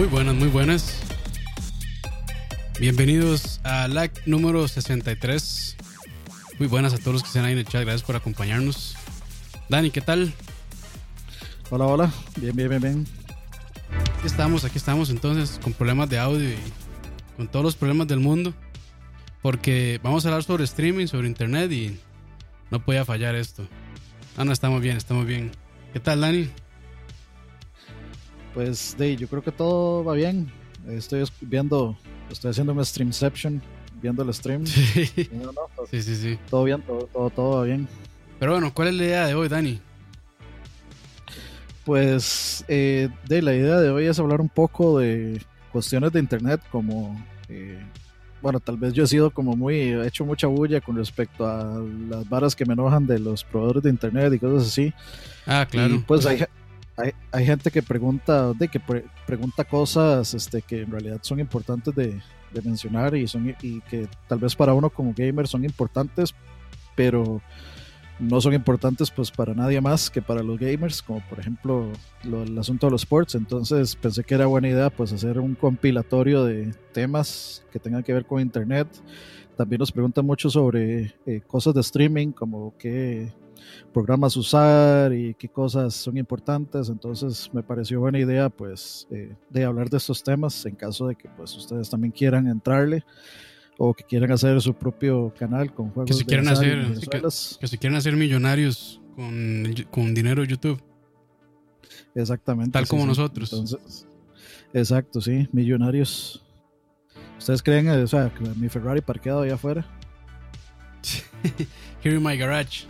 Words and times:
Muy 0.00 0.08
buenas, 0.08 0.34
muy 0.34 0.48
buenas. 0.48 0.98
Bienvenidos 2.80 3.60
a 3.64 3.86
LAC 3.86 4.22
número 4.24 4.66
63. 4.66 5.76
Muy 6.58 6.68
buenas 6.68 6.94
a 6.94 6.98
todos 6.98 7.12
los 7.12 7.22
que 7.22 7.26
están 7.26 7.44
ahí 7.44 7.52
en 7.52 7.58
el 7.58 7.66
chat. 7.66 7.82
Gracias 7.82 8.02
por 8.02 8.16
acompañarnos. 8.16 8.96
Dani, 9.68 9.90
¿qué 9.90 10.00
tal? 10.00 10.32
Hola, 11.68 11.84
hola. 11.84 12.12
Bien, 12.36 12.56
bien, 12.56 12.70
bien, 12.70 12.80
bien. 12.80 13.06
Aquí 14.16 14.26
estamos, 14.26 14.64
aquí 14.64 14.78
estamos 14.78 15.10
entonces 15.10 15.60
con 15.62 15.74
problemas 15.74 16.08
de 16.08 16.18
audio 16.18 16.48
y 16.48 16.56
con 17.36 17.48
todos 17.48 17.66
los 17.66 17.76
problemas 17.76 18.08
del 18.08 18.20
mundo. 18.20 18.54
Porque 19.42 20.00
vamos 20.02 20.24
a 20.24 20.28
hablar 20.28 20.44
sobre 20.44 20.64
streaming, 20.64 21.08
sobre 21.08 21.28
internet 21.28 21.70
y 21.72 22.00
no 22.70 22.82
podía 22.82 23.04
fallar 23.04 23.34
esto. 23.34 23.68
Ah, 24.38 24.46
no, 24.46 24.52
estamos 24.52 24.80
bien, 24.80 24.96
estamos 24.96 25.26
bien. 25.26 25.50
¿Qué 25.92 26.00
tal, 26.00 26.22
Dani? 26.22 26.48
Pues, 28.54 28.96
de, 28.98 29.16
yo 29.16 29.28
creo 29.28 29.42
que 29.42 29.52
todo 29.52 30.04
va 30.04 30.14
bien. 30.14 30.50
Estoy 30.88 31.24
viendo, 31.40 31.96
estoy 32.30 32.50
haciendo 32.50 32.72
un 32.72 32.84
streamception, 32.84 33.60
viendo 34.00 34.22
el 34.22 34.32
stream. 34.34 34.66
Sí, 34.66 35.28
No, 35.32 35.52
no, 35.52 35.60
pues, 35.76 35.90
sí, 35.90 36.02
sí. 36.02 36.16
sí. 36.16 36.38
todo 36.48 36.64
bien, 36.64 36.82
todo, 36.82 37.08
todo, 37.12 37.30
todo 37.30 37.58
va 37.58 37.64
bien. 37.64 37.86
Pero 38.38 38.52
bueno, 38.52 38.72
¿cuál 38.72 38.88
es 38.88 38.94
la 38.94 39.04
idea 39.04 39.26
de 39.26 39.34
hoy, 39.34 39.48
Dani? 39.48 39.80
Pues, 41.84 42.64
eh, 42.68 43.08
de 43.26 43.42
la 43.42 43.54
idea 43.54 43.78
de 43.80 43.90
hoy 43.90 44.06
es 44.06 44.18
hablar 44.18 44.40
un 44.40 44.48
poco 44.48 44.98
de 44.98 45.40
cuestiones 45.72 46.12
de 46.12 46.20
internet, 46.20 46.60
como, 46.70 47.22
eh, 47.48 47.78
bueno, 48.42 48.60
tal 48.60 48.76
vez 48.76 48.92
yo 48.92 49.04
he 49.04 49.06
sido 49.06 49.30
como 49.30 49.56
muy, 49.56 49.76
he 49.76 50.06
hecho 50.06 50.24
mucha 50.24 50.46
bulla 50.46 50.80
con 50.80 50.96
respecto 50.96 51.46
a 51.46 51.80
las 52.08 52.28
varas 52.28 52.54
que 52.54 52.64
me 52.64 52.74
enojan 52.74 53.06
de 53.06 53.18
los 53.18 53.44
proveedores 53.44 53.82
de 53.82 53.90
internet 53.90 54.32
y 54.34 54.38
cosas 54.38 54.68
así. 54.68 54.92
Ah, 55.46 55.66
claro. 55.68 55.94
Y 55.94 55.98
pues 55.98 56.26
hay, 56.26 56.44
hay, 57.00 57.12
hay 57.32 57.46
gente 57.46 57.70
que 57.70 57.82
pregunta, 57.82 58.52
de 58.52 58.68
que 58.68 58.80
pre- 58.80 59.04
pregunta 59.26 59.64
cosas 59.64 60.34
este, 60.34 60.62
que 60.62 60.82
en 60.82 60.90
realidad 60.90 61.18
son 61.22 61.40
importantes 61.40 61.94
de, 61.94 62.20
de 62.52 62.62
mencionar 62.62 63.14
y, 63.16 63.26
son, 63.26 63.54
y 63.62 63.80
que 63.82 64.08
tal 64.28 64.38
vez 64.38 64.54
para 64.54 64.74
uno 64.74 64.90
como 64.90 65.14
gamer 65.16 65.46
son 65.48 65.64
importantes, 65.64 66.34
pero 66.94 67.40
no 68.18 68.38
son 68.40 68.52
importantes 68.52 69.10
pues 69.10 69.30
para 69.30 69.54
nadie 69.54 69.80
más 69.80 70.10
que 70.10 70.20
para 70.20 70.42
los 70.42 70.58
gamers, 70.58 71.00
como 71.02 71.20
por 71.28 71.40
ejemplo 71.40 71.90
lo- 72.24 72.42
el 72.42 72.58
asunto 72.58 72.86
de 72.86 72.90
los 72.92 73.02
sports. 73.02 73.34
Entonces 73.34 73.96
pensé 73.96 74.24
que 74.24 74.34
era 74.34 74.46
buena 74.46 74.68
idea 74.68 74.90
pues 74.90 75.12
hacer 75.12 75.38
un 75.38 75.54
compilatorio 75.54 76.44
de 76.44 76.74
temas 76.92 77.64
que 77.72 77.78
tengan 77.78 78.02
que 78.02 78.12
ver 78.12 78.26
con 78.26 78.40
internet. 78.40 78.88
También 79.60 79.80
nos 79.80 79.92
preguntan 79.92 80.24
mucho 80.24 80.48
sobre 80.48 81.12
eh, 81.26 81.42
cosas 81.46 81.74
de 81.74 81.82
streaming, 81.82 82.28
como 82.32 82.74
qué 82.78 83.30
programas 83.92 84.34
usar 84.38 85.12
y 85.12 85.34
qué 85.34 85.50
cosas 85.50 85.92
son 85.92 86.16
importantes. 86.16 86.88
Entonces 86.88 87.50
me 87.52 87.62
pareció 87.62 88.00
buena 88.00 88.18
idea 88.18 88.48
pues 88.48 89.06
eh, 89.10 89.36
de 89.50 89.64
hablar 89.66 89.90
de 89.90 89.98
estos 89.98 90.22
temas 90.22 90.64
en 90.64 90.76
caso 90.76 91.08
de 91.08 91.14
que 91.14 91.28
pues 91.28 91.54
ustedes 91.54 91.90
también 91.90 92.10
quieran 92.10 92.46
entrarle 92.46 93.04
o 93.76 93.92
que 93.92 94.02
quieran 94.02 94.32
hacer 94.32 94.58
su 94.62 94.72
propio 94.72 95.30
canal 95.38 95.74
con 95.74 95.90
juegos 95.90 96.08
Que 96.10 96.14
si 96.14 96.24
quieren 96.24 96.48
hacer- 96.48 96.96
sí, 96.98 97.06
que- 97.60 97.68
si 97.68 97.76
quieren 97.76 97.98
hacer 97.98 98.16
millonarios 98.16 99.02
con, 99.14 99.64
con 99.90 100.14
dinero 100.14 100.40
de 100.40 100.48
YouTube. 100.48 100.82
Exactamente. 102.14 102.72
Tal 102.72 102.86
sí, 102.86 102.90
como 102.90 103.02
sí. 103.02 103.08
nosotros. 103.08 103.52
Entonces, 103.52 104.06
exacto, 104.72 105.20
sí, 105.20 105.50
millonarios. 105.52 106.46
¿Ustedes 107.40 107.62
creen, 107.62 107.88
eh, 107.88 108.02
o 108.02 108.06
sea, 108.06 108.30
que 108.30 108.44
mi 108.56 108.68
Ferrari 108.68 109.00
parqueado 109.00 109.40
allá 109.42 109.54
afuera? 109.54 109.84
Here 112.04 112.14
in 112.16 112.22
my 112.22 112.36
garage. 112.36 112.84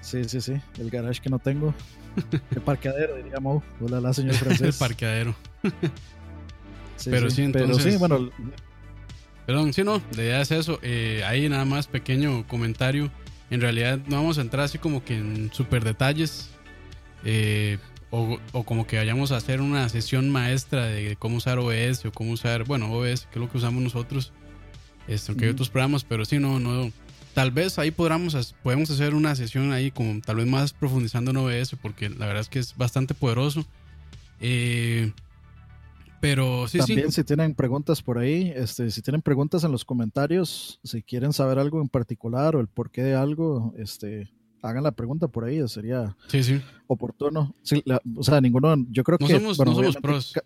Sí, 0.00 0.24
sí, 0.24 0.40
sí, 0.40 0.54
el 0.78 0.90
garage 0.90 1.20
que 1.20 1.30
no 1.30 1.38
tengo. 1.38 1.72
El 2.50 2.60
parqueadero, 2.62 3.16
diría 3.16 3.38
Mo. 3.40 3.62
Hola, 3.80 4.00
la 4.00 4.12
señor 4.12 4.32
el 4.34 4.38
francés. 4.38 4.76
parqueadero. 4.78 5.34
Sí, 6.96 7.10
pero 7.10 7.28
sí, 7.28 7.48
Pero 7.52 7.64
entonces- 7.66 7.92
sí, 7.94 7.98
bueno, 7.98 8.30
Perdón, 9.46 9.72
sí, 9.74 9.82
no, 9.82 10.00
la 10.16 10.22
idea 10.22 10.40
es 10.40 10.50
eso. 10.52 10.78
Eh, 10.80 11.22
ahí 11.26 11.48
nada 11.48 11.64
más 11.66 11.86
pequeño 11.88 12.46
comentario. 12.46 13.10
En 13.50 13.60
realidad 13.60 13.98
no 14.06 14.16
vamos 14.16 14.38
a 14.38 14.40
entrar 14.42 14.64
así 14.64 14.78
como 14.78 15.04
que 15.04 15.16
en 15.18 15.52
super 15.52 15.84
detalles. 15.84 16.50
eh, 17.24 17.78
o, 18.14 18.38
o 18.52 18.62
como 18.62 18.86
que 18.86 18.96
vayamos 18.96 19.32
a 19.32 19.36
hacer 19.36 19.60
una 19.60 19.88
sesión 19.88 20.30
maestra 20.30 20.86
de 20.86 21.16
cómo 21.16 21.38
usar 21.38 21.58
OBS 21.58 22.06
o 22.06 22.12
cómo 22.12 22.30
usar, 22.30 22.64
bueno, 22.64 22.92
OBS, 22.92 23.26
que 23.26 23.34
es 23.34 23.36
lo 23.36 23.50
que 23.50 23.58
usamos 23.58 23.82
nosotros. 23.82 24.32
Este, 25.08 25.32
aunque 25.32 25.46
hay 25.46 25.50
otros 25.50 25.68
programas, 25.68 26.04
pero 26.04 26.24
sí, 26.24 26.38
no, 26.38 26.60
no. 26.60 26.92
Tal 27.34 27.50
vez 27.50 27.76
ahí 27.80 27.90
podamos, 27.90 28.54
podemos 28.62 28.88
hacer 28.90 29.14
una 29.14 29.34
sesión 29.34 29.72
ahí 29.72 29.90
como 29.90 30.20
tal 30.20 30.36
vez 30.36 30.46
más 30.46 30.72
profundizando 30.72 31.32
en 31.32 31.38
OBS, 31.38 31.74
porque 31.82 32.08
la 32.08 32.26
verdad 32.26 32.42
es 32.42 32.48
que 32.48 32.60
es 32.60 32.76
bastante 32.76 33.14
poderoso. 33.14 33.66
Eh, 34.40 35.10
pero 36.20 36.68
sí, 36.68 36.78
También 36.78 37.10
sí. 37.10 37.16
si 37.16 37.24
tienen 37.24 37.54
preguntas 37.54 38.00
por 38.00 38.18
ahí, 38.18 38.52
este, 38.54 38.92
si 38.92 39.02
tienen 39.02 39.22
preguntas 39.22 39.64
en 39.64 39.72
los 39.72 39.84
comentarios, 39.84 40.78
si 40.84 41.02
quieren 41.02 41.32
saber 41.32 41.58
algo 41.58 41.80
en 41.80 41.88
particular 41.88 42.54
o 42.54 42.60
el 42.60 42.68
porqué 42.68 43.02
de 43.02 43.16
algo, 43.16 43.74
este, 43.76 44.30
hagan 44.64 44.82
la 44.82 44.92
pregunta 44.92 45.28
por 45.28 45.44
ahí, 45.44 45.66
sería 45.68 46.16
Sí, 46.28 46.42
sí. 46.42 46.60
oportuno. 46.86 47.54
Sí, 47.62 47.82
la- 47.84 48.00
o 48.16 48.22
sea, 48.22 48.40
ninguno, 48.40 48.74
yo 48.90 49.04
creo 49.04 49.18
No 49.20 49.26
que 49.26 49.34
somos, 49.34 49.56
bueno, 49.56 49.72
no 49.72 49.76
somos 49.78 49.96
pros. 49.98 50.32
Ca- 50.34 50.44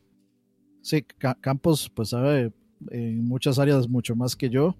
sí, 0.82 1.02
Ca- 1.02 1.36
Campos 1.40 1.90
pues 1.94 2.10
sabe 2.10 2.52
en 2.90 3.24
muchas 3.26 3.58
áreas 3.58 3.88
mucho 3.88 4.14
más 4.16 4.34
que 4.36 4.50
yo. 4.50 4.74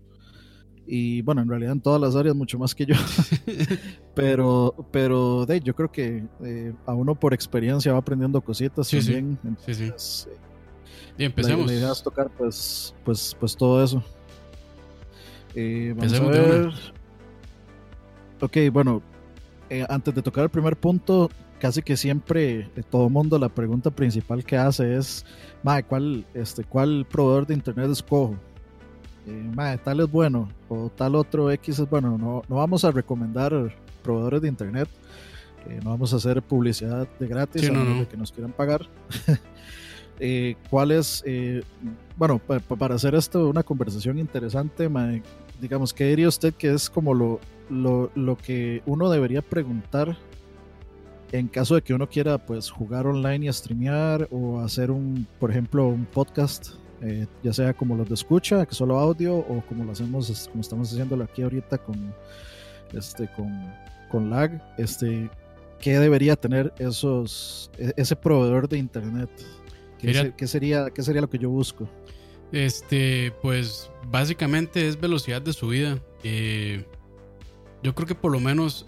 Y 0.91 1.21
bueno, 1.23 1.43
en 1.43 1.49
realidad 1.51 1.73
en 1.73 1.81
todas 1.83 2.01
las 2.01 2.17
áreas 2.17 2.35
mucho 2.35 2.59
más 2.59 2.75
que 2.75 2.87
yo. 2.87 2.95
pero, 4.15 4.75
pero 4.91 5.45
de, 5.47 5.61
yo 5.61 5.75
creo 5.75 5.91
que 5.93 6.25
eh, 6.43 6.73
a 6.87 6.95
uno 6.95 7.15
por 7.15 7.35
experiencia 7.35 7.93
va 7.93 7.99
aprendiendo 7.99 8.41
cositas 8.41 8.87
Sí, 8.89 9.01
sí. 9.03 9.13
también. 9.13 9.39
Entonces, 9.45 10.29
eh, 10.31 10.37
Y 11.17 11.21
la, 11.21 11.27
empecemos. 11.27 11.67
la 11.67 11.75
idea 11.75 11.93
es 11.93 12.03
tocar 12.03 12.31
pues, 12.37 12.95
pues, 13.05 13.37
pues 13.39 13.57
todo 13.57 13.85
eso. 13.85 14.03
Eh, 15.55 15.93
vamos 15.97 16.13
Empecemos 16.13 16.37
a 16.37 16.41
ver. 16.41 16.71
Ok, 18.41 18.57
bueno, 18.73 19.03
eh, 19.71 19.85
antes 19.89 20.15
de 20.15 20.23
tocar 20.23 20.45
el 20.45 20.51
primer 20.51 20.77
punto, 20.77 21.31
casi 21.61 21.83
que 21.83 21.97
siempre 21.97 22.69
eh, 22.77 22.83
todo 22.89 23.09
mundo 23.11 23.39
la 23.39 23.49
pregunta 23.49 23.91
principal 23.91 24.45
que 24.45 24.57
hace 24.57 24.97
es, 24.97 25.25
"Mae, 25.63 25.83
¿cuál, 25.85 26.25
este, 26.35 26.65
¿cuál 26.65 27.07
proveedor 27.11 27.47
de 27.47 27.55
internet 27.55 27.91
escojo? 27.91 28.37
Eh, 29.27 29.51
"Mae, 29.55 29.77
tal 29.79 30.01
es 30.01 30.11
bueno 30.11 30.49
o 30.69 30.89
tal 30.91 31.15
otro 31.17 31.51
X 31.51 31.79
es 31.81 31.91
bueno. 31.91 32.17
No, 32.17 32.43
no 32.49 32.57
vamos 32.57 32.85
a 32.85 32.91
recomendar 32.91 33.53
proveedores 34.03 34.43
de 34.43 34.49
internet. 34.49 34.89
eh, 35.69 35.81
no 35.85 35.91
vamos 35.91 36.13
a 36.15 36.17
hacer 36.17 36.41
publicidad 36.41 37.07
de 37.19 37.27
gratis 37.27 37.61
Sí, 37.63 37.67
a 37.69 37.73
no, 37.73 37.85
no. 37.85 37.99
de 38.01 38.07
que 38.07 38.17
nos 38.17 38.33
quieran 38.33 38.53
pagar. 38.53 38.83
Eh, 40.21 40.57
¿Cuál 40.69 40.91
es? 40.93 41.23
eh, 41.27 41.63
bueno, 42.17 42.39
pa- 42.41 42.59
pa- 42.59 42.75
para 42.77 42.95
hacer 42.97 43.15
esto 43.15 43.49
una 43.49 43.63
conversación 43.63 44.19
interesante, 44.19 44.89
mae, 44.89 45.23
digamos, 45.61 45.93
¿qué 45.95 46.05
diría 46.09 46.29
usted 46.29 46.55
que 46.55 46.73
es 46.73 46.89
como 46.91 47.15
lo, 47.15 47.41
lo, 47.71 48.11
lo 48.15 48.37
que 48.37 48.83
uno 48.87 49.11
debería 49.11 49.43
preguntar 49.43 50.17
en 51.33 51.47
caso 51.49 51.75
de 51.75 51.83
que 51.83 51.93
uno 51.93 52.09
quiera 52.09 52.39
pues 52.39 52.71
jugar 52.71 53.07
online 53.07 53.47
y 53.47 53.53
streamear 53.53 54.27
o 54.31 54.61
hacer 54.61 54.91
un, 54.91 55.27
por 55.39 55.51
ejemplo, 55.51 55.87
un 55.89 56.07
podcast, 56.07 56.71
eh, 57.03 57.27
ya 57.43 57.53
sea 57.53 57.75
como 57.75 57.97
los 57.97 58.09
de 58.09 58.15
escucha, 58.15 58.65
que 58.65 58.75
solo 58.75 58.99
audio, 58.99 59.37
o 59.37 59.63
como 59.69 59.85
lo 59.85 59.93
hacemos, 59.93 60.49
como 60.49 60.63
estamos 60.63 60.91
haciéndolo 60.91 61.25
aquí 61.25 61.43
ahorita 61.43 61.77
con 61.79 62.15
este 62.95 63.29
con, 63.37 63.53
con 64.11 64.31
lag, 64.31 64.63
este, 64.79 65.29
¿qué 65.81 65.99
debería 65.99 66.35
tener 66.35 66.73
esos 66.79 67.71
e- 67.77 67.93
ese 67.97 68.17
proveedor 68.17 68.67
de 68.69 68.79
internet? 68.79 69.29
¿Qué, 69.99 70.07
Mira- 70.07 70.23
se- 70.23 70.33
qué 70.35 70.47
sería, 70.47 70.89
¿Qué 70.91 71.03
sería 71.03 71.21
lo 71.21 71.29
que 71.29 71.39
yo 71.39 71.51
busco? 71.51 71.87
Este, 72.53 73.33
pues 73.43 73.91
básicamente 74.07 74.89
es 74.89 74.99
velocidad 74.99 75.43
de 75.43 75.53
subida. 75.53 75.99
Eh, 76.23 76.85
yo 77.83 77.95
creo 77.95 78.07
que 78.07 78.15
por 78.15 78.33
lo 78.33 78.41
menos, 78.41 78.87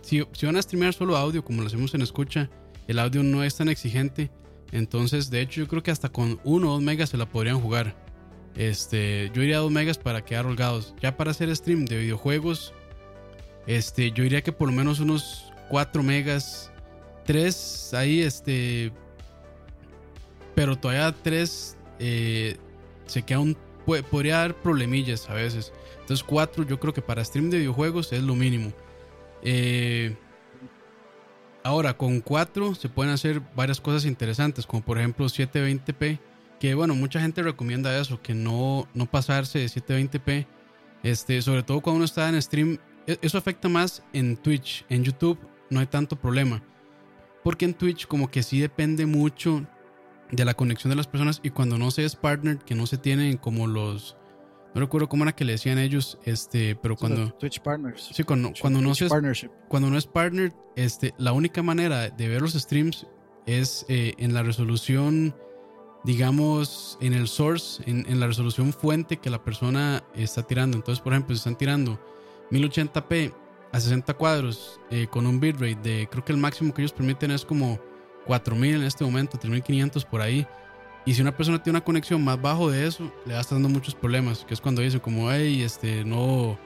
si, 0.00 0.24
si 0.32 0.46
van 0.46 0.56
a 0.56 0.62
streamear 0.62 0.92
solo 0.92 1.16
audio, 1.16 1.44
como 1.44 1.62
lo 1.62 1.68
hacemos 1.68 1.94
en 1.94 2.02
escucha, 2.02 2.50
el 2.86 2.98
audio 2.98 3.22
no 3.22 3.44
es 3.44 3.56
tan 3.56 3.68
exigente. 3.68 4.30
Entonces, 4.72 5.30
de 5.30 5.40
hecho, 5.40 5.60
yo 5.60 5.68
creo 5.68 5.82
que 5.82 5.90
hasta 5.90 6.08
con 6.08 6.40
1 6.44 6.68
o 6.68 6.72
2 6.72 6.82
megas 6.82 7.10
se 7.10 7.16
la 7.16 7.26
podrían 7.26 7.60
jugar. 7.60 7.96
Este, 8.54 9.30
yo 9.34 9.42
iría 9.42 9.58
a 9.58 9.60
2 9.60 9.70
megas 9.70 9.98
para 9.98 10.24
quedar 10.24 10.46
holgados. 10.46 10.94
Ya 11.00 11.16
para 11.16 11.30
hacer 11.30 11.54
stream 11.54 11.84
de 11.84 11.98
videojuegos, 11.98 12.74
este, 13.66 14.10
yo 14.10 14.24
diría 14.24 14.42
que 14.42 14.52
por 14.52 14.68
lo 14.68 14.74
menos 14.74 15.00
unos 15.00 15.52
4 15.70 16.02
megas, 16.02 16.70
3 17.24 17.94
ahí, 17.94 18.20
este, 18.20 18.92
pero 20.54 20.76
todavía 20.76 21.14
3 21.22 21.76
se 23.08 23.22
queda 23.22 23.40
un. 23.40 23.56
podría 24.10 24.38
dar 24.38 24.54
problemillas 24.54 25.28
a 25.30 25.34
veces. 25.34 25.72
Entonces, 26.00 26.24
4 26.24 26.64
yo 26.64 26.78
creo 26.78 26.92
que 26.94 27.02
para 27.02 27.24
stream 27.24 27.50
de 27.50 27.58
videojuegos 27.58 28.12
es 28.12 28.22
lo 28.22 28.34
mínimo. 28.34 28.72
Eh, 29.42 30.16
ahora, 31.62 31.96
con 31.96 32.20
4 32.20 32.74
se 32.74 32.88
pueden 32.88 33.12
hacer 33.12 33.40
varias 33.54 33.80
cosas 33.80 34.04
interesantes, 34.04 34.66
como 34.66 34.82
por 34.82 34.98
ejemplo 34.98 35.26
720p. 35.26 36.18
Que 36.60 36.74
bueno, 36.74 36.94
mucha 36.94 37.20
gente 37.20 37.42
recomienda 37.42 37.96
eso, 37.98 38.20
que 38.20 38.34
no, 38.34 38.88
no 38.94 39.06
pasarse 39.06 39.58
de 39.60 39.66
720p. 39.66 40.46
Este, 41.02 41.40
sobre 41.42 41.62
todo 41.62 41.80
cuando 41.80 41.96
uno 41.98 42.04
está 42.04 42.28
en 42.28 42.40
stream. 42.42 42.78
e- 43.06 43.18
Eso 43.22 43.38
afecta 43.38 43.68
más 43.68 44.02
en 44.12 44.36
Twitch. 44.36 44.84
En 44.88 45.04
YouTube 45.04 45.38
no 45.70 45.80
hay 45.80 45.86
tanto 45.86 46.16
problema. 46.16 46.62
Porque 47.44 47.64
en 47.64 47.74
Twitch 47.74 48.06
como 48.06 48.28
que 48.30 48.42
sí 48.42 48.58
depende 48.58 49.06
mucho 49.06 49.64
de 50.30 50.44
la 50.44 50.54
conexión 50.54 50.90
de 50.90 50.96
las 50.96 51.06
personas 51.06 51.40
y 51.42 51.50
cuando 51.50 51.78
no 51.78 51.90
se 51.90 52.04
es 52.04 52.16
partner, 52.16 52.58
que 52.58 52.74
no 52.74 52.86
se 52.86 52.98
tienen 52.98 53.36
como 53.36 53.66
los... 53.66 54.16
No 54.74 54.82
recuerdo 54.82 55.08
cómo 55.08 55.24
era 55.24 55.34
que 55.34 55.44
le 55.44 55.52
decían 55.52 55.78
ellos, 55.78 56.18
este, 56.24 56.76
pero 56.76 56.94
cuando... 56.96 57.32
Twitch 57.32 57.60
Partners. 57.60 58.10
Sí, 58.12 58.22
cuando, 58.22 58.52
cuando, 58.60 58.80
no, 58.80 58.94
se 58.94 59.06
es, 59.06 59.12
cuando 59.68 59.90
no 59.90 59.96
es 59.96 60.06
partner, 60.06 60.52
este, 60.76 61.14
la 61.16 61.32
única 61.32 61.62
manera 61.62 62.10
de 62.10 62.28
ver 62.28 62.42
los 62.42 62.52
streams 62.52 63.06
es 63.46 63.86
eh, 63.88 64.12
en 64.18 64.34
la 64.34 64.42
resolución, 64.42 65.34
digamos, 66.04 66.98
en 67.00 67.14
el 67.14 67.28
source, 67.28 67.82
en, 67.86 68.04
en, 68.08 68.20
la 68.20 68.26
resolución 68.26 68.74
fuente 68.74 69.16
que 69.16 69.30
la 69.30 69.42
persona 69.42 70.04
está 70.14 70.42
tirando. 70.42 70.76
Entonces, 70.76 71.02
por 71.02 71.14
ejemplo, 71.14 71.34
si 71.34 71.38
están 71.38 71.56
tirando 71.56 71.98
1080p 72.50 73.32
a 73.72 73.80
60 73.80 74.14
cuadros 74.14 74.80
eh, 74.90 75.06
con 75.10 75.26
un 75.26 75.40
bitrate 75.40 75.76
de, 75.76 76.08
creo 76.10 76.24
que 76.24 76.32
el 76.32 76.38
máximo 76.38 76.72
que 76.72 76.82
ellos 76.82 76.92
permiten 76.92 77.30
es 77.30 77.44
como 77.44 77.78
4000 78.28 78.76
en 78.76 78.82
este 78.84 79.04
momento, 79.04 79.38
3500 79.38 80.04
por 80.04 80.20
ahí. 80.20 80.46
Y 81.04 81.14
si 81.14 81.22
una 81.22 81.34
persona 81.34 81.60
tiene 81.60 81.78
una 81.78 81.84
conexión 81.84 82.22
más 82.22 82.40
bajo 82.40 82.70
de 82.70 82.86
eso, 82.86 83.10
le 83.24 83.32
va 83.32 83.38
a 83.38 83.40
estar 83.40 83.56
dando 83.56 83.70
muchos 83.70 83.94
problemas, 83.94 84.44
que 84.44 84.52
es 84.52 84.60
cuando 84.60 84.82
dice 84.82 85.00
como, 85.00 85.32
hey, 85.32 85.62
este, 85.62 86.04
no, 86.04 86.58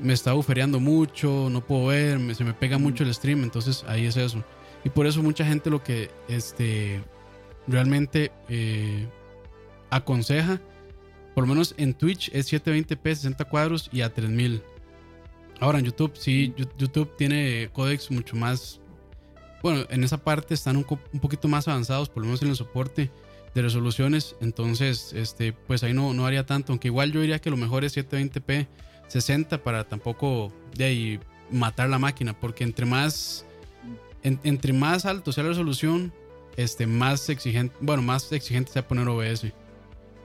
me 0.00 0.12
está 0.12 0.32
bufereando 0.32 0.80
mucho, 0.80 1.48
no 1.50 1.64
puedo 1.64 1.86
ver, 1.86 2.34
se 2.34 2.42
me 2.42 2.52
pega 2.52 2.76
mucho 2.76 3.04
el 3.04 3.14
stream, 3.14 3.44
entonces 3.44 3.84
ahí 3.86 4.06
es 4.06 4.16
eso. 4.16 4.44
Y 4.84 4.90
por 4.90 5.06
eso 5.06 5.22
mucha 5.22 5.46
gente 5.46 5.70
lo 5.70 5.82
que 5.82 6.10
este, 6.28 7.00
realmente 7.68 8.32
eh, 8.48 9.06
aconseja, 9.90 10.60
por 11.34 11.44
lo 11.44 11.48
menos 11.48 11.74
en 11.78 11.94
Twitch 11.94 12.30
es 12.32 12.52
720p 12.52 13.02
60 13.02 13.44
cuadros 13.44 13.88
y 13.92 14.00
a 14.00 14.12
3000. 14.12 14.60
Ahora 15.60 15.78
en 15.78 15.84
YouTube, 15.84 16.12
sí, 16.14 16.52
YouTube 16.76 17.16
tiene 17.16 17.70
códex 17.72 18.10
mucho 18.10 18.34
más. 18.34 18.80
Bueno, 19.64 19.86
en 19.88 20.04
esa 20.04 20.18
parte 20.18 20.52
están 20.52 20.76
un, 20.76 20.84
poquito 20.84 21.48
más 21.48 21.66
avanzados, 21.68 22.10
por 22.10 22.22
lo 22.22 22.26
menos 22.26 22.42
en 22.42 22.50
el 22.50 22.54
soporte 22.54 23.10
de 23.54 23.62
resoluciones. 23.62 24.36
Entonces, 24.42 25.14
este, 25.14 25.54
pues 25.54 25.82
ahí 25.82 25.94
no, 25.94 26.12
no 26.12 26.26
haría 26.26 26.44
tanto. 26.44 26.70
Aunque 26.70 26.88
igual 26.88 27.12
yo 27.12 27.22
diría 27.22 27.38
que 27.38 27.48
lo 27.48 27.56
mejor 27.56 27.82
es 27.82 27.96
720p 27.96 28.66
60 29.08 29.62
para 29.62 29.84
tampoco 29.84 30.52
de 30.74 30.84
ahí 30.84 31.20
matar 31.50 31.88
la 31.88 31.98
máquina. 31.98 32.38
Porque 32.38 32.62
entre 32.62 32.84
más 32.84 33.46
entre 34.22 34.74
más 34.74 35.06
alto 35.06 35.32
sea 35.32 35.44
la 35.44 35.48
resolución, 35.48 36.12
este, 36.58 36.86
más 36.86 37.30
exigente, 37.30 37.74
bueno, 37.80 38.02
más 38.02 38.30
exigente 38.32 38.70
sea 38.70 38.86
poner 38.86 39.08
OBS. 39.08 39.46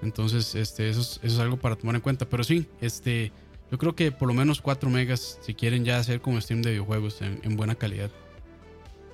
Entonces, 0.01 0.53
este, 0.53 0.89
eso 0.89 1.00
es, 1.00 1.21
eso 1.24 1.36
es 1.36 1.39
algo 1.39 1.56
para 1.56 1.77
tomar 1.77 1.95
en 1.95 2.01
cuenta. 2.01 2.27
Pero 2.27 2.44
sí, 2.44 2.68
este, 2.81 3.31
yo 3.71 3.77
creo 3.77 3.95
que 3.95 4.12
por 4.12 4.27
lo 4.27 4.33
menos 4.33 4.59
4 4.59 4.89
megas 4.89 5.39
si 5.41 5.53
quieren 5.53 5.86
ya 5.86 5.97
hacer 5.97 6.19
como 6.19 6.41
stream 6.41 6.62
de 6.62 6.71
videojuegos 6.71 7.21
en, 7.21 7.56
buena 7.56 7.75
calidad. 7.75 8.12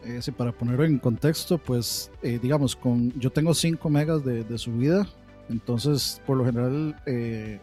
Eh, 0.05 0.21
sí, 0.21 0.31
para 0.31 0.51
ponerlo 0.51 0.85
en 0.85 0.99
contexto, 0.99 1.57
pues 1.57 2.11
eh, 2.21 2.39
digamos, 2.41 2.75
con 2.75 3.11
yo 3.19 3.31
tengo 3.31 3.53
5 3.53 3.89
megas 3.89 4.23
de, 4.23 4.57
subida, 4.57 5.07
entonces 5.49 6.21
por 6.25 6.37
lo 6.37 6.45
general 6.45 6.95
eh, 7.05 7.59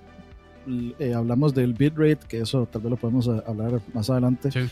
hablamos 1.15 1.55
del 1.55 1.73
bitrate, 1.73 2.27
que 2.29 2.41
eso 2.41 2.67
tal 2.67 2.83
vez 2.83 2.91
lo 2.91 2.97
podemos 2.97 3.29
hablar 3.29 3.81
más 3.95 4.11
adelante. 4.11 4.51
Sí 4.51 4.69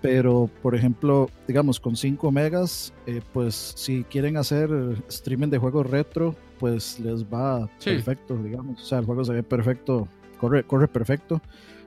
pero 0.00 0.50
por 0.62 0.74
ejemplo, 0.74 1.30
digamos 1.46 1.78
con 1.78 1.96
5 1.96 2.30
megas, 2.32 2.92
eh, 3.06 3.20
pues 3.32 3.74
si 3.76 4.04
quieren 4.04 4.36
hacer 4.36 4.70
streaming 5.08 5.48
de 5.48 5.58
juegos 5.58 5.88
retro, 5.88 6.34
pues 6.58 6.98
les 7.00 7.24
va 7.24 7.68
perfecto, 7.84 8.36
digamos. 8.36 8.82
O 8.82 8.84
sea, 8.84 8.98
el 8.98 9.04
juego 9.04 9.24
se 9.24 9.32
ve 9.32 9.42
perfecto, 9.42 10.08
corre, 10.38 10.64
corre 10.64 10.88
perfecto. 10.88 11.40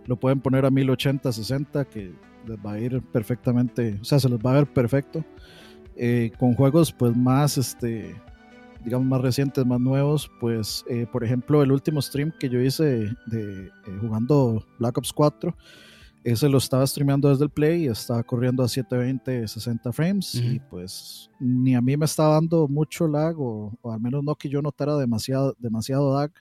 Lo 0.05 0.15
pueden 0.17 0.41
poner 0.41 0.65
a 0.65 0.69
1080, 0.69 1.31
60, 1.31 1.85
que 1.85 2.11
les 2.47 2.57
va 2.57 2.73
a 2.73 2.79
ir 2.79 3.01
perfectamente, 3.01 3.99
o 4.01 4.03
sea, 4.03 4.19
se 4.19 4.29
les 4.29 4.39
va 4.39 4.51
a 4.51 4.55
ver 4.55 4.67
perfecto. 4.67 5.23
Eh, 5.95 6.31
con 6.39 6.53
juegos 6.55 6.91
pues 6.91 7.15
más, 7.15 7.57
este, 7.57 8.15
digamos, 8.83 9.07
más 9.07 9.21
recientes, 9.21 9.65
más 9.65 9.79
nuevos, 9.79 10.29
pues 10.39 10.83
eh, 10.89 11.05
por 11.11 11.23
ejemplo, 11.23 11.61
el 11.61 11.71
último 11.71 12.01
stream 12.01 12.33
que 12.39 12.49
yo 12.49 12.59
hice 12.59 13.09
de 13.27 13.69
jugando 14.01 14.65
Black 14.79 14.97
Ops 14.97 15.13
4 15.13 15.55
ese 16.23 16.47
lo 16.47 16.57
estaba 16.57 16.87
streameando 16.87 17.29
desde 17.29 17.43
el 17.43 17.49
Play 17.49 17.87
estaba 17.87 18.23
corriendo 18.23 18.63
a 18.63 18.69
720, 18.69 19.47
60 19.47 19.91
frames. 19.91 20.35
Y 20.35 20.59
pues 20.59 21.29
ni 21.39 21.75
a 21.75 21.81
mí 21.81 21.97
me 21.97 22.05
estaba 22.05 22.35
dando 22.35 22.67
mucho 22.67 23.07
lag, 23.07 23.35
o, 23.37 23.77
al 23.83 23.99
menos 23.99 24.23
no 24.23 24.35
que 24.35 24.47
yo 24.47 24.61
notara 24.61 24.95
demasiado, 24.95 25.55
demasiado 25.59 26.17
lag 26.17 26.31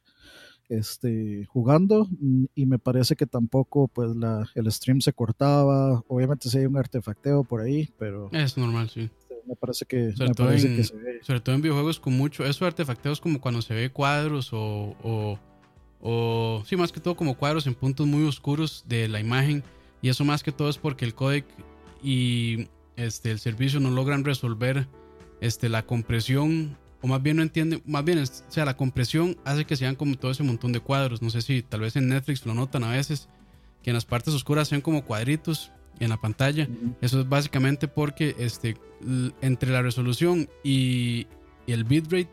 este, 0.73 1.47
jugando. 1.47 2.09
Y 2.55 2.67
me 2.67 2.79
parece 2.79 3.17
que 3.17 3.27
tampoco 3.27 3.89
pues 3.89 4.15
la, 4.17 4.49
el 4.55 4.71
stream 4.71 5.01
se 5.01 5.13
cortaba. 5.13 6.03
Obviamente 6.09 6.49
si 6.49 6.59
hay 6.59 6.67
un 6.67 6.77
artefacteo 6.77 7.45
por 7.45 7.61
ahí, 7.61 7.91
pero. 7.99 8.31
Es 8.33 8.57
normal, 8.57 8.89
sí. 8.91 9.03
Este, 9.03 9.35
me 9.47 9.57
parece 9.57 9.85
que, 9.87 10.13
sobre, 10.13 10.35
todo, 10.35 10.53
en, 10.53 10.85
sobre 11.23 11.41
todo 11.41 11.55
en 11.55 11.63
videojuegos 11.63 12.01
con 12.01 12.17
mucho. 12.17 12.45
Eso 12.45 12.65
de 12.65 12.69
artefacteos 12.69 13.21
como 13.21 13.41
cuando 13.41 13.63
se 13.63 13.75
ve 13.75 13.91
cuadros 13.91 14.53
o, 14.53 14.97
o 15.03 15.39
o 16.03 16.65
sí, 16.67 16.77
más 16.77 16.91
que 16.91 16.99
todo 16.99 17.15
como 17.15 17.37
cuadros 17.37 17.67
en 17.69 17.75
puntos 17.75 18.09
muy 18.09 18.25
oscuros 18.27 18.85
de 18.89 19.09
la 19.09 19.21
imagen. 19.21 19.63
Y 20.03 20.09
eso 20.09 20.25
más 20.25 20.43
que 20.43 20.51
todo 20.51 20.69
es 20.69 20.77
porque 20.77 21.05
el 21.05 21.15
codec 21.15 21.47
y 22.03 22.67
este, 22.97 23.31
el 23.31 23.39
servicio 23.39 23.79
no 23.79 23.91
logran 23.91 24.25
resolver 24.25 24.89
este, 25.41 25.69
la 25.69 25.87
compresión, 25.87 26.77
o 27.03 27.09
más 27.09 27.23
bien 27.23 27.37
no 27.37 27.43
entienden, 27.43 27.83
más 27.85 28.05
bien, 28.05 28.19
o 28.19 28.25
sea, 28.27 28.65
la 28.65 28.77
compresión 28.77 29.37
hace 29.45 29.65
que 29.65 29.77
sean 29.77 29.97
como 29.97 30.17
todo 30.17 30.31
ese 30.31 30.43
montón 30.43 30.73
de 30.73 30.81
cuadros. 30.81 31.21
No 31.21 31.31
sé 31.31 31.43
si 31.43 31.63
tal 31.63 31.81
vez 31.81 31.97
en 31.97 32.09
Netflix 32.09 32.47
lo 32.47 32.55
notan 32.55 32.85
a 32.85 32.91
veces, 32.91 33.29
que 33.83 33.91
en 33.91 33.95
las 33.95 34.05
partes 34.05 34.33
oscuras 34.33 34.69
sean 34.69 34.81
como 34.81 35.05
cuadritos 35.05 35.73
en 35.99 36.11
la 36.11 36.17
pantalla. 36.17 36.69
Eso 37.01 37.21
es 37.21 37.29
básicamente 37.29 37.89
porque 37.89 38.37
este, 38.39 38.77
entre 39.41 39.73
la 39.73 39.83
resolución 39.83 40.49
y, 40.63 41.27
y 41.67 41.73
el 41.73 41.85
bitrate 41.85 42.31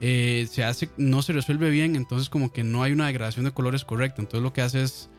eh, 0.00 0.46
se 0.50 0.62
hace, 0.62 0.88
no 0.96 1.22
se 1.22 1.32
resuelve 1.32 1.70
bien, 1.70 1.96
entonces 1.96 2.28
como 2.28 2.52
que 2.52 2.62
no 2.62 2.82
hay 2.82 2.92
una 2.92 3.06
degradación 3.06 3.44
de 3.44 3.50
colores 3.50 3.84
correcta. 3.84 4.22
Entonces 4.22 4.42
lo 4.42 4.52
que 4.52 4.62
hace 4.62 4.82
es 4.82 5.10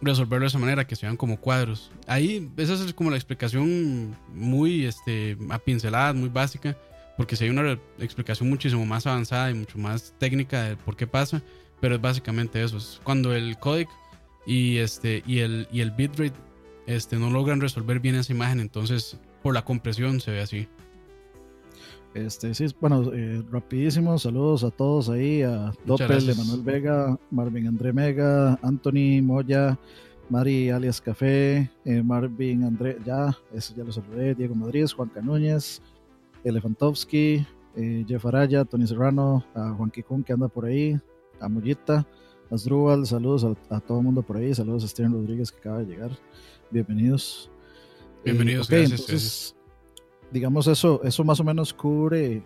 resolverlo 0.00 0.44
de 0.44 0.48
esa 0.48 0.58
manera, 0.58 0.86
que 0.86 0.96
se 0.96 1.06
vean 1.06 1.16
como 1.16 1.38
cuadros. 1.40 1.90
Ahí, 2.06 2.50
esa 2.56 2.74
es 2.74 2.94
como 2.94 3.10
la 3.10 3.16
explicación 3.16 4.16
muy 4.34 4.86
este, 4.86 5.36
a 5.50 5.58
pinceladas, 5.58 6.14
muy 6.14 6.28
básica, 6.28 6.76
porque 7.18 7.34
si 7.34 7.44
hay 7.44 7.50
una 7.50 7.76
explicación 7.98 8.48
muchísimo 8.48 8.86
más 8.86 9.04
avanzada 9.04 9.50
y 9.50 9.54
mucho 9.54 9.76
más 9.76 10.14
técnica 10.18 10.62
de 10.62 10.76
por 10.76 10.96
qué 10.96 11.08
pasa, 11.08 11.42
pero 11.80 11.96
es 11.96 12.00
básicamente 12.00 12.62
eso. 12.62 12.76
Es 12.76 13.00
cuando 13.02 13.34
el 13.34 13.58
codec 13.58 13.88
y, 14.46 14.76
este, 14.76 15.24
y, 15.26 15.40
el, 15.40 15.66
y 15.72 15.80
el 15.80 15.90
bitrate 15.90 16.32
este, 16.86 17.16
no 17.16 17.28
logran 17.28 17.60
resolver 17.60 17.98
bien 17.98 18.14
esa 18.14 18.32
imagen, 18.32 18.60
entonces 18.60 19.18
por 19.42 19.52
la 19.52 19.64
compresión 19.64 20.20
se 20.20 20.30
ve 20.30 20.40
así. 20.40 20.68
Este, 22.14 22.54
sí, 22.54 22.66
bueno, 22.80 23.10
eh, 23.12 23.42
rapidísimo, 23.50 24.16
saludos 24.16 24.62
a 24.62 24.70
todos 24.70 25.08
ahí, 25.08 25.42
a 25.42 25.72
Doppel, 25.84 26.30
Emanuel 26.30 26.62
Vega, 26.62 27.18
Marvin 27.32 27.66
André 27.66 27.92
Mega, 27.92 28.56
Anthony 28.62 29.20
Moya, 29.22 29.76
Mari 30.30 30.70
alias 30.70 31.00
Café, 31.00 31.68
eh, 31.84 32.00
Marvin 32.00 32.62
André, 32.62 32.96
ya, 33.04 33.36
eso 33.52 33.74
ya 33.76 33.82
lo 33.82 33.90
saludé, 33.90 34.36
Diego 34.36 34.54
Madrid, 34.54 34.86
Juan 34.94 35.08
Canúñez, 35.08 35.82
Elefantovsky, 36.44 37.46
eh, 37.76 38.04
Jeff 38.06 38.24
Araya, 38.26 38.64
Tony 38.64 38.86
Serrano, 38.86 39.44
a 39.54 39.70
Juan 39.74 39.90
Kikun 39.90 40.24
que 40.24 40.32
anda 40.32 40.48
por 40.48 40.66
ahí, 40.66 40.98
a 41.40 41.48
Mollita, 41.48 42.06
Asdrúbal, 42.50 43.06
saludos 43.06 43.46
a, 43.70 43.80
todo 43.80 43.98
el 43.98 44.04
mundo 44.04 44.22
por 44.22 44.36
ahí, 44.36 44.54
saludos 44.54 44.84
a 44.84 44.88
Steven 44.88 45.12
Rodríguez 45.12 45.52
que 45.52 45.58
acaba 45.58 45.78
de 45.78 45.86
llegar, 45.86 46.10
bienvenidos. 46.70 47.50
Bienvenidos, 48.24 48.68
gracias 48.68 49.54
digamos, 50.30 50.66
eso, 50.66 51.00
eso 51.04 51.24
más 51.24 51.40
o 51.40 51.44
menos 51.44 51.72
cubre, 51.72 52.42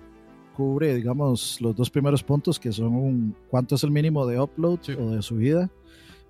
cubre, 0.57 0.95
digamos, 0.95 1.61
los 1.61 1.75
dos 1.75 1.91
primeros 1.91 2.23
puntos 2.23 2.59
que 2.59 2.73
son 2.73 2.95
un, 2.95 3.37
cuánto 3.49 3.75
es 3.75 3.85
el 3.85 3.91
mínimo 3.91 4.27
de 4.27 4.41
upload 4.41 4.81
o 4.99 5.11
de 5.11 5.23
subida 5.23 5.71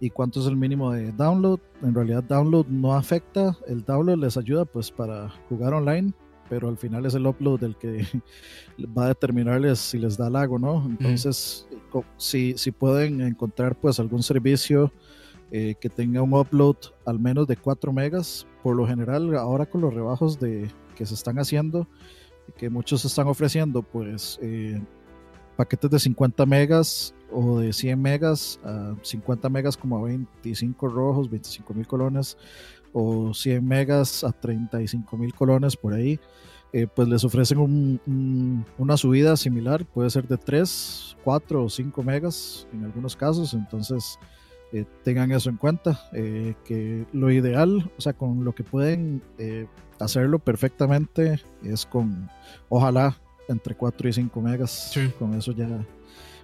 y 0.00 0.10
cuánto 0.10 0.40
es 0.40 0.46
el 0.46 0.56
mínimo 0.56 0.92
de 0.92 1.12
download. 1.12 1.60
En 1.82 1.94
realidad 1.94 2.24
download 2.24 2.66
no 2.66 2.94
afecta, 2.94 3.56
el 3.68 3.84
download 3.84 4.18
les 4.18 4.36
ayuda 4.36 4.64
pues 4.64 4.90
para 4.90 5.28
jugar 5.48 5.74
online, 5.74 6.12
pero 6.48 6.68
al 6.68 6.76
final 6.76 7.06
es 7.06 7.14
el 7.14 7.26
upload 7.26 7.64
el 7.64 7.76
que 7.76 8.06
va 8.96 9.04
a 9.04 9.08
determinarles 9.08 9.78
si 9.78 9.98
les 9.98 10.16
da 10.16 10.30
lag 10.30 10.50
o 10.52 10.58
no. 10.58 10.84
Entonces, 10.86 11.66
si, 12.16 12.56
si 12.56 12.70
pueden 12.70 13.20
encontrar 13.20 13.74
pues 13.78 13.98
algún 14.00 14.22
servicio 14.22 14.92
eh, 15.50 15.74
que 15.80 15.90
tenga 15.90 16.22
un 16.22 16.32
upload 16.32 16.76
al 17.04 17.18
menos 17.18 17.46
de 17.46 17.56
4 17.56 17.92
megas, 17.92 18.46
por 18.62 18.74
lo 18.74 18.86
general 18.86 19.36
ahora 19.36 19.66
con 19.66 19.82
los 19.82 19.92
rebajos 19.92 20.40
de, 20.40 20.70
que 20.96 21.04
se 21.04 21.14
están 21.14 21.38
haciendo, 21.38 21.86
que 22.56 22.70
muchos 22.70 23.04
están 23.04 23.28
ofreciendo, 23.28 23.82
pues 23.82 24.38
eh, 24.42 24.80
paquetes 25.56 25.90
de 25.90 25.98
50 25.98 26.46
megas 26.46 27.14
o 27.30 27.58
de 27.58 27.72
100 27.72 28.00
megas, 28.00 28.60
a 28.64 28.94
50 29.02 29.48
megas 29.48 29.76
como 29.76 29.98
a 29.98 30.02
25 30.02 30.88
rojos, 30.88 31.30
25 31.30 31.74
mil 31.74 31.86
colones, 31.86 32.36
o 32.92 33.32
100 33.34 33.64
megas 33.64 34.24
a 34.24 34.32
35 34.32 35.16
mil 35.16 35.34
colones 35.34 35.76
por 35.76 35.94
ahí. 35.94 36.18
Eh, 36.74 36.86
pues 36.86 37.06
les 37.06 37.22
ofrecen 37.22 38.00
una 38.78 38.96
subida 38.96 39.36
similar, 39.36 39.84
puede 39.84 40.08
ser 40.08 40.26
de 40.26 40.38
3, 40.38 41.18
4 41.22 41.64
o 41.64 41.68
5 41.68 42.02
megas 42.02 42.66
en 42.72 42.84
algunos 42.84 43.14
casos, 43.14 43.52
entonces 43.52 44.18
eh, 44.72 44.86
tengan 45.04 45.30
eso 45.32 45.50
en 45.50 45.58
cuenta, 45.58 46.00
que 46.12 47.04
lo 47.12 47.30
ideal, 47.30 47.92
o 47.98 48.00
sea, 48.00 48.14
con 48.14 48.42
lo 48.42 48.54
que 48.54 48.64
pueden 48.64 49.20
hacerlo 49.98 50.38
perfectamente 50.38 51.42
es 51.62 51.84
con, 51.84 52.30
ojalá 52.70 53.18
entre 53.48 53.74
4 53.74 54.08
y 54.08 54.12
5 54.12 54.40
megas. 54.40 54.92
Con 55.18 55.34
eso 55.34 55.52
ya 55.52 55.84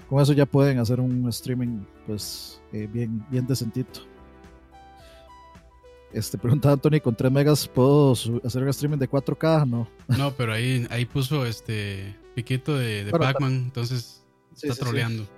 con 0.08 0.22
eso 0.22 0.32
ya 0.32 0.46
pueden 0.46 0.78
hacer 0.78 1.00
un 1.00 1.28
streaming 1.28 1.84
pues 2.06 2.62
eh, 2.72 2.88
bien, 2.90 3.24
bien 3.30 3.46
decentito. 3.46 4.00
Este, 6.12 6.38
pregunta 6.38 6.72
Anthony, 6.72 7.00
¿con 7.02 7.14
3 7.14 7.30
megas 7.30 7.68
puedo 7.68 8.12
hacer 8.12 8.62
un 8.62 8.68
streaming 8.68 8.98
de 8.98 9.10
4K? 9.10 9.68
No. 9.68 9.88
No, 10.08 10.32
pero 10.32 10.52
ahí, 10.52 10.86
ahí 10.90 11.04
puso 11.04 11.44
este 11.44 12.16
piquito 12.34 12.76
de, 12.76 13.04
de 13.04 13.10
Pac-Man, 13.10 13.54
entonces 13.54 14.24
está 14.54 14.74
troleando. 14.74 15.26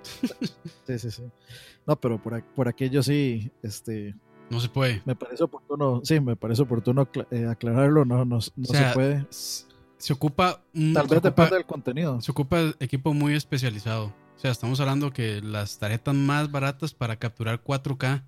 Sí. 0.87 0.99
sí, 0.99 1.11
sí, 1.11 1.23
No, 1.85 1.95
pero 1.99 2.21
por, 2.21 2.43
por 2.43 2.67
aquello 2.67 3.01
sí, 3.03 3.51
este... 3.63 4.15
No 4.49 4.59
se 4.59 4.67
puede. 4.67 5.01
Me 5.05 5.15
parece 5.15 5.43
oportuno, 5.43 6.01
sí, 6.03 6.19
me 6.19 6.35
parece 6.35 6.63
oportuno 6.63 7.07
eh, 7.31 7.45
aclararlo, 7.45 8.03
no, 8.03 8.25
no, 8.25 8.41
se 8.41 8.51
puede. 8.93 9.25
Se 9.29 10.13
ocupa... 10.13 10.61
Tal 10.93 11.07
vez 11.07 11.21
depende 11.21 11.55
del 11.55 11.65
contenido. 11.65 12.19
Se 12.21 12.31
ocupa 12.31 12.73
equipo 12.79 13.13
muy 13.13 13.35
especializado. 13.35 14.07
O 14.35 14.39
sea, 14.41 14.51
estamos 14.51 14.79
hablando 14.79 15.11
que 15.11 15.41
las 15.41 15.77
tarjetas 15.77 16.15
más 16.15 16.51
baratas 16.51 16.93
para 16.93 17.17
capturar 17.17 17.63
4K 17.63 18.23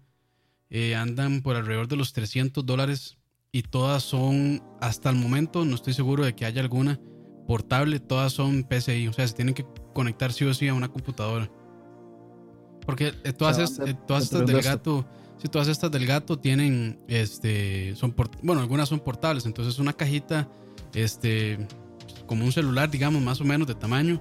eh, 0.74 0.96
andan 0.96 1.44
por 1.44 1.56
alrededor 1.56 1.88
de 1.88 1.96
los 1.96 2.14
300 2.14 2.66
dólares 2.66 3.20
y 3.52 3.62
todas 3.62 4.02
son, 4.02 4.64
hasta 4.82 5.12
el 5.12 5.16
momento, 5.16 5.66
no 5.66 5.76
estoy 5.76 5.94
seguro 5.94 6.26
de 6.26 6.36
que 6.36 6.46
haya 6.46 6.62
alguna 6.62 7.00
portable, 7.48 8.00
todas 8.00 8.34
son 8.34 8.64
PCI, 8.64 9.08
o 9.08 9.14
sea, 9.14 9.28
se 9.28 9.36
tienen 9.36 9.54
que 9.54 9.68
conectar 9.94 10.34
sí 10.34 10.46
o 10.46 10.54
sí 10.56 10.68
a 10.68 10.74
una 10.74 10.88
computadora. 10.88 11.48
Porque 12.88 13.14
eh, 13.24 13.34
todas, 13.34 13.80
eh, 13.80 13.96
todas 14.08 14.24
estas 14.24 14.48
del 14.48 14.64
gato, 14.64 15.06
sí, 15.38 15.48
todas 15.48 15.68
estas 15.68 15.92
del 15.92 16.08
gato 16.08 16.40
tienen, 16.40 17.00
este, 17.08 17.96
son, 17.96 18.16
bueno, 18.42 18.60
algunas 18.60 18.90
son 18.90 19.00
portables, 19.00 19.46
entonces 19.46 19.78
una 19.78 19.94
cajita, 19.94 20.50
este, 20.96 21.68
como 22.26 22.46
un 22.46 22.52
celular, 22.52 22.90
digamos, 22.90 23.22
más 23.22 23.40
o 23.40 23.44
menos 23.44 23.68
de 23.68 23.76
tamaño, 23.76 24.20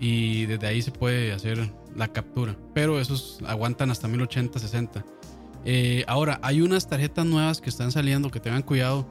y 0.00 0.46
desde 0.46 0.66
ahí 0.66 0.80
se 0.80 0.92
puede 0.92 1.34
hacer 1.34 1.70
la 1.94 2.08
captura, 2.08 2.56
pero 2.72 2.98
esos 2.98 3.38
aguantan 3.46 3.90
hasta 3.90 4.08
1080, 4.08 4.58
60. 4.58 5.04
Eh, 5.64 6.04
ahora, 6.06 6.38
hay 6.42 6.62
unas 6.62 6.88
tarjetas 6.88 7.26
nuevas 7.26 7.60
que 7.60 7.70
están 7.70 7.92
saliendo 7.92 8.30
que 8.30 8.40
tengan 8.40 8.62
cuidado 8.62 9.06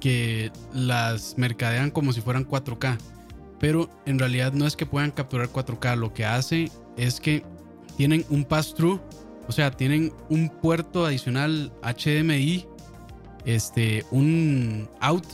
que 0.00 0.50
las 0.72 1.38
mercadean 1.38 1.90
como 1.90 2.12
si 2.12 2.20
fueran 2.20 2.44
4K. 2.44 2.98
Pero 3.60 3.88
en 4.04 4.18
realidad 4.18 4.52
no 4.52 4.66
es 4.66 4.74
que 4.74 4.86
puedan 4.86 5.12
capturar 5.12 5.48
4K. 5.48 5.96
Lo 5.96 6.12
que 6.12 6.24
hace 6.24 6.70
es 6.96 7.20
que 7.20 7.44
tienen 7.96 8.24
un 8.28 8.44
pass-through. 8.44 9.00
O 9.46 9.52
sea, 9.52 9.70
tienen 9.70 10.12
un 10.28 10.48
puerto 10.48 11.06
adicional 11.06 11.72
HDMI. 11.82 12.66
Este, 13.44 14.04
un 14.10 14.88
out. 15.00 15.26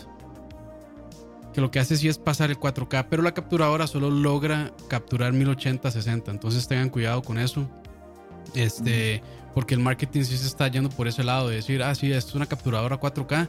Que 1.55 1.63
lo 1.63 1.71
que 1.71 1.79
hace 1.81 1.97
sí 1.97 2.09
es 2.09 2.19
pasar 2.19 2.51
el 2.51 2.59
4K. 2.61 3.07
Pero 3.09 3.23
la 3.23 3.33
capturadora 3.33 3.87
solo 3.87 4.11
logra 4.11 4.75
capturar 4.89 5.33
1080-60. 5.33 6.31
Entonces 6.31 6.69
tengan 6.69 6.91
cuidado 6.91 7.23
con 7.23 7.39
eso. 7.39 7.67
Este 8.55 9.23
porque 9.59 9.75
el 9.75 9.81
marketing 9.81 10.23
sí 10.23 10.39
se 10.39 10.47
está 10.47 10.69
yendo 10.69 10.89
por 10.89 11.09
ese 11.09 11.25
lado 11.25 11.49
de 11.49 11.57
decir, 11.57 11.83
ah, 11.83 11.93
sí, 11.93 12.13
esto 12.13 12.29
es 12.29 12.35
una 12.37 12.47
capturadora 12.47 13.01
4K 13.01 13.49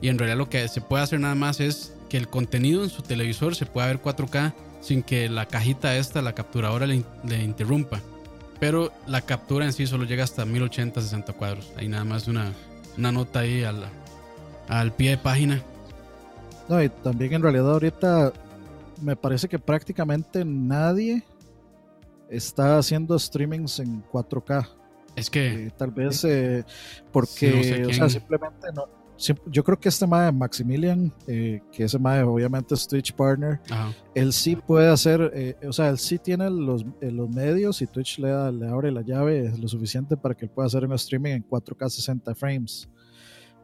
y 0.00 0.08
en 0.08 0.16
realidad 0.16 0.38
lo 0.38 0.48
que 0.48 0.66
se 0.68 0.80
puede 0.80 1.02
hacer 1.02 1.20
nada 1.20 1.34
más 1.34 1.60
es 1.60 1.92
que 2.08 2.16
el 2.16 2.28
contenido 2.28 2.82
en 2.82 2.88
su 2.88 3.02
televisor 3.02 3.54
se 3.54 3.66
pueda 3.66 3.88
ver 3.88 4.00
4K 4.00 4.54
sin 4.80 5.02
que 5.02 5.28
la 5.28 5.44
cajita 5.44 5.98
esta, 5.98 6.22
la 6.22 6.32
capturadora, 6.34 6.86
le, 6.86 7.04
interrumpa. 7.44 8.00
Pero 8.58 8.90
la 9.06 9.20
captura 9.20 9.66
en 9.66 9.74
sí 9.74 9.86
solo 9.86 10.04
llega 10.04 10.24
hasta 10.24 10.46
1080, 10.46 10.98
60 10.98 11.34
cuadros. 11.34 11.70
Ahí 11.76 11.88
nada 11.88 12.04
más 12.04 12.26
una, 12.26 12.54
una 12.96 13.12
nota 13.12 13.40
ahí 13.40 13.62
al, 13.62 13.84
al 14.66 14.92
pie 14.92 15.10
de 15.10 15.18
página. 15.18 15.60
No, 16.70 16.82
y 16.82 16.88
también 16.88 17.34
en 17.34 17.42
realidad 17.42 17.70
ahorita 17.70 18.32
me 19.02 19.14
parece 19.14 19.46
que 19.46 19.58
prácticamente 19.58 20.42
nadie 20.42 21.22
está 22.30 22.78
haciendo 22.78 23.18
streamings 23.18 23.78
en 23.80 24.02
4K. 24.10 24.79
Es 25.16 25.30
que. 25.30 25.66
Eh, 25.66 25.70
tal 25.76 25.90
vez 25.90 26.24
eh, 26.24 26.64
porque, 27.12 27.84
o 27.88 27.92
sea, 27.92 28.08
simplemente 28.08 28.68
no. 28.74 28.86
yo 29.46 29.64
creo 29.64 29.78
que 29.78 29.88
este 29.88 30.06
mae 30.06 30.32
Maximilian, 30.32 31.12
eh, 31.26 31.60
que 31.72 31.84
ese 31.84 31.98
mae 31.98 32.22
obviamente 32.22 32.74
es 32.74 32.86
Twitch 32.86 33.12
partner, 33.12 33.60
él 34.14 34.32
sí 34.32 34.56
puede 34.56 34.88
hacer, 34.88 35.56
o 35.66 35.72
sea, 35.72 35.88
él 35.88 35.98
sí 35.98 36.18
tiene 36.18 36.48
los, 36.50 36.84
los 37.00 37.30
medios 37.30 37.82
y 37.82 37.86
Twitch 37.86 38.18
le, 38.18 38.28
da, 38.28 38.50
le 38.50 38.68
abre 38.68 38.90
la 38.90 39.02
llave 39.02 39.52
lo 39.58 39.68
suficiente 39.68 40.16
para 40.16 40.34
que 40.34 40.46
él 40.46 40.50
pueda 40.50 40.66
hacer 40.66 40.84
un 40.84 40.92
streaming 40.92 41.32
en 41.32 41.48
4K 41.48 41.88
60 41.88 42.34
frames. 42.34 42.88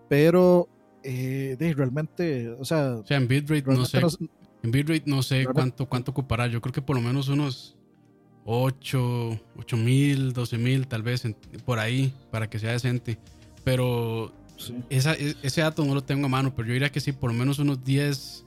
Pero 0.08 0.68
de, 1.02 1.74
realmente, 1.76 2.50
o 2.50 2.64
sea, 2.64 2.96
o 2.96 3.06
sea 3.06 3.16
en 3.16 3.28
bitrate 3.28 3.62
no 3.62 3.84
sé. 3.84 4.00
en 4.62 4.70
bitrate 4.70 5.04
no 5.06 5.22
sé 5.22 5.46
cuánto, 5.46 5.88
cuánto 5.88 6.10
ocupará. 6.10 6.48
Yo 6.48 6.60
creo 6.60 6.72
que 6.72 6.82
por 6.82 6.96
lo 6.96 7.02
menos 7.02 7.28
unos 7.28 7.75
8, 8.46 9.40
8 9.58 9.76
mil, 9.76 10.32
12 10.32 10.56
mil, 10.58 10.86
tal 10.86 11.02
vez 11.02 11.24
por 11.64 11.80
ahí, 11.80 12.14
para 12.30 12.48
que 12.48 12.60
sea 12.60 12.70
decente. 12.70 13.18
Pero 13.64 14.32
esa, 14.88 15.14
e, 15.14 15.34
ese 15.42 15.60
dato 15.60 15.84
no 15.84 15.94
lo 15.94 16.04
tengo 16.04 16.26
a 16.26 16.28
mano, 16.28 16.54
pero 16.54 16.68
yo 16.68 16.74
diría 16.74 16.90
que 16.90 17.00
sí, 17.00 17.10
por 17.10 17.32
lo 17.32 17.36
menos 17.36 17.58
unos 17.58 17.82
10, 17.84 18.44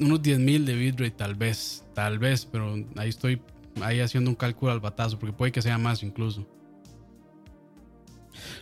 unos 0.00 0.20
10 0.20 0.38
mil 0.40 0.66
de 0.66 0.74
bitrate, 0.74 1.12
tal 1.12 1.36
vez, 1.36 1.84
tal 1.94 2.18
vez, 2.18 2.46
pero 2.46 2.74
ahí 2.96 3.08
estoy 3.08 3.40
ahí 3.80 4.00
haciendo 4.00 4.28
un 4.28 4.34
cálculo 4.34 4.72
al 4.72 4.80
batazo, 4.80 5.20
porque 5.20 5.32
puede 5.32 5.52
que 5.52 5.62
sea 5.62 5.78
más 5.78 6.02
incluso. 6.02 6.44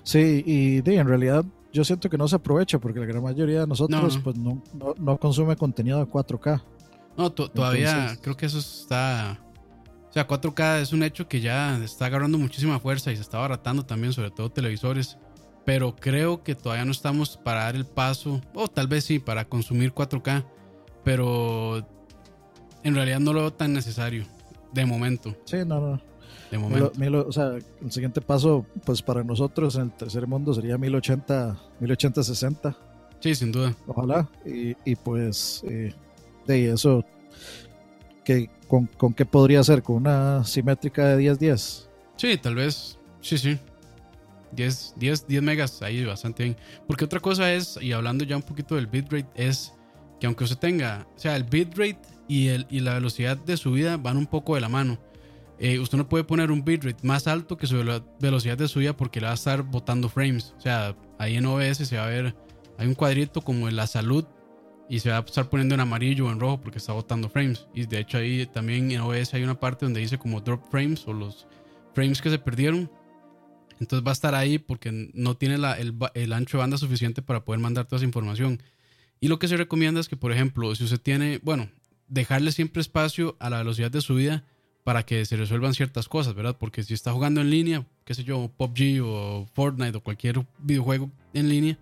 Sí, 0.02 0.42
y 0.44 0.82
de, 0.82 0.96
en 0.96 1.08
realidad 1.08 1.42
yo 1.72 1.84
siento 1.84 2.10
que 2.10 2.18
no 2.18 2.28
se 2.28 2.36
aprovecha 2.36 2.78
porque 2.78 3.00
la 3.00 3.06
gran 3.06 3.22
mayoría 3.22 3.60
de 3.60 3.66
nosotros 3.66 4.20
pues 4.22 4.36
no, 4.36 4.62
no, 4.98 5.18
consume 5.18 5.56
contenido 5.56 5.98
de 5.98 6.04
4K. 6.04 6.62
No, 7.16 7.32
todavía 7.32 8.14
creo 8.20 8.36
que 8.36 8.44
eso 8.44 8.58
está 8.58 9.40
o 10.08 10.12
sea, 10.12 10.26
4K 10.26 10.80
es 10.80 10.92
un 10.92 11.02
hecho 11.02 11.28
que 11.28 11.40
ya 11.40 11.76
está 11.78 12.06
agarrando 12.06 12.38
muchísima 12.38 12.80
fuerza 12.80 13.12
y 13.12 13.16
se 13.16 13.22
está 13.22 13.38
baratando 13.38 13.84
también, 13.84 14.12
sobre 14.12 14.30
todo 14.30 14.50
televisores. 14.50 15.18
Pero 15.64 15.96
creo 15.96 16.42
que 16.44 16.54
todavía 16.54 16.84
no 16.84 16.92
estamos 16.92 17.36
para 17.36 17.64
dar 17.64 17.74
el 17.74 17.86
paso, 17.86 18.40
o 18.54 18.68
tal 18.68 18.86
vez 18.86 19.04
sí, 19.04 19.18
para 19.18 19.44
consumir 19.46 19.92
4K. 19.92 20.44
Pero 21.02 21.86
en 22.82 22.94
realidad 22.94 23.20
no 23.20 23.32
lo 23.32 23.40
veo 23.40 23.52
tan 23.52 23.72
necesario, 23.72 24.24
de 24.72 24.86
momento. 24.86 25.36
Sí, 25.44 25.58
no, 25.66 25.80
no. 25.80 26.00
De 26.50 26.58
momento. 26.58 26.92
o 27.26 27.32
sea, 27.32 27.54
el 27.82 27.90
siguiente 27.90 28.20
paso, 28.20 28.64
pues 28.84 29.02
para 29.02 29.24
nosotros 29.24 29.74
en 29.74 29.82
el 29.82 29.92
tercer 29.92 30.28
mundo 30.28 30.54
sería 30.54 30.78
1080, 30.78 31.56
1080-60. 31.80 32.76
Sí, 33.18 33.34
sin 33.34 33.50
duda. 33.50 33.74
Ojalá. 33.88 34.28
Y, 34.44 34.76
y 34.84 34.94
pues, 34.94 35.64
eh, 35.68 35.92
de 36.46 36.72
eso 36.72 37.04
que, 38.26 38.50
con, 38.66 38.86
con, 38.86 39.14
qué 39.14 39.24
podría 39.24 39.62
ser, 39.62 39.82
con 39.82 39.96
una 39.96 40.44
simétrica 40.44 41.16
de 41.16 41.32
10-10. 41.32 41.86
Sí, 42.16 42.36
tal 42.36 42.56
vez, 42.56 42.98
sí, 43.20 43.38
sí. 43.38 43.56
10, 44.50 44.94
10, 44.96 45.28
10 45.28 45.42
megas, 45.42 45.80
ahí 45.80 46.04
bastante 46.04 46.42
bien. 46.42 46.56
Porque 46.88 47.04
otra 47.04 47.20
cosa 47.20 47.52
es, 47.52 47.78
y 47.80 47.92
hablando 47.92 48.24
ya 48.24 48.36
un 48.36 48.42
poquito 48.42 48.74
del 48.74 48.88
bitrate, 48.88 49.28
es 49.36 49.74
que 50.18 50.26
aunque 50.26 50.42
usted 50.42 50.58
tenga, 50.58 51.06
o 51.14 51.18
sea, 51.18 51.36
el 51.36 51.44
bitrate 51.44 52.00
y, 52.26 52.48
el, 52.48 52.66
y 52.68 52.80
la 52.80 52.94
velocidad 52.94 53.36
de 53.36 53.56
subida 53.56 53.96
van 53.96 54.16
un 54.16 54.26
poco 54.26 54.56
de 54.56 54.60
la 54.60 54.68
mano. 54.68 54.98
Eh, 55.58 55.78
usted 55.78 55.96
no 55.96 56.08
puede 56.08 56.24
poner 56.24 56.50
un 56.50 56.64
bitrate 56.64 57.06
más 57.06 57.28
alto 57.28 57.56
que 57.56 57.66
su 57.68 57.76
velocidad 58.18 58.58
de 58.58 58.66
subida 58.66 58.96
porque 58.96 59.20
le 59.20 59.26
va 59.26 59.32
a 59.32 59.36
estar 59.36 59.62
botando 59.62 60.08
frames. 60.08 60.52
O 60.58 60.60
sea, 60.60 60.96
ahí 61.18 61.36
en 61.36 61.46
OBS 61.46 61.78
se 61.78 61.96
va 61.96 62.06
a 62.06 62.08
ver, 62.08 62.34
hay 62.76 62.88
un 62.88 62.94
cuadrito 62.94 63.40
como 63.40 63.68
en 63.68 63.76
la 63.76 63.86
salud 63.86 64.26
y 64.88 65.00
se 65.00 65.10
va 65.10 65.18
a 65.18 65.20
estar 65.20 65.48
poniendo 65.48 65.74
en 65.74 65.80
amarillo 65.80 66.26
o 66.26 66.32
en 66.32 66.40
rojo 66.40 66.60
porque 66.60 66.78
está 66.78 66.92
botando 66.92 67.28
frames. 67.28 67.66
Y 67.74 67.86
de 67.86 68.00
hecho 68.00 68.18
ahí 68.18 68.46
también 68.46 68.90
en 68.90 69.00
OBS 69.00 69.34
hay 69.34 69.42
una 69.42 69.58
parte 69.58 69.84
donde 69.84 70.00
dice 70.00 70.18
como 70.18 70.40
drop 70.40 70.62
frames 70.70 71.06
o 71.06 71.12
los 71.12 71.46
frames 71.94 72.22
que 72.22 72.30
se 72.30 72.38
perdieron. 72.38 72.90
Entonces 73.80 74.06
va 74.06 74.10
a 74.10 74.12
estar 74.12 74.34
ahí 74.34 74.58
porque 74.58 75.10
no 75.12 75.36
tiene 75.36 75.58
la, 75.58 75.74
el, 75.78 75.94
el, 76.14 76.32
ancho 76.32 76.56
de 76.56 76.62
banda 76.62 76.78
suficiente 76.78 77.20
para 77.20 77.44
poder 77.44 77.60
mandar 77.60 77.86
toda 77.86 77.98
esa 77.98 78.06
información. 78.06 78.62
Y 79.20 79.28
lo 79.28 79.38
que 79.38 79.48
se 79.48 79.56
recomienda 79.56 80.00
es 80.00 80.08
que, 80.08 80.16
por 80.16 80.32
ejemplo, 80.32 80.74
si 80.74 80.84
usted 80.84 81.00
tiene, 81.00 81.40
bueno, 81.42 81.68
dejarle 82.08 82.52
siempre 82.52 82.80
espacio 82.80 83.36
a 83.38 83.50
la 83.50 83.58
velocidad 83.58 83.90
de 83.90 84.00
subida 84.00 84.44
para 84.84 85.02
que 85.04 85.24
se 85.24 85.36
resuelvan 85.36 85.74
ciertas 85.74 86.08
cosas, 86.08 86.34
¿verdad? 86.34 86.56
Porque 86.58 86.82
si 86.84 86.94
está 86.94 87.12
jugando 87.12 87.40
en 87.40 87.50
línea, 87.50 87.84
qué 88.04 88.14
sé 88.14 88.24
yo, 88.24 88.50
PUBG 88.56 89.02
o 89.02 89.46
Fortnite 89.52 89.98
o 89.98 90.00
cualquier 90.00 90.46
videojuego 90.58 91.10
en 91.34 91.48
línea, 91.48 91.78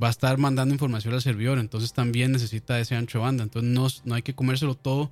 va 0.00 0.08
a 0.08 0.10
estar 0.10 0.38
mandando 0.38 0.74
información 0.74 1.14
al 1.14 1.22
servidor, 1.22 1.58
entonces 1.58 1.92
también 1.92 2.32
necesita 2.32 2.78
ese 2.78 2.94
ancho 2.94 3.18
de 3.18 3.24
banda. 3.24 3.42
Entonces 3.42 3.70
no, 3.70 3.88
no 4.04 4.14
hay 4.14 4.22
que 4.22 4.34
comérselo 4.34 4.74
todo 4.74 5.10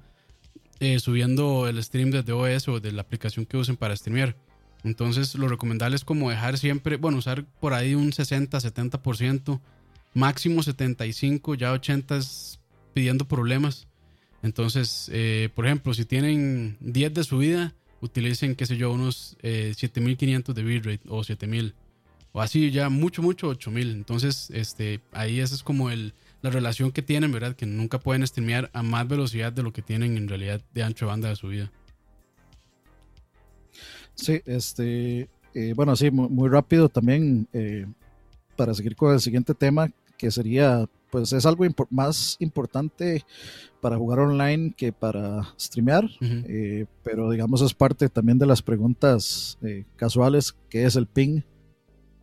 eh, 0.78 1.00
subiendo 1.00 1.68
el 1.68 1.82
stream 1.82 2.10
desde 2.10 2.32
OS 2.32 2.68
o 2.68 2.80
de 2.80 2.92
la 2.92 3.02
aplicación 3.02 3.46
que 3.46 3.56
usen 3.56 3.76
para 3.76 3.96
streamear. 3.96 4.36
Entonces 4.84 5.34
lo 5.34 5.48
recomendable 5.48 5.96
es 5.96 6.04
como 6.04 6.30
dejar 6.30 6.58
siempre, 6.58 6.96
bueno, 6.96 7.18
usar 7.18 7.44
por 7.60 7.74
ahí 7.74 7.94
un 7.94 8.12
60, 8.12 8.58
70%, 8.58 9.60
máximo 10.14 10.62
75, 10.62 11.54
ya 11.54 11.72
80 11.72 12.16
es 12.18 12.60
pidiendo 12.94 13.26
problemas. 13.26 13.88
Entonces, 14.42 15.10
eh, 15.12 15.48
por 15.54 15.66
ejemplo, 15.66 15.92
si 15.94 16.04
tienen 16.04 16.76
10 16.80 17.14
de 17.14 17.24
subida, 17.24 17.74
utilicen, 18.00 18.54
qué 18.54 18.66
sé 18.66 18.76
yo, 18.76 18.92
unos 18.92 19.36
7500 19.42 20.56
eh, 20.56 20.62
de 20.62 20.68
bitrate 20.68 21.00
o 21.08 21.24
7000 21.24 21.74
o 22.36 22.42
así 22.42 22.70
ya 22.70 22.90
mucho, 22.90 23.22
mucho, 23.22 23.48
8000. 23.48 23.92
Entonces, 23.92 24.50
este, 24.50 25.00
ahí 25.12 25.40
ese 25.40 25.54
es 25.54 25.62
como 25.62 25.88
el, 25.88 26.12
la 26.42 26.50
relación 26.50 26.92
que 26.92 27.00
tienen, 27.00 27.32
¿verdad? 27.32 27.56
Que 27.56 27.64
nunca 27.64 27.98
pueden 27.98 28.26
streamear 28.26 28.70
a 28.74 28.82
más 28.82 29.08
velocidad 29.08 29.54
de 29.54 29.62
lo 29.62 29.72
que 29.72 29.80
tienen 29.80 30.18
en 30.18 30.28
realidad 30.28 30.60
de 30.74 30.82
ancho 30.82 31.06
de 31.06 31.12
banda 31.12 31.30
de 31.30 31.36
subida. 31.36 31.72
Sí, 34.16 34.42
este, 34.44 35.30
eh, 35.54 35.72
bueno, 35.74 35.96
sí, 35.96 36.10
muy, 36.10 36.50
rápido 36.50 36.90
también 36.90 37.48
eh, 37.54 37.86
para 38.54 38.74
seguir 38.74 38.96
con 38.96 39.14
el 39.14 39.20
siguiente 39.20 39.54
tema, 39.54 39.88
que 40.18 40.30
sería, 40.30 40.84
pues 41.10 41.32
es 41.32 41.46
algo 41.46 41.64
más 41.88 42.36
importante 42.40 43.24
para 43.80 43.96
jugar 43.96 44.18
online 44.18 44.74
que 44.76 44.92
para 44.92 45.54
streamear, 45.58 46.04
eh, 46.20 46.84
pero 47.02 47.30
digamos 47.30 47.62
es 47.62 47.72
parte 47.72 48.10
también 48.10 48.38
de 48.38 48.44
las 48.44 48.60
preguntas 48.60 49.58
casuales, 49.96 50.54
que 50.68 50.84
es 50.84 50.96
el 50.96 51.06
ping 51.06 51.40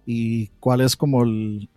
y 0.05 0.47
cuál 0.59 0.81
es 0.81 0.95
como 0.95 1.23
el, 1.23 1.69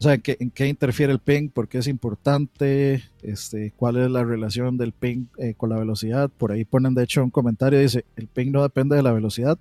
o 0.00 0.02
sea, 0.04 0.14
¿en 0.14 0.20
qué, 0.20 0.36
¿en 0.38 0.50
qué, 0.50 0.68
interfiere 0.68 1.12
el 1.12 1.18
ping? 1.18 1.48
¿Por 1.48 1.66
qué 1.68 1.78
es 1.78 1.88
importante? 1.88 3.02
Este, 3.20 3.72
¿Cuál 3.76 3.96
es 3.96 4.08
la 4.08 4.22
relación 4.22 4.76
del 4.76 4.92
ping 4.92 5.26
eh, 5.38 5.54
con 5.56 5.70
la 5.70 5.76
velocidad? 5.76 6.30
Por 6.30 6.52
ahí 6.52 6.64
ponen, 6.64 6.94
de 6.94 7.02
hecho, 7.02 7.24
un 7.24 7.30
comentario, 7.30 7.80
dice, 7.80 8.04
el 8.14 8.28
ping 8.28 8.52
no 8.52 8.62
depende 8.62 8.94
de 8.94 9.02
la 9.02 9.12
velocidad. 9.12 9.58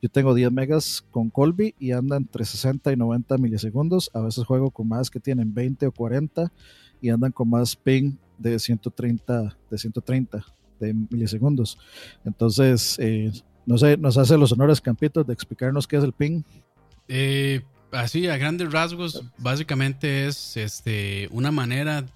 Yo 0.00 0.08
tengo 0.08 0.32
10 0.32 0.52
megas 0.52 1.04
con 1.10 1.28
Colby 1.28 1.74
y 1.78 1.92
anda 1.92 2.16
entre 2.16 2.46
60 2.46 2.92
y 2.92 2.96
90 2.96 3.36
milisegundos. 3.36 4.10
A 4.14 4.20
veces 4.20 4.44
juego 4.44 4.70
con 4.70 4.88
más 4.88 5.10
que 5.10 5.20
tienen 5.20 5.52
20 5.52 5.86
o 5.88 5.92
40 5.92 6.50
y 7.02 7.10
andan 7.10 7.32
con 7.32 7.50
más 7.50 7.76
ping 7.76 8.16
de 8.38 8.58
130, 8.58 9.54
de 9.70 9.78
130 9.78 10.46
de 10.80 10.94
milisegundos. 11.10 11.78
Entonces, 12.24 12.96
eh, 13.00 13.30
no 13.66 13.76
sé, 13.76 13.98
nos 13.98 14.16
hace 14.16 14.38
los 14.38 14.50
honores, 14.52 14.80
Campitos, 14.80 15.26
de 15.26 15.34
explicarnos 15.34 15.86
qué 15.86 15.96
es 15.96 16.04
el 16.04 16.14
ping. 16.14 16.42
Eh, 17.08 17.62
así 17.92 18.26
a 18.28 18.36
grandes 18.36 18.72
rasgos, 18.72 19.22
básicamente 19.38 20.26
es 20.26 20.56
este, 20.56 21.28
una 21.30 21.50
manera 21.50 22.06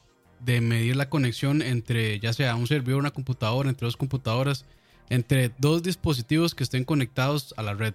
de 0.40 0.60
medir 0.60 0.96
la 0.96 1.08
conexión 1.08 1.62
entre 1.62 2.20
ya 2.20 2.32
sea 2.32 2.54
un 2.54 2.66
servidor, 2.66 3.00
una 3.00 3.10
computadora, 3.10 3.68
entre 3.68 3.86
dos 3.86 3.96
computadoras, 3.96 4.64
entre 5.08 5.50
dos 5.58 5.82
dispositivos 5.82 6.54
que 6.54 6.64
estén 6.64 6.84
conectados 6.84 7.54
a 7.56 7.62
la 7.62 7.74
red. 7.74 7.94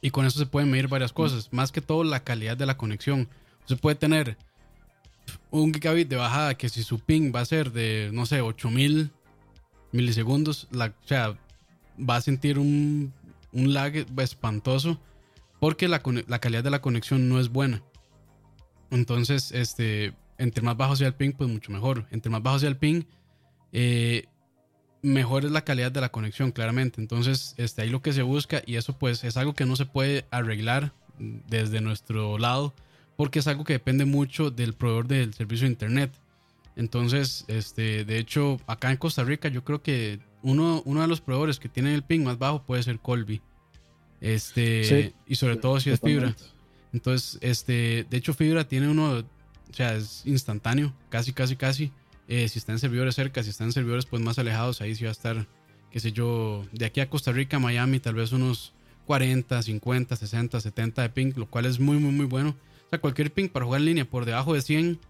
Y 0.00 0.10
con 0.10 0.26
eso 0.26 0.38
se 0.38 0.46
pueden 0.46 0.70
medir 0.70 0.88
varias 0.88 1.12
cosas, 1.12 1.52
más 1.52 1.70
que 1.70 1.80
todo 1.80 2.02
la 2.04 2.24
calidad 2.24 2.56
de 2.56 2.66
la 2.66 2.76
conexión. 2.76 3.28
Se 3.66 3.76
puede 3.76 3.94
tener 3.94 4.36
un 5.50 5.72
gigabit 5.72 6.08
de 6.08 6.16
bajada 6.16 6.56
que 6.56 6.68
si 6.68 6.82
su 6.82 6.98
ping 6.98 7.32
va 7.34 7.40
a 7.40 7.44
ser 7.44 7.70
de, 7.70 8.10
no 8.12 8.26
sé, 8.26 8.40
8000 8.40 9.12
milisegundos, 9.92 10.68
o 10.72 11.06
sea, 11.06 11.38
va 11.98 12.16
a 12.16 12.20
sentir 12.20 12.58
un, 12.58 13.12
un 13.52 13.72
lag 13.72 13.94
espantoso 14.18 14.98
porque 15.62 15.86
la, 15.86 16.00
calidad 16.00 16.64
de 16.64 16.70
la 16.70 16.80
conexión 16.80 17.28
no 17.28 17.38
es 17.38 17.48
buena. 17.48 17.84
Entonces, 18.90 19.52
este, 19.52 20.12
entre 20.36 20.60
más 20.60 20.76
bajo 20.76 20.96
sea 20.96 21.06
el 21.06 21.14
ping, 21.14 21.34
pues 21.38 21.48
mucho 21.48 21.70
mejor. 21.70 22.08
Entre 22.10 22.32
más 22.32 22.42
bajo 22.42 22.58
sea 22.58 22.68
el 22.68 22.76
ping, 22.76 23.04
eh, 23.70 24.24
mejor 25.02 25.44
es 25.44 25.52
la 25.52 25.62
calidad 25.62 25.92
de 25.92 26.00
la 26.00 26.10
conexión, 26.10 26.50
claramente. 26.50 27.00
Entonces, 27.00 27.54
este, 27.58 27.82
ahí 27.82 27.90
lo 27.90 28.02
que 28.02 28.12
se 28.12 28.22
busca, 28.22 28.64
y 28.66 28.74
eso 28.74 28.98
pues 28.98 29.22
es 29.22 29.36
algo 29.36 29.54
que 29.54 29.64
no 29.64 29.76
se 29.76 29.86
puede 29.86 30.26
arreglar 30.32 30.94
desde 31.20 31.80
nuestro 31.80 32.38
lado, 32.38 32.74
porque 33.16 33.38
es 33.38 33.46
algo 33.46 33.62
que 33.62 33.74
depende 33.74 34.04
mucho 34.04 34.50
del 34.50 34.74
proveedor 34.74 35.06
del 35.06 35.32
servicio 35.32 35.68
de 35.68 35.74
Internet. 35.74 36.10
Entonces, 36.74 37.44
este, 37.46 38.04
de 38.04 38.18
hecho, 38.18 38.60
acá 38.66 38.90
en 38.90 38.96
Costa 38.96 39.22
Rica, 39.22 39.48
yo 39.48 39.62
creo 39.62 39.80
que 39.80 40.18
uno, 40.42 40.82
uno 40.86 41.02
de 41.02 41.06
los 41.06 41.20
proveedores 41.20 41.60
que 41.60 41.68
tiene 41.68 41.94
el 41.94 42.02
ping 42.02 42.24
más 42.24 42.36
bajo 42.36 42.64
puede 42.64 42.82
ser 42.82 42.98
Colby. 42.98 43.42
Este, 44.22 45.12
y 45.26 45.34
sobre 45.34 45.56
todo 45.56 45.80
si 45.80 45.90
es 45.90 46.00
fibra. 46.00 46.34
Entonces, 46.92 47.38
este, 47.40 48.06
de 48.08 48.16
hecho, 48.16 48.32
fibra 48.32 48.68
tiene 48.68 48.88
uno, 48.88 49.18
o 49.18 49.74
sea, 49.74 49.96
es 49.96 50.22
instantáneo, 50.24 50.94
casi, 51.10 51.32
casi, 51.32 51.56
casi. 51.56 51.92
Eh, 52.28 52.48
si 52.48 52.60
están 52.60 52.78
servidores 52.78 53.16
cerca, 53.16 53.42
si 53.42 53.50
están 53.50 53.68
en 53.68 53.72
servidores 53.72 54.06
pues 54.06 54.22
más 54.22 54.38
alejados, 54.38 54.80
ahí 54.80 54.94
sí 54.94 55.04
va 55.04 55.10
a 55.10 55.12
estar, 55.12 55.46
qué 55.90 55.98
sé 55.98 56.12
yo, 56.12 56.64
de 56.72 56.86
aquí 56.86 57.00
a 57.00 57.10
Costa 57.10 57.32
Rica, 57.32 57.58
Miami, 57.58 57.98
tal 57.98 58.14
vez 58.14 58.30
unos 58.30 58.72
40, 59.06 59.60
50, 59.60 60.14
60, 60.14 60.60
70 60.60 61.02
de 61.02 61.08
ping, 61.08 61.32
lo 61.34 61.46
cual 61.46 61.66
es 61.66 61.80
muy, 61.80 61.98
muy, 61.98 62.12
muy 62.12 62.26
bueno. 62.26 62.50
O 62.86 62.90
sea, 62.90 63.00
cualquier 63.00 63.32
ping 63.32 63.48
para 63.48 63.64
jugar 63.64 63.80
en 63.80 63.86
línea 63.86 64.04
por 64.04 64.24
debajo 64.24 64.54
de 64.54 64.62
100 64.62 65.00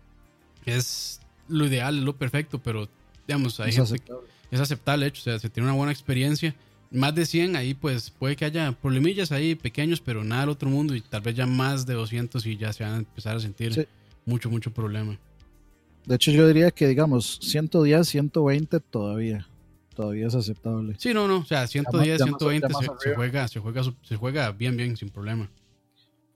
es 0.64 1.20
lo 1.48 1.66
ideal, 1.66 1.98
es 1.98 2.04
lo 2.04 2.16
perfecto, 2.16 2.62
pero 2.62 2.88
digamos, 3.26 3.60
hay 3.60 3.70
es 3.70 3.78
aceptable. 3.78 4.26
es 4.50 4.60
aceptable, 4.60 5.06
hecho, 5.06 5.20
o 5.20 5.24
sea, 5.24 5.38
se 5.38 5.50
tiene 5.50 5.68
una 5.68 5.76
buena 5.76 5.92
experiencia 5.92 6.54
más 6.92 7.14
de 7.14 7.26
100, 7.26 7.56
ahí 7.56 7.74
pues 7.74 8.10
puede 8.10 8.36
que 8.36 8.44
haya 8.44 8.72
problemillas 8.72 9.32
ahí 9.32 9.54
pequeños, 9.54 10.00
pero 10.00 10.24
nada 10.24 10.42
del 10.42 10.50
otro 10.50 10.68
mundo 10.68 10.94
y 10.94 11.00
tal 11.00 11.22
vez 11.22 11.34
ya 11.34 11.46
más 11.46 11.86
de 11.86 11.94
200 11.94 12.44
y 12.46 12.56
ya 12.56 12.72
se 12.72 12.84
van 12.84 12.94
a 12.94 12.98
empezar 12.98 13.36
a 13.36 13.40
sentir 13.40 13.88
mucho, 14.24 14.50
mucho 14.50 14.72
problema. 14.72 15.18
De 16.06 16.16
hecho, 16.16 16.30
yo 16.32 16.46
diría 16.46 16.70
que, 16.70 16.88
digamos, 16.88 17.38
110, 17.42 18.08
120 18.08 18.80
todavía. 18.80 19.46
Todavía 19.94 20.26
es 20.26 20.34
aceptable. 20.34 20.94
Sí, 20.98 21.12
no, 21.12 21.28
no. 21.28 21.38
O 21.38 21.44
sea, 21.44 21.66
110, 21.66 22.22
120 22.22 22.68
se, 22.68 23.14
juega, 23.14 23.46
se, 23.46 23.60
juega, 23.60 23.82
se 24.02 24.16
juega 24.16 24.50
bien, 24.50 24.76
bien, 24.76 24.96
sin 24.96 25.10
problema. 25.10 25.48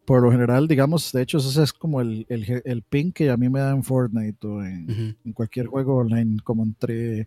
Por 0.05 0.23
lo 0.23 0.31
general, 0.31 0.69
digamos, 0.69 1.11
de 1.11 1.23
hecho, 1.23 1.39
ese 1.39 1.65
es 1.65 1.73
como 1.73 2.01
el, 2.01 2.27
el, 2.29 2.63
el 2.65 2.83
ping 2.83 3.11
que 3.11 3.29
a 3.29 3.37
mí 3.37 3.49
me 3.49 3.59
da 3.59 3.73
en 3.73 3.83
Fortnite 3.83 4.47
o 4.47 4.63
en, 4.63 5.17
en 5.25 5.33
cualquier 5.33 5.67
juego 5.67 5.97
online, 5.97 6.39
como 6.45 6.63
entre 6.63 7.27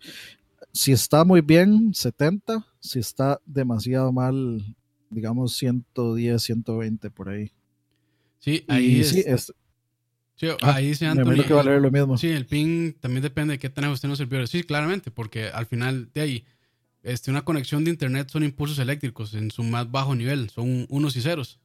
si 0.73 0.91
está 0.91 1.23
muy 1.23 1.41
bien, 1.41 1.93
70. 1.93 2.65
Si 2.79 2.99
está 2.99 3.39
demasiado 3.45 4.11
mal, 4.11 4.75
digamos 5.09 5.55
110, 5.57 6.41
120 6.41 7.09
por 7.09 7.29
ahí. 7.29 7.51
Sí, 8.39 8.63
ahí 8.67 9.03
sí, 9.03 9.23
es, 9.25 9.53
sí, 10.35 10.47
ah, 10.61 10.75
ahí 10.75 10.95
se 10.95 11.05
Anthony, 11.05 11.43
que 11.45 11.53
va 11.53 11.61
a 11.61 11.65
leer 11.65 11.81
lo 11.81 11.91
mismo. 11.91 12.17
Sí, 12.17 12.29
el 12.29 12.45
ping 12.45 12.93
también 12.93 13.21
depende 13.21 13.53
de 13.53 13.59
qué 13.59 13.69
tenemos 13.69 13.95
usted 13.95 14.07
en 14.07 14.11
los 14.11 14.17
servidores. 14.17 14.49
Sí, 14.49 14.63
claramente, 14.63 15.11
porque 15.11 15.49
al 15.49 15.65
final 15.65 16.09
de 16.13 16.21
ahí, 16.21 16.45
este, 17.03 17.31
una 17.31 17.43
conexión 17.43 17.83
de 17.83 17.91
internet 17.91 18.29
son 18.29 18.43
impulsos 18.43 18.79
eléctricos 18.79 19.33
en 19.33 19.51
su 19.51 19.63
más 19.63 19.91
bajo 19.91 20.15
nivel, 20.15 20.49
son 20.49 20.85
unos 20.89 21.15
y 21.17 21.21
ceros. 21.21 21.59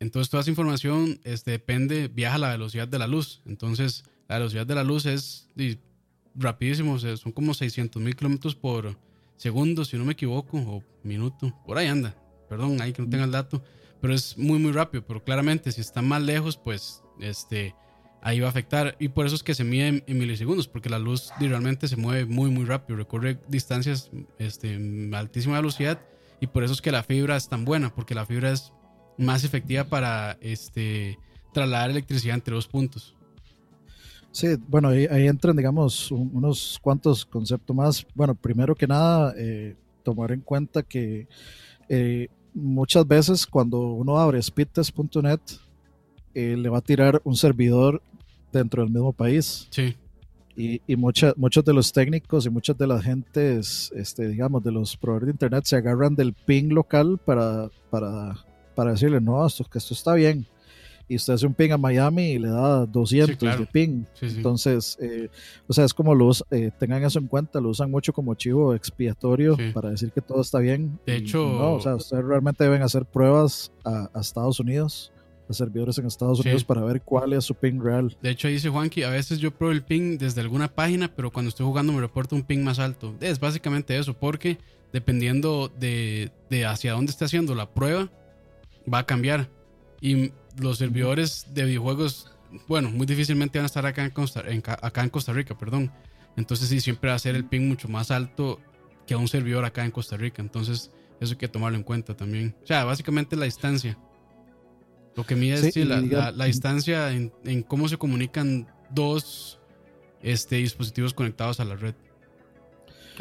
Entonces 0.00 0.30
toda 0.30 0.40
esa 0.40 0.50
información 0.50 1.20
este, 1.24 1.52
depende, 1.52 2.08
viaja 2.08 2.36
a 2.36 2.38
la 2.38 2.50
velocidad 2.50 2.88
de 2.88 2.98
la 2.98 3.06
luz. 3.06 3.42
Entonces 3.46 4.04
la 4.28 4.38
velocidad 4.38 4.66
de 4.66 4.74
la 4.74 4.84
luz 4.84 5.06
es 5.06 5.48
rapidísimo, 6.34 6.98
son 6.98 7.32
como 7.32 7.54
600 7.54 8.00
mil 8.02 8.16
kilómetros 8.16 8.54
por 8.54 8.96
segundo, 9.36 9.84
si 9.84 9.96
no 9.96 10.04
me 10.04 10.12
equivoco, 10.12 10.58
o 10.58 10.82
minuto, 11.02 11.54
por 11.66 11.78
ahí 11.78 11.88
anda, 11.88 12.16
perdón, 12.48 12.80
ahí 12.80 12.92
que 12.92 13.02
no 13.02 13.08
tenga 13.08 13.24
el 13.24 13.30
dato, 13.30 13.62
pero 14.00 14.14
es 14.14 14.36
muy, 14.36 14.58
muy 14.58 14.72
rápido, 14.72 15.04
pero 15.06 15.22
claramente 15.22 15.72
si 15.72 15.80
está 15.80 16.02
más 16.02 16.22
lejos, 16.22 16.56
pues 16.56 17.02
este, 17.20 17.74
ahí 18.22 18.40
va 18.40 18.46
a 18.46 18.50
afectar, 18.50 18.96
y 18.98 19.08
por 19.08 19.26
eso 19.26 19.34
es 19.34 19.42
que 19.42 19.54
se 19.54 19.64
mide 19.64 20.02
en, 20.06 20.18
milisegundos, 20.18 20.68
porque 20.68 20.88
la 20.88 20.98
luz 20.98 21.30
realmente 21.38 21.88
se 21.88 21.96
mueve 21.96 22.26
muy, 22.26 22.50
muy 22.50 22.64
rápido, 22.64 22.96
recorre 22.96 23.38
distancias 23.48 24.10
este, 24.38 24.78
altísima 25.12 25.56
velocidad, 25.56 26.00
y 26.40 26.46
por 26.46 26.64
eso 26.64 26.74
es 26.74 26.82
que 26.82 26.92
la 26.92 27.02
fibra 27.02 27.36
es 27.36 27.48
tan 27.48 27.64
buena, 27.64 27.94
porque 27.94 28.14
la 28.14 28.26
fibra 28.26 28.52
es 28.52 28.72
más 29.18 29.44
efectiva 29.44 29.84
para 29.84 30.36
este, 30.40 31.18
trasladar 31.52 31.90
electricidad 31.90 32.34
entre 32.34 32.54
dos 32.54 32.66
puntos. 32.66 33.13
Sí, 34.34 34.48
bueno, 34.66 34.88
ahí, 34.88 35.28
entran, 35.28 35.56
digamos, 35.56 36.10
unos 36.10 36.80
cuantos 36.82 37.24
conceptos 37.24 37.74
más. 37.74 38.04
Bueno, 38.16 38.34
primero 38.34 38.74
que 38.74 38.84
nada, 38.84 39.32
eh, 39.38 39.76
tomar 40.02 40.32
en 40.32 40.40
cuenta 40.40 40.82
que 40.82 41.28
eh, 41.88 42.26
muchas 42.52 43.06
veces 43.06 43.46
cuando 43.46 43.78
uno 43.92 44.18
abre 44.18 44.42
speedtest.net, 44.42 45.38
eh, 46.34 46.56
le 46.56 46.68
va 46.68 46.78
a 46.78 46.80
tirar 46.80 47.22
un 47.22 47.36
servidor 47.36 48.02
dentro 48.52 48.82
del 48.82 48.90
mismo 48.90 49.12
país. 49.12 49.68
Sí. 49.70 49.94
Y, 50.56 50.82
y 50.84 50.96
muchos 50.96 51.64
de 51.64 51.72
los 51.72 51.92
técnicos 51.92 52.44
y 52.44 52.50
muchas 52.50 52.76
de 52.76 52.88
las 52.88 53.04
gentes, 53.04 53.92
este, 53.94 54.26
digamos, 54.26 54.64
de 54.64 54.72
los 54.72 54.96
proveedores 54.96 55.26
de 55.26 55.32
internet 55.32 55.64
se 55.64 55.76
agarran 55.76 56.16
del 56.16 56.32
ping 56.32 56.70
local 56.70 57.20
para, 57.24 57.70
para, 57.88 58.34
para 58.74 58.90
decirle, 58.90 59.20
no, 59.20 59.46
esto, 59.46 59.62
que 59.62 59.78
esto 59.78 59.94
está 59.94 60.14
bien 60.14 60.44
y 61.08 61.16
usted 61.16 61.34
hace 61.34 61.46
un 61.46 61.54
ping 61.54 61.70
a 61.70 61.78
Miami 61.78 62.32
y 62.32 62.38
le 62.38 62.48
da 62.48 62.86
200 62.86 63.58
de 63.58 63.66
ping. 63.66 64.04
Entonces, 64.20 64.96
eh, 65.00 65.28
o 65.68 65.72
sea, 65.72 65.84
es 65.84 65.92
como 65.92 66.14
los, 66.14 66.44
eh, 66.50 66.70
tengan 66.78 67.04
eso 67.04 67.18
en 67.18 67.26
cuenta, 67.26 67.60
lo 67.60 67.68
usan 67.68 67.90
mucho 67.90 68.12
como 68.12 68.34
chivo 68.34 68.74
expiatorio 68.74 69.56
para 69.72 69.90
decir 69.90 70.12
que 70.12 70.20
todo 70.20 70.40
está 70.40 70.58
bien. 70.58 70.98
De 71.06 71.16
hecho, 71.16 71.38
no, 71.38 71.74
o 71.74 71.80
sea, 71.80 71.96
ustedes 71.96 72.24
realmente 72.24 72.64
deben 72.64 72.82
hacer 72.82 73.04
pruebas 73.04 73.70
a, 73.84 74.08
Estados 74.18 74.58
Unidos, 74.60 75.12
a 75.48 75.52
servidores 75.52 75.98
en 75.98 76.06
Estados 76.06 76.40
Unidos 76.40 76.64
para 76.64 76.82
ver 76.82 77.02
cuál 77.02 77.34
es 77.34 77.44
su 77.44 77.54
ping 77.54 77.80
real. 77.80 78.16
De 78.22 78.30
hecho, 78.30 78.48
dice 78.48 78.70
Juanqui, 78.70 79.02
a 79.02 79.10
veces 79.10 79.38
yo 79.38 79.50
pruebo 79.50 79.72
el 79.72 79.82
ping 79.82 80.16
desde 80.16 80.40
alguna 80.40 80.68
página, 80.68 81.14
pero 81.14 81.30
cuando 81.30 81.50
estoy 81.50 81.66
jugando 81.66 81.92
me 81.92 82.00
reporta 82.00 82.34
un 82.34 82.42
ping 82.42 82.60
más 82.60 82.78
alto. 82.78 83.14
Es 83.20 83.38
básicamente 83.38 83.98
eso, 83.98 84.14
porque 84.14 84.58
dependiendo 84.92 85.70
de, 85.78 86.30
de 86.48 86.64
hacia 86.64 86.92
dónde 86.92 87.10
esté 87.10 87.26
haciendo 87.26 87.54
la 87.54 87.68
prueba, 87.74 88.10
va 88.92 89.00
a 89.00 89.06
cambiar. 89.06 89.50
Y 90.00 90.32
los 90.58 90.78
servidores 90.78 91.46
de 91.52 91.64
videojuegos, 91.64 92.30
bueno, 92.68 92.90
muy 92.90 93.06
difícilmente 93.06 93.58
van 93.58 93.64
a 93.64 93.66
estar 93.66 93.86
acá 93.86 94.04
en 94.04 94.10
Costa, 94.10 94.44
acá 94.82 95.02
en 95.02 95.10
Costa 95.10 95.32
Rica, 95.32 95.56
perdón. 95.56 95.92
Entonces 96.36 96.68
sí, 96.68 96.80
siempre 96.80 97.10
va 97.10 97.16
a 97.16 97.18
ser 97.18 97.36
el 97.36 97.44
ping 97.44 97.68
mucho 97.68 97.88
más 97.88 98.10
alto 98.10 98.60
que 99.06 99.14
a 99.14 99.18
un 99.18 99.28
servidor 99.28 99.64
acá 99.64 99.84
en 99.84 99.90
Costa 99.90 100.16
Rica. 100.16 100.42
Entonces 100.42 100.90
eso 101.20 101.32
hay 101.32 101.38
que 101.38 101.48
tomarlo 101.48 101.78
en 101.78 101.84
cuenta 101.84 102.16
también. 102.16 102.56
O 102.62 102.66
sea, 102.66 102.84
básicamente 102.84 103.36
la 103.36 103.44
distancia. 103.44 103.98
Lo 105.16 105.24
que 105.24 105.36
mide 105.36 105.54
es 105.54 105.76
la, 105.76 106.44
distancia 106.44 107.12
en, 107.12 107.30
cómo 107.62 107.88
se 107.88 107.96
comunican 107.98 108.66
dos 108.90 109.60
este, 110.22 110.56
dispositivos 110.56 111.14
conectados 111.14 111.60
a 111.60 111.64
la 111.64 111.76
red. 111.76 111.94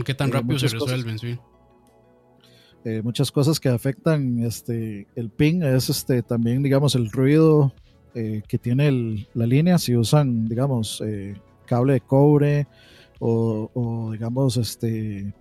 ¿Qué 0.04 0.16
tan 0.16 0.32
rápido 0.32 0.58
se 0.58 0.66
cosas. 0.66 0.82
resuelven? 0.82 1.20
Sí. 1.20 1.38
Eh, 2.86 3.02
muchas 3.02 3.32
cosas 3.32 3.60
que 3.62 3.70
afectan 3.70 4.40
este 4.44 5.08
el 5.16 5.30
ping 5.30 5.62
es 5.64 5.90
este 5.90 6.22
también 6.22 6.62
digamos 6.62 6.96
el 6.96 7.10
ruido 7.12 7.72
eh, 8.14 8.42
que 8.46 8.58
tiene 8.58 8.88
el- 8.90 9.26
la 9.34 9.46
línea 9.46 9.78
si 9.78 9.96
usan 9.96 10.50
digamos 10.50 11.02
eh, 11.06 11.34
cable 11.66 11.94
de 11.94 12.02
cobre 12.02 12.68
o, 13.20 14.10
digamos 14.12 14.58
este 14.58 15.34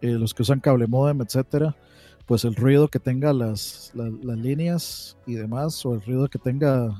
los 0.00 0.32
que 0.32 0.40
usan 0.42 0.60
cable 0.60 0.86
modem 0.86 1.20
etcétera 1.20 1.76
pues 2.24 2.44
el 2.44 2.54
ruido 2.54 2.88
que 2.88 2.98
tenga 2.98 3.32
las, 3.34 3.90
la- 3.94 4.10
las 4.22 4.38
líneas 4.38 5.18
y 5.26 5.34
demás 5.34 5.84
o 5.84 5.94
el 5.94 6.00
ruido 6.02 6.28
que 6.28 6.38
tenga 6.38 6.96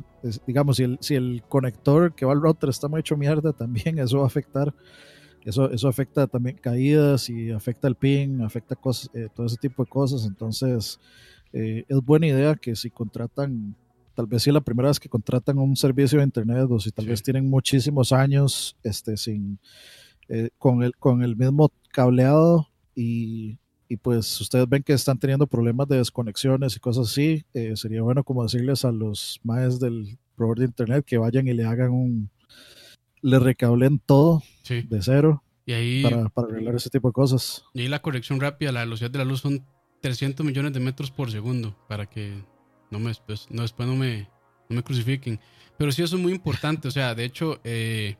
digamos 0.47 0.77
si 0.77 0.83
el, 0.83 0.99
si 1.01 1.15
el 1.15 1.43
conector 1.49 2.15
que 2.15 2.27
va 2.27 2.33
al 2.33 2.43
router 2.43 2.69
está 2.69 2.87
muy 2.89 3.01
hecho 3.01 3.17
mierda 3.17 3.55
también 3.55 3.99
eso 3.99 4.19
va 4.19 4.25
a 4.25 4.27
afectar 4.27 4.75
eso, 5.45 5.71
eso 5.71 5.89
afecta 5.89 6.27
también 6.27 6.57
caídas 6.59 7.29
y 7.31 7.51
afecta 7.51 7.89
el 7.89 7.95
ping, 7.95 8.41
afecta 8.43 8.75
cosas, 8.77 9.11
eh, 9.15 9.29
todo 9.35 9.47
ese 9.47 9.57
tipo 9.57 9.85
de 9.85 9.89
cosas. 9.91 10.25
Entonces, 10.27 10.99
eh, 11.53 11.85
es 11.89 11.99
buena 12.05 12.27
idea 12.27 12.55
que 12.57 12.77
si 12.77 12.91
contratan, 12.91 13.75
tal 14.15 14.27
vez 14.27 14.43
si 14.43 14.51
es 14.51 14.55
la 14.55 14.61
primera 14.61 14.89
vez 14.89 15.01
que 15.01 15.09
contratan 15.09 15.59
un 15.59 15.77
servicio 15.77 16.19
de 16.19 16.25
internet 16.25 16.67
o 16.71 16.79
si 16.81 16.91
tal 16.91 17.05
Sí. 17.05 17.11
vez 17.11 17.23
tienen 17.23 17.49
muchísimos 17.49 18.13
años 18.13 18.77
este, 18.83 19.17
sin, 19.17 19.59
eh, 20.29 20.51
con, 20.59 20.83
el, 20.83 20.95
con 20.97 21.23
el 21.23 21.37
mismo 21.37 21.71
cableado 21.93 22.69
y, 22.95 23.59
y 23.89 23.97
pues 23.97 24.41
ustedes 24.41 24.69
ven 24.69 24.83
que 24.83 24.93
están 24.93 25.19
teniendo 25.19 25.47
problemas 25.47 25.89
de 25.89 25.97
desconexiones 25.99 26.77
y 26.77 26.81
cosas 26.81 27.09
así, 27.09 27.45
eh, 27.55 27.77
sería 27.77 28.03
bueno 28.03 28.25
como 28.25 28.43
decirles 28.43 28.85
a 28.85 28.93
los 28.93 29.41
maes 29.43 29.79
del 29.81 30.19
proveedor 30.37 30.59
de 30.59 30.65
internet 30.67 31.05
que 31.07 31.17
vayan 31.19 31.49
y 31.49 31.55
le 31.55 31.65
hagan 31.65 31.91
un, 31.93 32.31
le 33.23 33.39
recablen 33.39 33.99
todo 33.99 34.43
Sí. 34.63 34.83
de 34.83 35.03
cero 35.03 35.43
Y 35.67 35.73
ahí, 35.73 36.03
para, 36.03 36.29
para 36.29 36.49
arreglar 36.49 36.75
ese 36.77 36.91
tipo 36.91 37.09
de 37.09 37.13
cosas. 37.13 37.65
y 37.75 37.81
ahí 37.83 37.89
la 37.89 38.01
corrección 38.03 38.41
rápida, 38.41 38.73
la 38.73 38.81
velocidad 38.81 39.11
de 39.11 39.19
la 39.19 39.25
luz 39.25 39.41
son 39.41 39.65
300 40.01 40.45
millones 40.47 40.73
de 40.73 40.81
metros 40.81 41.11
por 41.11 41.31
segundo 41.31 41.77
para 41.89 42.07
que 42.07 42.43
no 42.91 42.99
me 43.01 43.09
después 43.09 43.47
no, 43.51 43.63
después 43.63 43.89
no 43.89 43.97
me, 43.97 44.29
no 44.69 44.77
me 44.77 44.83
crucifiquen. 44.83 45.41
Pero 45.77 45.93
sí, 45.93 46.03
eso 46.03 46.17
es 46.17 46.23
muy 46.23 46.33
importante. 46.33 46.89
O 46.89 46.91
sea, 46.91 47.15
de 47.15 47.25
hecho, 47.25 47.61
eh, 47.65 48.17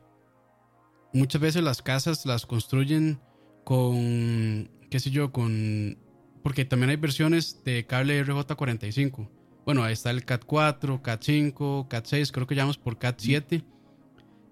muchas 1.13 1.41
veces 1.41 1.63
las 1.63 1.81
casas 1.81 2.25
las 2.25 2.45
construyen 2.45 3.19
con, 3.63 4.69
qué 4.89 4.99
sé 4.99 5.11
yo, 5.11 5.31
con... 5.31 5.97
Porque 6.43 6.65
también 6.65 6.89
hay 6.89 6.95
versiones 6.95 7.61
de 7.65 7.85
cable 7.85 8.23
RJ45. 8.25 9.29
Bueno, 9.65 9.83
ahí 9.83 9.93
está 9.93 10.09
el 10.11 10.25
CAT 10.25 10.43
4, 10.45 11.01
CAT 11.01 11.21
5, 11.23 11.87
CAT 11.89 12.05
6, 12.05 12.31
creo 12.31 12.47
que 12.47 12.55
llamamos 12.55 12.77
por 12.77 12.97
CAT 12.97 13.19
7. 13.19 13.63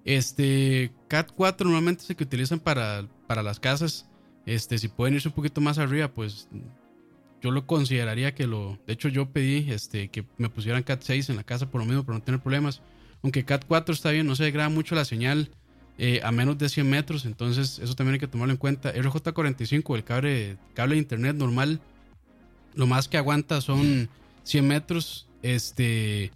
Este, 0.08 0.94
CAT 1.10 1.34
4 1.36 1.66
normalmente 1.66 2.04
es 2.04 2.10
el 2.10 2.16
que 2.16 2.24
utilizan 2.24 2.62
para, 2.62 3.06
para 3.28 3.44
las 3.44 3.60
casas. 3.60 4.10
Este, 4.46 4.78
si 4.78 4.88
pueden 4.88 5.16
irse 5.16 5.28
un 5.28 5.34
poquito 5.34 5.60
más 5.60 5.80
arriba, 5.80 6.08
pues 6.08 6.48
yo 7.42 7.52
lo 7.52 7.68
consideraría 7.68 8.34
que 8.34 8.48
lo. 8.48 8.80
De 8.88 8.94
hecho, 8.94 9.10
yo 9.10 9.30
pedí 9.30 9.70
este, 9.70 10.08
que 10.08 10.26
me 10.38 10.50
pusieran 10.50 10.84
CAT 10.84 11.02
6 11.04 11.30
en 11.30 11.36
la 11.36 11.44
casa 11.44 11.70
por 11.70 11.82
lo 11.82 11.86
mismo, 11.86 12.06
para 12.06 12.20
no 12.20 12.24
tener 12.24 12.40
problemas. 12.40 12.82
Aunque 13.22 13.44
CAT 13.44 13.66
4 13.68 13.94
está 13.94 14.12
bien, 14.12 14.26
no 14.26 14.38
se 14.38 14.46
degrada 14.46 14.70
mucho 14.70 14.96
la 14.96 15.04
señal 15.04 15.52
eh, 15.98 16.22
a 16.24 16.32
menos 16.32 16.58
de 16.58 16.70
100 16.70 16.90
metros, 16.90 17.26
entonces 17.26 17.78
eso 17.80 17.94
también 17.94 18.14
hay 18.14 18.20
que 18.22 18.28
tomarlo 18.28 18.54
en 18.54 18.58
cuenta. 18.58 18.94
RJ45, 18.94 19.94
el 19.94 20.06
cable, 20.06 20.58
cable 20.74 20.96
de 20.96 21.02
internet 21.02 21.36
normal, 21.36 21.82
lo 22.76 22.88
más 22.88 23.10
que 23.10 23.18
aguanta 23.18 23.60
son 23.60 24.08
100 24.44 24.66
metros 24.66 25.28
este, 25.42 26.32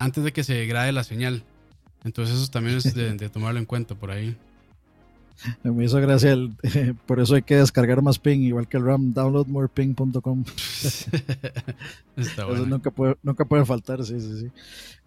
antes 0.00 0.24
de 0.24 0.32
que 0.32 0.42
se 0.42 0.54
degrade 0.54 0.90
la 0.90 1.04
señal. 1.04 1.44
Entonces 2.04 2.36
eso 2.36 2.50
también 2.50 2.76
es 2.76 2.94
de, 2.94 3.14
de 3.14 3.28
tomarlo 3.28 3.58
en 3.58 3.66
cuenta 3.66 3.94
por 3.94 4.10
ahí. 4.10 4.36
Me 5.62 5.84
hizo 5.84 6.00
gracia, 6.00 6.32
el, 6.32 6.54
por 7.06 7.20
eso 7.20 7.34
hay 7.34 7.42
que 7.42 7.56
descargar 7.56 8.00
más 8.00 8.18
ping, 8.18 8.40
igual 8.40 8.68
que 8.68 8.78
el 8.78 8.84
RAM, 8.84 9.12
downloadmoreping.com. 9.12 10.44
Está 12.16 12.42
Eso 12.42 12.46
bueno. 12.48 12.66
nunca 12.66 12.90
puede, 12.90 13.16
nunca 13.22 13.44
puede 13.44 13.64
faltar, 13.64 14.02
sí, 14.04 14.18
sí, 14.20 14.40
sí. 14.40 14.50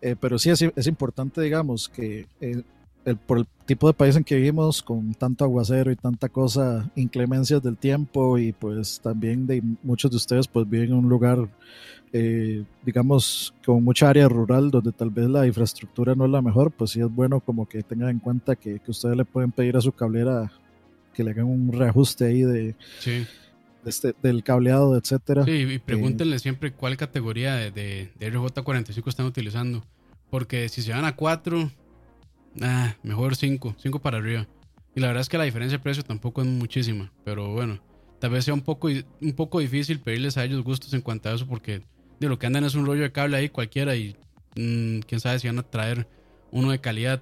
Eh, 0.01 0.15
pero 0.19 0.37
sí 0.37 0.49
es, 0.51 0.61
es 0.61 0.87
importante, 0.87 1.41
digamos, 1.41 1.89
que 1.89 2.27
eh, 2.41 2.61
el, 3.05 3.17
por 3.17 3.39
el 3.39 3.47
tipo 3.65 3.87
de 3.87 3.93
país 3.93 4.15
en 4.15 4.23
que 4.23 4.35
vivimos, 4.35 4.83
con 4.83 5.13
tanto 5.15 5.45
aguacero 5.45 5.91
y 5.91 5.95
tanta 5.95 6.29
cosa, 6.29 6.89
inclemencias 6.95 7.63
del 7.63 7.77
tiempo 7.77 8.37
y 8.37 8.51
pues 8.51 8.99
también 9.01 9.47
de 9.47 9.63
muchos 9.81 10.11
de 10.11 10.17
ustedes 10.17 10.47
pues 10.47 10.69
viven 10.69 10.89
en 10.89 10.95
un 10.95 11.09
lugar, 11.09 11.49
eh, 12.13 12.63
digamos, 12.83 13.53
con 13.65 13.83
mucha 13.83 14.09
área 14.09 14.27
rural 14.27 14.71
donde 14.71 14.91
tal 14.91 15.09
vez 15.09 15.27
la 15.29 15.45
infraestructura 15.45 16.15
no 16.15 16.25
es 16.25 16.31
la 16.31 16.41
mejor, 16.41 16.71
pues 16.71 16.91
sí 16.91 16.99
es 17.01 17.07
bueno 17.13 17.39
como 17.39 17.67
que 17.67 17.83
tengan 17.83 18.09
en 18.09 18.19
cuenta 18.19 18.55
que, 18.55 18.79
que 18.79 18.91
ustedes 18.91 19.15
le 19.15 19.25
pueden 19.25 19.51
pedir 19.51 19.77
a 19.77 19.81
su 19.81 19.91
cablera 19.91 20.51
que 21.13 21.23
le 21.23 21.31
hagan 21.31 21.45
un 21.45 21.71
reajuste 21.71 22.25
ahí 22.25 22.41
de, 22.41 22.75
Sí. 22.99 23.11
de 23.83 23.89
este, 23.89 24.15
del 24.23 24.43
cableado, 24.43 24.97
etcétera. 24.97 25.43
Sí, 25.45 25.51
y 25.51 25.79
pregúntenle 25.79 26.39
siempre 26.39 26.71
cuál 26.71 26.97
categoría 26.97 27.55
de, 27.55 27.71
de, 27.71 28.09
de 28.19 28.33
RJ45 28.33 29.07
están 29.07 29.25
utilizando. 29.25 29.83
Porque 30.29 30.69
si 30.69 30.81
se 30.81 30.91
van 30.91 31.05
a 31.05 31.15
4, 31.15 31.71
ah, 32.61 32.95
mejor 33.03 33.35
5, 33.35 33.75
5 33.77 33.99
para 33.99 34.17
arriba. 34.19 34.47
Y 34.95 34.99
la 34.99 35.07
verdad 35.07 35.21
es 35.21 35.29
que 35.29 35.37
la 35.37 35.43
diferencia 35.43 35.77
de 35.77 35.83
precio 35.83 36.03
tampoco 36.03 36.41
es 36.41 36.47
muchísima. 36.47 37.11
Pero 37.25 37.51
bueno, 37.51 37.79
tal 38.19 38.31
vez 38.31 38.45
sea 38.45 38.53
un 38.53 38.61
poco, 38.61 38.89
un 38.89 39.33
poco 39.33 39.59
difícil 39.59 39.99
pedirles 39.99 40.37
a 40.37 40.45
ellos 40.45 40.63
gustos 40.63 40.93
en 40.93 41.01
cuanto 41.01 41.29
a 41.29 41.33
eso. 41.33 41.47
Porque 41.47 41.81
de 42.19 42.29
lo 42.29 42.37
que 42.37 42.47
andan 42.47 42.63
es 42.63 42.75
un 42.75 42.85
rollo 42.85 43.03
de 43.03 43.11
cable 43.11 43.37
ahí 43.37 43.49
cualquiera. 43.49 43.95
Y 43.95 44.15
mm, 44.55 44.99
quién 44.99 45.19
sabe 45.19 45.39
si 45.39 45.47
van 45.47 45.59
a 45.59 45.63
traer 45.63 46.07
uno 46.51 46.71
de 46.71 46.79
calidad. 46.79 47.21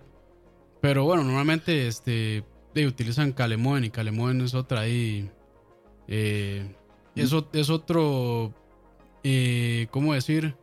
Pero 0.82 1.04
bueno, 1.04 1.24
normalmente 1.24 1.88
este, 1.88 2.44
de, 2.74 2.88
utilizan 2.88 3.32
Calemoen 3.32 3.84
y 3.84 3.90
Calemoen 3.90 4.42
es 4.42 4.54
otra 4.54 4.82
ahí. 4.82 5.30
Eh, 6.08 6.76
es, 7.16 7.70
otro. 7.70 8.54
Eh, 9.24 9.88
¿Cómo 9.92 10.14
decir? 10.14 10.56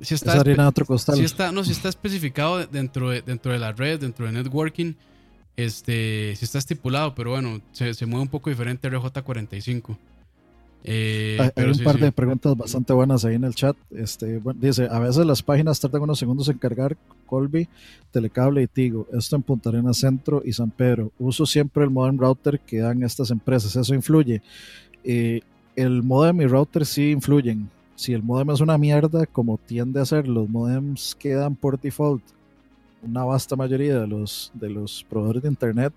Si 0.00 0.14
está, 0.14 0.40
es 0.40 0.58
otro 0.58 0.86
costal. 0.86 1.16
si 1.16 1.24
está, 1.24 1.52
no, 1.52 1.62
si 1.62 1.72
está 1.72 1.90
especificado 1.90 2.66
dentro 2.66 3.10
de, 3.10 3.20
dentro 3.20 3.52
de 3.52 3.58
la 3.58 3.72
red, 3.72 4.00
dentro 4.00 4.24
de 4.24 4.32
networking, 4.32 4.94
este, 5.56 6.34
si 6.36 6.44
está 6.46 6.58
estipulado, 6.58 7.14
pero 7.14 7.32
bueno, 7.32 7.60
se, 7.72 7.92
se 7.92 8.06
mueve 8.06 8.22
un 8.22 8.28
poco 8.28 8.48
diferente 8.48 8.90
RJ45. 8.90 9.98
Eh, 10.82 11.36
Hay, 11.56 11.64
un 11.64 11.74
sí, 11.74 11.84
par 11.84 11.96
sí. 11.96 12.00
de 12.02 12.12
preguntas 12.12 12.56
bastante 12.56 12.92
buenas 12.92 13.24
ahí 13.24 13.34
en 13.34 13.44
el 13.44 13.54
chat. 13.54 13.76
Este, 13.90 14.38
bueno, 14.38 14.58
dice, 14.60 14.88
a 14.90 14.98
veces 14.98 15.26
las 15.26 15.42
páginas 15.42 15.78
tardan 15.78 16.02
unos 16.02 16.18
segundos 16.18 16.48
en 16.48 16.58
cargar 16.58 16.96
Colby, 17.26 17.68
Telecable 18.10 18.62
y 18.62 18.66
Tigo. 18.66 19.06
Esto 19.12 19.36
en 19.36 19.42
Punta 19.42 19.68
Arenas 19.68 19.98
Centro 19.98 20.42
y 20.44 20.52
San 20.52 20.70
Pedro. 20.70 21.12
Uso 21.18 21.44
siempre 21.46 21.84
el 21.84 21.90
modem 21.90 22.18
router 22.18 22.60
que 22.60 22.78
dan 22.78 23.02
estas 23.02 23.30
empresas. 23.30 23.76
¿Eso 23.76 23.94
influye? 23.94 24.42
Eh, 25.04 25.40
el 25.76 26.02
modem 26.02 26.40
y 26.40 26.46
router 26.46 26.86
sí 26.86 27.10
influyen. 27.10 27.68
Si 27.94 28.14
el 28.14 28.22
modem 28.22 28.50
es 28.50 28.60
una 28.60 28.78
mierda, 28.78 29.26
como 29.26 29.58
tiende 29.58 30.00
a 30.00 30.06
ser 30.06 30.26
los 30.26 30.48
modems 30.48 31.14
que 31.18 31.34
dan 31.34 31.54
por 31.54 31.78
default 31.78 32.22
una 33.02 33.24
vasta 33.24 33.56
mayoría 33.56 34.00
de 34.00 34.06
los, 34.06 34.50
de 34.54 34.70
los 34.70 35.04
proveedores 35.08 35.42
de 35.42 35.48
internet, 35.48 35.92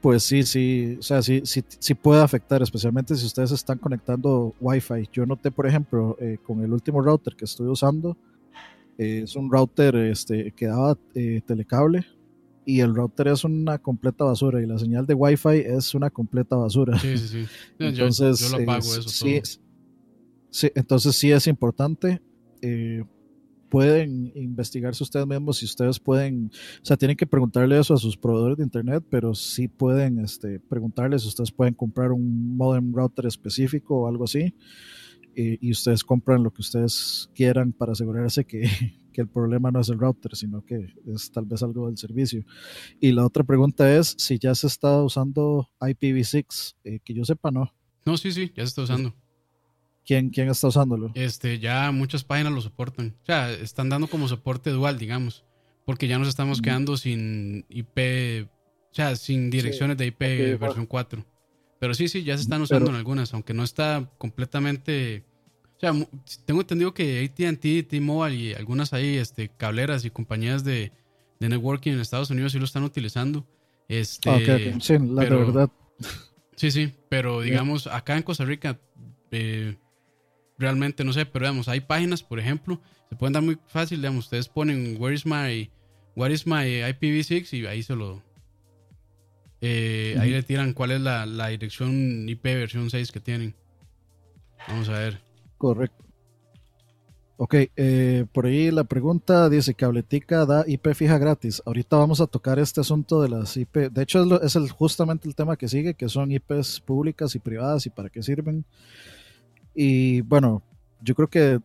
pues 0.00 0.22
sí, 0.22 0.42
sí, 0.44 0.96
o 0.98 1.02
sea, 1.02 1.22
sí, 1.22 1.42
sí, 1.44 1.62
sí 1.78 1.94
puede 1.94 2.22
afectar, 2.22 2.62
especialmente 2.62 3.14
si 3.16 3.26
ustedes 3.26 3.50
están 3.50 3.78
conectando 3.78 4.54
Wi-Fi. 4.60 5.08
Yo 5.12 5.26
noté, 5.26 5.50
por 5.50 5.66
ejemplo, 5.66 6.16
eh, 6.20 6.38
con 6.44 6.62
el 6.62 6.72
último 6.72 7.00
router 7.00 7.34
que 7.34 7.44
estoy 7.44 7.66
usando, 7.68 8.16
eh, 8.98 9.22
es 9.24 9.36
un 9.36 9.50
router 9.50 9.96
este, 9.96 10.52
que 10.52 10.66
daba 10.66 10.96
eh, 11.14 11.40
telecable 11.46 12.06
y 12.64 12.80
el 12.80 12.94
router 12.94 13.28
es 13.28 13.44
una 13.44 13.78
completa 13.78 14.24
basura 14.24 14.60
y 14.62 14.66
la 14.66 14.78
señal 14.78 15.06
de 15.06 15.14
Wi-Fi 15.14 15.58
es 15.66 15.94
una 15.94 16.10
completa 16.10 16.56
basura. 16.56 16.98
Sí, 16.98 17.16
sí, 17.18 17.28
sí. 17.28 17.46
Yo- 17.78 17.86
Entonces, 17.88 18.38
yo, 18.40 18.56
lo 18.58 18.62
apago 18.62 18.94
eh, 18.94 18.98
eso 18.98 19.08
sí, 19.08 19.40
todo. 19.40 19.60
sí, 20.50 20.70
entonces 20.74 21.16
sí 21.16 21.30
es 21.32 21.46
importante. 21.46 22.20
Pueden 23.68 24.32
investigarse 24.34 25.02
ustedes 25.02 25.26
mismos 25.26 25.58
si 25.58 25.64
ustedes 25.64 25.98
pueden, 25.98 26.50
o 26.82 26.84
sea, 26.84 26.96
tienen 26.96 27.16
que 27.16 27.26
preguntarle 27.26 27.78
eso 27.78 27.94
a 27.94 27.98
sus 27.98 28.16
proveedores 28.16 28.58
de 28.58 28.64
internet, 28.64 29.04
pero 29.10 29.34
sí 29.34 29.68
pueden 29.68 30.18
este, 30.18 30.60
preguntarles 30.60 31.22
si 31.22 31.28
ustedes 31.28 31.52
pueden 31.52 31.74
comprar 31.74 32.12
un 32.12 32.56
modem 32.56 32.92
router 32.92 33.26
específico 33.26 34.02
o 34.02 34.08
algo 34.08 34.24
así, 34.24 34.54
y, 35.34 35.68
y 35.68 35.70
ustedes 35.70 36.02
compran 36.02 36.42
lo 36.42 36.50
que 36.50 36.62
ustedes 36.62 37.28
quieran 37.34 37.72
para 37.72 37.92
asegurarse 37.92 38.44
que, 38.44 38.62
que 39.16 39.22
el 39.22 39.28
problema 39.28 39.70
no 39.70 39.80
es 39.80 39.88
el 39.88 39.98
router, 39.98 40.36
sino 40.36 40.62
que 40.62 40.92
es 41.06 41.30
tal 41.30 41.46
vez 41.46 41.62
algo 41.62 41.86
del 41.86 41.96
servicio. 41.96 42.44
Y 43.00 43.12
la 43.12 43.24
otra 43.24 43.44
pregunta 43.44 43.96
es 43.96 44.14
si 44.18 44.38
ya 44.38 44.54
se 44.54 44.66
está 44.66 45.02
usando 45.02 45.70
IPv6, 45.80 46.74
eh, 46.84 47.00
que 47.02 47.14
yo 47.14 47.24
sepa 47.24 47.50
no. 47.50 47.72
No, 48.04 48.18
sí, 48.18 48.30
sí, 48.30 48.52
ya 48.54 48.64
se 48.64 48.68
está 48.68 48.82
usando. 48.82 49.14
¿Quién, 50.06 50.30
quién 50.30 50.48
está 50.48 50.68
usándolo? 50.68 51.10
Este, 51.14 51.58
ya 51.58 51.90
muchas 51.90 52.22
páginas 52.24 52.52
lo 52.52 52.60
soportan. 52.60 53.16
O 53.22 53.26
sea, 53.26 53.50
están 53.52 53.88
dando 53.88 54.06
como 54.06 54.28
soporte 54.28 54.70
dual, 54.70 54.98
digamos. 54.98 55.44
Porque 55.84 56.06
ya 56.08 56.18
nos 56.18 56.28
estamos 56.28 56.60
Mm. 56.60 56.62
quedando 56.62 56.96
sin 56.96 57.64
IP, 57.68 58.46
o 58.90 58.94
sea, 58.94 59.16
sin 59.16 59.50
direcciones 59.50 59.96
de 59.96 60.06
IP 60.06 60.56
versión 60.58 60.86
4. 60.86 61.24
Pero 61.78 61.92
sí, 61.94 62.08
sí, 62.08 62.22
ya 62.24 62.36
se 62.36 62.42
están 62.42 62.62
usando 62.62 62.86
Pero- 62.86 62.94
en 62.94 62.98
algunas, 62.98 63.34
aunque 63.34 63.52
no 63.54 63.62
está 63.64 64.10
completamente 64.18 65.24
O 65.76 65.78
sea, 65.78 65.92
tengo 66.46 66.62
entendido 66.62 66.94
que 66.94 67.22
ATT, 67.22 67.82
T-Mobile 67.82 68.34
y 68.34 68.54
algunas 68.54 68.94
ahí, 68.94 69.16
este, 69.18 69.50
cableras 69.50 70.06
y 70.06 70.10
compañías 70.10 70.64
de, 70.64 70.90
de, 71.38 71.48
networking 71.50 71.92
en 71.92 72.00
Estados 72.00 72.30
Unidos 72.30 72.52
sí 72.52 72.58
lo 72.58 72.64
están 72.64 72.82
utilizando. 72.82 73.46
Este, 73.86 74.30
ah, 74.30 74.78
Sí, 74.80 74.94
la 74.98 75.24
verdad. 75.24 75.70
Sí, 76.54 76.70
sí, 76.70 76.94
pero 77.10 77.42
digamos, 77.42 77.86
acá 77.88 78.16
en 78.16 78.22
Costa 78.22 78.46
Rica, 78.46 78.80
eh, 79.30 79.76
realmente 80.58 81.04
no 81.04 81.12
sé, 81.12 81.26
pero 81.26 81.46
digamos, 81.46 81.68
hay 81.68 81.80
páginas, 81.80 82.22
por 82.22 82.38
ejemplo, 82.38 82.80
se 83.08 83.16
pueden 83.16 83.32
dar 83.32 83.42
muy 83.42 83.58
fácil, 83.66 83.98
digamos, 83.98 84.24
ustedes 84.24 84.48
ponen 84.48 84.96
Where 84.98 85.14
is 85.14 85.26
my, 85.26 85.70
what 86.14 86.30
is 86.30 86.46
my 86.46 86.64
IPv6 86.64 87.52
y 87.52 87.66
ahí 87.66 87.82
se 87.82 87.94
lo, 87.94 88.22
eh, 89.60 90.16
ahí 90.20 90.30
le 90.30 90.42
tiran 90.42 90.72
cuál 90.72 90.92
es 90.92 91.00
la, 91.00 91.26
la, 91.26 91.48
dirección 91.48 92.28
IP 92.28 92.42
versión 92.44 92.90
6 92.90 93.10
que 93.10 93.20
tienen. 93.20 93.54
Vamos 94.68 94.88
a 94.88 94.98
ver. 94.98 95.20
Correcto. 95.56 96.04
Ok, 97.38 97.54
eh, 97.76 98.24
por 98.32 98.46
ahí 98.46 98.70
la 98.70 98.84
pregunta 98.84 99.50
dice, 99.50 99.74
Cabletica 99.74 100.46
da 100.46 100.64
IP 100.66 100.94
fija 100.94 101.18
gratis. 101.18 101.62
Ahorita 101.66 101.96
vamos 101.96 102.20
a 102.22 102.26
tocar 102.26 102.58
este 102.58 102.80
asunto 102.80 103.20
de 103.20 103.28
las 103.28 103.56
IP. 103.58 103.90
De 103.90 104.02
hecho, 104.02 104.42
es, 104.42 104.56
el, 104.56 104.70
justamente 104.70 105.28
el 105.28 105.34
tema 105.34 105.56
que 105.56 105.68
sigue, 105.68 105.94
que 105.94 106.08
son 106.08 106.32
IPs 106.32 106.80
públicas 106.80 107.34
y 107.34 107.38
privadas 107.38 107.84
y 107.84 107.90
para 107.90 108.08
qué 108.08 108.22
sirven. 108.22 108.64
Y 109.76 110.22
bueno, 110.22 110.62
yo 111.02 111.14
creo 111.14 111.28
que 111.28 111.60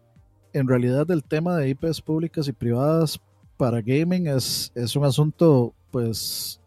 en 0.53 0.67
realidad 0.67 1.09
el 1.09 1.23
tema 1.23 1.55
de 1.55 1.69
IPs 1.69 2.01
públicas 2.01 2.47
y 2.47 2.51
privadas 2.51 3.19
para 3.55 3.81
gaming 3.81 4.27
es, 4.27 4.71
es 4.75 4.95
un 4.95 5.05
asunto, 5.05 5.73
pues, 5.91 6.59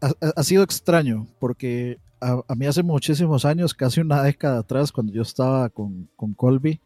ha, 0.00 0.42
sido 0.42 0.64
extraño, 0.64 1.28
porque 1.38 1.98
a, 2.20 2.42
mí 2.56 2.66
hace 2.66 2.82
muchísimos 2.82 3.44
años, 3.44 3.72
casi 3.72 4.00
una 4.00 4.22
década 4.22 4.58
atrás, 4.58 4.90
cuando 4.90 5.12
yo 5.12 5.22
estaba 5.22 5.68
con, 5.68 6.08
con 6.16 6.34
Colby, 6.34 6.80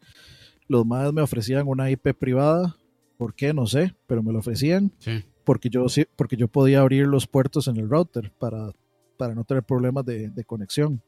los 0.67 0.85
madres 0.85 1.13
me 1.13 1.21
ofrecían 1.21 1.67
una 1.67 1.89
IP 1.89 2.13
privada. 2.13 2.75
¿Por 3.17 3.33
qué? 3.33 3.53
No 3.53 3.65
sé, 3.65 3.95
pero 4.07 4.21
me 4.21 4.33
lo 4.33 4.39
ofrecían. 4.39 4.91
Porque, 5.43 5.69
yo, 5.69 5.85
porque 6.15 6.37
yo 6.37 6.47
podía 6.47 6.81
abrir 6.81 7.07
los 7.07 7.27
puertos 7.27 7.67
en 7.67 7.77
el 7.77 7.89
router 7.89 8.31
para, 8.37 8.71
para 9.17 9.35
no 9.35 9.43
tener 9.43 9.63
problemas 9.63 10.05
de, 10.05 10.43
conexión. 10.45 11.01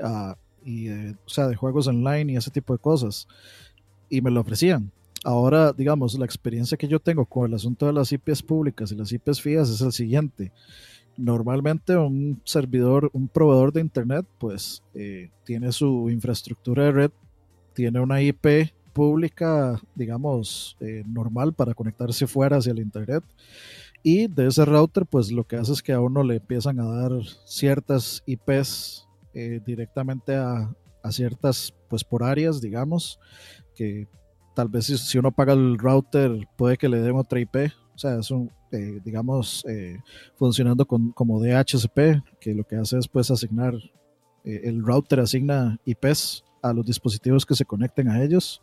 Ah, 0.00 0.36
y, 0.66 0.88
o 0.90 1.28
sea, 1.28 1.46
de 1.46 1.56
juegos 1.56 1.86
online 1.86 2.32
y 2.32 2.36
ese 2.36 2.50
tipo 2.50 2.72
de 2.72 2.78
cosas. 2.78 3.28
Y 4.10 4.20
me 4.20 4.30
lo 4.30 4.40
ofrecían. 4.40 4.90
Ahora, 5.24 5.72
digamos, 5.72 6.18
la 6.18 6.24
experiencia 6.24 6.76
que 6.76 6.88
yo 6.88 7.00
tengo 7.00 7.24
con 7.24 7.48
el 7.48 7.54
asunto 7.54 7.86
de 7.86 7.92
las 7.92 8.12
IPs 8.12 8.42
públicas 8.42 8.92
y 8.92 8.96
las 8.96 9.12
IPs 9.12 9.40
fías 9.40 9.70
es 9.70 9.80
el 9.80 9.92
siguiente. 9.92 10.52
Normalmente 11.16 11.96
un 11.96 12.40
servidor, 12.44 13.10
un 13.12 13.28
proveedor 13.28 13.72
de 13.72 13.80
Internet, 13.80 14.26
pues 14.38 14.82
eh, 14.94 15.30
tiene 15.44 15.72
su 15.72 16.10
infraestructura 16.10 16.84
de 16.84 16.92
red, 16.92 17.10
tiene 17.72 18.00
una 18.00 18.20
IP 18.20 18.72
pública, 18.92 19.80
digamos, 19.94 20.76
eh, 20.80 21.02
normal 21.06 21.52
para 21.54 21.74
conectarse 21.74 22.26
fuera 22.26 22.58
hacia 22.58 22.72
el 22.72 22.78
Internet. 22.78 23.24
Y 24.02 24.28
de 24.28 24.46
ese 24.46 24.64
router, 24.64 25.06
pues 25.06 25.32
lo 25.32 25.44
que 25.44 25.56
hace 25.56 25.72
es 25.72 25.82
que 25.82 25.92
a 25.92 26.00
uno 26.00 26.22
le 26.22 26.36
empiezan 26.36 26.78
a 26.80 26.84
dar 26.84 27.12
ciertas 27.44 28.22
IPs 28.26 29.05
eh, 29.36 29.60
directamente 29.64 30.34
a, 30.34 30.74
ciertas, 31.10 31.72
pues 31.88 32.02
por 32.02 32.24
áreas, 32.24 32.60
digamos, 32.60 33.20
que 33.76 34.08
tal 34.56 34.68
vez 34.68 34.86
si, 34.86 35.18
uno 35.18 35.30
paga 35.30 35.52
el 35.52 35.78
router 35.78 36.48
puede 36.56 36.76
que 36.76 36.88
le 36.88 37.00
den 37.00 37.14
otra 37.14 37.38
IP. 37.38 37.70
O 37.94 37.98
sea, 37.98 38.18
es 38.18 38.28
un, 38.32 38.50
eh, 38.72 39.00
digamos, 39.04 39.64
funcionando 40.34 40.84
con, 40.84 41.12
como 41.12 41.40
DHCP, 41.40 42.24
que 42.40 42.54
lo 42.54 42.64
que 42.64 42.74
hace 42.74 42.98
es 42.98 43.06
pues 43.06 43.30
asignar, 43.30 43.74
el 44.42 44.84
router 44.84 45.20
asigna 45.20 45.78
IPs 45.84 46.42
a 46.60 46.72
los 46.72 46.84
dispositivos 46.84 47.46
que 47.46 47.54
se 47.54 47.64
conecten 47.64 48.08
a 48.08 48.22
ellos. 48.22 48.60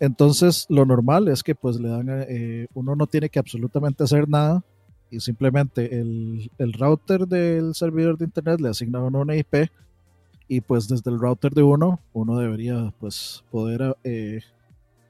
Entonces, 0.00 0.66
lo 0.68 0.84
normal 0.84 1.28
es 1.28 1.42
que 1.42 1.54
pues 1.54 1.78
le 1.78 1.88
dan, 1.88 2.08
eh, 2.28 2.66
uno 2.74 2.96
no 2.96 3.06
tiene 3.06 3.28
que 3.28 3.38
absolutamente 3.38 4.04
hacer 4.04 4.28
nada 4.28 4.64
y 5.10 5.20
simplemente 5.20 5.98
el, 6.00 6.50
el, 6.58 6.72
router 6.72 7.28
del 7.28 7.74
servidor 7.74 8.18
de 8.18 8.24
internet 8.24 8.60
le 8.60 8.70
asigna 8.70 8.98
a 8.98 9.02
uno 9.02 9.20
una 9.20 9.36
IP 9.36 9.70
y 10.48 10.60
pues 10.60 10.88
desde 10.88 11.10
el 11.10 11.18
router 11.18 11.52
de 11.52 11.62
uno, 11.62 12.00
uno 12.12 12.38
debería 12.38 12.92
pues 13.00 13.44
poder 13.50 13.96
eh, 14.04 14.40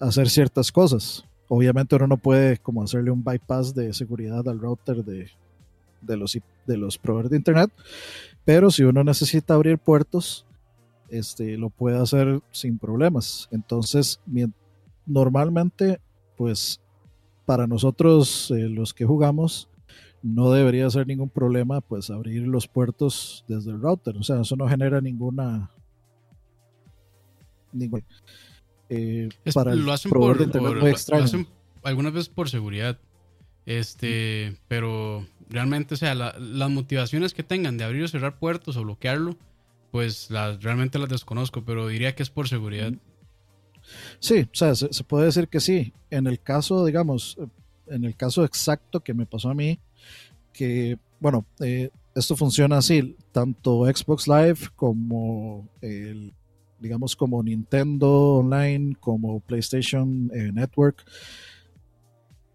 hacer 0.00 0.28
ciertas 0.28 0.70
cosas. 0.70 1.24
Obviamente 1.48 1.96
uno 1.96 2.06
no 2.06 2.16
puede 2.16 2.58
como 2.58 2.82
hacerle 2.82 3.10
un 3.10 3.22
bypass 3.22 3.74
de 3.74 3.92
seguridad 3.92 4.48
al 4.48 4.58
router 4.58 5.04
de, 5.04 5.30
de 6.00 6.16
los, 6.16 6.38
de 6.66 6.76
los 6.76 6.98
proveedores 6.98 7.30
de 7.30 7.36
internet, 7.36 7.70
pero 8.44 8.70
si 8.70 8.84
uno 8.84 9.02
necesita 9.04 9.54
abrir 9.54 9.78
puertos, 9.78 10.46
este, 11.08 11.56
lo 11.56 11.70
puede 11.70 11.98
hacer 11.98 12.40
sin 12.50 12.78
problemas. 12.78 13.48
Entonces, 13.50 14.20
normalmente, 15.06 16.00
pues 16.36 16.80
para 17.46 17.66
nosotros 17.66 18.50
eh, 18.50 18.68
los 18.68 18.94
que 18.94 19.04
jugamos, 19.04 19.68
no 20.24 20.50
debería 20.50 20.88
ser 20.88 21.06
ningún 21.06 21.28
problema 21.28 21.82
pues 21.82 22.08
abrir 22.08 22.48
los 22.48 22.66
puertos 22.66 23.44
desde 23.46 23.70
el 23.70 23.80
router. 23.80 24.16
O 24.16 24.22
sea, 24.22 24.40
eso 24.40 24.56
no 24.56 24.66
genera 24.66 25.02
ninguna... 25.02 25.70
Eh, 28.88 29.28
para 29.52 29.74
lo 29.74 29.92
hacen 29.92 30.10
por, 30.10 30.38
hacen 31.12 31.46
algunas 31.82 32.12
veces 32.14 32.30
por 32.30 32.48
seguridad. 32.48 32.98
Este, 33.66 34.56
pero 34.66 35.26
realmente, 35.50 35.94
o 35.94 35.96
sea, 35.98 36.14
las 36.14 36.70
motivaciones 36.70 37.34
que 37.34 37.42
tengan 37.42 37.76
de 37.76 37.84
abrir 37.84 38.04
o 38.04 38.08
cerrar 38.08 38.38
puertos 38.38 38.78
o 38.78 38.82
bloquearlo, 38.82 39.36
pues 39.90 40.30
realmente 40.30 40.98
las 40.98 41.10
desconozco, 41.10 41.64
pero 41.66 41.86
diría 41.88 42.14
que 42.14 42.22
es 42.22 42.30
por 42.30 42.48
seguridad. 42.48 42.94
Sí, 44.20 44.46
o 44.50 44.54
sea, 44.54 44.74
se, 44.74 45.04
puede 45.04 45.26
decir 45.26 45.48
que 45.48 45.60
sí. 45.60 45.92
En 46.08 46.26
el 46.26 46.40
caso, 46.40 46.86
digamos, 46.86 47.36
en 47.86 48.04
el 48.04 48.16
caso 48.16 48.44
exacto 48.44 49.00
que 49.00 49.14
me 49.14 49.26
pasó 49.26 49.50
a 49.50 49.54
mí, 49.54 49.78
que, 50.52 50.98
bueno, 51.20 51.44
eh, 51.60 51.90
esto 52.14 52.36
funciona 52.36 52.78
así, 52.78 53.16
tanto 53.32 53.84
Xbox 53.86 54.28
Live 54.28 54.58
como 54.76 55.68
el, 55.80 56.32
digamos, 56.78 57.16
como 57.16 57.42
Nintendo 57.42 58.36
Online, 58.36 58.94
como 59.00 59.40
PlayStation 59.40 60.30
eh, 60.34 60.52
Network 60.52 61.04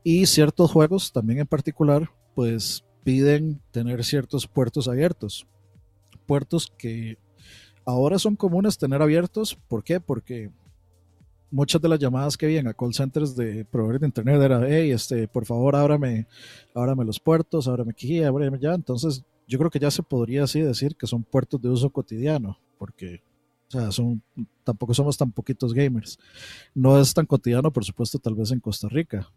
y 0.03 0.25
ciertos 0.25 0.71
juegos 0.71 1.11
también 1.11 1.39
en 1.39 1.47
particular, 1.47 2.09
pues 2.35 2.85
piden 3.03 3.59
tener 3.71 4.03
ciertos 4.03 4.47
puertos 4.47 4.87
abiertos. 4.87 5.45
Puertos 6.25 6.71
que 6.77 7.17
ahora 7.85 8.19
son 8.19 8.35
comunes 8.35 8.77
tener 8.77 9.01
abiertos. 9.01 9.57
¿Por 9.67 9.83
qué? 9.83 9.99
Porque 9.99 10.51
muchas 11.51 11.81
de 11.81 11.89
las 11.89 11.99
llamadas 11.99 12.37
que 12.37 12.47
vienen 12.47 12.67
a 12.67 12.73
call 12.73 12.93
centers 12.93 13.35
de 13.35 13.65
proveedores 13.65 14.01
de 14.01 14.07
internet 14.07 14.41
era, 14.41 14.61
hey, 14.67 14.91
este, 14.91 15.27
por 15.27 15.45
favor, 15.45 15.75
ábrame, 15.75 16.27
ábrame 16.73 17.05
los 17.05 17.19
puertos, 17.19 17.67
ábrame 17.67 17.91
aquí, 17.91 18.23
ábrame 18.23 18.59
ya. 18.59 18.73
Entonces, 18.73 19.23
yo 19.47 19.57
creo 19.57 19.71
que 19.71 19.79
ya 19.79 19.91
se 19.91 20.03
podría 20.03 20.43
así 20.43 20.61
decir 20.61 20.95
que 20.95 21.07
son 21.07 21.23
puertos 21.23 21.61
de 21.61 21.69
uso 21.69 21.89
cotidiano, 21.89 22.57
porque, 22.77 23.21
son, 23.91 24.21
tampoco 24.63 24.93
somos 24.93 25.17
tan 25.17 25.31
poquitos 25.31 25.73
gamers. 25.73 26.19
No 26.73 26.99
es 26.99 27.13
tan 27.13 27.25
cotidiano, 27.25 27.71
por 27.71 27.83
supuesto, 27.83 28.19
tal 28.19 28.35
vez 28.35 28.51
en 28.51 28.59
Costa 28.59 28.87
Rica, 28.87 29.31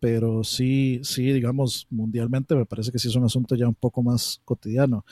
pero 0.00 0.42
sí, 0.42 1.00
sí, 1.02 1.30
digamos, 1.30 1.86
mundialmente 1.90 2.54
me 2.54 2.64
parece 2.64 2.90
que 2.90 2.98
sí 2.98 3.08
es 3.08 3.16
un 3.16 3.24
asunto 3.24 3.54
ya 3.54 3.68
un 3.68 3.74
poco 3.74 4.02
más 4.02 4.40
cotidiano. 4.44 5.04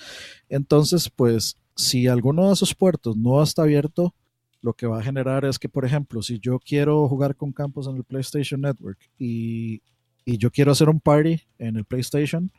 Entonces, 0.48 1.10
pues 1.10 1.56
si 1.76 2.08
alguno 2.08 2.48
de 2.48 2.54
esos 2.54 2.74
puertos 2.74 3.16
no 3.16 3.42
está 3.42 3.62
abierto, 3.62 4.14
lo 4.60 4.72
que 4.72 4.86
va 4.86 4.98
a 4.98 5.02
generar 5.02 5.44
es 5.44 5.58
que, 5.58 5.68
por 5.68 5.84
ejemplo, 5.84 6.22
si 6.22 6.38
yo 6.38 6.58
quiero 6.58 7.08
jugar 7.08 7.36
con 7.36 7.52
campos 7.52 7.86
en 7.86 7.96
el 7.96 8.04
PlayStation 8.04 8.60
Network 8.60 8.98
y, 9.18 9.82
yo 10.26 10.50
quiero 10.50 10.72
hacer 10.72 10.90
un 10.90 11.00
party 11.00 11.40
en 11.58 11.76
el 11.76 11.86
PlayStation, 11.86 12.52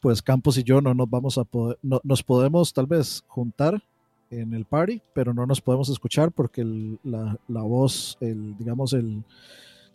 pues 0.00 0.20
Campos 0.20 0.58
y 0.58 0.62
yo 0.62 0.82
no 0.82 0.92
nos 0.92 1.08
vamos 1.08 1.38
a 1.38 1.44
poder, 1.44 1.78
no, 1.80 1.98
nos 2.04 2.22
podemos 2.22 2.74
tal 2.74 2.86
vez 2.86 3.24
juntar 3.26 3.82
en 4.30 4.52
el 4.52 4.66
party, 4.66 5.00
pero 5.14 5.32
no 5.32 5.46
nos 5.46 5.62
podemos 5.62 5.88
escuchar 5.88 6.30
porque 6.30 6.62
la, 7.02 7.38
voz, 7.62 8.18
el, 8.20 8.54
digamos, 8.58 8.92
el, 8.92 9.24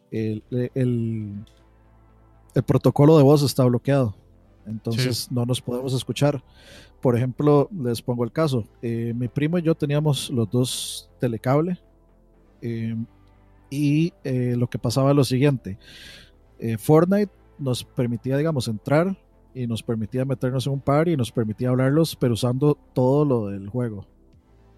el, 0.09 0.43
el, 0.73 1.45
protocolo 2.65 3.17
de 3.17 3.23
voz 3.23 3.43
está 3.43 3.65
bloqueado. 3.65 4.15
Entonces 4.65 5.31
no 5.31 5.45
nos 5.45 5.61
podemos 5.61 5.93
escuchar. 5.93 6.43
Por 7.01 7.15
ejemplo, 7.15 7.69
les 7.71 8.01
pongo 8.01 8.23
el 8.23 8.31
caso. 8.31 8.65
Eh, 8.81 9.13
mi 9.15 9.27
primo 9.27 9.57
y 9.57 9.63
yo 9.63 9.75
teníamos 9.75 10.29
los 10.29 10.49
dos 10.49 11.09
telecable. 11.19 11.79
Eh, 12.61 12.95
y 13.69 14.13
eh, 14.23 14.55
lo 14.57 14.69
que 14.69 14.77
pasaba 14.77 15.11
es 15.11 15.15
lo 15.15 15.23
siguiente. 15.23 15.77
Fortnite 16.77 17.31
nos 17.57 17.83
permitía, 17.83 18.37
digamos, 18.37 18.67
entrar 18.67 19.17
y 19.55 19.65
nos 19.65 19.81
permitía 19.81 20.25
meternos 20.25 20.67
en 20.67 20.73
un 20.73 20.79
par 20.79 21.07
y 21.07 21.17
nos 21.17 21.31
permitía 21.31 21.69
hablarlos, 21.69 22.15
pero 22.15 22.33
usando 22.33 22.77
todo 22.93 23.25
lo 23.25 23.47
del 23.47 23.67
juego. 23.67 24.05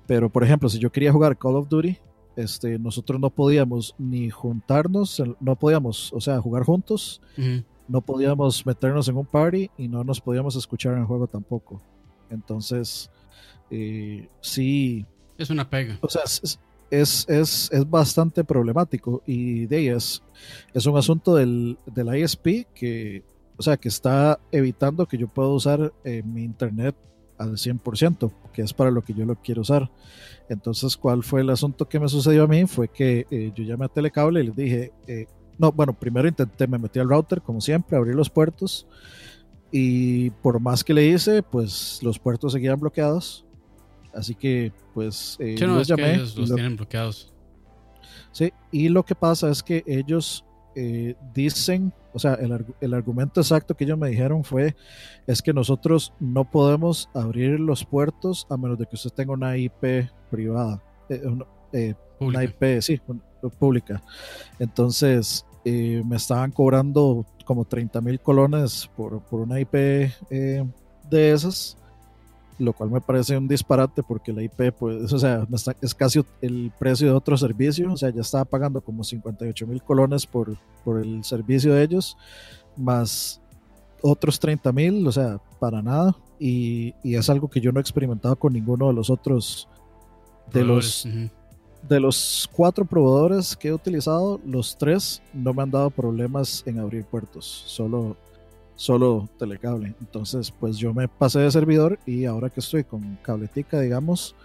Pero, 0.08 0.30
por 0.30 0.44
ejemplo, 0.44 0.70
si 0.70 0.80
yo 0.80 0.92
quería 0.92 1.12
jugar 1.12 1.38
Call 1.38 1.58
of 1.58 1.68
Duty, 1.68 1.98
este, 2.36 2.80
nosotros 2.80 3.20
no 3.20 3.30
podíamos 3.30 3.96
ni 3.98 4.30
juntarnos, 4.30 5.22
no 5.40 5.56
podíamos, 5.56 6.12
o 6.14 6.22
sea, 6.22 6.40
jugar 6.42 6.64
juntos, 6.64 7.22
no 7.88 8.02
podíamos 8.02 8.66
meternos 8.66 9.08
en 9.08 9.18
un 9.18 9.26
party 9.26 9.70
y 9.78 9.88
no 9.88 10.04
nos 10.04 10.22
podíamos 10.22 10.56
escuchar 10.56 10.94
en 10.94 11.00
el 11.00 11.06
juego 11.06 11.28
tampoco. 11.28 11.82
Entonces, 12.30 13.10
eh, 13.70 14.28
sí. 14.42 15.06
Es 15.38 15.50
una 15.50 15.70
pega. 15.70 15.98
O 16.02 16.10
sea, 16.10 16.24
es, 16.94 17.26
es, 17.28 17.70
es 17.72 17.90
bastante 17.90 18.44
problemático 18.44 19.24
y 19.26 19.66
de 19.66 19.80
ellas 19.80 20.22
es 20.74 20.86
un 20.86 20.98
asunto 20.98 21.36
del, 21.36 21.78
del 21.88 22.16
ISP 22.16 22.68
que, 22.74 23.24
o 23.58 23.64
sea, 23.64 23.78
que 23.78 23.90
está 23.90 24.40
evitando 24.52 25.08
que 25.08 25.18
yo 25.18 25.28
pueda 25.28 25.50
usar 25.50 25.92
eh, 26.04 26.22
mi 26.24 26.44
internet 26.44 26.96
al 27.38 27.54
100%, 27.54 28.32
que 28.54 28.62
es 28.62 28.74
para 28.74 28.92
lo 28.92 29.02
que 29.02 29.14
yo 29.14 29.26
lo 29.26 29.36
quiero 29.36 29.62
usar. 29.62 29.90
Entonces, 30.50 30.98
¿cuál 30.98 31.24
fue 31.24 31.42
el 31.42 31.50
asunto 31.50 31.88
que 31.88 32.00
me 32.00 32.08
sucedió 32.08 32.44
a 32.44 32.48
mí? 32.48 32.66
Fue 32.66 32.88
que 32.88 33.26
eh, 33.32 33.52
yo 33.56 33.64
llamé 33.64 33.86
a 33.86 33.90
Telecable 33.90 34.42
y 34.42 34.44
les 34.48 34.56
dije, 34.56 34.92
eh, 35.08 35.26
no, 35.58 35.72
bueno, 35.72 35.94
primero 35.94 36.28
intenté, 36.28 36.68
me 36.68 36.78
metí 36.78 37.00
al 37.00 37.10
router, 37.10 37.42
como 37.42 37.62
siempre, 37.62 37.98
abrí 37.98 38.14
los 38.14 38.30
puertos 38.30 38.88
y 39.72 40.30
por 40.30 40.60
más 40.60 40.84
que 40.84 40.94
le 40.94 41.08
hice, 41.08 41.42
pues 41.42 42.00
los 42.04 42.20
puertos 42.20 42.54
seguían 42.54 42.80
bloqueados. 42.80 43.46
Así 44.14 44.36
que, 44.36 44.72
pues, 44.94 45.36
eh, 45.40 45.56
los 45.60 45.88
llamé. 45.88 46.18
los 46.18 46.36
tienen 46.36 46.76
bloqueados. 46.76 47.34
Sí, 48.32 48.54
y 48.72 48.90
lo 48.90 49.04
que 49.04 49.16
pasa 49.16 49.50
es 49.50 49.64
que 49.64 49.84
ellos 49.88 50.46
eh, 50.76 51.16
dicen, 51.34 51.94
o 52.14 52.20
sea, 52.20 52.34
el, 52.36 52.66
el, 52.82 52.94
argumento 52.94 53.42
exacto 53.42 53.76
que 53.76 53.84
ellos 53.84 53.98
me 53.98 54.10
dijeron 54.10 54.44
fue, 54.44 54.76
es 55.28 55.42
que 55.42 55.54
nosotros 55.54 56.14
no 56.20 56.50
podemos 56.50 57.10
abrir 57.14 57.60
los 57.60 57.86
puertos 57.86 58.48
a 58.50 58.58
menos 58.58 58.80
de 58.80 58.86
que 58.88 58.96
usted 58.96 59.12
tenga 59.12 59.34
una 59.34 59.56
IP 59.58 60.10
privada, 60.32 60.82
eh, 61.10 61.22
eh, 61.74 61.94
una, 62.20 62.44
IP, 62.44 62.82
sí, 62.82 63.00
pública. 63.60 64.02
Entonces, 64.60 65.46
me 65.66 66.16
estaban 66.16 66.52
cobrando 66.52 67.26
como 67.46 67.66
30 67.66 68.02
mil 68.02 68.20
colones 68.20 68.90
por, 68.96 69.22
por, 69.24 69.42
una 69.42 69.60
IP 69.60 69.74
de 69.74 71.32
esas 71.32 71.78
lo 72.60 72.74
cual 72.74 72.90
me 72.90 73.02
parece 73.02 73.38
un 73.38 73.48
disparate 73.48 74.04
porque 74.04 74.34
la 74.34 74.44
IP, 74.44 74.72
pues, 74.78 75.12
o 75.12 75.20
sea, 75.20 75.48
es 75.82 75.96
casi 75.96 76.22
el 76.42 76.72
precio 76.78 77.08
de 77.08 77.14
otro 77.14 77.38
servicio, 77.38 77.92
o 77.92 77.98
sea, 77.98 78.10
ya 78.10 78.22
estaba 78.22 78.46
pagando 78.46 78.82
como 78.82 79.04
58 79.04 79.68
mil 79.68 79.82
colones 79.82 80.26
por, 80.26 80.58
por 80.84 81.02
el 81.02 81.24
servicio 81.24 81.74
de 81.74 81.84
ellos, 81.84 82.18
más 82.78 83.42
otros 84.02 84.40
30 84.40 84.72
mil, 84.72 85.08
o 85.08 85.12
sea, 85.12 85.40
para 85.60 85.82
nada, 85.82 86.16
y, 86.40 86.94
y, 87.04 87.16
es 87.16 87.30
algo 87.30 87.50
que 87.50 87.62
yo 87.62 87.72
no 87.72 87.80
he 87.80 87.82
experimentado 87.82 88.36
con 88.36 88.54
ninguno 88.54 88.88
de 88.88 88.94
los 88.94 89.10
otros, 89.10 89.70
de 90.52 90.64
los... 90.64 91.08
De 91.88 92.00
los 92.00 92.50
cuatro 92.54 92.86
proveedores 92.86 93.56
que 93.56 93.68
he 93.68 93.74
utilizado, 93.74 94.40
los 94.46 94.78
tres 94.78 95.22
no 95.34 95.54
me 95.54 95.64
han 95.64 95.72
dado 95.72 95.90
problemas 95.90 96.64
en 96.66 96.80
abrir 96.80 97.06
puertos. 97.06 97.64
Solo 97.68 98.16
solo 98.76 99.30
telecable. 99.38 99.96
Entonces, 100.00 100.52
pues 100.52 100.78
yo 100.78 100.94
me 100.94 101.08
pasé 101.08 101.40
de 101.40 101.52
servidor 101.52 102.00
y 102.06 102.26
ahora 102.26 102.50
que 102.50 102.60
estoy 102.60 102.84
con 102.84 103.18
cabletica, 103.22 103.80
digamos, 103.80 104.36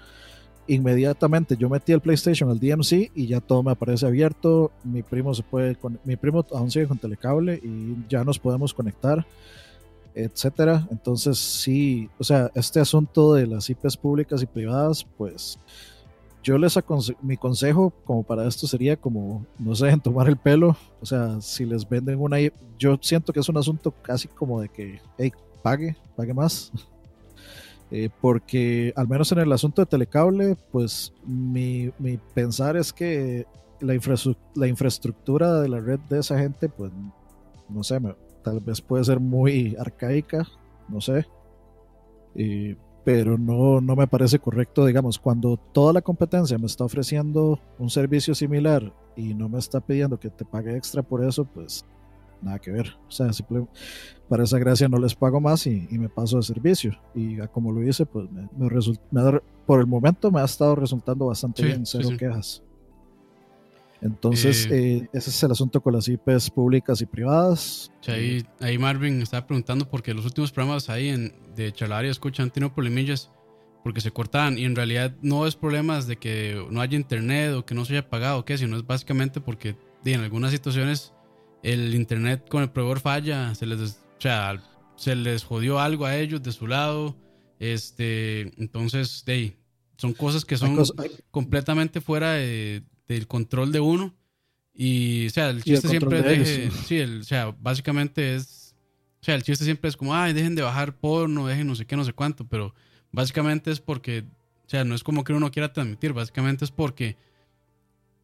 inmediatamente 0.66 1.57
yo 1.57 1.68
metí 1.68 1.92
el 1.92 2.01
PlayStation 2.01 2.51
al 2.51 2.61
DMC 2.61 3.11
y 3.14 3.27
ya 3.27 3.40
todo 3.40 3.62
me 3.62 3.72
aparece 3.72 4.07
abierto. 4.07 4.70
Mi 4.85 5.03
primo 5.03 5.35
se 5.35 5.42
puede, 5.42 5.77
con, 5.77 5.98
mi 6.05 6.16
primo 6.16 6.44
aún 6.53 6.70
sigue 6.70 6.87
con 6.87 6.98
telecable 6.98 7.61
y 7.62 7.96
ya 8.09 8.24
nos 8.24 8.38
podemos 8.38 8.74
conectar, 8.74 9.27
etcétera. 10.14 10.87
Entonces, 10.90 11.38
sí, 11.38 12.09
o 12.18 12.24
sea, 12.24 12.51
este 12.55 12.81
asunto 12.81 13.35
de 13.35 13.46
las 13.46 13.68
IPs 13.70 13.96
públicas 13.96 14.42
y 14.42 14.46
privadas, 14.46 15.07
pues 15.16 15.59
yo 16.42 16.59
les 16.59 16.79
mi 17.22 17.37
consejo 17.37 17.92
como 18.05 18.22
para 18.22 18.46
esto 18.46 18.66
sería 18.66 18.96
como 18.96 19.44
no 19.59 19.74
se 19.74 19.87
dejen 19.87 20.01
tomar 20.01 20.29
el 20.29 20.37
pelo, 20.37 20.77
o 21.01 21.07
sea, 21.07 21.40
si 21.40 21.64
les 21.64 21.88
venden 21.88 22.20
una 22.20 22.38
yo 22.79 22.98
siento 23.01 23.33
que 23.33 23.40
es 23.40 23.48
un 23.48 23.57
asunto 23.57 23.92
casi 24.03 24.29
como 24.29 24.61
de 24.61 24.68
que, 24.68 25.01
hey, 25.18 25.33
pague, 25.62 25.96
pague 26.16 26.35
más. 26.35 26.72
Eh, 27.90 28.11
porque 28.20 28.92
al 28.96 29.09
menos 29.09 29.33
en 29.33 29.38
el 29.38 29.51
asunto 29.51 29.81
de 29.81 29.87
telecable, 29.87 30.59
pues 30.70 31.11
mi, 31.24 31.90
mi 31.98 32.18
pensar 32.35 32.77
es 32.77 32.92
que 32.92 33.46
la, 33.81 33.98
la, 34.57 34.68
infraestructura 34.68 35.59
de 35.62 35.70
la 35.70 35.81
red 35.81 35.98
de 36.01 36.18
esa 36.18 36.38
gente, 36.38 36.68
pues 36.68 36.92
no 37.70 37.83
sé, 37.83 37.98
tal 38.42 38.61
vez 38.61 38.83
puede 38.83 39.05
ser 39.05 39.20
muy 39.20 39.74
arcaica, 39.79 40.46
no 40.87 41.01
sé. 41.01 41.27
Y 42.35 42.77
pero 43.09 43.38
no, 43.38 43.81
no 43.81 43.97
me 43.97 44.07
parece 44.07 44.38
correcto, 44.38 44.85
digamos, 44.85 45.18
cuando 45.18 45.57
toda 45.57 45.94
la 45.94 46.03
competencia 46.03 46.59
me 46.59 46.66
está 46.66 46.85
ofreciendo 46.85 47.59
un 47.79 47.88
servicio 47.88 48.35
similar 48.35 48.92
y 49.16 49.33
no 49.33 49.49
me 49.49 49.59
está 49.59 49.81
pidiendo 49.81 50.21
que 50.21 50.29
te 50.29 50.44
pague 50.44 50.77
extra 50.77 51.03
por 51.03 51.25
eso, 51.25 51.47
pues 51.47 51.87
nada 52.42 52.59
que 52.59 52.71
ver. 52.71 52.99
O 53.09 53.11
sea, 53.11 53.31
para 54.29 54.44
esa 54.44 54.59
gracia 54.59 54.90
no 54.90 54.99
les 54.99 55.14
pago 55.14 55.40
más 55.40 55.66
y, 55.66 55.88
me 55.92 56.11
paso 56.11 56.37
de 56.37 56.42
servicio. 56.42 57.01
Y 57.14 57.38
como 57.47 57.73
lo 57.73 57.83
hice, 57.83 58.05
pues 58.05 58.31
me, 58.31 58.47
me, 58.59 59.40
por 59.64 59.81
el 59.81 59.87
momento 59.87 60.31
me 60.31 60.42
ha 60.42 60.44
estado 60.44 60.75
resultando 60.75 61.29
bastante 61.29 61.64
bien, 61.64 61.87
cero 61.87 62.11
quejas. 62.18 62.62
Entonces, 64.00 64.66
eh, 64.66 64.98
eh, 64.98 65.08
ese 65.12 65.30
es 65.30 65.42
el 65.42 65.50
asunto 65.50 65.80
con 65.80 65.92
las 65.92 66.08
IPs 66.08 66.50
públicas 66.50 67.00
y 67.00 67.06
privadas. 67.06 67.90
ahí, 68.06 68.44
ahí, 68.61 68.78
Marvin 68.78 69.20
estaba 69.22 69.46
preguntando 69.46 69.88
porque 69.88 70.14
los 70.14 70.24
últimos 70.24 70.52
programas 70.52 70.88
ahí 70.88 71.08
en, 71.08 71.34
de 71.56 71.72
Chalaria 71.72 72.11
escuchan 72.11 72.44
han 72.44 72.50
tenido 72.50 72.72
problemillas 72.72 73.30
porque 73.82 74.00
se 74.00 74.11
cortaban 74.11 74.58
y 74.58 74.64
en 74.64 74.76
realidad 74.76 75.14
no 75.22 75.46
es 75.46 75.56
problemas 75.56 76.06
de 76.06 76.16
que 76.16 76.64
no 76.70 76.80
haya 76.80 76.96
internet 76.96 77.54
o 77.54 77.64
que 77.64 77.74
no 77.74 77.84
se 77.84 77.94
haya 77.94 78.08
pagado 78.08 78.38
o 78.38 78.44
qué, 78.44 78.58
sino 78.58 78.76
es 78.76 78.87
básicamente 78.87 79.40
porque 79.40 79.76
en 80.04 80.20
algunas 80.20 80.52
situaciones 80.52 81.12
el 81.62 81.94
internet 81.94 82.48
con 82.48 82.62
el 82.62 82.70
proveedor 82.70 83.00
falla, 83.00 83.54
se 83.54 83.66
les, 83.66 83.80
o 83.80 84.20
sea, 84.20 84.62
se 84.96 85.16
les 85.16 85.44
jodió 85.44 85.80
algo 85.80 86.06
a 86.06 86.16
ellos 86.16 86.42
de 86.42 86.52
su 86.52 86.66
lado. 86.66 87.16
Este, 87.58 88.52
entonces, 88.61 89.24
de, 89.26 89.56
son 89.96 90.12
cosas 90.12 90.44
que 90.44 90.56
son 90.56 90.78
completamente 91.30 92.00
fuera 92.00 92.32
de 92.32 92.84
del 93.09 93.27
control 93.27 93.73
de 93.73 93.81
uno. 93.81 94.14
Y, 94.75 95.27
o 95.27 95.31
sea, 95.31 95.51
el 95.51 95.64
chiste 95.64 95.88
siempre 95.88 96.40
es 96.40 96.73
sí, 96.87 96.99
el, 96.99 97.21
o 97.21 97.25
sea, 97.25 97.55
básicamente 97.59 98.37
es, 98.37 98.77
o 99.21 99.25
sea, 99.25 99.35
el 99.35 99.42
chiste 99.42 99.64
siempre 99.64 99.88
es 99.88 99.97
como, 99.97 100.14
ay, 100.14 100.33
dejen 100.33 100.55
de 100.55 100.62
bajar 100.62 100.97
porno, 100.97 101.47
dejen 101.49 101.66
no 101.66 101.75
sé 101.75 101.85
qué, 101.85 101.97
no 101.97 102.05
sé 102.05 102.12
cuánto, 102.12 102.47
pero 102.47 102.75
básicamente 103.11 103.73
es 103.73 103.81
porque, 103.81 104.21
o 104.21 104.68
sea, 104.68 104.85
no 104.85 104.94
es 104.94 105.03
como 105.03 105.25
que 105.25 105.33
uno 105.33 105.51
quiera 105.51 105.73
transmitir, 105.73 106.12
básicamente 106.12 106.64
es 106.64 106.71
porque 106.71 107.16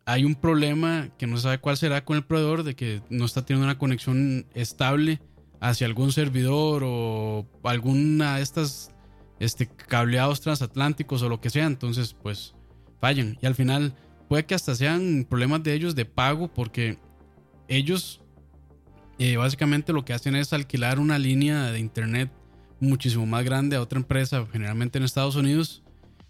hay 0.06 0.24
un 0.24 0.36
problema 0.36 1.08
que 1.18 1.26
no 1.26 1.38
sabe 1.38 1.58
cuál 1.58 1.76
será 1.76 2.04
con 2.04 2.16
el 2.16 2.24
proveedor 2.24 2.62
de 2.62 2.76
que 2.76 3.02
no 3.10 3.24
está 3.24 3.44
teniendo 3.44 3.66
una 3.66 3.78
conexión 3.78 4.46
estable 4.54 5.20
hacia 5.60 5.86
algún 5.86 6.12
servidor 6.12 6.82
o 6.84 7.48
alguna 7.64 8.36
de 8.36 8.42
estas 8.42 8.94
este, 9.40 9.66
cableados 9.66 10.40
transatlánticos 10.40 11.22
o 11.22 11.28
lo 11.28 11.40
que 11.40 11.50
sea, 11.50 11.66
entonces 11.66 12.14
pues 12.14 12.54
fallan 13.00 13.38
y 13.40 13.46
al 13.46 13.54
final 13.54 13.94
puede 14.34 14.46
que 14.46 14.56
hasta 14.56 14.74
sean 14.74 15.24
problemas 15.30 15.62
de 15.62 15.74
ellos 15.74 15.94
de 15.94 16.06
pago 16.06 16.48
porque 16.52 16.98
ellos 17.68 18.20
eh, 19.20 19.36
básicamente 19.36 19.92
lo 19.92 20.04
que 20.04 20.12
hacen 20.12 20.34
es 20.34 20.52
alquilar 20.52 20.98
una 20.98 21.20
línea 21.20 21.70
de 21.70 21.78
internet 21.78 22.32
muchísimo 22.80 23.26
más 23.26 23.44
grande 23.44 23.76
a 23.76 23.80
otra 23.80 23.96
empresa, 23.96 24.44
generalmente 24.50 24.98
en 24.98 25.04
Estados 25.04 25.36
Unidos, 25.36 25.84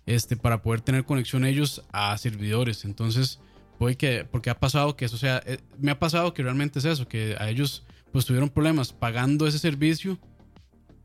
este, 0.05 0.37
para 0.37 0.61
poder 0.61 0.83
tener 0.83 1.07
conexión 1.07 1.47
ellos 1.47 1.83
a 1.93 2.19
servidores. 2.19 2.85
Entonces, 2.85 3.40
puede 3.79 3.97
que, 3.97 4.27
porque 4.31 4.51
ha 4.51 4.61
pasado 4.61 4.99
que 4.99 5.07
eso 5.07 5.17
sea, 5.17 5.43
eh, 5.47 5.57
me 5.79 5.90
ha 5.90 5.99
pasado 5.99 6.35
que 6.35 6.43
realmente 6.43 6.81
es 6.81 6.85
eso, 6.85 7.09
que 7.09 7.37
a 7.38 7.49
ellos 7.49 7.87
pues 8.12 8.27
tuvieron 8.27 8.51
problemas 8.51 8.93
pagando 8.93 9.47
ese 9.47 9.59
servicio 9.59 10.19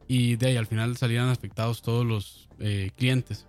y 0.06 0.36
de 0.36 0.48
ahí 0.48 0.58
al 0.58 0.68
final 0.68 0.98
salían 0.98 1.30
afectados 1.30 1.82
todos 1.82 2.06
los 2.06 2.50
eh, 2.60 2.92
clientes. 2.98 3.48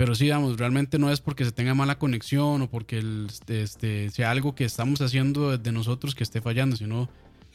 Pero 0.00 0.14
sí, 0.14 0.24
digamos, 0.24 0.56
realmente 0.56 0.98
no 0.98 1.12
es 1.12 1.20
porque 1.20 1.44
se 1.44 1.52
tenga 1.52 1.74
mala 1.74 1.98
conexión 1.98 2.62
o 2.62 2.70
porque 2.70 2.96
el, 2.96 3.26
este, 3.48 4.08
sea 4.08 4.30
algo 4.30 4.54
que 4.54 4.64
estamos 4.64 5.02
haciendo 5.02 5.58
de 5.58 5.72
nosotros 5.72 6.14
que 6.14 6.24
esté 6.24 6.40
fallando, 6.40 6.74
sino 6.74 7.10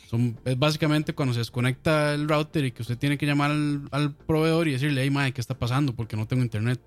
son, 0.07 0.37
es 0.45 0.59
básicamente 0.59 1.15
cuando 1.15 1.33
se 1.33 1.39
desconecta 1.39 2.13
el 2.13 2.29
router 2.29 2.65
y 2.65 2.71
que 2.71 2.83
usted 2.83 2.99
tiene 2.99 3.17
que 3.17 3.25
llamar 3.25 3.49
al, 3.49 4.13
proveedor 4.27 4.67
y 4.67 4.73
decirle, 4.73 5.01
hey, 5.01 5.09
madre, 5.09 5.31
¿qué 5.31 5.41
está 5.41 5.57
pasando? 5.57 5.95
Porque 5.95 6.15
no 6.15 6.27
tengo 6.27 6.43
internet. 6.43 6.79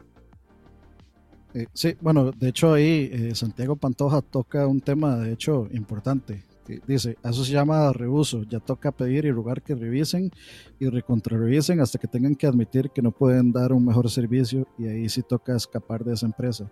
Eh, 1.55 1.67
sí, 1.73 1.97
bueno, 2.01 2.31
de 2.31 2.51
hecho 2.51 2.75
ahí 2.75 3.11
eh, 3.13 3.35
Santiago 3.35 3.75
Pantoja 3.75 4.23
toca 4.23 4.65
un 4.65 4.81
tema, 4.81 5.17
de 5.17 5.33
hecho, 5.33 5.67
importante. 5.73 6.45
Dice, 6.87 7.17
eso 7.25 7.45
se 7.45 7.53
llama 7.53 7.93
reuso, 7.93 8.43
ya 8.43 8.61
toca 8.61 8.93
pedir 8.93 9.25
y 9.25 9.33
rogar 9.33 9.63
que 9.63 9.75
revisen 9.75 10.31
y 10.79 10.89
recontrarrevisen 10.89 11.81
hasta 11.81 11.99
que 11.99 12.07
tengan 12.07 12.35
que 12.35 12.47
admitir 12.47 12.91
que 12.91 13.01
no 13.01 13.11
pueden 13.11 13.53
dar 13.53 13.73
un 13.73 13.85
mejor 13.85 14.11
servicio 14.11 14.67
y 14.79 14.87
ahí 14.87 15.09
sí 15.09 15.23
toca 15.23 15.57
escapar 15.57 16.05
de 16.05 16.15
esa 16.15 16.27
empresa. 16.27 16.71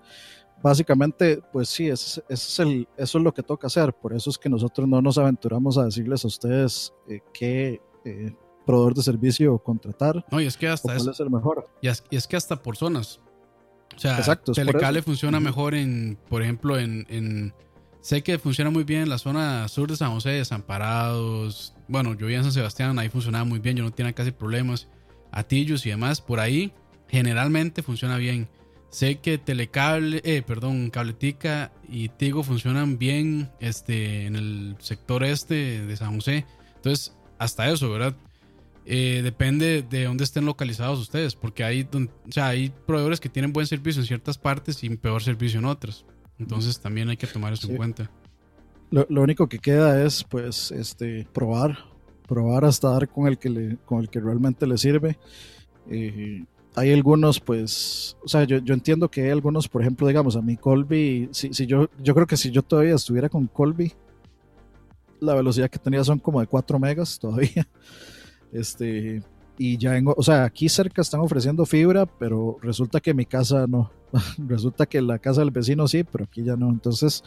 Básicamente, 0.63 1.41
pues 1.53 1.69
sí, 1.69 1.89
es, 1.89 2.23
es 2.29 2.59
el, 2.59 2.89
eso 2.97 3.19
es 3.19 3.25
lo 3.25 3.33
que 3.33 3.43
toca 3.43 3.67
hacer, 3.67 3.93
por 3.95 4.15
eso 4.15 4.31
es 4.31 4.39
que 4.39 4.49
nosotros 4.49 4.87
no 4.87 5.01
nos 5.01 5.19
aventuramos 5.19 5.79
a 5.79 5.85
decirles 5.85 6.25
a 6.25 6.29
ustedes 6.29 6.93
eh, 7.09 7.21
qué 7.33 7.81
eh, 8.05 8.35
proveedor 8.67 8.95
de 8.95 9.03
servicio 9.03 9.59
contratar. 9.59 10.25
No, 10.31 10.41
y 10.41 10.47
es 10.47 10.57
que 10.57 10.69
hasta 10.69 10.95
cuál 10.95 11.11
es, 11.11 11.21
el 11.21 11.31
mejor. 11.31 11.67
Y 11.81 11.89
es, 11.89 12.27
que 12.27 12.37
hasta 12.37 12.63
por 12.63 12.77
zonas. 12.77 13.21
O 13.95 13.99
sea, 13.99 14.19
Exacto, 14.19 14.53
Telecale 14.53 15.01
funciona 15.01 15.41
mejor 15.41 15.75
en, 15.75 16.19
por 16.29 16.43
ejemplo, 16.43 16.79
en 16.79 17.55
Sé 18.07 18.23
que 18.23 18.39
funciona 18.39 18.71
muy 18.71 18.85
bien 18.85 19.03
en 19.03 19.09
la 19.09 19.19
zona 19.19 19.67
sur 19.67 19.91
de 19.91 19.97
San 19.97 20.13
José, 20.13 20.31
Desamparados. 20.31 21.75
Bueno, 21.89 22.13
yo 22.13 22.27
vivía 22.27 22.37
en 22.37 22.45
San 22.45 22.53
Sebastián, 22.53 22.97
ahí 23.01 23.09
funcionaba 23.09 23.45
muy 23.45 23.59
bien, 23.59 23.77
yo 23.77 23.83
no 23.83 23.91
tenía 23.91 24.13
casi 24.13 24.31
problemas. 24.31 24.87
Atillos 25.33 25.85
y 25.87 25.91
demás, 25.91 26.21
por 26.21 26.39
ahí 26.39 26.73
generalmente 27.09 27.83
funciona 27.83 28.17
bien. 28.17 28.49
sé 28.91 29.19
que 29.19 29.39
Telecable, 29.39 30.23
eh, 30.25 30.43
perdón, 30.47 30.91
Cabletica 30.91 31.73
y 31.89 32.09
Tigo 32.11 32.45
funcionan 32.45 32.97
bien 32.97 33.51
este, 33.59 34.27
en 34.27 34.37
el 34.37 34.77
sector 34.79 35.25
este 35.25 35.85
de 35.85 35.97
San 35.97 36.15
José. 36.15 36.47
Entonces, 36.77 37.13
hasta 37.39 37.69
eso, 37.69 37.91
¿verdad? 37.91 38.15
Eh, 38.85 39.23
depende 39.25 39.83
de 39.83 40.05
dónde 40.05 40.23
estén 40.23 40.45
localizados 40.45 41.01
ustedes, 41.01 41.35
porque 41.35 41.65
hay, 41.65 41.89
o 41.93 42.31
sea, 42.31 42.47
hay 42.47 42.73
proveedores 42.87 43.19
que 43.19 43.29
tienen 43.29 43.53
buen 43.53 43.67
servicio 43.67 44.01
en 44.01 44.07
ciertas 44.07 44.39
partes 44.39 44.85
y 44.85 44.91
peor 44.91 45.25
servicio 45.25 45.59
en 45.59 45.65
otras. 45.65 46.05
Entonces 46.39 46.79
también 46.81 47.09
hay 47.09 47.17
que 47.17 47.27
tomar 47.27 47.53
eso 47.53 47.69
en 47.71 47.77
cuenta. 47.77 48.11
Lo, 48.91 49.07
lo, 49.09 49.23
único 49.23 49.49
que 49.49 49.59
queda 49.59 50.05
es 50.05 50.23
pues 50.23 50.71
este 50.71 51.27
probar, 51.33 51.79
probar 52.29 52.65
hasta 52.65 52.91
dar 52.91 53.09
con 53.09 53.27
el 53.27 53.39
que 53.39 53.51
le, 53.51 53.77
con 53.85 54.01
el 54.01 54.09
que 54.09 54.21
realmente 54.21 54.67
le 54.67 54.79
sirve. 54.79 55.19
Eh, 55.91 56.45
hay 56.75 56.93
algunos, 56.93 57.41
pues, 57.41 58.17
o 58.23 58.29
sea, 58.29 58.45
yo, 58.45 58.59
yo, 58.59 58.75
entiendo 58.75 59.11
que 59.11 59.23
hay 59.23 59.31
algunos, 59.31 59.67
por 59.67 59.81
ejemplo, 59.81 60.07
digamos, 60.07 60.37
a 60.37 60.43
mi 60.43 60.57
Colby, 60.59 61.31
si, 61.33 61.55
si 61.55 61.67
yo, 61.67 61.89
yo 62.03 62.15
creo 62.15 62.27
que 62.27 62.37
si 62.37 62.51
yo 62.51 62.63
todavía 62.63 62.95
estuviera 62.95 63.31
con 63.31 63.47
Colby, 63.47 63.95
la 65.21 65.35
velocidad 65.35 65.71
que 65.71 65.79
tenía 65.79 66.05
son 66.05 66.19
como 66.19 66.41
de 66.41 66.47
4 66.47 66.79
megas 66.79 67.19
todavía. 67.19 67.67
Este, 68.53 69.23
y 69.59 69.79
ya 69.79 69.99
o 70.05 70.23
sea, 70.23 70.45
aquí 70.45 70.69
cerca 70.69 71.01
están 71.03 71.21
ofreciendo 71.21 71.65
fibra, 71.65 72.07
pero 72.07 72.59
resulta 72.63 73.01
que 73.01 73.15
mi 73.15 73.25
casa 73.25 73.67
no. 73.67 73.91
resulta 74.47 74.87
que 74.87 75.01
la 75.01 75.19
casa 75.19 75.41
del 75.41 75.51
vecino 75.51 75.89
sí, 75.89 76.05
pero 76.05 76.25
aquí 76.25 76.43
ya 76.43 76.57
no. 76.57 76.69
Entonces, 76.69 77.25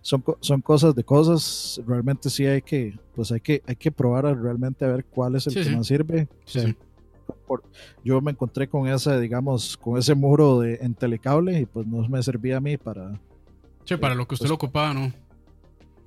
son, 0.00 0.22
son 0.40 0.60
cosas 0.60 0.94
de 0.94 1.04
cosas. 1.04 1.80
Realmente 1.86 2.30
sí 2.30 2.46
hay 2.46 2.62
que, 2.62 2.98
pues 3.14 3.32
hay 3.32 3.40
que, 3.40 3.62
hay 3.66 3.76
que 3.76 3.90
probar 3.90 4.24
realmente 4.40 4.84
a 4.84 4.88
ver 4.88 5.04
cuál 5.04 5.36
es 5.36 5.46
el 5.46 5.54
que 5.54 5.76
más 5.76 5.86
sirve. 5.86 6.28
yo 8.04 8.20
me 8.20 8.32
encontré 8.32 8.68
con 8.68 8.86
ese, 8.86 9.18
digamos, 9.18 9.76
con 9.76 9.98
ese 9.98 10.14
muro 10.14 10.60
de, 10.60 10.76
en 10.82 10.94
telecable 10.94 11.60
y 11.60 11.66
pues 11.66 11.86
no 11.86 12.06
me 12.08 12.22
servía 12.22 12.58
a 12.58 12.60
mí 12.60 12.76
para... 12.76 13.20
Sí, 13.84 13.96
para 13.96 14.14
lo 14.14 14.28
que 14.28 14.34
usted 14.34 14.44
pues 14.44 14.50
lo 14.50 14.54
ocupaba, 14.54 14.94
¿no? 14.94 15.12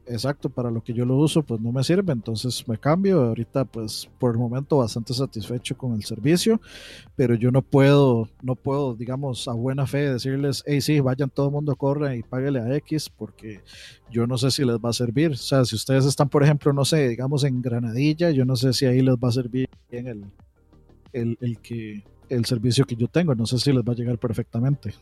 Exacto, 0.07 0.49
para 0.49 0.71
lo 0.71 0.83
que 0.83 0.93
yo 0.93 1.05
lo 1.05 1.15
uso, 1.15 1.43
pues 1.43 1.61
no 1.61 1.71
me 1.71 1.83
sirve, 1.83 2.13
entonces 2.13 2.67
me 2.67 2.77
cambio. 2.77 3.21
Ahorita, 3.21 3.65
pues 3.65 4.09
por 4.19 4.31
el 4.31 4.37
momento 4.37 4.77
bastante 4.77 5.13
satisfecho 5.13 5.77
con 5.77 5.93
el 5.93 6.03
servicio, 6.03 6.59
pero 7.15 7.35
yo 7.35 7.51
no 7.51 7.61
puedo, 7.61 8.29
no 8.41 8.55
puedo, 8.55 8.95
digamos, 8.95 9.47
a 9.47 9.53
buena 9.53 9.87
fe 9.87 10.11
decirles, 10.11 10.63
hey, 10.65 10.81
sí, 10.81 10.99
vayan 10.99 11.29
todo 11.29 11.47
el 11.47 11.51
mundo, 11.53 11.75
corre 11.75 12.17
y 12.17 12.23
páguele 12.23 12.59
a 12.59 12.75
X, 12.77 13.09
porque 13.09 13.61
yo 14.11 14.27
no 14.27 14.37
sé 14.37 14.51
si 14.51 14.65
les 14.65 14.77
va 14.77 14.89
a 14.89 14.93
servir. 14.93 15.31
O 15.31 15.35
sea, 15.35 15.65
si 15.65 15.75
ustedes 15.75 16.05
están, 16.05 16.29
por 16.29 16.43
ejemplo, 16.43 16.73
no 16.73 16.85
sé, 16.85 17.07
digamos 17.09 17.43
en 17.43 17.61
Granadilla, 17.61 18.31
yo 18.31 18.45
no 18.45 18.55
sé 18.55 18.73
si 18.73 18.85
ahí 18.85 19.01
les 19.01 19.15
va 19.15 19.29
a 19.29 19.31
servir 19.31 19.69
bien 19.89 20.07
el, 20.07 20.25
el, 21.13 21.37
el 21.41 21.59
que 21.59 22.03
el 22.29 22.45
servicio 22.45 22.85
que 22.85 22.95
yo 22.95 23.07
tengo, 23.07 23.35
no 23.35 23.45
sé 23.45 23.59
si 23.59 23.71
les 23.71 23.83
va 23.83 23.93
a 23.93 23.95
llegar 23.95 24.17
perfectamente. 24.17 24.93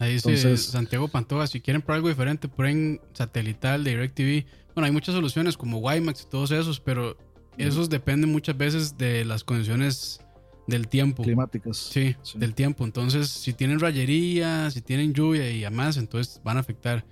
Ahí 0.00 0.14
dice 0.14 0.56
Santiago 0.56 1.08
Pantoja, 1.08 1.46
si 1.46 1.60
quieren 1.60 1.82
por 1.82 1.94
algo 1.94 2.08
diferente, 2.08 2.48
prueben 2.48 3.02
satelital, 3.12 3.84
DirecTV. 3.84 4.46
Bueno, 4.74 4.86
hay 4.86 4.92
muchas 4.92 5.14
soluciones 5.14 5.58
como 5.58 5.78
WiMAX 5.78 6.22
y 6.22 6.30
todos 6.30 6.50
esos, 6.52 6.80
pero 6.80 7.18
esos 7.58 7.90
dependen 7.90 8.32
muchas 8.32 8.56
veces 8.56 8.96
de 8.96 9.26
las 9.26 9.44
condiciones 9.44 10.20
del 10.66 10.88
tiempo. 10.88 11.22
Climáticas. 11.22 11.76
Sí, 11.76 12.16
del 12.34 12.54
tiempo. 12.54 12.84
Entonces, 12.84 13.28
si 13.28 13.52
tienen 13.52 13.78
rayería, 13.78 14.70
si 14.70 14.80
tienen 14.80 15.12
lluvia 15.12 15.50
y 15.50 15.60
demás, 15.60 15.98
entonces 15.98 16.40
van 16.42 16.56
a 16.56 16.60
afectar. 16.60 17.04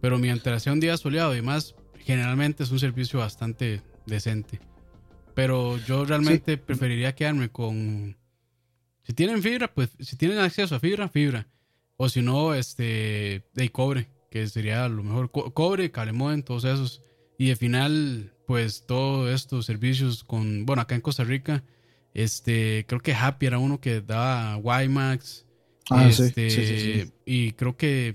Pero 0.00 0.18
mientras 0.18 0.64
sea 0.64 0.72
un 0.72 0.80
día 0.80 0.96
soleado 0.96 1.32
y 1.34 1.36
demás, 1.36 1.76
generalmente 1.98 2.64
es 2.64 2.72
un 2.72 2.80
servicio 2.80 3.20
bastante 3.20 3.82
decente. 4.04 4.58
Pero 5.34 5.78
yo 5.78 6.04
realmente 6.04 6.58
preferiría 6.58 7.14
quedarme 7.14 7.50
con... 7.50 8.16
Si 9.04 9.12
tienen 9.12 9.42
fibra, 9.42 9.72
pues 9.72 9.90
si 10.00 10.16
tienen 10.16 10.38
acceso 10.38 10.74
a 10.74 10.80
fibra, 10.80 11.08
fibra. 11.08 11.46
O 11.96 12.08
si 12.08 12.22
no, 12.22 12.54
este, 12.54 13.44
de 13.52 13.70
cobre, 13.70 14.08
que 14.30 14.46
sería 14.46 14.88
lo 14.88 15.02
mejor. 15.02 15.30
cobre, 15.30 15.90
cable 15.90 16.12
modem, 16.12 16.42
todos 16.42 16.64
esos. 16.64 17.02
Y 17.38 17.48
de 17.48 17.56
final, 17.56 18.32
pues 18.46 18.86
todos 18.86 19.30
estos 19.30 19.66
servicios 19.66 20.24
con, 20.24 20.66
bueno, 20.66 20.82
acá 20.82 20.94
en 20.94 21.00
Costa 21.00 21.24
Rica, 21.24 21.64
este, 22.14 22.84
creo 22.86 23.00
que 23.00 23.14
Happy 23.14 23.46
era 23.46 23.58
uno 23.58 23.80
que 23.80 24.00
daba 24.00 24.56
WiMAX. 24.56 25.46
Ah, 25.90 26.08
este, 26.08 26.50
sí, 26.50 26.66
sí, 26.66 27.02
sí, 27.04 27.12
Y 27.24 27.52
creo 27.52 27.76
que, 27.76 28.14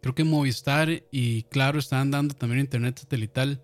creo 0.00 0.14
que 0.14 0.24
Movistar 0.24 1.02
y 1.10 1.42
Claro 1.44 1.78
están 1.78 2.10
dando 2.10 2.34
también 2.34 2.60
internet 2.60 2.98
satelital. 2.98 3.62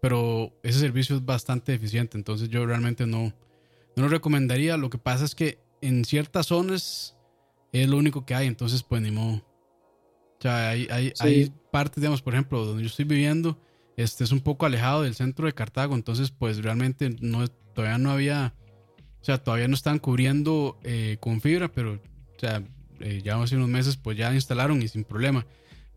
Pero 0.00 0.58
ese 0.62 0.78
servicio 0.78 1.16
es 1.16 1.24
bastante 1.24 1.74
eficiente, 1.74 2.16
entonces 2.16 2.48
yo 2.48 2.64
realmente 2.64 3.06
no, 3.06 3.34
no 3.96 4.02
lo 4.04 4.08
recomendaría. 4.08 4.78
Lo 4.78 4.88
que 4.88 4.96
pasa 4.96 5.26
es 5.26 5.34
que 5.34 5.58
en 5.82 6.04
ciertas 6.06 6.46
zonas 6.46 7.16
es 7.72 7.88
lo 7.88 7.96
único 7.96 8.24
que 8.24 8.34
hay, 8.34 8.46
entonces 8.46 8.82
pues 8.82 9.02
ni 9.02 9.10
modo. 9.10 9.36
O 9.36 10.42
sea, 10.42 10.70
hay, 10.70 10.88
hay, 10.90 11.12
hay 11.20 11.52
partes, 11.70 12.00
digamos, 12.00 12.22
por 12.22 12.34
ejemplo, 12.34 12.64
donde 12.64 12.82
yo 12.82 12.88
estoy 12.88 13.04
viviendo, 13.04 13.58
este 13.96 14.24
es 14.24 14.32
un 14.32 14.40
poco 14.40 14.66
alejado 14.66 15.02
del 15.02 15.14
centro 15.14 15.46
de 15.46 15.52
Cartago, 15.52 15.94
entonces 15.94 16.30
pues 16.30 16.62
realmente 16.62 17.10
no, 17.20 17.46
todavía 17.48 17.98
no 17.98 18.10
había, 18.10 18.54
o 19.20 19.24
sea, 19.24 19.38
todavía 19.38 19.68
no 19.68 19.74
están 19.74 19.98
cubriendo 19.98 20.78
eh, 20.82 21.18
con 21.20 21.40
fibra, 21.40 21.70
pero, 21.70 21.94
o 21.94 22.40
sea, 22.40 22.62
eh, 23.00 23.20
ya 23.22 23.40
hace 23.40 23.56
unos 23.56 23.68
meses 23.68 23.96
pues 23.96 24.16
ya 24.16 24.32
instalaron 24.34 24.80
y 24.82 24.88
sin 24.88 25.04
problema. 25.04 25.46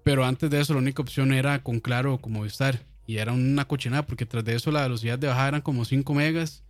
Pero 0.04 0.26
antes 0.26 0.50
de 0.50 0.60
eso 0.60 0.74
la 0.74 0.80
única 0.80 1.02
opción 1.02 1.34
era 1.34 1.64
con 1.64 1.80
Claro 1.80 2.16
o 2.16 2.18
con 2.20 2.34
Movistar 2.34 2.82
y 3.06 3.18
era 3.18 3.32
una 3.32 3.66
cochinada 3.66 4.06
porque 4.06 4.26
tras 4.26 4.44
de 4.44 4.56
eso 4.56 4.72
la 4.72 4.84
velocidad 4.84 5.18
de 5.18 5.28
bajada 5.28 5.50
eran 5.50 5.62
como 5.62 5.86
5 5.86 6.14
megas 6.14 6.64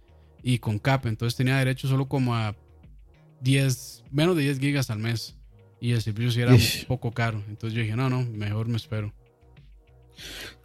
y 0.43 0.59
con 0.59 0.77
CAP, 0.77 1.05
entonces 1.07 1.37
tenía 1.37 1.57
derecho 1.57 1.87
solo 1.87 2.07
como 2.07 2.35
a 2.35 2.55
10, 3.43 4.05
menos 4.11 4.35
de 4.35 4.43
10 4.43 4.59
gigas 4.59 4.89
al 4.89 4.99
mes. 4.99 5.35
Y 5.79 5.91
el 5.91 6.01
servicio 6.01 6.31
sí 6.31 6.41
era 6.41 6.53
un 6.53 6.87
poco 6.87 7.11
caro. 7.11 7.43
Entonces 7.49 7.75
yo 7.75 7.81
dije, 7.81 7.95
no, 7.95 8.09
no, 8.09 8.23
mejor 8.23 8.67
me 8.67 8.77
espero. 8.77 9.13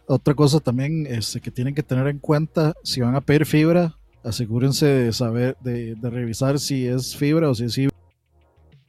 Otra 0.07 0.33
cosa 0.33 0.59
también 0.59 1.05
este, 1.05 1.41
que 1.41 1.51
tienen 1.51 1.75
que 1.75 1.83
tener 1.83 2.07
en 2.07 2.19
cuenta, 2.19 2.73
si 2.83 3.01
van 3.01 3.15
a 3.15 3.21
pedir 3.21 3.45
fibra, 3.45 3.95
asegúrense 4.23 4.85
de 4.85 5.13
saber, 5.13 5.57
de, 5.59 5.95
revisar 6.01 6.57
si 6.57 6.87
es 6.87 7.15
fibra 7.15 7.49
o 7.49 7.55
si 7.55 7.65
es 7.65 7.75
fibra. 7.75 7.95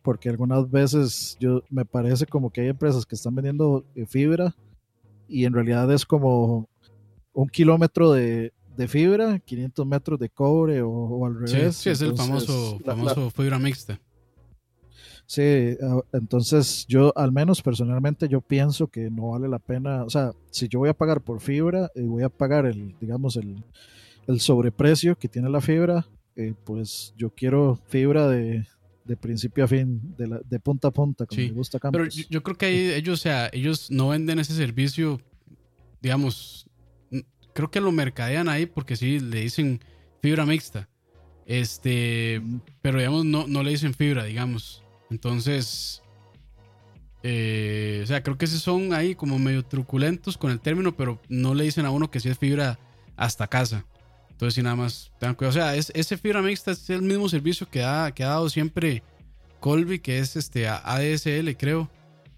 Porque 0.03 0.29
algunas 0.29 0.71
veces 0.71 1.37
yo 1.41 1.63
me 1.69 1.85
parece 1.85 2.27
como 2.27 2.51
que 2.51 2.63
hay 2.63 2.69
empresas 2.69 3.05
que 3.05 3.17
están 3.17 3.35
vendiendo 3.35 3.85
eh, 3.95 4.07
fibra 4.07 4.55
y 5.29 5.45
en 5.45 5.53
realidad 5.53 5.93
es 5.93 6.07
como 6.07 6.69
un 7.33 7.49
kilómetro 7.49 8.13
de, 8.13 8.53
de 8.77 8.89
fibra, 8.89 9.39
500 9.39 9.87
metros 9.87 10.19
de 10.19 10.29
cobre 10.29 10.83
o, 10.83 11.27
al 11.27 11.35
revés. 11.35 11.77
Sí, 11.77 11.91
es 11.91 12.01
el 12.01 12.17
famoso, 12.17 12.79
famoso 12.85 13.31
fibra 13.31 13.59
mixta. 13.59 14.01
Sí, 15.31 15.77
ah, 15.81 16.01
entonces 16.13 16.85
yo 16.89 17.17
al 17.17 17.31
menos 17.31 17.63
personalmente 17.63 18.29
yo 18.29 18.41
pienso 18.41 18.89
que 18.89 19.11
no 19.11 19.31
vale 19.31 19.49
la 19.49 19.61
pena, 19.61 20.03
o 20.03 20.11
sea, 20.11 20.33
si 20.51 20.67
yo 20.67 20.81
voy 20.81 20.89
a 20.89 20.95
pagar 20.95 21.21
por 21.21 21.41
fibra 21.41 21.89
y 21.95 22.03
voy 22.03 22.25
a 22.25 22.29
pagar 22.29 22.67
el, 22.67 22.97
digamos, 23.01 23.37
el, 23.37 23.63
sobreprecio 24.41 25.17
que 25.17 25.29
tiene 25.29 25.49
la 25.49 25.61
fibra, 25.61 26.05
eh, 26.35 26.55
pues 26.65 27.15
yo 27.17 27.31
quiero 27.31 27.79
fibra 27.87 28.27
de, 28.27 28.67
principio 29.21 29.63
a 29.63 29.69
fin, 29.69 30.01
de, 30.17 30.41
de 30.49 30.59
punta 30.59 30.89
a 30.89 30.91
punta, 30.91 31.27
como 31.27 31.41
me 31.41 31.51
gusta 31.51 31.79
Pero 31.79 32.07
yo, 32.07 32.43
creo 32.43 32.57
que 32.57 32.97
ellos, 32.97 33.21
o 33.21 33.23
sea, 33.23 33.51
ellos 33.53 33.89
no 33.89 34.09
venden 34.09 34.41
ese 34.41 34.55
servicio, 34.55 35.21
digamos, 36.01 36.67
creo 37.53 37.71
que 37.71 37.81
lo 37.81 37.93
mercadean 37.93 38.49
ahí 38.49 38.67
porque 38.67 38.97
sí 38.97 39.21
le 39.21 39.41
dicen 39.41 39.81
fibra 40.23 40.47
mixta. 40.47 40.89
Este, 41.47 42.41
pero 42.81 42.99
digamos, 42.99 43.25
no, 43.25 43.47
no 43.47 43.63
le 43.63 43.71
dicen 43.71 43.95
fibra, 43.95 44.25
digamos. 44.25 44.85
Entonces, 45.11 46.03
eh, 47.23 48.01
o 48.03 48.07
sea, 48.07 48.23
creo 48.23 48.39
que 48.39 48.45
esos 48.45 48.63
son 48.63 48.93
ahí 48.93 49.15
como 49.15 49.39
medio 49.39 49.65
truculentos 49.65 50.39
con 50.39 50.51
el 50.51 50.61
término, 50.61 50.97
pero 50.97 51.21
no 51.29 51.55
le 51.55 51.65
dicen 51.65 51.87
a 51.87 51.91
uno 51.91 52.11
que 52.11 52.21
sí 52.21 52.29
es 52.29 52.39
fibra 52.39 52.79
hasta 53.17 53.49
casa. 53.49 53.85
Entonces, 54.31 54.55
si 54.55 54.63
nada 54.63 54.77
más 54.77 55.13
tengan 55.19 55.35
cuidado. 55.35 55.51
O 55.51 55.61
sea, 55.61 55.75
es, 55.75 55.93
ese 55.95 56.17
fibra 56.17 56.41
mixta 56.41 56.71
es 56.71 56.89
el 56.91 57.03
mismo 57.03 57.29
servicio 57.29 57.69
que 57.69 57.83
ha, 57.83 58.13
que 58.13 58.25
ha 58.25 58.29
dado 58.29 58.49
siempre 58.49 59.03
Colby, 59.59 59.99
que 59.99 60.19
es 60.19 60.37
este 60.37 60.69
ADSL, 60.69 61.57
creo. 61.59 61.91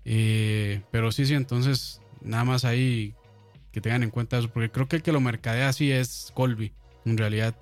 Eh, 0.05 0.83
pero 0.91 1.13
sí, 1.13 1.27
sí, 1.27 1.35
entonces 1.35 2.01
nada 2.21 2.45
más 2.45 2.65
ahí 2.65 3.15
que 3.73 3.81
tengan 3.81 4.03
en 4.03 4.11
cuenta 4.11 4.39
eso, 4.39 4.51
porque 4.51 4.71
creo 4.71 4.87
que 4.87 4.97
el 4.97 5.03
que 5.03 5.13
lo 5.13 5.21
mercadea 5.21 5.69
así 5.69 5.91
es 5.91 6.31
Colby, 6.35 6.73
en 7.05 7.17
realidad, 7.17 7.55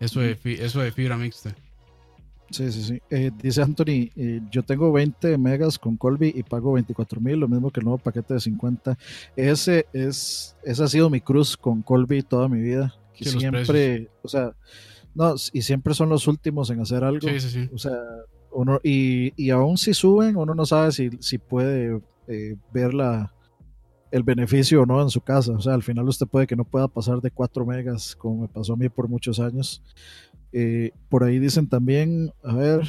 eso, 0.00 0.20
de, 0.20 0.36
eso 0.44 0.80
de 0.80 0.92
fibra 0.92 1.16
mixta. 1.16 1.54
Sí, 2.50 2.70
sí, 2.70 2.82
sí. 2.82 3.02
Eh, 3.08 3.30
dice 3.40 3.62
Anthony, 3.62 4.10
eh, 4.14 4.40
yo 4.50 4.62
tengo 4.62 4.92
20 4.92 5.38
megas 5.38 5.78
con 5.78 5.96
Colby 5.96 6.32
y 6.34 6.42
pago 6.42 6.72
24 6.72 7.20
mil, 7.20 7.38
lo 7.38 7.48
mismo 7.48 7.70
que 7.70 7.80
el 7.80 7.84
nuevo 7.84 7.98
paquete 7.98 8.34
de 8.34 8.40
50. 8.40 8.98
Ese 9.36 9.86
es, 9.92 10.54
ese 10.62 10.84
ha 10.84 10.88
sido 10.88 11.08
mi 11.08 11.20
cruz 11.20 11.56
con 11.56 11.82
Colby 11.82 12.22
toda 12.22 12.48
mi 12.48 12.60
vida. 12.60 12.94
Que 13.14 13.24
siempre, 13.30 14.08
o 14.22 14.28
sea, 14.28 14.52
no, 15.14 15.34
y 15.52 15.62
siempre 15.62 15.94
son 15.94 16.08
los 16.08 16.26
últimos 16.26 16.68
en 16.70 16.80
hacer 16.80 17.04
algo. 17.04 17.26
Sí, 17.26 17.40
sí, 17.40 17.48
sí. 17.48 17.70
O 17.72 17.78
sea, 17.78 17.98
uno, 18.50 18.80
y, 18.82 19.32
y 19.42 19.50
aún 19.50 19.78
si 19.78 19.94
suben, 19.94 20.36
uno 20.36 20.54
no 20.54 20.66
sabe 20.66 20.92
si, 20.92 21.10
si 21.20 21.38
puede 21.38 22.00
eh, 22.28 22.56
ver 22.72 22.92
la, 22.92 23.32
el 24.12 24.22
beneficio 24.22 24.82
o 24.82 24.86
no 24.86 25.02
en 25.02 25.10
su 25.10 25.20
casa. 25.20 25.52
O 25.52 25.60
sea, 25.60 25.74
al 25.74 25.82
final 25.82 26.06
usted 26.08 26.26
puede 26.28 26.46
que 26.46 26.54
no 26.54 26.64
pueda 26.64 26.86
pasar 26.86 27.20
de 27.20 27.30
4 27.32 27.66
megas, 27.66 28.14
como 28.14 28.42
me 28.42 28.48
pasó 28.48 28.74
a 28.74 28.76
mí 28.76 28.88
por 28.88 29.08
muchos 29.08 29.40
años. 29.40 29.82
Eh, 30.52 30.92
por 31.08 31.24
ahí 31.24 31.38
dicen 31.40 31.68
también, 31.68 32.32
a 32.44 32.54
ver, 32.54 32.82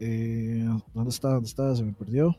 Eh, 0.00 0.68
¿Dónde 0.92 1.08
está? 1.10 1.28
¿Dónde 1.30 1.48
está? 1.48 1.74
Se 1.74 1.82
me 1.82 1.92
perdió. 1.94 2.36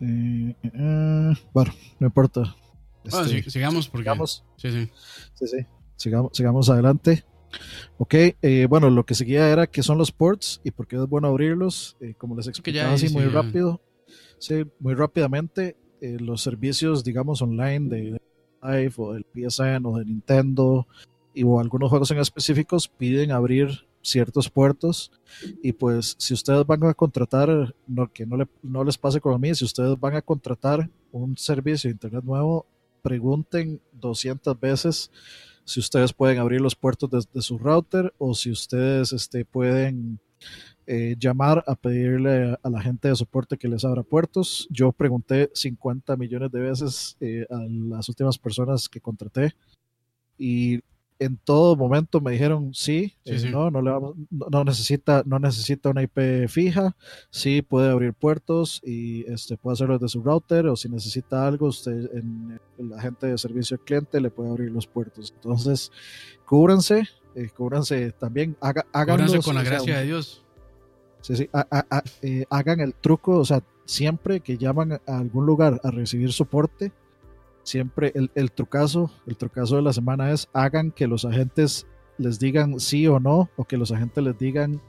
Eh, 0.00 0.54
eh, 0.62 0.70
eh, 0.72 1.34
bueno, 1.52 1.72
no 1.98 2.06
importa. 2.06 2.56
Bueno, 3.04 3.26
Este, 3.26 3.42
sí, 3.42 3.50
sigamos 3.50 3.88
porque. 3.88 4.04
sigamos. 4.04 4.44
Sí, 4.56 4.70
sí. 4.70 4.90
Sí, 5.34 5.46
sí. 5.48 5.66
Sigamos, 5.96 6.30
sigamos 6.34 6.70
adelante. 6.70 7.24
Ok, 7.96 8.14
eh, 8.42 8.66
bueno, 8.68 8.90
lo 8.90 9.04
que 9.04 9.14
seguía 9.14 9.48
era 9.50 9.66
qué 9.66 9.82
son 9.82 9.98
los 9.98 10.12
ports 10.12 10.60
y 10.64 10.70
por 10.70 10.86
qué 10.86 10.96
es 10.96 11.06
bueno 11.08 11.28
abrirlos. 11.28 11.96
Eh, 12.00 12.14
como 12.16 12.36
les 12.36 12.46
explicaba 12.46 12.92
así 12.92 13.08
muy 13.10 13.24
rápido, 13.24 13.80
sí, 14.38 14.64
muy 14.80 14.94
rápidamente, 14.94 15.76
eh, 16.00 16.16
los 16.20 16.42
servicios, 16.42 17.04
digamos, 17.04 17.42
online 17.42 17.88
de 17.88 18.20
Live 18.62 18.94
o 18.98 19.12
del 19.12 19.24
PSN 19.24 19.86
o 19.88 19.98
de 19.98 20.04
Nintendo 20.04 20.86
y 21.34 21.44
o 21.44 21.60
algunos 21.60 21.90
juegos 21.90 22.10
en 22.10 22.18
específicos 22.18 22.88
piden 22.88 23.30
abrir 23.32 23.86
ciertos 24.02 24.48
puertos. 24.48 25.10
Y 25.62 25.72
pues 25.72 26.14
si 26.18 26.34
ustedes 26.34 26.66
van 26.66 26.84
a 26.84 26.94
contratar, 26.94 27.74
no, 27.86 28.12
que 28.12 28.26
no, 28.26 28.36
le- 28.36 28.48
no 28.62 28.84
les 28.84 28.98
pase 28.98 29.20
como 29.20 29.34
a 29.34 29.38
mí, 29.38 29.54
si 29.54 29.64
ustedes 29.64 29.98
van 29.98 30.14
a 30.16 30.22
contratar 30.22 30.90
un 31.12 31.36
servicio 31.36 31.88
de 31.88 31.92
internet 31.92 32.24
nuevo, 32.24 32.66
pregunten 33.02 33.80
200 33.92 34.58
veces 34.58 35.10
si 35.64 35.80
ustedes 35.80 36.12
pueden 36.12 36.38
abrir 36.38 36.60
los 36.60 36.74
puertos 36.74 37.10
desde 37.10 37.42
su 37.42 37.58
router 37.58 38.12
o 38.18 38.34
si 38.34 38.50
ustedes 38.50 39.12
este, 39.12 39.44
pueden 39.44 40.18
eh, 40.90 41.16
llamar 41.18 41.62
a 41.66 41.74
pedirle 41.74 42.56
a, 42.62 42.70
la 42.70 42.80
gente 42.80 43.08
de 43.08 43.14
soporte 43.14 43.58
que 43.58 43.68
les 43.68 43.84
abra 43.84 44.02
puertos. 44.02 44.66
Yo 44.70 44.90
pregunté 44.90 45.50
50 45.52 46.16
millones 46.16 46.50
de 46.50 46.60
veces 46.60 47.16
eh, 47.20 47.46
a 47.50 47.58
las 47.68 48.08
últimas 48.08 48.38
personas 48.38 48.88
que 48.88 48.98
contraté 48.98 49.54
y 50.38 50.80
en 51.18 51.36
todo 51.36 51.76
momento 51.76 52.20
me 52.22 52.30
dijeron 52.32 52.72
sí, 52.72 53.16
Sí, 53.24 53.32
eh, 53.34 53.38
sí. 53.40 53.50
no, 53.50 53.70
no, 53.70 53.82
le 53.82 53.90
vamos- 53.90 54.14
no, 54.30 54.46
no 54.50 54.64
necesita, 54.64 55.22
no 55.26 55.38
necesita 55.38 55.90
una 55.90 56.02
IP 56.04 56.48
fija, 56.48 56.96
sí 57.30 57.60
puede 57.60 57.90
abrir 57.90 58.14
puertos 58.14 58.80
y 58.82 59.30
este 59.30 59.58
puede 59.58 59.74
hacerlo 59.74 59.98
desde 59.98 60.08
su 60.12 60.22
router 60.22 60.68
o 60.68 60.76
si 60.76 60.88
necesita 60.88 61.46
algo, 61.46 61.66
usted 61.66 62.08
en 62.14 62.58
el 62.78 62.92
agente 62.94 63.26
de 63.26 63.36
servicio 63.36 63.76
al 63.76 63.84
cliente 63.84 64.20
le 64.20 64.30
puede 64.30 64.50
abrir 64.50 64.70
los 64.70 64.86
puertos. 64.86 65.34
Entonces, 65.34 65.90
cúbranse, 66.46 67.08
eh, 67.34 67.50
cúbranse 67.54 68.12
también, 68.12 68.56
haga, 68.60 68.86
háganlos, 68.92 69.26
Cóbranse 69.26 69.44
con 69.44 69.54
la 69.56 69.60
o 69.60 69.64
sea, 69.64 69.72
gracia 69.72 69.98
de 69.98 70.06
Dios. 70.06 70.44
Eh, 72.22 72.44
hagan 72.50 72.80
el 72.80 72.94
truco, 72.94 73.38
o 73.38 73.44
sea, 73.44 73.62
siempre 73.84 74.40
que 74.40 74.58
llaman 74.58 75.00
a 75.06 75.18
algún 75.18 75.46
lugar 75.46 75.80
a 75.82 75.90
recibir 75.90 76.32
soporte, 76.32 76.92
siempre 77.62 78.12
el, 78.14 78.30
el 78.34 78.52
trucazo, 78.52 79.10
el 79.26 79.36
trucazo 79.36 79.76
de 79.76 79.82
la 79.82 79.92
semana 79.92 80.30
es 80.30 80.48
hagan 80.52 80.90
que 80.90 81.06
los 81.06 81.24
agentes 81.24 81.86
les 82.16 82.38
digan 82.38 82.80
sí 82.80 83.06
o 83.06 83.20
no, 83.20 83.50
o 83.56 83.64
que 83.64 83.76
los 83.76 83.92
agentes 83.92 84.22
les 84.24 84.38
digan 84.38 84.80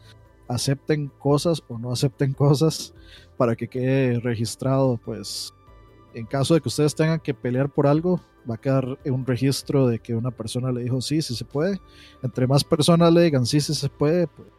acepten 0.50 1.12
cosas 1.20 1.64
o 1.68 1.78
no 1.78 1.92
acepten 1.92 2.34
cosas 2.34 2.94
para 3.38 3.56
que 3.56 3.68
quede 3.68 4.20
registrado, 4.20 5.00
pues 5.06 5.54
en 6.14 6.26
caso 6.26 6.56
de 6.56 6.62
que 6.62 6.68
ustedes 6.68 6.96
tengan 6.96 7.20
que 7.20 7.34
pelear 7.34 7.70
por 7.70 7.86
algo, 7.88 8.20
va 8.50 8.56
a 8.56 8.58
quedar 8.62 8.98
un 9.06 9.26
registro 9.26 9.88
de 9.88 10.00
que 10.00 10.16
una 10.16 10.32
persona 10.32 10.72
le 10.72 10.84
dijo 10.84 11.00
sí, 11.02 11.22
sí 11.22 11.36
se 11.36 11.46
puede. 11.46 11.80
Entre 12.24 12.48
más 12.48 12.64
personas 12.64 13.14
le 13.14 13.22
digan 13.22 13.46
sí, 13.46 13.62
sí 13.62 13.76
se 13.76 13.90
puede, 13.90 14.28
pues, 14.28 14.50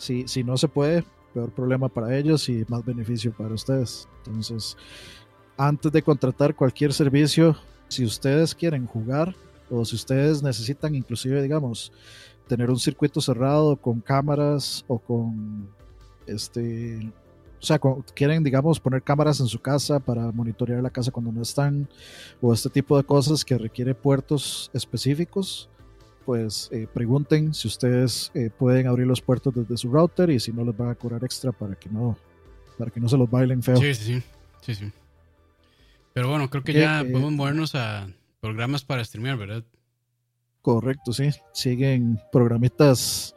si, 0.00 0.26
si 0.26 0.42
no 0.42 0.56
se 0.56 0.66
puede, 0.66 1.04
peor 1.34 1.50
problema 1.50 1.88
para 1.88 2.16
ellos 2.16 2.48
y 2.48 2.64
más 2.68 2.82
beneficio 2.84 3.32
para 3.32 3.54
ustedes. 3.54 4.08
Entonces, 4.24 4.76
antes 5.58 5.92
de 5.92 6.02
contratar 6.02 6.54
cualquier 6.54 6.94
servicio, 6.94 7.54
si 7.88 8.04
ustedes 8.04 8.54
quieren 8.54 8.86
jugar 8.86 9.36
o 9.68 9.84
si 9.84 9.96
ustedes 9.96 10.42
necesitan 10.42 10.94
inclusive, 10.94 11.42
digamos, 11.42 11.92
tener 12.48 12.70
un 12.70 12.78
circuito 12.78 13.20
cerrado 13.20 13.76
con 13.76 14.00
cámaras 14.00 14.84
o 14.88 14.98
con 14.98 15.68
este 16.26 17.12
o 17.62 17.66
sea, 17.66 17.78
quieren, 18.14 18.42
digamos, 18.42 18.80
poner 18.80 19.02
cámaras 19.02 19.38
en 19.40 19.46
su 19.46 19.60
casa 19.60 20.00
para 20.00 20.32
monitorear 20.32 20.82
la 20.82 20.88
casa 20.88 21.10
cuando 21.10 21.30
no 21.30 21.42
están, 21.42 21.86
o 22.40 22.54
este 22.54 22.70
tipo 22.70 22.96
de 22.96 23.04
cosas 23.04 23.44
que 23.44 23.58
requiere 23.58 23.94
puertos 23.94 24.70
específicos, 24.72 25.68
pues 26.24 26.68
eh, 26.72 26.86
pregunten 26.92 27.52
si 27.54 27.68
ustedes 27.68 28.30
eh, 28.34 28.50
pueden 28.56 28.86
abrir 28.86 29.06
los 29.06 29.20
puertos 29.20 29.54
desde 29.54 29.76
su 29.76 29.90
router 29.90 30.30
y 30.30 30.40
si 30.40 30.52
no 30.52 30.64
les 30.64 30.76
van 30.76 30.90
a 30.90 30.94
cobrar 30.94 31.24
extra 31.24 31.52
para 31.52 31.74
que 31.74 31.88
no, 31.88 32.16
para 32.78 32.90
que 32.90 33.00
no 33.00 33.08
se 33.08 33.16
los 33.16 33.30
bailen 33.30 33.62
feo. 33.62 33.76
Sí, 33.76 33.94
sí, 33.94 34.22
sí. 34.62 34.74
sí. 34.74 34.92
Pero 36.12 36.28
bueno, 36.28 36.50
creo 36.50 36.62
que 36.64 36.72
Ok, 36.72 36.78
ya 36.78 37.00
eh, 37.00 37.04
podemos 37.04 37.32
movernos 37.32 37.74
a 37.74 38.08
programas 38.40 38.84
para 38.84 39.04
streamear, 39.04 39.36
¿verdad? 39.36 39.64
Correcto, 40.62 41.12
sí. 41.12 41.30
Siguen 41.52 42.20
programitas 42.32 43.34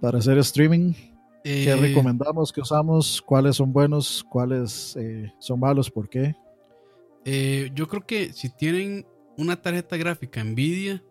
para 0.00 0.18
hacer 0.18 0.38
streaming. 0.38 0.92
¿Qué 1.42 1.70
Eh, 1.72 1.76
recomendamos? 1.76 2.52
¿Qué 2.52 2.60
usamos? 2.60 3.20
¿Cuáles 3.20 3.56
son 3.56 3.72
buenos? 3.72 4.24
¿Cuáles 4.30 4.94
eh, 4.96 5.32
son 5.40 5.58
malos? 5.60 5.90
¿Por 5.90 6.08
qué? 6.08 6.34
eh, 7.24 7.70
yo 7.74 7.86
creo 7.88 8.04
que 8.06 8.32
si 8.32 8.48
tienen 8.48 9.06
una 9.36 9.60
tarjeta 9.60 9.96
gráfica 9.96 10.42
Nvidia 10.44 11.02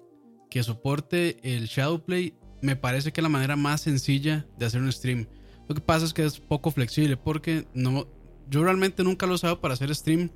que 0.52 0.62
soporte 0.62 1.39
el 1.56 1.66
Shadowplay, 1.66 2.36
me 2.62 2.76
parece 2.76 3.12
que 3.12 3.22
es 3.22 3.24
la 3.24 3.30
manera 3.30 3.56
más 3.56 3.82
sencilla 3.82 4.45
de 4.60 4.66
hacer 4.68 4.82
un 4.82 4.91
stream. 4.91 5.26
Lo 5.68 5.74
que 5.74 5.82
pasa 5.82 6.06
es 6.06 6.14
que 6.14 6.26
es 6.26 6.39
poco 6.39 6.70
flexible 6.70 7.18
porque 7.18 7.66
no, 7.74 8.06
yo 8.49 8.64
realmente 8.64 9.04
nunca 9.04 9.26
lo 9.26 9.32
he 9.32 9.36
usado 9.36 9.62
para 9.62 9.74
hacer 9.74 9.95
stream, 9.95 10.30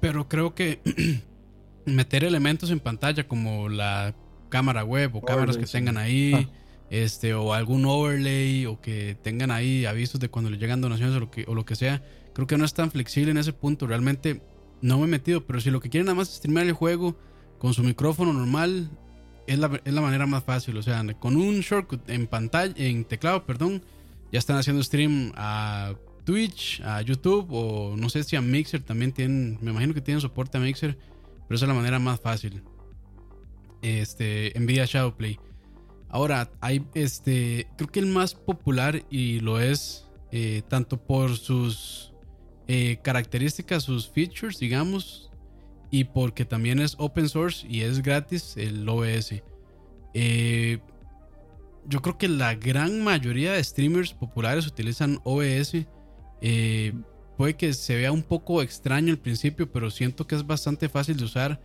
pero 0.00 0.28
creo 0.28 0.54
que 0.54 0.80
meter 1.86 2.24
elementos 2.24 2.70
en 2.70 2.80
pantalla 2.80 3.26
como 3.28 3.68
la 3.68 4.14
cámara 4.48 4.84
web 4.84 5.14
o 5.16 5.22
cámaras 5.22 5.56
que 5.56 5.66
tengan 5.66 5.96
ahí, 5.96 6.32
Ah. 6.34 6.48
este, 6.90 7.34
o 7.34 7.54
algún 7.54 7.86
overlay, 7.86 8.66
o 8.66 8.80
que 8.80 9.16
tengan 9.22 9.50
ahí 9.50 9.84
avisos 9.86 10.20
de 10.20 10.28
cuando 10.28 10.50
le 10.50 10.58
llegan 10.58 10.80
donaciones 10.80 11.16
o 11.16 11.20
lo 11.20 11.30
que, 11.30 11.44
o 11.46 11.54
lo 11.54 11.64
que 11.64 11.76
sea, 11.76 12.02
creo 12.34 12.46
que 12.46 12.58
no 12.58 12.64
es 12.64 12.74
tan 12.74 12.90
flexible 12.90 13.30
en 13.30 13.38
ese 13.38 13.52
punto. 13.52 13.86
Realmente 13.86 14.42
no 14.82 14.98
me 14.98 15.04
he 15.04 15.08
metido, 15.08 15.46
pero 15.46 15.60
si 15.60 15.70
lo 15.70 15.80
que 15.80 15.88
quieren 15.88 16.06
nada 16.06 16.16
más 16.16 16.28
es 16.30 16.36
streamear 16.36 16.66
el 16.66 16.72
juego 16.72 17.16
con 17.58 17.72
su 17.74 17.82
micrófono 17.82 18.32
normal, 18.32 18.90
es 19.46 19.58
la, 19.58 19.80
es 19.84 19.92
la 19.92 20.00
manera 20.00 20.26
más 20.26 20.44
fácil. 20.44 20.76
O 20.76 20.82
sea, 20.82 21.04
con 21.18 21.36
un 21.36 21.60
shortcut 21.60 22.08
en 22.08 22.26
pantalla, 22.26 22.74
en 22.76 23.04
teclado, 23.04 23.44
perdón, 23.44 23.82
ya 24.32 24.38
están 24.38 24.56
haciendo 24.56 24.82
stream 24.82 25.32
a 25.36 25.94
Twitch, 26.24 26.80
a 26.82 27.02
YouTube, 27.02 27.48
o 27.50 27.96
no 27.96 28.08
sé 28.08 28.24
si 28.24 28.36
a 28.36 28.40
Mixer 28.40 28.82
también 28.82 29.12
tienen, 29.12 29.58
me 29.60 29.70
imagino 29.70 29.94
que 29.94 30.00
tienen 30.00 30.20
soporte 30.20 30.58
a 30.58 30.60
Mixer, 30.60 30.98
pero 31.46 31.56
esa 31.56 31.66
es 31.66 31.68
la 31.68 31.74
manera 31.74 31.98
más 31.98 32.20
fácil. 32.20 32.62
Este, 33.82 34.52
Nvidia 34.58 34.86
Shadowplay. 34.86 35.38
Ahora, 36.08 36.50
hay 36.60 36.86
este, 36.94 37.68
creo 37.76 37.90
que 37.90 38.00
el 38.00 38.06
más 38.06 38.34
popular 38.34 39.04
y 39.10 39.40
lo 39.40 39.60
es 39.60 40.06
eh, 40.32 40.62
tanto 40.68 40.96
por 40.96 41.36
sus 41.36 42.12
eh, 42.66 42.98
características, 43.02 43.82
sus 43.82 44.08
features, 44.08 44.58
digamos, 44.58 45.30
y 45.98 46.02
porque 46.04 46.44
también 46.44 46.80
es 46.80 46.96
open 46.98 47.28
source 47.28 47.64
y 47.68 47.82
es 47.82 48.02
gratis 48.02 48.56
el 48.56 48.88
OBS. 48.88 49.42
Eh, 50.12 50.80
yo 51.86 52.02
creo 52.02 52.18
que 52.18 52.26
la 52.26 52.56
gran 52.56 53.04
mayoría 53.04 53.52
de 53.52 53.62
streamers 53.62 54.12
populares 54.12 54.66
utilizan 54.66 55.20
OBS. 55.22 55.86
Eh, 56.40 56.92
puede 57.38 57.54
que 57.54 57.72
se 57.74 57.94
vea 57.94 58.10
un 58.10 58.24
poco 58.24 58.60
extraño 58.60 59.12
al 59.12 59.18
principio, 59.20 59.70
pero 59.70 59.88
siento 59.90 60.26
que 60.26 60.34
es 60.34 60.44
bastante 60.44 60.88
fácil 60.88 61.16
de 61.16 61.24
usar. 61.26 61.60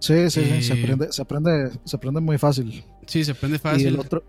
Sí, 0.00 0.30
sí, 0.30 0.42
sí, 0.46 0.62
se 0.62 0.72
Eh, 0.74 0.82
aprende, 0.82 1.12
se 1.12 1.20
aprende, 1.20 1.70
se 1.84 1.96
aprende 1.96 2.20
muy 2.22 2.38
fácil. 2.38 2.82
Sí, 3.06 3.24
se 3.24 3.34
prende 3.34 3.56
Y 3.56 3.60
fácil. 3.60 3.86
el 3.88 3.98
otro, 4.00 4.22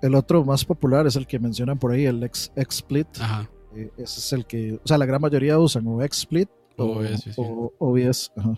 el 0.00 0.14
otro 0.14 0.44
más 0.46 0.64
popular 0.64 1.06
es 1.06 1.16
el 1.16 1.26
que 1.26 1.38
mencionan 1.38 1.78
por 1.78 1.92
ahí, 1.92 2.06
el 2.06 2.22
X, 2.22 2.50
XSplit. 2.56 3.08
Ajá. 3.20 3.50
Ese 3.98 4.20
es 4.20 4.32
el 4.32 4.46
que, 4.46 4.80
o 4.82 4.86
sea, 4.88 4.96
la 4.96 5.04
gran 5.04 5.20
mayoría 5.20 5.58
usan 5.58 5.86
o 5.88 6.00
XSplit 6.00 6.48
o, 6.76 6.84
OBS, 6.98 7.20
sí. 7.22 7.30
o 7.36 7.72
OBS. 7.78 8.32
Ajá. 8.36 8.54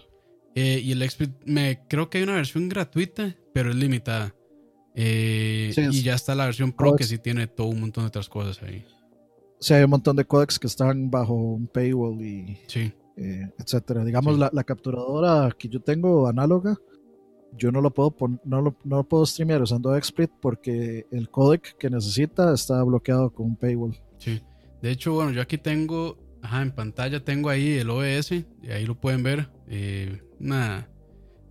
Eh, 0.55 0.81
y 0.83 0.93
el 0.93 1.03
XSplit, 1.09 1.31
me 1.45 1.81
creo 1.89 2.09
que 2.09 2.19
hay 2.19 2.25
una 2.25 2.35
versión 2.35 2.69
gratuita, 2.69 3.37
pero 3.53 3.71
es 3.71 3.77
limitada. 3.77 4.35
Eh, 4.95 5.71
Sí, 5.75 5.83
y 5.91 6.03
ya 6.03 6.15
está 6.15 6.35
la 6.35 6.47
versión 6.47 6.73
Pro 6.73 6.97
que 6.97 7.05
sí 7.05 7.19
tiene 7.19 7.47
todo 7.47 7.67
un 7.69 7.81
montón 7.81 8.05
de 8.05 8.09
otras 8.09 8.29
cosas 8.29 8.63
ahí. 8.63 8.85
Sí, 9.61 9.75
hay 9.75 9.85
un 9.85 9.91
montón 9.91 10.17
de 10.17 10.25
codecs 10.25 10.59
que 10.59 10.67
están 10.67 11.11
bajo 11.11 11.35
un 11.35 11.67
paywall 11.67 12.21
y 12.23 12.59
Sí, 12.67 12.93
eh, 13.17 13.51
etcétera. 13.59 14.05
Digamos, 14.05 14.35
Sí. 14.35 14.41
la, 14.41 14.51
la 14.53 14.65
capturadora 14.65 15.51
que 15.59 15.69
yo 15.69 15.81
tengo 15.81 16.27
análoga, 16.27 16.77
yo 17.53 17.71
no 17.73 17.81
lo 17.81 17.91
puedo 17.91 18.15
no 18.45 18.61
lo, 18.63 18.77
no 18.85 18.97
lo 18.97 19.05
puedo 19.05 19.25
streamear 19.27 19.63
usando 19.63 19.99
XSplit 19.99 20.31
porque 20.41 21.07
el 21.11 21.31
codec 21.31 21.77
que 21.79 21.89
necesita 21.91 22.53
está 22.55 22.83
bloqueado 22.83 23.31
con 23.31 23.47
un 23.47 23.57
paywall. 23.57 23.95
sí. 24.19 24.41
De 24.83 24.91
hecho, 24.91 25.15
bueno, 25.15 25.33
yo 25.33 25.41
aquí 25.41 25.57
tengo, 25.57 26.19
ajá, 26.43 26.63
en 26.63 26.73
pantalla 26.73 27.25
tengo 27.25 27.49
ahí 27.49 27.75
el 27.75 27.91
OBS, 27.91 28.33
y 28.33 28.71
ahí 28.71 28.87
lo 28.87 29.01
pueden 29.01 29.23
ver. 29.23 29.51
Eh, 29.69 30.21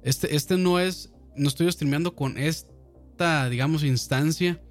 este, 0.03 0.35
este 0.35 0.57
no 0.57 0.79
es, 0.79 1.11
no 1.35 1.47
estoy 1.47 1.71
streameando 1.71 2.15
con 2.15 2.37
esta, 2.37 3.49
digamos, 3.49 3.83
instancia 3.83 4.61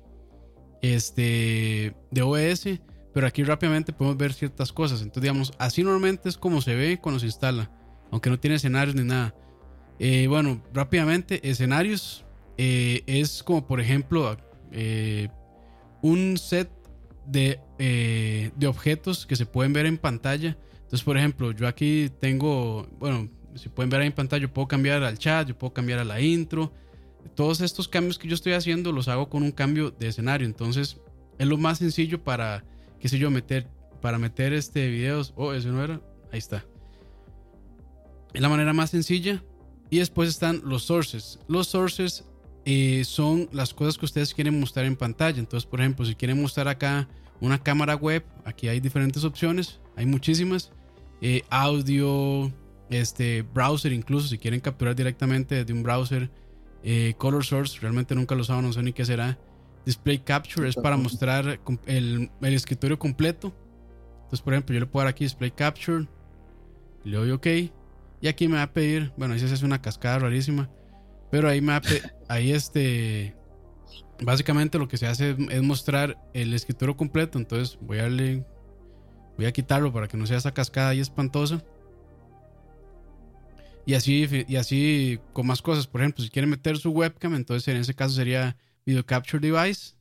este, 0.83 1.97
de 2.11 2.23
OBS, 2.23 2.81
pero 3.13 3.27
aquí 3.27 3.43
rápidamente 3.43 3.93
podemos 3.93 4.17
ver 4.17 4.33
ciertas 4.33 4.73
cosas. 4.73 5.01
Entonces, 5.01 5.23
digamos, 5.23 5.53
así 5.59 5.83
normalmente 5.83 6.29
es 6.29 6.37
como 6.37 6.61
se 6.61 6.75
ve 6.75 6.99
cuando 7.01 7.21
se 7.21 7.27
instala, 7.27 7.71
aunque 8.11 8.29
no 8.29 8.39
tiene 8.39 8.57
escenarios 8.57 8.95
ni 8.95 9.05
nada. 9.05 9.35
Eh, 9.99 10.27
bueno, 10.27 10.63
rápidamente, 10.73 11.49
escenarios 11.49 12.25
eh, 12.59 13.03
es 13.07 13.43
como, 13.43 13.67
por 13.67 13.81
ejemplo, 13.81 14.37
eh, 14.73 15.29
un 16.03 16.37
set 16.37 16.71
de, 17.27 17.61
eh, 17.79 18.51
de 18.57 18.67
objetos 18.67 19.27
que 19.27 19.37
se 19.37 19.47
pueden 19.47 19.73
ver 19.73 19.87
en 19.87 19.99
pantalla. 19.99 20.57
Entonces, 20.75 21.03
por 21.03 21.17
ejemplo, 21.17 21.53
yo 21.53 21.67
aquí 21.67 22.11
tengo, 22.21 22.87
bueno, 22.99 23.29
si 23.55 23.69
pueden 23.69 23.91
ver 23.91 24.01
ahí 24.01 24.07
en 24.09 24.13
pantalla, 24.13 24.43
yo 24.43 24.53
puedo 24.53 24.69
cambiar 24.69 25.03
al 25.03 25.19
chat, 25.19 25.49
yo 25.49 25.57
puedo 25.57 25.73
cambiar 25.73 25.99
a 25.99 26.05
la 26.05 26.21
intro. 26.21 26.73
Todos 27.35 27.61
estos 27.61 27.89
cambios 27.89 28.19
que 28.19 28.29
yo 28.29 28.35
estoy 28.35 28.53
haciendo 28.53 28.93
los 28.93 29.09
hago 29.09 29.29
con 29.29 29.43
un 29.43 29.53
cambio 29.53 29.91
de 29.91 30.09
escenario. 30.09 30.47
Entonces, 30.47 31.01
es 31.39 31.47
lo 31.47 31.57
más 31.57 31.79
sencillo 31.79 32.23
para, 32.23 32.65
qué 33.01 33.09
sé 33.09 33.19
yo, 33.19 33.31
meter, 33.31 33.67
para 34.01 34.19
meter 34.19 34.53
este 34.53 34.89
videos. 34.89 35.33
Oh, 35.37 35.53
eso 35.53 35.71
no 35.71 35.83
era. 35.83 36.01
Ahí 36.33 36.39
está. 36.39 36.65
Es 38.33 38.41
la 38.41 38.49
manera 38.49 38.73
más 38.73 38.91
sencilla. 38.91 39.43
Y 39.91 39.99
después 39.99 40.29
están 40.29 40.61
los 40.65 40.85
sources. 40.85 41.39
Los 41.49 41.69
sources 41.69 42.25
eh, 42.65 43.03
son 43.05 43.49
las 43.53 43.75
cosas 43.75 43.99
que 43.99 44.07
ustedes 44.07 44.35
quieren 44.35 44.59
mostrar 44.59 44.87
en 44.87 44.97
pantalla. 44.97 45.39
Entonces, 45.39 45.67
por 45.67 45.81
ejemplo, 45.81 46.05
si 46.07 46.15
quieren 46.15 46.41
mostrar 46.41 46.69
acá 46.69 47.09
una 47.41 47.63
cámara 47.63 47.95
web, 47.95 48.25
aquí 48.45 48.69
hay 48.69 48.81
diferentes 48.81 49.25
opciones, 49.25 49.81
hay 49.97 50.07
muchísimas. 50.07 50.73
Eh, 51.21 51.43
audio, 51.51 52.53
este 52.91 53.43
browser, 53.43 53.93
incluso 53.93 54.29
si 54.29 54.39
quieren 54.39 54.61
capturar 54.61 54.95
directamente 54.95 55.57
desde 55.57 55.73
un 55.73 55.83
browser. 55.83 56.31
Eh, 56.83 57.15
color 57.17 57.45
source, 57.45 57.79
realmente 57.81 58.15
nunca 58.15 58.35
lo 58.35 58.43
usaba, 58.43 58.61
no 58.61 58.73
sé 58.73 58.83
ni 58.83 58.93
qué 58.93 59.05
será. 59.05 59.39
Display 59.87 60.19
capture 60.19 60.69
es 60.69 60.77
para 60.77 60.97
mostrar 60.97 61.61
el, 61.87 62.31
el 62.41 62.55
escritorio 62.55 62.99
completo. 62.99 63.55
Entonces, 64.17 64.41
por 64.41 64.55
ejemplo, 64.55 64.75
yo 64.75 64.81
le 64.81 64.87
puedo 64.87 65.05
dar 65.05 65.11
aquí 65.11 65.25
display 65.25 65.51
capture, 65.51 66.07
le 67.05 67.17
doy 67.17 67.31
OK. 67.31 67.47
Y 68.21 68.29
aquí 68.29 68.49
me 68.49 68.57
va 68.57 68.63
a 68.63 68.73
pedir, 68.73 69.13
bueno, 69.19 69.35
ahí 69.35 69.41
se 69.41 69.47
hace 69.47 69.65
una 69.67 69.83
cascada 69.83 70.19
rarísima. 70.21 70.71
Pero 71.35 71.49
ahí 71.49 71.61
me 71.61 71.81
ahí 72.29 72.53
este 72.53 73.35
básicamente 74.23 74.79
lo 74.79 74.87
que 74.87 74.97
se 74.97 75.09
hace 75.09 75.37
es 75.51 75.63
mostrar 75.65 76.17
el 76.33 76.55
escritorio 76.55 76.97
completo, 76.97 77.41
entonces 77.41 77.77
voy 77.81 77.99
a 77.99 78.03
darle 78.03 78.47
voy 79.37 79.47
a 79.47 79.53
quitarlo 79.53 79.93
para 79.93 80.07
que 80.07 80.17
no 80.17 80.29
sea 80.29 80.37
esa 80.37 80.55
cascada 80.55 80.91
ahí 80.91 81.01
espantosa. 81.01 81.61
Y 83.85 83.95
así 83.95 84.29
y 84.47 84.55
así 84.55 85.19
con 85.33 85.49
más 85.49 85.61
cosas, 85.61 85.89
por 85.89 86.03
ejemplo, 86.03 86.23
si 86.23 86.31
quieren 86.31 86.51
meter 86.51 86.79
su 86.79 86.93
webcam, 86.93 87.35
entonces 87.35 87.67
en 87.67 87.79
ese 87.79 87.95
caso 87.95 88.15
sería 88.15 88.57
video 88.87 89.05
capture 89.05 89.45
device. 89.45 89.97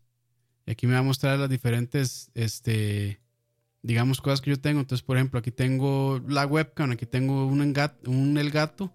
Y 0.67 0.71
aquí 0.73 0.86
me 0.86 0.93
va 0.93 0.99
a 0.99 1.01
mostrar 1.01 1.39
las 1.39 1.49
diferentes 1.49 2.29
este 2.36 3.19
digamos 3.81 4.21
cosas 4.21 4.39
que 4.39 4.51
yo 4.51 4.61
tengo, 4.61 4.81
entonces 4.81 5.03
por 5.03 5.17
ejemplo, 5.17 5.39
aquí 5.39 5.49
tengo 5.49 6.21
la 6.27 6.45
webcam, 6.45 6.91
aquí 6.91 7.07
tengo 7.07 7.47
un, 7.47 7.73
un 8.05 8.38
el 8.38 8.51
gato 8.51 8.93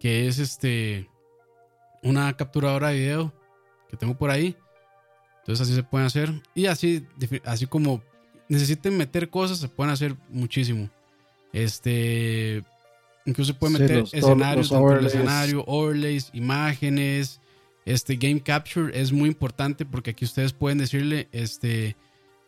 que 0.00 0.26
es 0.26 0.38
este 0.38 1.10
una 2.02 2.32
capturadora 2.36 2.88
de 2.88 2.98
video 2.98 3.32
que 3.88 3.96
tengo 3.96 4.16
por 4.16 4.30
ahí. 4.30 4.56
Entonces 5.40 5.66
así 5.66 5.74
se 5.74 5.82
pueden 5.82 6.06
hacer. 6.06 6.32
Y 6.54 6.66
así, 6.66 7.06
así 7.44 7.66
como 7.66 8.02
necesiten 8.48 8.96
meter 8.96 9.30
cosas, 9.30 9.58
se 9.58 9.68
pueden 9.68 9.92
hacer 9.92 10.16
muchísimo. 10.28 10.90
Este, 11.52 12.62
incluso 13.24 13.52
se 13.52 13.58
pueden 13.58 13.80
meter 13.80 14.04
escenarios 14.12 14.70
dentro 14.70 14.96
del 14.96 15.06
escenario, 15.06 15.64
overlays, 15.66 16.30
imágenes. 16.32 17.40
Este 17.84 18.16
game 18.16 18.40
capture 18.40 18.98
es 19.00 19.12
muy 19.12 19.28
importante 19.28 19.84
porque 19.84 20.10
aquí 20.10 20.24
ustedes 20.24 20.52
pueden 20.52 20.78
decirle 20.78 21.28
este 21.30 21.96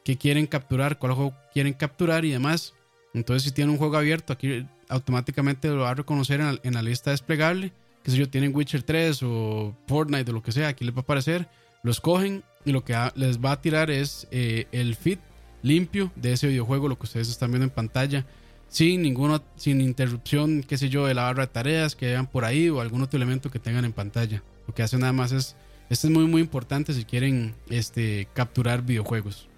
qué 0.04 0.16
quieren 0.16 0.46
capturar, 0.46 0.98
cuál 0.98 1.12
juego 1.12 1.34
quieren 1.52 1.74
capturar 1.74 2.24
y 2.24 2.30
demás. 2.30 2.74
Entonces, 3.14 3.44
si 3.44 3.52
tienen 3.52 3.70
un 3.70 3.78
juego 3.78 3.96
abierto, 3.96 4.32
aquí 4.32 4.66
automáticamente 4.88 5.68
lo 5.68 5.82
va 5.82 5.90
a 5.90 5.94
reconocer 5.94 6.40
en 6.40 6.74
la 6.74 6.82
lista 6.82 7.10
desplegable 7.10 7.72
qué 8.08 8.12
sé 8.12 8.18
yo, 8.20 8.30
tienen 8.30 8.56
Witcher 8.56 8.82
3 8.82 9.22
o 9.22 9.76
Fortnite 9.86 10.30
o 10.30 10.32
lo 10.32 10.42
que 10.42 10.50
sea, 10.50 10.68
aquí 10.68 10.82
les 10.82 10.94
va 10.94 11.00
a 11.00 11.02
aparecer, 11.02 11.46
lo 11.82 11.90
escogen 11.90 12.42
y 12.64 12.72
lo 12.72 12.82
que 12.82 12.96
les 13.16 13.38
va 13.38 13.52
a 13.52 13.60
tirar 13.60 13.90
es 13.90 14.26
eh, 14.30 14.66
el 14.72 14.94
feed 14.94 15.18
limpio 15.60 16.10
de 16.16 16.32
ese 16.32 16.48
videojuego, 16.48 16.88
lo 16.88 16.98
que 16.98 17.04
ustedes 17.04 17.28
están 17.28 17.50
viendo 17.50 17.64
en 17.64 17.70
pantalla, 17.70 18.24
sin 18.70 19.02
ninguna, 19.02 19.42
sin 19.56 19.82
interrupción, 19.82 20.62
qué 20.66 20.78
sé 20.78 20.88
yo, 20.88 21.04
de 21.04 21.12
la 21.12 21.24
barra 21.24 21.44
de 21.44 21.52
tareas 21.52 21.94
que 21.94 22.06
vean 22.06 22.26
por 22.26 22.46
ahí 22.46 22.70
o 22.70 22.80
algún 22.80 23.02
otro 23.02 23.18
elemento 23.18 23.50
que 23.50 23.58
tengan 23.58 23.84
en 23.84 23.92
pantalla. 23.92 24.42
Lo 24.66 24.74
que 24.74 24.82
hace 24.82 24.96
nada 24.96 25.12
más 25.12 25.32
es, 25.32 25.54
esto 25.90 26.06
es 26.06 26.10
muy 26.10 26.24
muy 26.24 26.40
importante 26.40 26.94
si 26.94 27.04
quieren 27.04 27.56
este, 27.68 28.26
capturar 28.32 28.80
videojuegos. 28.80 29.50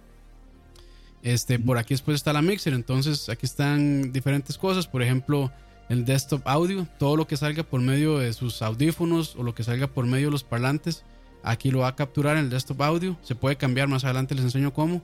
Este, 1.22 1.60
por 1.60 1.78
aquí 1.78 1.94
después 1.94 2.16
está 2.16 2.32
la 2.32 2.42
mixer, 2.42 2.72
entonces 2.72 3.28
aquí 3.28 3.46
están 3.46 4.10
diferentes 4.12 4.58
cosas, 4.58 4.88
por 4.88 5.04
ejemplo, 5.04 5.52
el 5.90 6.04
desktop 6.04 6.46
audio, 6.46 6.86
todo 6.98 7.16
lo 7.16 7.26
que 7.26 7.36
salga 7.36 7.64
por 7.64 7.80
medio 7.80 8.18
de 8.18 8.32
sus 8.32 8.62
audífonos 8.62 9.34
o 9.36 9.42
lo 9.42 9.56
que 9.56 9.64
salga 9.64 9.88
por 9.88 10.06
medio 10.06 10.28
de 10.28 10.30
los 10.30 10.44
parlantes, 10.44 11.04
aquí 11.42 11.72
lo 11.72 11.80
va 11.80 11.88
a 11.88 11.96
capturar 11.96 12.36
en 12.36 12.44
el 12.44 12.50
desktop 12.50 12.80
audio, 12.82 13.18
se 13.22 13.34
puede 13.34 13.56
cambiar 13.56 13.88
más 13.88 14.04
adelante, 14.04 14.36
les 14.36 14.44
enseño 14.44 14.72
cómo. 14.72 15.02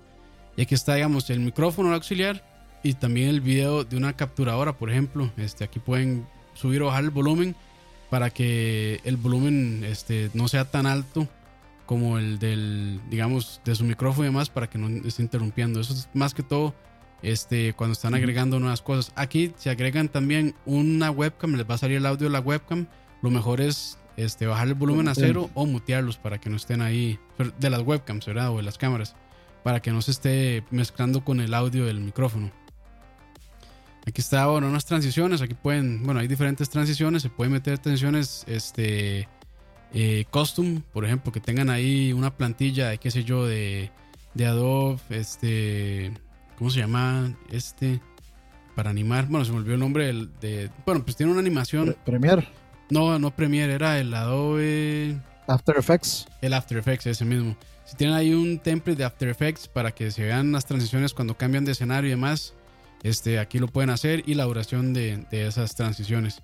Y 0.57 0.62
aquí 0.62 0.76
está, 0.76 0.95
digamos, 0.95 1.28
el 1.28 1.41
micrófono 1.41 1.93
auxiliar 1.93 2.43
y 2.84 2.95
también 2.95 3.28
el 3.28 3.41
video 3.41 3.82
de 3.82 3.97
una 3.97 4.14
capturadora, 4.14 4.78
por 4.78 4.89
ejemplo. 4.89 5.30
Este, 5.37 5.64
aquí 5.64 5.80
pueden 5.80 6.24
subir 6.55 6.82
o 6.82 6.87
bajar 6.87 7.03
el 7.03 7.11
volumen 7.11 7.57
para 8.09 8.30
que 8.30 9.01
el 9.03 9.16
volumen 9.16 9.82
este, 9.84 10.30
no 10.34 10.47
sea 10.47 10.66
tan 10.66 10.87
alto 10.87 11.28
como 11.84 12.16
el 12.16 12.39
del, 12.39 13.01
digamos, 13.11 13.61
de 13.64 13.74
su 13.74 13.82
micrófono 13.82 14.26
y 14.26 14.28
demás 14.28 14.51
para 14.51 14.70
que 14.70 14.78
no 14.78 14.87
esté 15.07 15.22
interrumpiendo. 15.22 15.80
Eso 15.80 15.93
es 15.93 16.09
más 16.14 16.32
que 16.32 16.45
todo 16.45 16.74
este, 17.22 17.72
cuando 17.72 17.92
están 17.92 18.14
agregando 18.14 18.60
nuevas 18.60 18.82
cosas. 18.82 19.12
Aquí 19.16 19.52
si 19.56 19.68
agregan 19.68 20.08
también 20.08 20.54
una 20.64 21.10
webcam, 21.10 21.54
les 21.54 21.68
va 21.68 21.74
a 21.74 21.78
salir 21.78 21.98
el 21.98 22.06
audio 22.06 22.26
de 22.26 22.32
la 22.32 22.40
webcam. 22.40 22.86
Lo 23.22 23.30
mejor 23.30 23.60
es 23.60 23.98
este, 24.16 24.46
bajar 24.46 24.68
el 24.68 24.74
volumen 24.74 25.08
a 25.08 25.14
cero 25.14 25.50
o 25.54 25.66
mutearlos 25.66 26.16
para 26.16 26.38
que 26.38 26.50
no 26.50 26.56
estén 26.56 26.80
ahí, 26.80 27.18
de 27.58 27.70
las 27.70 27.82
webcams, 27.82 28.26
¿verdad? 28.26 28.50
O 28.52 28.58
de 28.58 28.62
las 28.62 28.78
cámaras, 28.78 29.14
para 29.62 29.80
que 29.80 29.90
no 29.90 30.02
se 30.02 30.10
esté 30.12 30.64
mezclando 30.70 31.24
con 31.24 31.40
el 31.40 31.54
audio 31.54 31.86
del 31.86 32.00
micrófono. 32.00 32.50
Aquí 34.06 34.20
está, 34.20 34.46
bueno, 34.46 34.68
unas 34.68 34.84
transiciones. 34.84 35.42
Aquí 35.42 35.54
pueden, 35.54 36.04
bueno, 36.04 36.20
hay 36.20 36.28
diferentes 36.28 36.70
transiciones. 36.70 37.22
Se 37.22 37.30
pueden 37.30 37.52
meter 37.52 37.78
transiciones, 37.78 38.44
este, 38.46 39.28
eh, 39.92 40.24
custom, 40.30 40.82
por 40.92 41.04
ejemplo, 41.04 41.32
que 41.32 41.40
tengan 41.40 41.70
ahí 41.70 42.12
una 42.12 42.36
plantilla 42.36 42.88
de, 42.90 42.98
qué 42.98 43.10
sé 43.10 43.24
yo, 43.24 43.44
de, 43.46 43.90
de 44.34 44.46
Adobe, 44.46 45.00
este, 45.10 46.12
¿Cómo 46.59 46.70
se 46.70 46.80
llama 46.80 47.36
este? 47.50 48.00
Para 48.74 48.90
animar. 48.90 49.26
Bueno, 49.26 49.44
se 49.44 49.52
me 49.52 49.59
olvidó 49.59 49.74
el 49.74 49.80
nombre 49.80 50.07
del, 50.07 50.30
de. 50.40 50.70
Bueno, 50.84 51.04
pues 51.04 51.16
tiene 51.16 51.32
una 51.32 51.40
animación. 51.40 51.96
Premiere. 52.04 52.48
No, 52.90 53.18
no 53.18 53.30
Premiere, 53.34 53.74
era 53.74 53.98
el 53.98 54.12
Adobe. 54.14 55.18
After 55.46 55.76
Effects. 55.76 56.26
El 56.40 56.54
After 56.54 56.78
Effects, 56.78 57.07
ese 57.07 57.24
mismo. 57.24 57.57
Si 57.84 57.96
tienen 57.96 58.16
ahí 58.16 58.34
un 58.34 58.59
template 58.59 58.98
de 58.98 59.04
After 59.04 59.28
Effects 59.28 59.68
para 59.68 59.92
que 59.92 60.11
se 60.11 60.24
vean 60.24 60.52
las 60.52 60.66
transiciones 60.66 61.14
cuando 61.14 61.36
cambian 61.36 61.64
de 61.64 61.72
escenario 61.72 62.09
y 62.09 62.11
demás, 62.11 62.54
este, 63.02 63.38
aquí 63.38 63.59
lo 63.59 63.68
pueden 63.68 63.90
hacer 63.90 64.22
y 64.26 64.34
la 64.34 64.44
duración 64.44 64.92
de, 64.92 65.24
de 65.30 65.46
esas 65.46 65.74
transiciones. 65.74 66.42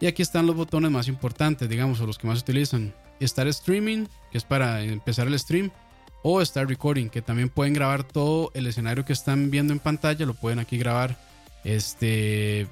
Y 0.00 0.06
aquí 0.06 0.22
están 0.22 0.46
los 0.46 0.56
botones 0.56 0.90
más 0.90 1.06
importantes, 1.06 1.68
digamos, 1.68 2.00
o 2.00 2.06
los 2.06 2.18
que 2.18 2.26
más 2.26 2.40
utilizan. 2.40 2.92
Estar 3.20 3.46
streaming, 3.46 4.06
que 4.32 4.38
es 4.38 4.44
para 4.44 4.82
empezar 4.82 5.28
el 5.28 5.38
stream 5.38 5.70
o 6.22 6.44
Start 6.44 6.68
Recording, 6.68 7.08
que 7.08 7.22
también 7.22 7.48
pueden 7.48 7.74
grabar 7.74 8.04
todo 8.04 8.50
el 8.54 8.66
escenario 8.66 9.04
que 9.04 9.12
están 9.12 9.50
viendo 9.50 9.72
en 9.72 9.80
pantalla, 9.80 10.24
lo 10.24 10.34
pueden 10.34 10.58
aquí 10.58 10.78
grabar. 10.78 11.16
Este 11.64 12.66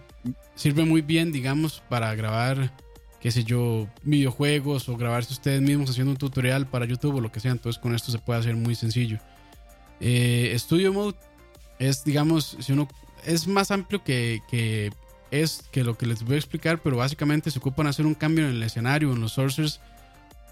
sirve 0.55 0.85
muy 0.85 1.01
bien, 1.01 1.33
digamos, 1.33 1.83
para 1.89 2.15
grabar, 2.15 2.73
qué 3.21 3.31
sé 3.31 3.45
yo, 3.45 3.89
videojuegos 4.03 4.89
o 4.89 4.97
grabarse 4.97 5.33
ustedes 5.33 5.63
mismos 5.63 5.91
haciendo 5.91 6.13
un 6.13 6.19
tutorial 6.19 6.67
para 6.67 6.85
YouTube 6.85 7.17
o 7.17 7.21
lo 7.21 7.33
que 7.33 7.41
sea. 7.41 7.53
Entonces, 7.53 7.81
con 7.81 7.95
esto 7.95 8.13
se 8.13 8.19
puede 8.19 8.41
hacer 8.41 8.57
muy 8.57 8.75
sencillo. 8.75 9.19
Eh, 10.01 10.55
Studio 10.59 10.93
Mode 10.93 11.17
es, 11.79 12.05
digamos, 12.05 12.57
si 12.61 12.73
uno 12.73 12.89
es 13.25 13.47
más 13.47 13.71
amplio 13.71 14.03
que, 14.05 14.41
que 14.51 14.93
es 15.31 15.65
que 15.73 15.85
lo 15.85 15.97
que 15.97 16.07
les 16.07 16.23
voy 16.23 16.35
a 16.35 16.39
explicar, 16.39 16.81
pero 16.83 16.97
básicamente 16.97 17.51
se 17.51 17.59
ocupan 17.59 17.87
hacer 17.87 18.07
un 18.07 18.15
cambio 18.15 18.45
en 18.45 18.53
el 18.53 18.63
escenario, 18.63 19.13
en 19.13 19.21
los 19.21 19.33
sources, 19.33 19.81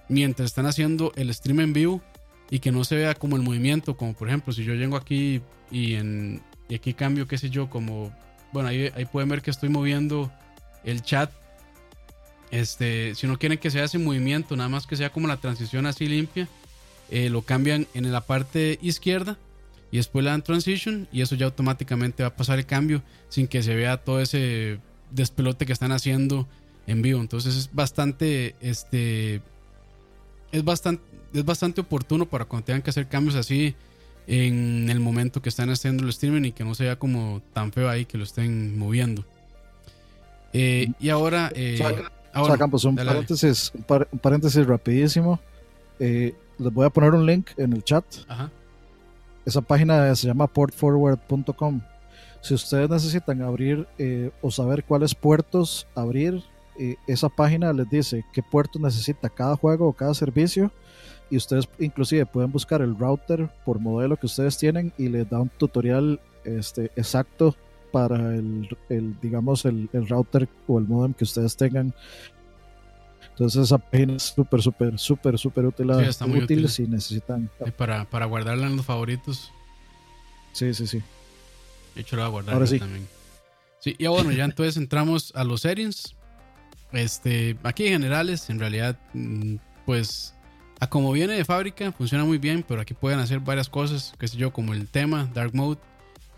mientras 0.08 0.46
están 0.46 0.66
haciendo 0.66 1.12
el 1.16 1.32
stream 1.34 1.60
en 1.60 1.72
vivo 1.72 2.02
y 2.50 2.60
que 2.60 2.72
no 2.72 2.84
se 2.84 2.96
vea 2.96 3.14
como 3.14 3.36
el 3.36 3.42
movimiento, 3.42 3.96
como 3.96 4.14
por 4.14 4.28
ejemplo 4.28 4.52
si 4.52 4.64
yo 4.64 4.74
llego 4.74 4.96
aquí 4.96 5.42
y, 5.70 5.94
en, 5.94 6.40
y 6.68 6.74
aquí 6.74 6.94
cambio, 6.94 7.26
qué 7.28 7.38
sé 7.38 7.50
yo, 7.50 7.68
como, 7.68 8.12
bueno, 8.52 8.68
ahí, 8.68 8.90
ahí 8.94 9.04
pueden 9.04 9.28
ver 9.28 9.42
que 9.42 9.50
estoy 9.50 9.68
moviendo 9.68 10.32
el 10.84 11.02
chat. 11.02 11.30
Este, 12.50 13.14
si 13.14 13.26
no 13.26 13.38
quieren 13.38 13.58
que 13.58 13.70
sea 13.70 13.84
ese 13.84 13.98
movimiento, 13.98 14.56
nada 14.56 14.70
más 14.70 14.86
que 14.86 14.96
sea 14.96 15.10
como 15.10 15.28
la 15.28 15.36
transición 15.36 15.84
así 15.84 16.06
limpia, 16.06 16.48
eh, 17.10 17.28
lo 17.28 17.42
cambian 17.42 17.86
en 17.94 18.10
la 18.10 18.22
parte 18.22 18.78
izquierda 18.80 19.36
y 19.90 19.98
después 19.98 20.24
le 20.24 20.30
dan 20.30 20.42
transition 20.42 21.08
y 21.12 21.22
eso 21.22 21.34
ya 21.34 21.46
automáticamente 21.46 22.22
va 22.22 22.30
a 22.30 22.36
pasar 22.36 22.58
el 22.58 22.66
cambio 22.66 23.02
sin 23.28 23.48
que 23.48 23.62
se 23.62 23.74
vea 23.74 23.98
todo 23.98 24.20
ese 24.20 24.78
despelote 25.10 25.66
que 25.66 25.72
están 25.72 25.92
haciendo 25.92 26.46
en 26.86 27.02
vivo. 27.02 27.20
Entonces 27.20 27.54
es 27.56 27.70
bastante, 27.72 28.56
este, 28.60 29.40
es 30.52 30.64
bastante, 30.64 31.02
es 31.32 31.44
bastante 31.44 31.80
oportuno 31.80 32.26
para 32.26 32.44
cuando 32.44 32.66
tengan 32.66 32.82
que 32.82 32.90
hacer 32.90 33.08
cambios 33.08 33.36
así 33.36 33.74
en 34.26 34.88
el 34.90 35.00
momento 35.00 35.40
que 35.40 35.48
están 35.48 35.70
haciendo 35.70 36.02
el 36.02 36.10
streaming 36.10 36.44
y 36.44 36.52
que 36.52 36.64
no 36.64 36.74
sea 36.74 36.98
como 36.98 37.40
tan 37.52 37.72
feo 37.72 37.88
ahí 37.88 38.04
que 38.04 38.18
lo 38.18 38.24
estén 38.24 38.78
moviendo. 38.78 39.24
Eh, 40.52 40.88
y 41.00 41.08
ahora... 41.08 41.50
Eh, 41.54 41.78
ahora 42.32 42.58
Campos, 42.58 42.84
un, 42.84 42.96
paréntesis, 42.96 43.72
un, 43.74 44.18
paréntesis 44.18 44.66
rapidísimo. 44.66 45.40
Eh, 45.98 46.34
les 46.58 46.72
voy 46.72 46.86
a 46.86 46.90
poner 46.90 47.12
un 47.12 47.24
link 47.24 47.50
en 47.56 47.72
el 47.72 47.82
chat. 47.82 48.04
Ajá. 48.28 48.50
Esa 49.48 49.62
página 49.62 50.14
se 50.14 50.26
llama 50.26 50.46
portforward.com. 50.46 51.80
Si 52.42 52.52
ustedes 52.52 52.90
necesitan 52.90 53.40
abrir 53.40 53.86
eh, 53.96 54.30
o 54.42 54.50
saber 54.50 54.84
cuáles 54.84 55.14
puertos 55.14 55.86
abrir, 55.94 56.42
eh, 56.78 56.96
esa 57.06 57.28
página 57.28 57.72
les 57.72 57.88
dice 57.90 58.24
qué 58.32 58.42
puertos 58.42 58.80
necesita 58.80 59.28
cada 59.28 59.56
juego 59.56 59.88
o 59.88 59.92
cada 59.92 60.14
servicio 60.14 60.70
y 61.30 61.36
ustedes 61.36 61.68
inclusive 61.78 62.24
pueden 62.26 62.50
buscar 62.52 62.80
el 62.80 62.96
router 62.96 63.50
por 63.64 63.78
modelo 63.80 64.16
que 64.16 64.26
ustedes 64.26 64.56
tienen 64.56 64.92
y 64.96 65.08
les 65.08 65.28
da 65.28 65.40
un 65.40 65.48
tutorial 65.50 66.20
este, 66.44 66.86
exacto 66.96 67.54
para 67.92 68.16
el, 68.34 68.68
el 68.88 69.18
digamos 69.20 69.64
el, 69.64 69.88
el, 69.92 70.08
router 70.08 70.48
o 70.66 70.78
el 70.78 70.86
modem 70.86 71.12
que 71.14 71.24
ustedes 71.24 71.56
tengan 71.56 71.92
entonces 73.30 73.64
esa 73.64 73.78
página 73.78 74.16
es 74.16 74.22
súper 74.24 74.62
súper 74.62 74.98
súper 74.98 75.38
súper 75.38 75.66
útil, 75.66 75.90
Sí, 75.94 76.04
está 76.04 76.26
muy 76.26 76.40
útil 76.42 76.58
útil. 76.58 76.68
si 76.70 76.86
necesitan 76.86 77.50
Y 77.64 77.70
para, 77.70 78.04
para 78.04 78.26
guardarla 78.26 78.66
en 78.66 78.76
los 78.76 78.84
favoritos. 78.86 79.52
sí 80.52 80.74
sí 80.74 80.86
sí 80.86 81.02
De 81.94 82.00
hecho, 82.02 82.16
lo 82.16 82.22
voy 82.22 82.28
a 82.28 82.30
guardar 82.32 82.54
Ahora 82.54 82.66
sí. 82.66 82.78
también. 82.78 83.06
Sí, 83.80 83.94
y 83.96 84.06
bueno, 84.08 84.32
ya 84.32 84.44
entonces 84.44 84.76
entramos 84.76 85.32
a 85.36 85.44
los 85.44 85.60
settings. 85.60 86.16
Este, 86.92 87.56
aquí 87.62 87.86
en 87.86 87.92
generales, 87.94 88.48
en 88.50 88.58
realidad, 88.58 88.98
mm, 89.12 89.56
pues, 89.84 90.34
como 90.90 91.12
viene 91.12 91.34
de 91.34 91.44
fábrica, 91.44 91.92
funciona 91.92 92.24
muy 92.24 92.38
bien, 92.38 92.64
pero 92.66 92.80
aquí 92.80 92.94
pueden 92.94 93.18
hacer 93.18 93.40
varias 93.40 93.68
cosas, 93.68 94.14
qué 94.18 94.28
sé 94.28 94.36
yo, 94.36 94.52
como 94.52 94.72
el 94.72 94.86
tema, 94.86 95.28
Dark 95.34 95.54
Mode. 95.54 95.78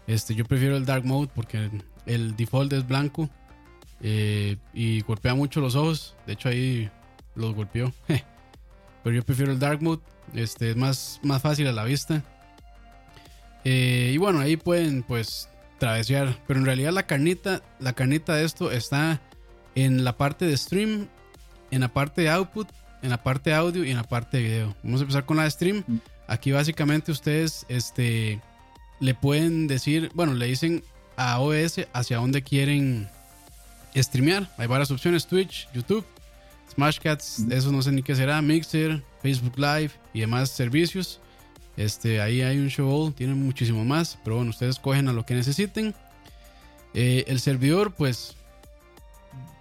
Este, 0.07 0.34
yo 0.34 0.44
prefiero 0.44 0.76
el 0.76 0.86
Dark 0.86 1.05
Mode 1.05 1.30
porque 1.34 1.70
el 2.07 2.36
default 2.36 2.72
es 2.72 2.86
blanco 2.86 3.28
eh, 4.03 4.57
y 4.72 5.03
golpea 5.03 5.34
mucho 5.34 5.61
los 5.61 5.76
ojos. 5.76 6.16
De 6.26 6.32
hecho, 6.32 6.48
ahí 6.48 6.90
los 7.34 7.55
golpeó. 7.55 7.92
pero 9.05 9.16
yo 9.16 9.22
prefiero 9.22 9.53
el 9.53 9.59
Dark 9.59 9.82
Mode. 9.82 10.03
Este, 10.34 10.70
es 10.70 10.76
más, 10.76 11.20
más 11.22 11.42
fácil 11.42 11.66
a 11.68 11.72
la 11.72 11.84
vista. 11.84 12.24
Eh, 13.64 14.12
y 14.14 14.16
bueno, 14.16 14.40
ahí 14.40 14.57
pueden 14.57 15.03
pues 15.03 15.48
travesear. 15.78 16.36
Pero 16.46 16.61
en 16.61 16.66
realidad 16.66 16.92
la 16.92 17.07
carnita, 17.07 17.62
la 17.78 17.92
carnita 17.92 18.34
de 18.34 18.44
esto 18.44 18.70
está 18.70 19.20
en 19.75 20.05
la 20.05 20.16
parte 20.16 20.47
de 20.47 20.57
stream, 20.57 21.09
en 21.71 21.81
la 21.81 21.89
parte 21.89 22.23
de 22.23 22.31
output, 22.31 22.68
en 23.03 23.11
la 23.11 23.23
parte 23.23 23.51
de 23.51 23.57
audio 23.57 23.85
y 23.85 23.91
en 23.91 23.97
la 23.97 24.05
parte 24.05 24.37
de 24.39 24.43
video. 24.43 24.77
Vamos 24.83 25.01
a 25.01 25.03
empezar 25.05 25.25
con 25.25 25.37
la 25.37 25.45
de 25.45 25.51
stream. 25.51 25.85
Mm. 25.87 25.97
Aquí 26.29 26.53
básicamente 26.53 27.11
ustedes 27.12 27.66
este, 27.68 28.41
le 29.01 29.14
pueden 29.14 29.66
decir, 29.66 30.11
bueno, 30.14 30.35
le 30.35 30.47
dicen 30.47 30.85
a 31.16 31.41
OBS 31.41 31.87
hacia 31.93 32.18
dónde 32.18 32.43
quieren 32.43 33.09
streamear. 33.97 34.49
Hay 34.59 34.66
varias 34.66 34.91
opciones, 34.91 35.27
Twitch, 35.27 35.68
YouTube, 35.75 36.05
Smashcats, 36.73 37.41
Mm. 37.41 37.53
eso 37.53 37.73
no 37.73 37.83
sé 37.83 37.93
ni 37.93 38.03
qué 38.03 38.14
será, 38.14 38.41
Mixer, 38.43 39.03
Facebook 39.23 39.59
Live 39.59 39.91
y 40.12 40.21
demás 40.21 40.51
servicios. 40.51 41.21
Este, 41.77 42.21
ahí 42.21 42.43
hay 42.43 42.59
un 42.59 42.68
show, 42.68 43.11
tienen 43.12 43.43
muchísimo 43.43 43.85
más, 43.85 44.18
pero 44.23 44.37
bueno, 44.37 44.51
ustedes 44.51 44.79
cogen 44.79 45.09
a 45.09 45.12
lo 45.12 45.25
que 45.25 45.35
necesiten. 45.35 45.95
Eh, 46.95 47.25
el 47.29 47.41
servidor, 47.41 47.95
pues, 47.95 48.37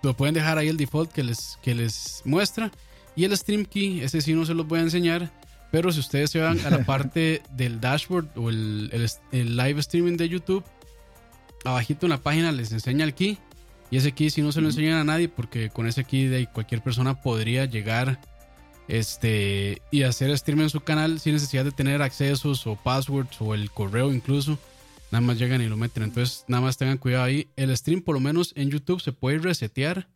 lo 0.03 0.15
pueden 0.15 0.33
dejar 0.35 0.57
ahí 0.57 0.67
el 0.67 0.77
default 0.77 1.11
que 1.11 1.23
les, 1.23 1.57
que 1.61 1.75
les 1.75 2.21
muestra. 2.25 2.71
Y 3.15 3.25
el 3.25 3.35
stream 3.37 3.65
key, 3.65 4.01
ese 4.01 4.21
sí 4.21 4.33
no 4.33 4.45
se 4.45 4.53
los 4.53 4.67
voy 4.67 4.79
a 4.79 4.83
enseñar. 4.83 5.31
Pero 5.71 5.91
si 5.91 5.99
ustedes 5.99 6.31
se 6.31 6.39
van 6.39 6.59
a 6.65 6.69
la 6.69 6.83
parte 6.85 7.41
del 7.51 7.79
dashboard 7.79 8.27
o 8.37 8.49
el, 8.49 8.89
el- 8.93 9.09
el 9.39 9.57
live 9.57 9.79
streaming 9.81 10.17
de 10.17 10.29
YouTube, 10.29 10.63
abajito 11.65 12.05
en 12.05 12.11
la 12.11 12.17
página 12.17 12.51
les 12.51 12.71
enseña 12.71 13.03
el 13.05 13.13
key. 13.13 13.37
Y 13.91 13.97
ese 13.97 14.11
key 14.11 14.29
si 14.29 14.41
no 14.41 14.51
se 14.51 14.61
lo 14.61 14.67
enseñan 14.67 14.97
a 14.99 15.03
nadie 15.03 15.29
porque 15.29 15.69
con 15.69 15.87
ese 15.87 16.03
key 16.05 16.25
de 16.27 16.47
cualquier 16.47 16.81
persona 16.81 17.21
podría 17.21 17.65
llegar 17.65 18.19
este 18.87 19.81
y 19.91 20.03
hacer 20.03 20.35
stream 20.37 20.61
en 20.61 20.69
su 20.69 20.81
canal 20.81 21.19
sin 21.19 21.33
necesidad 21.33 21.63
de 21.65 21.71
tener 21.71 22.01
accesos 22.01 22.65
o 22.67 22.75
passwords 22.75 23.37
o 23.39 23.53
el 23.53 23.69
correo 23.71 24.11
incluso. 24.11 24.57
Nada 25.11 25.21
más 25.21 25.37
llegan 25.37 25.61
y 25.61 25.67
lo 25.67 25.77
meten. 25.77 26.03
Entonces, 26.03 26.45
nada 26.47 26.61
más 26.61 26.77
tengan 26.77 26.97
cuidado 26.97 27.23
ahí. 27.23 27.47
El 27.55 27.75
stream, 27.75 28.01
por 28.01 28.15
lo 28.15 28.19
menos 28.19 28.53
en 28.55 28.69
YouTube, 28.69 29.01
se 29.01 29.11
puede 29.11 29.39
resetear. 29.39 30.07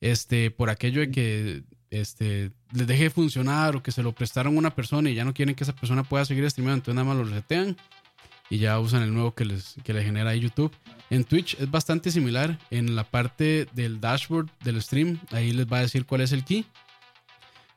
Este, 0.00 0.50
por 0.50 0.68
aquello 0.68 1.00
de 1.00 1.10
que 1.10 1.62
este, 1.90 2.50
les 2.72 2.86
deje 2.86 3.04
de 3.04 3.10
funcionar 3.10 3.76
o 3.76 3.82
que 3.82 3.90
se 3.90 4.02
lo 4.02 4.12
prestaron 4.12 4.54
a 4.54 4.58
una 4.58 4.74
persona 4.74 5.08
y 5.08 5.14
ya 5.14 5.24
no 5.24 5.32
quieren 5.32 5.54
que 5.54 5.64
esa 5.64 5.74
persona 5.74 6.04
pueda 6.04 6.24
seguir 6.24 6.48
streamando. 6.50 6.76
Entonces, 6.76 6.94
nada 6.94 7.06
más 7.06 7.16
lo 7.16 7.24
resetean 7.24 7.76
y 8.50 8.58
ya 8.58 8.78
usan 8.78 9.02
el 9.02 9.14
nuevo 9.14 9.34
que 9.34 9.44
les, 9.44 9.76
que 9.82 9.92
les 9.94 10.04
genera 10.04 10.30
ahí 10.30 10.40
YouTube. 10.40 10.72
En 11.10 11.24
Twitch 11.24 11.54
es 11.58 11.70
bastante 11.70 12.10
similar. 12.10 12.58
En 12.70 12.94
la 12.94 13.04
parte 13.04 13.66
del 13.72 14.00
dashboard 14.00 14.50
del 14.62 14.82
stream, 14.82 15.18
ahí 15.30 15.52
les 15.52 15.66
va 15.66 15.78
a 15.78 15.82
decir 15.82 16.04
cuál 16.04 16.20
es 16.20 16.32
el 16.32 16.44
key. 16.44 16.66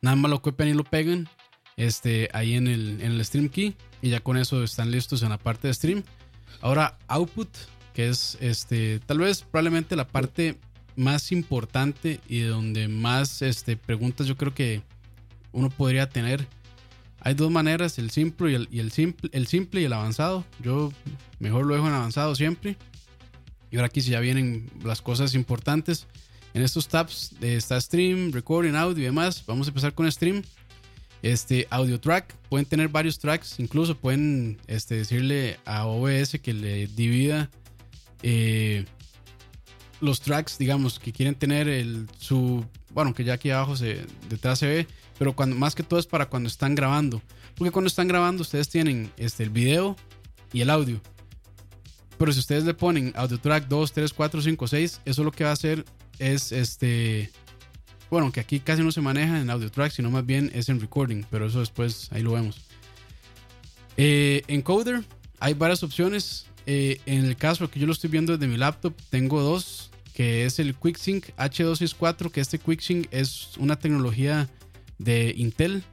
Nada 0.01 0.15
más 0.15 0.29
lo 0.29 0.41
copian 0.41 0.69
y 0.69 0.73
lo 0.73 0.83
pegan 0.83 1.29
este, 1.77 2.29
ahí 2.33 2.55
en 2.55 2.67
el, 2.67 3.01
en 3.01 3.13
el 3.13 3.25
stream 3.25 3.49
key. 3.49 3.75
Y 4.01 4.09
ya 4.09 4.19
con 4.19 4.37
eso 4.37 4.63
están 4.63 4.91
listos 4.91 5.23
en 5.23 5.29
la 5.29 5.37
parte 5.37 5.67
de 5.67 5.73
stream. 5.73 6.03
Ahora, 6.61 6.97
output, 7.07 7.49
que 7.93 8.09
es 8.09 8.37
este, 8.41 8.99
tal 9.05 9.19
vez 9.19 9.41
probablemente 9.41 9.95
la 9.95 10.07
parte 10.07 10.57
más 10.95 11.31
importante 11.31 12.19
y 12.27 12.41
donde 12.41 12.87
más 12.87 13.41
este, 13.41 13.77
preguntas 13.77 14.27
yo 14.27 14.35
creo 14.35 14.53
que 14.53 14.81
uno 15.51 15.69
podría 15.69 16.09
tener. 16.09 16.47
Hay 17.19 17.33
dos 17.33 17.51
maneras, 17.51 17.97
el 17.99 18.11
simple 18.11 18.51
y 18.51 18.55
el, 18.55 18.67
y 18.71 18.79
el 18.79 18.91
simple, 18.91 19.29
el 19.33 19.47
simple 19.47 19.81
y 19.81 19.85
el 19.85 19.93
avanzado. 19.93 20.45
Yo 20.59 20.91
mejor 21.39 21.65
lo 21.65 21.75
dejo 21.75 21.87
en 21.87 21.93
avanzado 21.93 22.35
siempre. 22.35 22.77
Y 23.69 23.75
ahora 23.75 23.87
aquí 23.87 24.01
si 24.01 24.11
ya 24.11 24.19
vienen 24.19 24.69
las 24.83 25.01
cosas 25.01 25.35
importantes. 25.35 26.07
En 26.53 26.61
estos 26.63 26.87
tabs 26.87 27.33
eh, 27.41 27.55
está 27.55 27.79
stream, 27.79 28.31
recording, 28.31 28.73
audio 28.73 29.03
y 29.03 29.05
demás. 29.05 29.43
Vamos 29.45 29.67
a 29.67 29.69
empezar 29.69 29.93
con 29.93 30.11
stream. 30.11 30.41
Este 31.21 31.67
audio 31.69 31.99
track, 31.99 32.35
pueden 32.49 32.65
tener 32.65 32.89
varios 32.89 33.19
tracks, 33.19 33.59
incluso 33.59 33.97
pueden 33.97 34.57
este, 34.67 34.95
decirle 34.95 35.59
a 35.65 35.85
OBS 35.85 36.39
que 36.41 36.53
le 36.53 36.87
divida 36.87 37.49
eh, 38.21 38.85
los 39.99 40.21
tracks, 40.21 40.57
digamos, 40.57 40.99
que 40.99 41.11
quieren 41.11 41.35
tener 41.35 41.67
el, 41.67 42.07
su, 42.17 42.65
bueno, 42.93 43.13
que 43.13 43.23
ya 43.23 43.33
aquí 43.33 43.49
abajo 43.49 43.75
se, 43.75 44.05
detrás 44.29 44.59
se 44.59 44.67
ve, 44.67 44.87
pero 45.17 45.35
cuando, 45.35 45.55
más 45.55 45.73
que 45.73 45.83
todo 45.83 45.99
es 45.99 46.05
para 46.05 46.27
cuando 46.27 46.47
están 46.47 46.75
grabando, 46.75 47.21
porque 47.55 47.71
cuando 47.71 47.87
están 47.87 48.07
grabando 48.07 48.43
ustedes 48.43 48.69
tienen 48.69 49.11
este, 49.17 49.43
el 49.43 49.49
video 49.49 49.95
y 50.53 50.61
el 50.61 50.69
audio, 50.69 51.01
pero 52.17 52.31
si 52.31 52.39
ustedes 52.39 52.63
le 52.63 52.73
ponen 52.73 53.13
audio 53.15 53.39
track 53.39 53.67
2, 53.67 53.91
3, 53.91 54.13
4, 54.13 54.41
5, 54.41 54.67
6, 54.67 55.01
eso 55.05 55.23
lo 55.23 55.31
que 55.31 55.43
va 55.43 55.51
a 55.51 55.53
hacer 55.53 55.85
es 56.19 56.51
este 56.51 57.31
bueno, 58.09 58.31
que 58.31 58.39
aquí 58.39 58.59
casi 58.59 58.83
no 58.83 58.91
se 58.91 59.01
maneja 59.01 59.39
en 59.39 59.49
audio 59.49 59.69
track, 59.69 59.91
sino 59.91 60.09
más 60.09 60.25
bien 60.25 60.51
es 60.53 60.69
en 60.69 60.79
recording, 60.79 61.23
pero 61.29 61.47
eso 61.47 61.59
después 61.59 62.09
ahí 62.11 62.21
lo 62.21 62.33
vemos. 62.33 62.61
Eh, 63.97 64.43
encoder, 64.47 65.03
hay 65.39 65.53
varias 65.53 65.83
opciones. 65.83 66.45
Eh, 66.65 66.99
en 67.05 67.25
el 67.25 67.35
caso 67.35 67.69
que 67.69 67.79
yo 67.79 67.87
lo 67.87 67.93
estoy 67.93 68.09
viendo 68.09 68.33
desde 68.33 68.47
mi 68.47 68.57
laptop, 68.57 68.93
tengo 69.09 69.41
dos, 69.41 69.89
que 70.13 70.45
es 70.45 70.59
el 70.59 70.75
QuickSync 70.75 71.25
H264, 71.37 72.31
que 72.31 72.41
este 72.41 72.59
QuickSync 72.59 73.07
es 73.11 73.57
una 73.57 73.77
tecnología 73.77 74.49
de 74.97 75.33
Intel. 75.35 75.83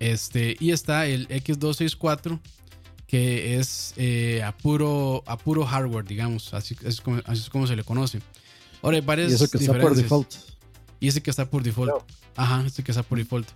Este, 0.00 0.56
y 0.58 0.72
está 0.72 1.06
el 1.06 1.28
X264, 1.28 2.40
que 3.06 3.58
es 3.58 3.94
eh, 3.96 4.42
a, 4.42 4.56
puro, 4.56 5.22
a 5.26 5.36
puro 5.38 5.64
hardware, 5.64 6.04
digamos, 6.04 6.54
así, 6.54 6.76
es 6.82 7.00
como, 7.00 7.20
así 7.24 7.42
es 7.42 7.50
como 7.50 7.66
se 7.66 7.76
le 7.76 7.84
conoce. 7.84 8.20
Ahora 8.82 8.96
hay 8.96 9.02
varias 9.02 9.30
y 9.30 9.34
eso 9.34 9.48
que 9.48 9.58
está 9.58 9.72
por 9.72 9.94
diferencias. 9.94 10.02
default 10.02 10.51
Y 11.02 11.08
ese 11.08 11.20
que 11.20 11.30
está 11.30 11.50
por 11.50 11.64
default. 11.64 11.90
Ajá, 12.36 12.62
este 12.64 12.84
que 12.84 12.92
está 12.92 13.02
por 13.02 13.18
default. 13.18 13.48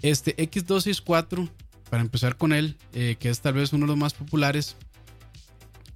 Este 0.00 0.36
X264, 0.36 1.50
para 1.90 2.02
empezar 2.04 2.36
con 2.36 2.52
él, 2.52 2.76
eh, 2.92 3.16
que 3.18 3.30
es 3.30 3.40
tal 3.40 3.54
vez 3.54 3.72
uno 3.72 3.84
de 3.84 3.88
los 3.88 3.96
más 3.96 4.14
populares, 4.14 4.76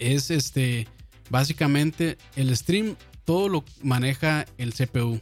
es 0.00 0.32
este, 0.32 0.88
básicamente 1.30 2.18
el 2.34 2.54
stream, 2.56 2.96
todo 3.24 3.48
lo 3.48 3.64
maneja 3.80 4.44
el 4.58 4.74
CPU. 4.74 5.20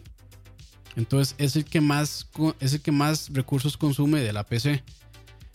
Entonces 0.97 1.35
es 1.37 1.57
el 1.57 1.67
que 1.67 1.83
más, 1.83 2.31
es 2.59 2.73
el 2.73 2.81
que 2.81 2.91
más 2.91 3.29
recursos 3.31 3.77
consume 3.77 4.23
de 4.23 4.33
la 4.33 4.45
PC. 4.45 4.83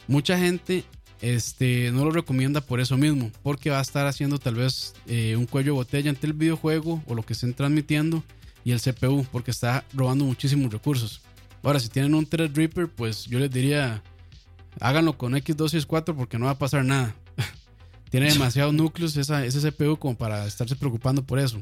Mucha 0.07 0.37
gente 0.37 0.83
este, 1.21 1.89
no 1.91 2.05
lo 2.05 2.11
recomienda 2.11 2.61
por 2.61 2.79
eso 2.79 2.95
mismo, 2.95 3.31
porque 3.41 3.71
va 3.71 3.79
a 3.79 3.81
estar 3.81 4.05
haciendo 4.05 4.37
tal 4.37 4.53
vez 4.53 4.93
eh, 5.07 5.35
un 5.35 5.47
cuello 5.47 5.71
de 5.71 5.77
botella 5.77 6.11
entre 6.11 6.27
el 6.27 6.33
videojuego 6.33 7.01
o 7.07 7.15
lo 7.15 7.23
que 7.25 7.33
estén 7.33 7.55
transmitiendo 7.55 8.23
y 8.65 8.71
el 8.71 8.81
CPU, 8.81 9.25
porque 9.31 9.51
está 9.51 9.85
robando 9.93 10.25
muchísimos 10.25 10.73
recursos. 10.73 11.21
Ahora, 11.63 11.79
si 11.79 11.87
tienen 11.87 12.15
un 12.15 12.25
Threadripper, 12.25 12.89
pues 12.89 13.25
yo 13.25 13.39
les 13.39 13.51
diría, 13.51 14.03
háganlo 14.81 15.17
con 15.17 15.33
X264 15.33 16.15
porque 16.15 16.37
no 16.37 16.45
va 16.45 16.51
a 16.51 16.57
pasar 16.57 16.83
nada. 16.83 17.15
Tiene 18.09 18.31
demasiados 18.31 18.73
núcleos 18.73 19.15
esa, 19.17 19.45
ese 19.45 19.71
CPU 19.71 19.97
como 19.97 20.17
para 20.17 20.45
estarse 20.47 20.75
preocupando 20.75 21.23
por 21.23 21.39
eso. 21.39 21.61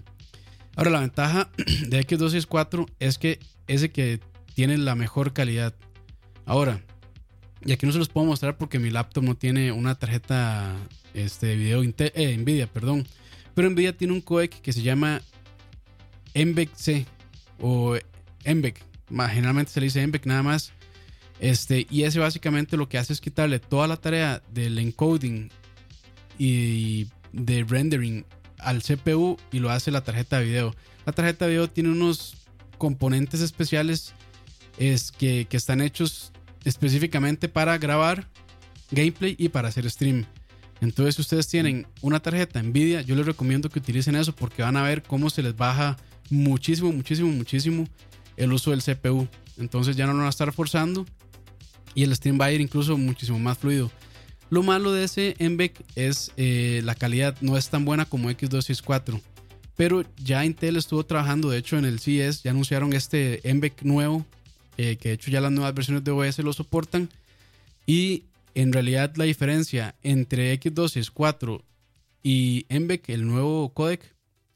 Ahora, 0.75 0.91
la 0.91 1.01
ventaja 1.01 1.51
de 1.87 2.07
X264 2.07 2.89
es 2.99 3.17
que 3.17 3.39
ese 3.67 3.91
que 3.91 4.21
tiene 4.55 4.77
la 4.77 4.95
mejor 4.95 5.33
calidad. 5.33 5.75
Ahora, 6.45 6.81
y 7.65 7.73
aquí 7.73 7.85
no 7.85 7.91
se 7.91 7.99
los 7.99 8.09
puedo 8.09 8.25
mostrar 8.25 8.57
porque 8.57 8.79
mi 8.79 8.89
laptop 8.89 9.25
no 9.25 9.35
tiene 9.35 9.73
una 9.73 9.95
tarjeta 9.95 10.73
este, 11.13 11.47
de 11.47 11.55
video 11.57 11.83
eh, 11.83 12.37
Nvidia, 12.37 12.67
perdón. 12.67 13.05
Pero 13.55 13.69
Nvidia 13.69 13.95
tiene 13.95 14.13
un 14.13 14.21
codec 14.21 14.61
que 14.61 14.71
se 14.71 14.81
llama 14.81 15.21
MBEC 16.35 16.69
C 16.75 17.05
o. 17.59 17.95
Ma- 19.09 19.29
Generalmente 19.29 19.71
se 19.71 19.79
le 19.79 19.85
dice 19.85 20.05
MBEC 20.05 20.25
nada 20.25 20.43
más. 20.43 20.71
Este, 21.39 21.87
y 21.89 22.03
ese 22.03 22.19
básicamente 22.19 22.77
lo 22.77 22.87
que 22.87 22.97
hace 22.97 23.11
es 23.13 23.19
quitarle 23.21 23.59
toda 23.59 23.87
la 23.87 23.97
tarea 23.97 24.41
del 24.51 24.77
encoding 24.79 25.49
y 26.37 27.07
de 27.31 27.63
rendering 27.67 28.25
al 28.59 28.81
CPU 28.81 29.37
y 29.51 29.59
lo 29.59 29.69
hace 29.69 29.91
la 29.91 30.03
tarjeta 30.03 30.39
de 30.39 30.45
video. 30.45 30.75
La 31.05 31.11
tarjeta 31.13 31.45
de 31.45 31.51
video 31.51 31.69
tiene 31.69 31.89
unos 31.89 32.35
componentes 32.77 33.41
especiales 33.41 34.13
es 34.77 35.11
que, 35.11 35.45
que 35.49 35.57
están 35.57 35.81
hechos 35.81 36.31
específicamente 36.63 37.49
para 37.49 37.77
grabar 37.77 38.27
gameplay 38.91 39.35
y 39.37 39.49
para 39.49 39.67
hacer 39.67 39.89
stream. 39.89 40.25
Entonces, 40.81 41.15
si 41.15 41.21
ustedes 41.21 41.47
tienen 41.47 41.87
una 42.01 42.19
tarjeta 42.19 42.61
Nvidia, 42.61 43.01
yo 43.01 43.15
les 43.15 43.25
recomiendo 43.25 43.69
que 43.69 43.79
utilicen 43.79 44.15
eso 44.15 44.33
porque 44.35 44.63
van 44.63 44.77
a 44.77 44.83
ver 44.83 45.03
cómo 45.03 45.29
se 45.29 45.43
les 45.43 45.55
baja 45.55 45.97
muchísimo, 46.29 46.91
muchísimo, 46.91 47.29
muchísimo 47.29 47.87
el 48.37 48.53
uso 48.53 48.71
del 48.71 48.81
CPU. 48.81 49.27
Entonces 49.57 49.95
ya 49.95 50.05
no 50.05 50.13
lo 50.13 50.19
van 50.19 50.27
a 50.27 50.29
estar 50.29 50.51
forzando 50.51 51.05
y 51.95 52.03
el 52.03 52.15
stream 52.15 52.39
va 52.39 52.45
a 52.45 52.51
ir 52.51 52.61
incluso 52.61 52.97
muchísimo 52.97 53.39
más 53.39 53.57
fluido. 53.57 53.91
Lo 54.49 54.63
malo 54.63 54.91
de 54.91 55.03
ese 55.03 55.35
MBEC 55.39 55.83
es 55.95 56.31
eh, 56.37 56.81
la 56.83 56.95
calidad 56.95 57.35
no 57.41 57.57
es 57.57 57.69
tan 57.69 57.85
buena 57.85 58.05
como 58.05 58.29
X264. 58.29 59.19
Pero 59.75 60.03
ya 60.23 60.45
Intel 60.45 60.77
estuvo 60.77 61.03
trabajando, 61.03 61.49
de 61.49 61.57
hecho 61.57 61.77
en 61.77 61.85
el 61.85 61.99
CES 61.99 62.43
ya 62.43 62.51
anunciaron 62.51 62.93
este 62.93 63.41
MBEC 63.43 63.81
nuevo, 63.81 64.25
eh, 64.77 64.97
que 64.97 65.09
de 65.09 65.15
hecho 65.15 65.31
ya 65.31 65.41
las 65.41 65.51
nuevas 65.51 65.73
versiones 65.73 66.03
de 66.03 66.11
OS 66.11 66.37
lo 66.39 66.53
soportan. 66.53 67.09
Y 67.87 68.25
en 68.53 68.71
realidad 68.71 69.13
la 69.15 69.23
diferencia 69.23 69.95
entre 70.03 70.53
X264 70.59 71.63
y 72.21 72.65
MBEC, 72.69 73.09
el 73.09 73.25
nuevo 73.25 73.73
codec, 73.73 74.15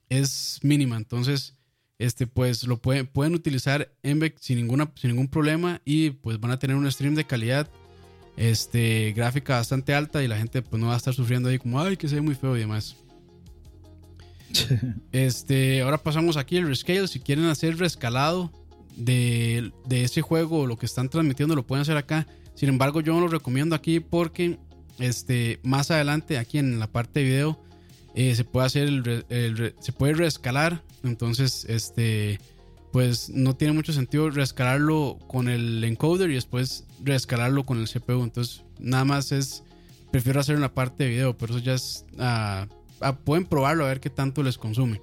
es 0.09 0.59
mínima. 0.61 0.95
Entonces, 0.95 1.55
este, 1.99 2.27
pues 2.27 2.63
lo 2.63 2.77
pueden, 2.77 3.07
pueden 3.07 3.33
utilizar 3.33 3.91
MBEC 4.03 4.37
sin, 4.39 4.57
ninguna, 4.57 4.91
sin 4.95 5.11
ningún 5.11 5.27
problema 5.27 5.81
y 5.85 6.11
pues 6.11 6.39
van 6.39 6.51
a 6.51 6.59
tener 6.59 6.75
un 6.75 6.89
stream 6.91 7.15
de 7.15 7.25
calidad 7.25 7.69
este, 8.35 9.13
gráfica 9.13 9.55
bastante 9.55 9.93
alta 9.93 10.23
y 10.23 10.27
la 10.27 10.37
gente 10.37 10.61
pues 10.61 10.79
no 10.79 10.87
va 10.87 10.93
a 10.93 10.97
estar 10.97 11.13
sufriendo 11.13 11.49
ahí 11.49 11.57
como, 11.57 11.81
ay, 11.81 11.97
que 11.97 12.07
se 12.07 12.15
ve 12.15 12.21
muy 12.21 12.35
feo 12.35 12.55
y 12.55 12.61
demás. 12.61 12.95
este, 15.11 15.81
ahora 15.81 15.97
pasamos 15.97 16.37
aquí 16.37 16.57
el 16.57 16.67
rescale. 16.67 17.07
Si 17.07 17.19
quieren 17.19 17.45
hacer 17.45 17.77
rescalado 17.77 18.51
de, 18.95 19.71
de 19.85 20.03
ese 20.03 20.21
juego 20.21 20.59
o 20.59 20.67
lo 20.67 20.77
que 20.77 20.85
están 20.85 21.09
transmitiendo, 21.09 21.55
lo 21.55 21.65
pueden 21.65 21.81
hacer 21.81 21.97
acá. 21.97 22.27
Sin 22.53 22.69
embargo, 22.69 23.01
yo 23.01 23.13
no 23.13 23.21
lo 23.21 23.27
recomiendo 23.27 23.75
aquí 23.75 23.99
porque 23.99 24.59
este, 24.99 25.59
más 25.63 25.91
adelante, 25.91 26.37
aquí 26.37 26.57
en 26.57 26.79
la 26.79 26.87
parte 26.91 27.19
de 27.19 27.25
video, 27.25 27.59
eh, 28.17 28.33
se 28.33 28.43
puede 28.43 28.65
hacer 28.65 28.87
el, 28.87 29.75
se 29.79 29.91
puede 29.93 30.13
reescalar. 30.15 30.83
Entonces, 31.03 31.65
este 31.69 32.39
pues 32.91 33.29
no 33.29 33.55
tiene 33.55 33.75
mucho 33.75 33.93
sentido 33.93 34.31
reescalarlo 34.31 35.19
con 35.27 35.47
el 35.49 35.83
encoder 35.83 36.31
y 36.31 36.33
después 36.33 36.87
reescalarlo 37.03 37.63
con 37.63 37.79
el 37.79 37.87
CPU. 37.87 38.23
Entonces, 38.23 38.63
nada 38.79 39.05
más 39.05 39.31
es, 39.31 39.63
prefiero 40.09 40.39
hacer 40.39 40.55
una 40.55 40.73
parte 40.73 41.03
de 41.03 41.11
video, 41.11 41.37
pero 41.37 41.53
eso 41.55 41.63
ya 41.63 41.75
es, 41.75 42.05
ah, 42.17 42.65
ah, 43.01 43.15
pueden 43.17 43.45
probarlo 43.45 43.85
a 43.85 43.89
ver 43.89 43.99
qué 43.99 44.09
tanto 44.09 44.41
les 44.41 44.57
consume. 44.57 44.99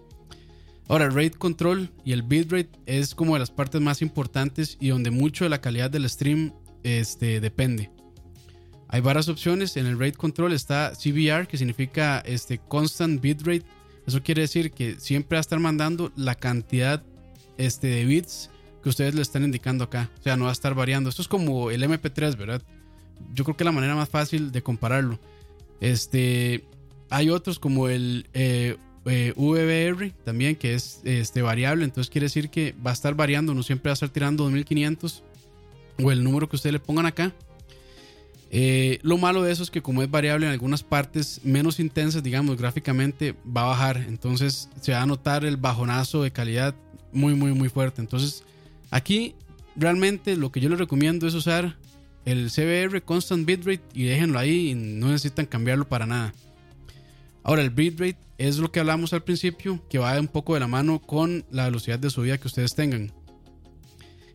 Ahora, 0.89 1.05
el 1.05 1.15
rate 1.15 1.39
control 1.39 1.91
y 2.05 2.13
el 2.13 2.23
bitrate 2.23 2.71
es 2.87 3.15
como 3.15 3.35
de 3.35 3.39
las 3.39 3.53
partes 3.53 3.81
más 3.81 4.03
importantes 4.03 4.77
y 4.81 4.89
donde 4.89 5.13
mucho 5.13 5.45
de 5.45 5.51
la 5.51 5.61
calidad 5.61 5.89
del 5.89 6.09
stream 6.11 6.53
este, 6.83 7.41
depende. 7.41 7.93
Hay 8.95 9.01
varias 9.01 9.29
opciones. 9.29 9.77
En 9.77 9.87
el 9.87 9.99
rate 9.99 10.13
control 10.13 10.53
está 10.53 10.93
CBR, 10.93 11.49
que 11.49 11.59
significa 11.59 12.21
este, 12.21 12.59
constant 12.59 13.21
bitrate. 13.21 13.65
Eso 14.07 14.23
quiere 14.23 14.43
decir 14.43 14.71
que 14.71 15.01
siempre 15.01 15.35
va 15.35 15.39
a 15.39 15.41
estar 15.41 15.59
mandando 15.59 16.13
la 16.15 16.37
cantidad 16.37 17.03
este, 17.59 17.89
de 17.89 18.05
bits 18.05 18.51
que 18.85 18.89
ustedes 18.89 19.17
le 19.17 19.23
están 19.23 19.43
indicando 19.43 19.83
acá. 19.83 20.13
O 20.21 20.23
sea, 20.23 20.37
no 20.37 20.45
va 20.45 20.51
a 20.51 20.53
estar 20.53 20.77
variando. 20.77 21.11
Esto 21.11 21.23
es 21.23 21.27
como 21.27 21.73
el 21.73 21.83
MP3, 21.83 22.37
¿verdad? 22.37 22.63
Yo 23.33 23.43
creo 23.43 23.57
que 23.57 23.65
es 23.65 23.67
la 23.67 23.73
manera 23.73 23.97
más 23.97 24.09
fácil 24.09 24.53
de 24.53 24.63
compararlo. 24.63 25.19
Este, 25.81 26.65
hay 27.11 27.31
otros 27.31 27.59
como 27.59 27.89
el 27.89 28.29
eh, 28.33 28.77
eh, 29.07 29.33
VBR 29.35 30.13
también, 30.23 30.55
que 30.55 30.75
es 30.75 31.01
este, 31.03 31.43
variable. 31.43 31.83
Entonces 31.83 32.13
quiere 32.13 32.27
decir 32.27 32.49
que 32.49 32.77
va 32.87 32.91
a 32.91 32.95
estar 32.95 33.17
variando. 33.17 33.55
No 33.55 33.65
siempre 33.65 33.89
va 33.89 33.95
a 33.95 33.95
estar 33.95 34.11
tirando 34.11 34.45
2500 34.45 35.25
o 36.01 36.13
el 36.13 36.23
número 36.23 36.49
que 36.49 36.55
ustedes 36.55 36.75
le 36.75 36.79
pongan 36.79 37.07
acá. 37.07 37.35
Eh, 38.57 39.01
lo 39.03 39.19
malo 39.19 39.43
de 39.43 39.51
eso 39.51 39.65
es 39.65 39.71
que 39.73 39.83
como 39.83 40.01
es 40.01 40.09
variable 40.09 40.47
en 40.47 40.53
algunas 40.53 40.85
partes 40.85 41.41
menos 41.43 41.81
intensas, 41.81 42.23
digamos, 42.23 42.57
gráficamente, 42.57 43.35
va 43.45 43.63
a 43.63 43.67
bajar. 43.67 43.97
Entonces 44.07 44.69
se 44.81 44.93
va 44.93 45.03
a 45.03 45.07
notar 45.07 45.45
el 45.45 45.57
bajonazo 45.57 46.23
de 46.23 46.31
calidad 46.31 46.73
muy, 47.13 47.35
muy, 47.35 47.53
muy 47.53 47.69
fuerte. 47.69 48.01
Entonces, 48.01 48.45
aquí 48.93 49.35
realmente 49.75 50.37
lo 50.37 50.53
que 50.53 50.61
yo 50.61 50.69
les 50.69 50.79
recomiendo 50.79 51.27
es 51.27 51.35
usar 51.35 51.77
el 52.25 52.49
CBR 52.49 53.03
Constant 53.03 53.45
Bitrate 53.45 53.83
y 53.93 54.05
déjenlo 54.05 54.39
ahí 54.39 54.71
y 54.71 54.75
no 54.77 55.09
necesitan 55.09 55.47
cambiarlo 55.47 55.89
para 55.89 56.07
nada. 56.07 56.33
Ahora, 57.43 57.63
el 57.63 57.71
bitrate 57.71 58.19
es 58.39 58.59
lo 58.59 58.71
que 58.71 58.79
hablamos 58.79 59.13
al 59.13 59.25
principio, 59.25 59.83
que 59.91 59.99
va 59.99 60.17
un 60.21 60.29
poco 60.29 60.55
de 60.55 60.61
la 60.61 60.69
mano 60.69 61.01
con 61.01 61.45
la 61.51 61.65
velocidad 61.65 61.99
de 61.99 62.09
subida 62.09 62.39
que 62.39 62.47
ustedes 62.47 62.77
tengan. 62.77 63.13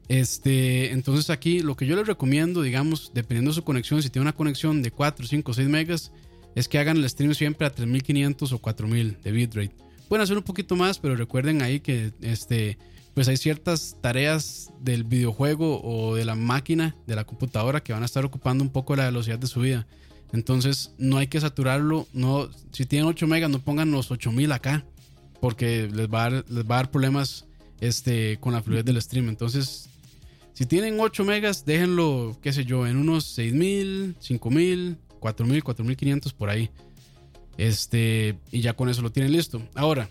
Este, 0.10 0.92
entonces 0.92 1.30
aquí 1.30 1.60
lo 1.60 1.76
que 1.76 1.86
yo 1.86 1.96
les 1.96 2.08
recomiendo, 2.08 2.64
digamos, 2.64 3.12
dependiendo 3.14 3.52
de 3.52 3.56
su 3.56 3.64
conexión, 3.64 4.02
si 4.02 4.10
tiene 4.10 4.24
una 4.24 4.36
conexión 4.36 4.82
de 4.82 4.92
4, 4.92 5.28
5, 5.28 5.54
6 5.54 5.70
megas, 5.70 6.12
es 6.56 6.68
que 6.68 6.80
hagan 6.80 6.98
el 6.98 7.08
stream 7.08 7.36
siempre 7.36 7.68
a 7.68 7.70
3500 7.70 8.52
o 8.52 8.58
4000 8.58 9.18
de 9.24 9.32
bitrate. 9.32 9.76
Pueden 10.10 10.24
hacer 10.24 10.36
un 10.36 10.44
poquito 10.44 10.76
más, 10.76 10.98
pero 10.98 11.16
recuerden 11.16 11.62
ahí 11.62 11.80
que 11.80 12.12
este, 12.22 12.80
pues 13.14 13.28
hay 13.28 13.38
ciertas 13.38 13.98
tareas 14.02 14.72
del 14.82 15.04
videojuego 15.04 15.80
o 15.84 16.16
de 16.16 16.26
la 16.26 16.34
máquina, 16.34 16.96
de 17.06 17.16
la 17.16 17.26
computadora, 17.26 17.84
que 17.84 17.94
van 17.94 18.02
a 18.02 18.08
estar 18.08 18.26
ocupando 18.26 18.64
un 18.64 18.72
poco 18.72 18.96
la 18.96 19.06
velocidad 19.06 19.38
de 19.38 19.46
subida. 19.46 19.86
Entonces 20.34 20.92
no 20.98 21.18
hay 21.18 21.28
que 21.28 21.40
saturarlo. 21.40 22.08
No, 22.14 22.50
si 22.72 22.88
tienen 22.88 23.08
8 23.08 23.28
megas, 23.28 23.52
no 23.52 23.60
pongan 23.60 23.92
los 23.92 24.10
8000 24.10 24.52
acá, 24.54 24.86
porque 25.40 25.88
les 25.94 26.08
va 26.08 26.26
a 26.26 26.30
dar, 26.32 26.46
les 26.50 26.64
va 26.66 26.76
a 26.76 26.78
dar 26.80 26.90
problemas 26.90 27.46
este, 27.80 28.38
con 28.40 28.54
la 28.54 28.64
fluidez 28.64 28.86
del 28.86 29.00
stream. 29.00 29.30
Entonces, 29.30 29.90
si 30.60 30.66
tienen 30.66 31.00
8 31.00 31.24
megas, 31.24 31.64
déjenlo, 31.64 32.38
qué 32.42 32.52
sé 32.52 32.66
yo, 32.66 32.86
en 32.86 32.98
unos 32.98 33.24
6000, 33.24 34.18
5000, 34.20 34.98
4000, 35.22 35.64
4500 35.64 36.34
por 36.34 36.50
ahí. 36.50 36.70
Este, 37.58 38.38
y 38.52 38.60
ya 38.60 38.74
con 38.74 38.90
eso 38.90 39.02
lo 39.02 39.10
tienen 39.10 39.32
listo. 39.32 39.62
Ahora, 39.74 40.10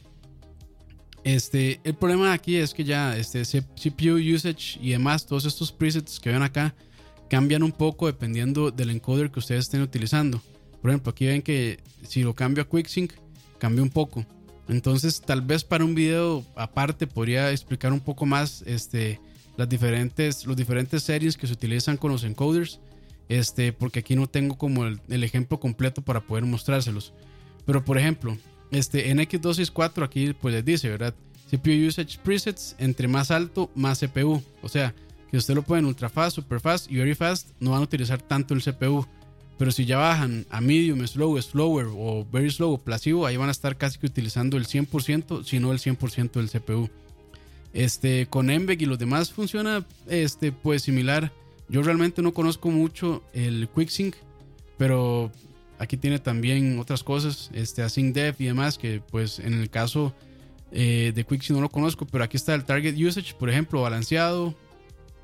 este, 1.23 1.83
el 1.85 1.97
problema 1.97 2.33
aquí 2.33 2.57
es 2.57 2.73
que 2.73 2.83
ya 2.83 3.15
este 3.19 3.43
CPU 3.43 4.15
usage 4.35 4.79
y 4.81 4.93
demás, 4.93 5.27
todos 5.27 5.45
estos 5.45 5.71
presets 5.71 6.19
que 6.19 6.31
ven 6.31 6.41
acá, 6.41 6.75
cambian 7.29 7.63
un 7.63 7.73
poco 7.73 8.07
dependiendo 8.07 8.71
del 8.71 8.89
encoder 8.89 9.31
que 9.31 9.41
ustedes 9.41 9.67
estén 9.67 9.83
utilizando. 9.83 10.41
Por 10.81 10.91
ejemplo, 10.91 11.11
aquí 11.11 11.27
ven 11.27 11.43
que 11.43 11.79
si 12.05 12.23
lo 12.23 12.35
cambio 12.35 12.63
a 12.63 12.67
QuickSync, 12.67 13.13
cambia 13.59 13.83
un 13.83 13.91
poco. 13.91 14.25
Entonces, 14.67 15.21
tal 15.21 15.43
vez 15.43 15.63
para 15.63 15.85
un 15.85 15.95
video 15.95 16.43
aparte 16.57 17.07
podría 17.07 17.51
explicar 17.51 17.93
un 17.93 18.01
poco 18.01 18.25
más 18.25 18.63
este, 18.63 19.21
las 19.59 19.69
diferentes, 19.69 20.47
los 20.47 20.57
diferentes 20.57 21.03
series 21.03 21.37
que 21.37 21.47
se 21.47 21.53
utilizan 21.53 21.99
con 21.99 22.13
los 22.13 22.25
encoders. 22.25 22.81
Este, 23.29 23.75
porque 23.75 23.99
aquí 23.99 24.17
no 24.17 24.27
tengo 24.27 24.57
como 24.57 24.87
el, 24.87 25.01
el 25.11 25.23
ejemplo 25.23 25.61
completo 25.61 26.01
para 26.01 26.21
poder 26.21 26.47
mostrárselos. 26.47 27.13
Pero 27.67 27.85
por 27.85 27.99
ejemplo, 27.99 28.39
este, 28.71 29.11
en 29.11 29.19
X264 29.19 30.03
aquí 30.05 30.33
pues 30.33 30.55
les 30.55 30.65
dice, 30.65 30.89
¿verdad? 30.89 31.15
CPU 31.51 31.89
usage 31.89 32.19
presets, 32.23 32.77
entre 32.79 33.09
más 33.09 33.31
alto, 33.31 33.71
más 33.75 34.01
CPU. 34.01 34.43
O 34.63 34.69
sea, 34.69 34.95
que 35.31 35.37
usted 35.37 35.55
lo 35.55 35.63
puede 35.63 35.81
en 35.81 35.87
ultra 35.87 36.09
fast, 36.09 36.37
super 36.37 36.61
fast 36.61 36.91
y 36.91 36.97
very 36.97 37.15
fast, 37.15 37.49
no 37.61 37.73
van 37.73 37.81
a 37.81 37.85
utilizar 37.85 38.23
tanto 38.23 38.55
el 38.55 38.63
CPU. 38.63 39.07
Pero 39.59 39.73
si 39.73 39.85
ya 39.85 39.99
bajan 39.99 40.47
a 40.51 40.61
medium, 40.61 41.05
slow, 41.07 41.41
slower 41.43 41.87
o 41.91 42.25
very 42.31 42.51
slow 42.51 42.75
o 42.75 42.79
plasivo, 42.79 43.27
ahí 43.27 43.37
van 43.37 43.49
a 43.49 43.53
estar 43.53 43.77
casi 43.77 43.99
que 43.99 44.07
utilizando 44.07 44.57
el 44.57 44.67
100%, 44.67 45.45
si 45.45 45.59
no 45.59 45.73
el 45.73 45.81
100% 45.81 46.33
del 46.33 46.49
CPU. 46.49 46.89
Este, 47.73 48.27
con 48.27 48.47
MVEG 48.47 48.83
y 48.83 48.87
los 48.87 48.99
demás 48.99 49.33
funciona 49.33 49.87
este, 50.07 50.53
pues 50.53 50.83
similar. 50.83 51.33
Yo 51.69 51.83
realmente 51.83 52.23
no 52.23 52.33
conozco 52.33 52.71
mucho 52.71 53.23
el 53.35 53.69
QuickSync, 53.69 54.15
pero 54.79 55.31
Aquí 55.79 55.97
tiene 55.97 56.19
también 56.19 56.79
otras 56.79 57.05
cosas, 57.05 57.51
este 57.55 57.83
Async 57.83 58.13
Def 58.13 58.41
y 58.41 58.47
demás, 58.47 58.79
que 58.79 59.01
pues 59.01 59.39
en 59.39 59.55
el 59.55 59.71
caso 59.71 60.13
eh, 60.73 61.13
de 61.15 61.25
Quicksy 61.25 61.53
no 61.53 61.61
lo 61.61 61.69
conozco, 61.69 62.05
pero 62.05 62.25
aquí 62.25 62.37
está 62.37 62.55
el 62.55 62.65
Target 62.65 62.97
Usage, 62.97 63.35
por 63.35 63.49
ejemplo, 63.49 63.83
balanceado. 63.83 64.57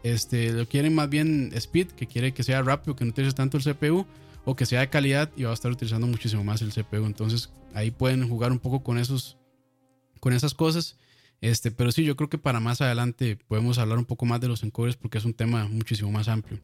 Este, 0.04 0.52
lo 0.52 0.66
quieren 0.68 0.94
más 0.94 1.08
bien 1.08 1.50
speed, 1.54 1.88
que 1.88 2.06
quiere 2.06 2.32
que 2.32 2.44
sea 2.44 2.62
rápido, 2.62 2.94
que 2.94 3.04
no 3.04 3.10
utilice 3.10 3.34
tanto 3.34 3.56
el 3.56 3.64
CPU, 3.64 4.06
o 4.44 4.54
que 4.54 4.64
sea 4.64 4.80
de 4.80 4.90
calidad 4.90 5.28
y 5.36 5.42
va 5.42 5.50
a 5.50 5.54
estar 5.54 5.72
utilizando 5.72 6.06
muchísimo 6.06 6.44
más 6.44 6.62
el 6.62 6.72
CPU. 6.72 7.04
Entonces 7.04 7.50
ahí 7.74 7.90
pueden 7.90 8.28
jugar 8.28 8.52
un 8.52 8.60
poco 8.60 8.84
con 8.84 8.98
esos, 8.98 9.36
con 10.20 10.34
esas 10.34 10.54
cosas. 10.54 10.96
Este, 11.40 11.70
pero 11.70 11.92
sí, 11.92 12.04
yo 12.04 12.16
creo 12.16 12.28
que 12.30 12.38
para 12.38 12.60
más 12.60 12.80
adelante 12.80 13.36
podemos 13.48 13.78
hablar 13.78 13.98
un 13.98 14.04
poco 14.04 14.24
más 14.24 14.40
de 14.40 14.48
los 14.48 14.62
encoders 14.62 14.96
porque 14.96 15.18
es 15.18 15.24
un 15.24 15.34
tema 15.34 15.68
muchísimo 15.68 16.10
más 16.10 16.28
amplio. 16.28 16.60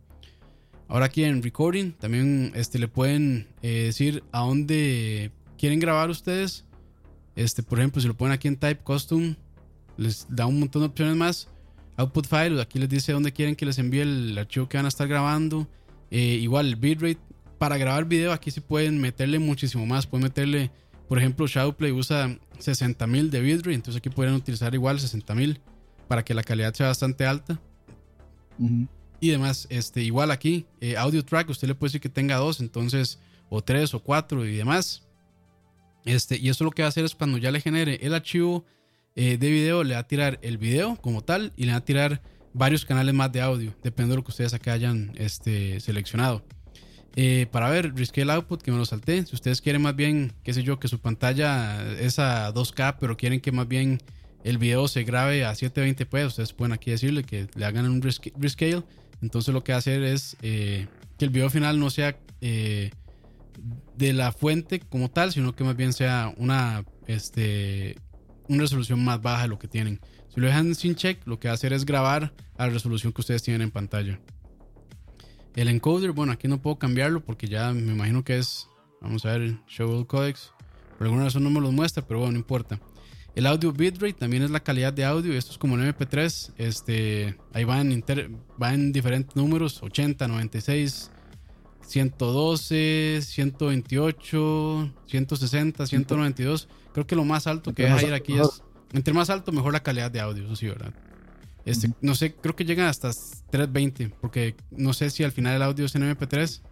Ahora 0.88 1.06
aquí 1.06 1.22
en 1.22 1.42
Recording 1.42 1.92
también 1.92 2.50
este, 2.56 2.78
le 2.78 2.88
pueden 2.88 3.46
eh, 3.62 3.84
decir 3.84 4.24
a 4.32 4.40
dónde 4.40 5.30
quieren 5.56 5.78
grabar 5.78 6.10
ustedes. 6.10 6.64
Este, 7.36 7.62
por 7.62 7.78
ejemplo, 7.78 8.02
si 8.02 8.08
lo 8.08 8.16
ponen 8.16 8.32
aquí 8.32 8.48
en 8.48 8.56
Type 8.56 8.82
Custom, 8.82 9.36
les 9.96 10.26
da 10.28 10.46
un 10.46 10.58
montón 10.58 10.82
de 10.82 10.86
opciones 10.86 11.16
más. 11.16 11.48
output 11.96 12.26
file, 12.26 12.60
aquí 12.60 12.78
les 12.78 12.88
dice 12.88 13.12
dónde 13.12 13.32
quieren 13.32 13.54
que 13.54 13.66
les 13.66 13.78
envíe 13.78 14.00
el 14.00 14.36
archivo 14.36 14.68
que 14.68 14.78
van 14.78 14.86
a 14.86 14.88
estar 14.88 15.06
grabando. 15.06 15.68
Eh, 16.10 16.38
igual 16.40 16.66
el 16.66 16.76
bitrate. 16.76 17.18
Para 17.58 17.76
grabar 17.76 18.06
video 18.06 18.32
aquí 18.32 18.50
sí 18.50 18.60
pueden 18.60 18.98
meterle 19.00 19.38
muchísimo 19.38 19.84
más. 19.86 20.06
Pueden 20.06 20.24
meterle, 20.24 20.70
por 21.08 21.18
ejemplo, 21.18 21.46
Shadowplay 21.46 21.92
usa 21.92 22.38
60.000 22.61 23.30
de 23.30 23.40
bitrate. 23.40 23.74
Entonces 23.74 23.98
aquí 23.98 24.11
pueden 24.11 24.34
utilizar 24.34 24.74
igual 24.74 24.98
60.000 24.98 25.61
para 26.08 26.24
que 26.24 26.34
la 26.34 26.42
calidad 26.42 26.74
sea 26.74 26.88
bastante 26.88 27.26
alta. 27.26 27.61
Y 29.20 29.30
demás, 29.30 29.66
este, 29.70 30.02
igual 30.02 30.30
aquí, 30.30 30.66
eh, 30.80 30.96
audio 30.96 31.24
track, 31.24 31.50
usted 31.50 31.68
le 31.68 31.74
puede 31.74 31.88
decir 31.90 32.00
que 32.00 32.08
tenga 32.08 32.36
dos, 32.36 32.61
entonces, 32.61 33.18
o 33.48 33.62
tres 33.62 33.94
o 33.94 34.00
cuatro 34.00 34.46
y 34.46 34.56
demás. 34.56 35.06
Este, 36.04 36.38
y 36.38 36.48
eso 36.48 36.64
lo 36.64 36.70
que 36.70 36.82
va 36.82 36.86
a 36.86 36.88
hacer 36.88 37.04
es 37.04 37.14
cuando 37.14 37.38
ya 37.38 37.50
le 37.50 37.61
genere 37.61 37.98
el 38.02 38.14
archivo 38.14 38.64
eh, 39.16 39.36
de 39.36 39.50
video, 39.50 39.84
le 39.84 39.94
va 39.94 40.00
a 40.00 40.06
tirar 40.06 40.38
el 40.42 40.56
video 40.56 40.96
como 40.96 41.22
tal 41.22 41.52
y 41.56 41.64
le 41.64 41.72
va 41.72 41.78
a 41.78 41.84
tirar 41.84 42.22
varios 42.52 42.84
canales 42.84 43.14
más 43.14 43.30
de 43.32 43.40
audio, 43.40 43.74
depende 43.82 44.12
de 44.12 44.16
lo 44.16 44.24
que 44.24 44.30
ustedes 44.30 44.54
acá 44.54 44.72
hayan 44.72 45.12
este, 45.16 45.80
seleccionado. 45.80 46.44
Eh, 47.16 47.46
para 47.50 47.68
ver, 47.68 47.92
el 48.14 48.30
output, 48.30 48.62
que 48.62 48.70
me 48.70 48.78
lo 48.78 48.84
salté. 48.84 49.24
Si 49.26 49.34
ustedes 49.34 49.61
quieren 49.61 49.82
más 49.82 49.96
bien, 49.96 50.32
qué 50.42 50.54
sé 50.54 50.62
yo, 50.62 50.78
que 50.78 50.88
su 50.88 51.00
pantalla 51.00 51.92
es 51.98 52.18
a 52.18 52.52
2K, 52.52 52.96
pero 53.00 53.16
quieren 53.16 53.40
que 53.40 53.52
más 53.52 53.66
bien 53.66 54.00
el 54.44 54.58
video 54.58 54.88
se 54.88 55.04
grabe 55.04 55.44
a 55.44 55.52
720p, 55.52 56.26
ustedes 56.26 56.52
pueden 56.52 56.72
aquí 56.72 56.90
decirle 56.90 57.24
que 57.24 57.48
le 57.54 57.64
hagan 57.64 57.86
un 57.86 58.02
rescale. 58.02 58.82
Entonces 59.22 59.52
lo 59.52 59.62
que 59.62 59.72
va 59.72 59.76
a 59.76 59.80
hacer 59.80 60.02
es 60.02 60.36
eh, 60.40 60.86
que 61.18 61.26
el 61.26 61.30
video 61.30 61.50
final 61.50 61.78
no 61.78 61.90
sea 61.90 62.16
eh, 62.40 62.90
de 63.96 64.12
la 64.14 64.32
fuente 64.32 64.80
como 64.80 65.11
tal, 65.11 65.32
sino 65.32 65.54
que 65.54 65.64
más 65.64 65.76
bien 65.76 65.92
sea 65.92 66.32
una, 66.38 66.84
este, 67.06 67.96
una 68.48 68.62
resolución 68.62 69.04
más 69.04 69.20
baja 69.20 69.42
de 69.42 69.48
lo 69.48 69.58
que 69.58 69.68
tienen. 69.68 70.00
Si 70.32 70.40
lo 70.40 70.46
dejan 70.46 70.74
sin 70.74 70.94
check, 70.94 71.26
lo 71.26 71.38
que 71.38 71.48
va 71.48 71.52
a 71.52 71.54
hacer 71.54 71.72
es 71.72 71.84
grabar 71.84 72.32
a 72.56 72.66
la 72.66 72.72
resolución 72.72 73.12
que 73.12 73.20
ustedes 73.20 73.42
tienen 73.42 73.62
en 73.62 73.70
pantalla. 73.70 74.18
El 75.57 75.68
encoder, 75.68 76.12
bueno, 76.12 76.32
aquí 76.32 76.48
no 76.48 76.62
puedo 76.62 76.78
cambiarlo 76.78 77.20
porque 77.24 77.48
ya 77.48 77.72
me 77.72 77.92
imagino 77.92 78.22
que 78.24 78.38
es, 78.38 78.68
vamos 79.01 79.24
a 79.24 79.36
ver, 79.36 79.59
show 79.66 80.07
codecs. 80.07 80.53
Por 80.96 81.07
alguna 81.07 81.24
razón 81.24 81.44
no 81.44 81.51
me 81.51 81.61
los 81.61 81.72
muestra, 81.72 82.07
pero 82.07 82.20
bueno, 82.20 82.32
no 82.32 82.38
importa. 82.38 82.78
El 83.34 83.46
audio 83.46 83.72
bitrate 83.72 84.12
también 84.12 84.42
es 84.42 84.51
la 84.51 84.61
calidad 84.61 84.92
de 84.92 85.05
audio. 85.05 85.32
Esto 85.32 85.53
es 85.53 85.59
como 85.59 85.76
el 85.76 85.94
MP3. 85.94 86.53
Este, 86.59 87.38
ahí 87.53 87.64
van, 87.64 87.92
en 87.92 88.92
diferentes 88.92 89.36
números: 89.36 89.82
80, 89.82 90.26
96, 90.26 91.11
112, 91.86 93.20
128, 93.22 94.92
160, 95.07 95.86
192. 95.86 96.68
Creo 96.92 97.07
que 97.07 97.16
lo 97.16 97.24
más 97.24 97.46
alto 97.46 97.72
que 97.72 97.84
deja 97.84 98.03
ir 98.03 98.14
aquí 98.14 98.38
es. 98.38 98.62
Entre 98.92 99.14
más 99.14 99.30
alto, 99.30 99.53
mejor 99.53 99.72
la 99.72 99.82
calidad 99.82 100.11
de 100.11 100.20
audio. 100.20 100.44
Eso 100.44 100.57
sí, 100.57 100.66
¿verdad? 100.66 100.92
Este, 101.70 101.90
No 102.00 102.14
sé, 102.14 102.34
creo 102.34 102.56
que 102.56 102.64
llegan 102.64 102.86
hasta 102.86 103.10
320. 103.50 104.10
Porque 104.20 104.54
no 104.70 104.92
sé 104.92 105.10
si 105.10 105.24
al 105.24 105.32
final 105.32 105.56
el 105.56 105.62
audio 105.62 105.86
es 105.86 105.94
en 105.94 106.02
MP3. 106.02 106.62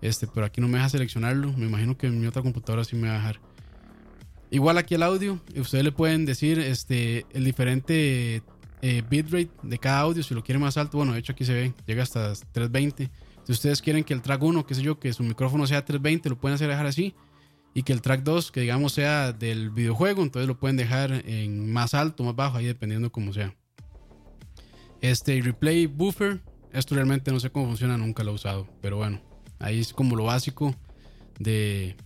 Este, 0.00 0.26
pero 0.26 0.46
aquí 0.46 0.60
no 0.60 0.68
me 0.68 0.78
deja 0.78 0.88
seleccionarlo. 0.88 1.52
Me 1.52 1.66
imagino 1.66 1.96
que 1.96 2.06
en 2.06 2.20
mi 2.20 2.26
otra 2.26 2.42
computadora 2.42 2.84
sí 2.84 2.96
me 2.96 3.08
va 3.08 3.14
a 3.14 3.18
dejar. 3.18 3.40
Igual 4.50 4.78
aquí 4.78 4.94
el 4.94 5.02
audio, 5.02 5.38
ustedes 5.56 5.84
le 5.84 5.92
pueden 5.92 6.24
decir 6.24 6.58
este, 6.58 7.26
el 7.32 7.44
diferente 7.44 8.42
eh, 8.80 9.02
bitrate 9.08 9.50
de 9.62 9.78
cada 9.78 10.00
audio, 10.00 10.22
si 10.22 10.34
lo 10.34 10.42
quieren 10.42 10.62
más 10.62 10.78
alto, 10.78 10.96
bueno, 10.96 11.12
de 11.12 11.18
hecho 11.18 11.32
aquí 11.32 11.44
se 11.44 11.52
ve, 11.52 11.74
llega 11.86 12.02
hasta 12.02 12.32
320. 12.32 13.10
Si 13.44 13.52
ustedes 13.52 13.82
quieren 13.82 14.04
que 14.04 14.14
el 14.14 14.22
track 14.22 14.42
1, 14.42 14.66
qué 14.66 14.74
sé 14.74 14.82
yo, 14.82 14.98
que 14.98 15.12
su 15.12 15.22
micrófono 15.22 15.66
sea 15.66 15.84
320, 15.84 16.30
lo 16.30 16.38
pueden 16.38 16.54
hacer 16.54 16.68
dejar 16.68 16.86
así. 16.86 17.14
Y 17.74 17.82
que 17.82 17.92
el 17.92 18.00
track 18.00 18.22
2, 18.22 18.50
que 18.50 18.60
digamos 18.60 18.92
sea 18.92 19.32
del 19.32 19.70
videojuego, 19.70 20.22
entonces 20.22 20.48
lo 20.48 20.58
pueden 20.58 20.76
dejar 20.76 21.12
en 21.26 21.70
más 21.70 21.94
alto, 21.94 22.24
más 22.24 22.34
bajo, 22.34 22.56
ahí 22.56 22.66
dependiendo 22.66 23.12
como 23.12 23.32
sea. 23.32 23.54
Este 25.00 25.40
replay 25.40 25.86
buffer, 25.86 26.40
esto 26.72 26.94
realmente 26.94 27.30
no 27.30 27.40
sé 27.40 27.50
cómo 27.50 27.66
funciona, 27.66 27.96
nunca 27.96 28.24
lo 28.24 28.32
he 28.32 28.34
usado, 28.34 28.68
pero 28.80 28.96
bueno, 28.96 29.20
ahí 29.58 29.80
es 29.80 29.92
como 29.92 30.16
lo 30.16 30.24
básico 30.24 30.74
de 31.38 31.96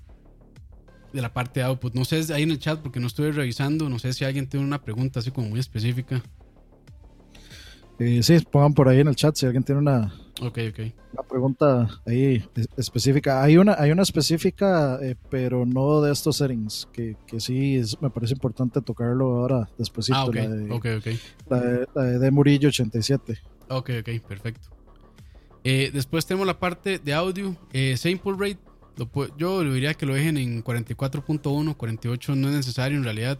de 1.12 1.20
la 1.20 1.32
parte 1.32 1.60
de 1.60 1.66
output. 1.66 1.94
No 1.94 2.04
sé, 2.04 2.24
ahí 2.32 2.42
en 2.42 2.50
el 2.50 2.58
chat, 2.58 2.80
porque 2.80 3.00
no 3.00 3.06
estoy 3.06 3.30
revisando, 3.30 3.88
no 3.88 3.98
sé 3.98 4.12
si 4.12 4.24
alguien 4.24 4.48
tiene 4.48 4.66
una 4.66 4.82
pregunta 4.82 5.20
así 5.20 5.30
como 5.30 5.48
muy 5.48 5.60
específica. 5.60 6.22
Eh, 8.02 8.22
sí, 8.22 8.38
pongan 8.50 8.74
por 8.74 8.88
ahí 8.88 9.00
en 9.00 9.08
el 9.08 9.16
chat 9.16 9.34
si 9.36 9.46
alguien 9.46 9.62
tiene 9.62 9.80
una, 9.80 10.12
okay, 10.40 10.68
okay. 10.68 10.94
una 11.12 11.22
pregunta 11.22 12.00
ahí 12.06 12.44
específica. 12.76 13.42
Hay 13.42 13.56
una, 13.56 13.74
hay 13.78 13.90
una 13.90 14.02
específica, 14.02 14.98
eh, 15.02 15.14
pero 15.30 15.64
no 15.64 16.00
de 16.02 16.12
estos 16.12 16.36
settings, 16.36 16.88
que, 16.92 17.16
que 17.26 17.40
sí 17.40 17.80
me 18.00 18.10
parece 18.10 18.34
importante 18.34 18.80
tocarlo 18.80 19.40
ahora 19.40 19.68
después. 19.78 20.10
Ah, 20.12 20.26
La 20.32 21.60
de, 21.60 21.86
La 21.94 22.02
de, 22.02 22.30
Murillo 22.30 22.68
87. 22.68 23.38
Ok, 23.68 23.90
ok, 24.00 24.26
perfecto. 24.26 24.68
Eh, 25.64 25.90
después 25.92 26.26
tenemos 26.26 26.46
la 26.46 26.58
parte 26.58 26.98
de 26.98 27.14
audio, 27.14 27.56
eh, 27.72 27.96
sample 27.96 28.32
rate 28.32 28.58
yo 29.36 29.64
le 29.64 29.72
diría 29.72 29.94
que 29.94 30.06
lo 30.06 30.14
dejen 30.14 30.36
en 30.36 30.62
44.1, 30.62 31.76
48 31.76 32.36
no 32.36 32.48
es 32.48 32.54
necesario 32.54 32.98
en 32.98 33.04
realidad. 33.04 33.38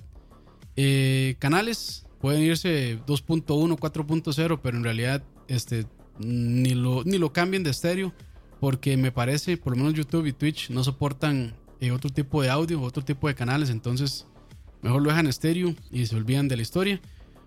Eh, 0.77 1.37
canales 1.39 2.07
pueden 2.23 2.43
irse 2.43 3.01
2.1, 3.05 3.45
4.0, 3.77 4.61
pero 4.63 4.77
en 4.79 4.85
realidad 4.85 5.25
este, 5.49 5.87
ni, 6.21 6.71
lo, 6.71 7.03
ni 7.05 7.19
lo 7.19 7.33
cambien 7.33 7.65
de 7.65 7.71
estéreo 7.71 8.15
porque 8.61 8.97
me 8.97 9.11
parece, 9.11 9.57
por 9.57 9.73
lo 9.73 9.79
menos 9.79 9.95
YouTube 9.95 10.27
y 10.27 10.33
Twitch 10.33 10.71
no 10.71 10.85
soportan 10.85 11.57
eh, 11.81 11.91
otro 11.91 12.11
tipo 12.11 12.41
de 12.41 12.49
audio, 12.49 12.81
otro 12.81 13.05
tipo 13.05 13.27
de 13.27 13.35
canales, 13.35 13.71
entonces 13.71 14.29
mejor 14.83 15.03
lo 15.03 15.11
dejan 15.11 15.27
estéreo 15.27 15.75
y 15.91 16.07
se 16.07 16.15
olvidan 16.15 16.47
de 16.47 16.55
la 16.55 16.63
historia. 16.63 17.01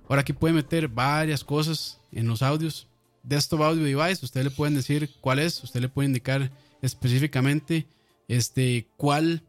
Ahora 0.10 0.22
aquí 0.22 0.34
pueden 0.34 0.58
meter 0.58 0.90
varias 0.90 1.46
cosas 1.46 2.02
en 2.12 2.28
los 2.28 2.42
audios. 2.42 2.90
Desktop 3.24 3.62
Audio 3.62 3.84
Device, 3.84 4.26
ustedes 4.26 4.44
le 4.44 4.52
pueden 4.52 4.76
decir 4.76 5.10
cuál 5.22 5.40
es, 5.40 5.64
usted 5.64 5.80
le 5.80 5.88
puede 5.88 6.08
indicar 6.08 6.52
específicamente 6.82 7.88
este, 8.28 8.90
cuál 8.98 9.42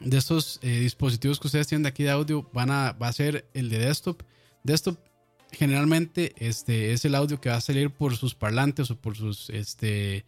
de 0.00 0.16
estos 0.16 0.58
eh, 0.62 0.80
dispositivos 0.80 1.38
que 1.38 1.48
ustedes 1.48 1.66
tienen 1.66 1.82
de 1.82 1.90
aquí 1.90 2.02
de 2.02 2.10
audio 2.10 2.48
van 2.54 2.70
a, 2.70 2.92
va 2.92 3.08
a 3.08 3.12
ser 3.12 3.46
el 3.52 3.68
de 3.68 3.78
desktop. 3.78 4.22
Desktop 4.64 4.98
generalmente 5.52 6.34
este, 6.36 6.92
es 6.92 7.04
el 7.04 7.14
audio 7.14 7.40
que 7.40 7.48
va 7.48 7.56
a 7.56 7.60
salir 7.60 7.90
por 7.90 8.16
sus 8.16 8.34
parlantes 8.34 8.90
o 8.90 8.96
por 8.96 9.16
sus 9.16 9.50
este, 9.50 10.24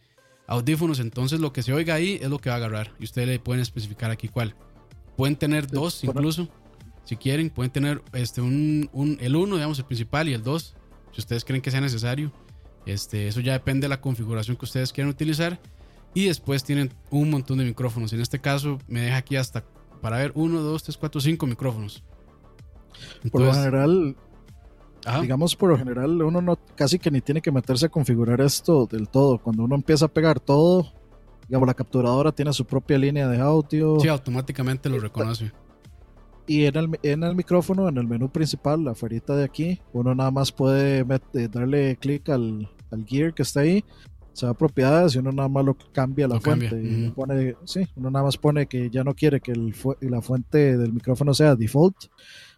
audífonos. 0.47 0.99
Entonces 0.99 1.39
lo 1.39 1.53
que 1.53 1.63
se 1.63 1.73
oiga 1.73 1.95
ahí 1.95 2.19
es 2.21 2.29
lo 2.29 2.39
que 2.39 2.49
va 2.49 2.55
a 2.55 2.57
agarrar. 2.57 2.91
Y 2.99 3.03
ustedes 3.03 3.27
le 3.27 3.39
pueden 3.39 3.61
especificar 3.61 4.11
aquí 4.11 4.27
cuál. 4.27 4.55
Pueden 5.15 5.35
tener 5.35 5.67
dos 5.67 6.03
incluso. 6.03 6.47
Si 7.03 7.15
quieren, 7.17 7.49
pueden 7.49 7.71
tener 7.71 8.01
este, 8.13 8.41
un, 8.41 9.17
el 9.19 9.35
uno, 9.35 9.55
digamos, 9.55 9.79
el 9.79 9.85
principal 9.85 10.29
y 10.29 10.33
el 10.33 10.43
dos. 10.43 10.75
Si 11.11 11.19
ustedes 11.19 11.43
creen 11.43 11.61
que 11.61 11.71
sea 11.71 11.81
necesario. 11.81 12.31
Este, 12.85 13.27
eso 13.27 13.41
ya 13.41 13.53
depende 13.53 13.85
de 13.85 13.89
la 13.89 14.01
configuración 14.01 14.57
que 14.57 14.65
ustedes 14.65 14.93
quieran 14.93 15.11
utilizar. 15.11 15.59
Y 16.13 16.25
después 16.25 16.63
tienen 16.63 16.91
un 17.09 17.29
montón 17.29 17.57
de 17.57 17.65
micrófonos. 17.65 18.13
En 18.13 18.21
este 18.21 18.39
caso 18.39 18.79
me 18.87 19.01
deja 19.01 19.17
aquí 19.17 19.35
hasta 19.35 19.63
para 20.01 20.17
ver 20.17 20.31
1, 20.35 20.61
2, 20.61 20.83
3, 20.83 20.97
4, 20.97 21.21
5 21.21 21.47
micrófonos. 21.47 22.03
Por 23.31 23.41
lo 23.41 23.53
general, 23.53 24.15
digamos 25.21 25.55
por 25.55 25.69
lo 25.69 25.77
general, 25.77 26.21
uno 26.21 26.41
no 26.41 26.57
casi 26.75 26.99
que 26.99 27.11
ni 27.11 27.21
tiene 27.21 27.41
que 27.41 27.51
meterse 27.51 27.87
a 27.87 27.89
configurar 27.89 28.41
esto 28.41 28.85
del 28.85 29.09
todo. 29.09 29.37
Cuando 29.37 29.63
uno 29.63 29.75
empieza 29.75 30.05
a 30.05 30.07
pegar 30.07 30.39
todo, 30.39 30.91
digamos, 31.47 31.67
la 31.67 31.73
capturadora 31.73 32.31
tiene 32.31 32.53
su 32.53 32.65
propia 32.65 32.97
línea 32.97 33.27
de 33.27 33.39
audio. 33.39 33.99
Sí, 33.99 34.07
automáticamente 34.07 34.89
lo 34.89 34.99
reconoce. 34.99 35.51
Y 36.47 36.65
en 36.65 36.75
el, 36.75 36.99
en 37.03 37.23
el 37.23 37.35
micrófono, 37.35 37.87
en 37.87 37.97
el 37.97 38.07
menú 38.07 38.29
principal, 38.29 38.83
la 38.83 38.91
afuerita 38.91 39.35
de 39.35 39.45
aquí, 39.45 39.79
uno 39.93 40.13
nada 40.15 40.31
más 40.31 40.51
puede 40.51 41.05
darle 41.49 41.95
clic 41.97 42.29
al, 42.29 42.69
al 42.91 43.05
gear 43.05 43.33
que 43.33 43.43
está 43.43 43.61
ahí 43.61 43.85
se 44.33 44.45
va 44.45 44.53
a 44.53 44.55
propiedades 44.55 45.15
y 45.15 45.19
uno 45.19 45.31
nada 45.31 45.49
más 45.49 45.65
lo 45.65 45.75
cambia 45.91 46.27
la 46.27 46.39
fuente. 46.39 46.81
Y 46.81 47.09
pone, 47.11 47.55
sí, 47.65 47.87
uno 47.95 48.09
nada 48.09 48.25
más 48.25 48.37
pone 48.37 48.65
que 48.65 48.89
ya 48.89 49.03
no 49.03 49.13
quiere 49.13 49.41
que 49.41 49.51
el 49.51 49.75
la 50.01 50.21
fuente 50.21 50.77
del 50.77 50.93
micrófono 50.93 51.33
sea 51.33 51.55
default 51.55 52.05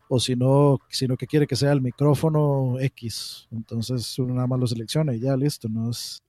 o 0.09 0.19
si 0.19 0.35
no, 0.35 0.79
sino 0.89 1.17
que 1.17 1.27
quiere 1.27 1.47
que 1.47 1.55
sea 1.55 1.71
el 1.71 1.81
micrófono 1.81 2.79
X. 2.79 3.47
Entonces 3.51 4.17
uno 4.19 4.35
nada 4.35 4.47
más 4.47 4.59
lo 4.59 4.67
selecciona 4.67 5.13
y 5.13 5.21
ya 5.21 5.35
listo. 5.35 5.67
No 5.69 5.89
es, 5.89 6.23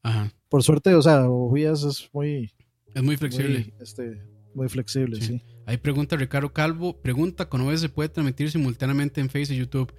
Por 0.48 0.62
suerte, 0.62 0.94
o 0.94 1.02
sea, 1.02 1.28
OBS 1.28 1.84
es 1.84 2.10
muy... 2.12 2.52
Es 2.94 3.02
muy 3.02 3.16
flexible. 3.16 3.58
Muy, 3.58 3.82
este, 3.82 4.22
muy 4.54 4.68
flexible, 4.68 5.20
sí. 5.20 5.42
Ahí 5.66 5.78
pregunta 5.78 6.16
Ricardo 6.16 6.52
Calvo, 6.52 7.00
pregunta, 7.00 7.48
¿con 7.48 7.62
OBS 7.62 7.80
se 7.80 7.88
puede 7.88 8.08
transmitir 8.08 8.50
simultáneamente 8.50 9.20
en 9.20 9.28
Facebook 9.28 9.56
y 9.56 9.58
YouTube? 9.58 9.92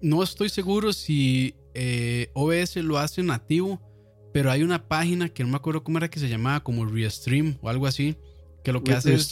No 0.00 0.22
estoy 0.22 0.48
seguro 0.48 0.92
si 0.92 1.54
eh, 1.74 2.30
OBS 2.34 2.76
lo 2.76 2.98
hace 2.98 3.22
nativo 3.22 3.80
pero 4.34 4.50
hay 4.50 4.64
una 4.64 4.88
página 4.88 5.28
que 5.28 5.44
no 5.44 5.50
me 5.50 5.56
acuerdo 5.56 5.84
cómo 5.84 5.98
era 5.98 6.10
que 6.10 6.18
se 6.18 6.28
llamaba, 6.28 6.64
como 6.64 6.84
Restream 6.86 7.56
o 7.62 7.68
algo 7.68 7.86
así, 7.86 8.16
que 8.64 8.72
lo 8.72 8.82
que 8.82 8.92
hace 8.92 9.14
es, 9.14 9.30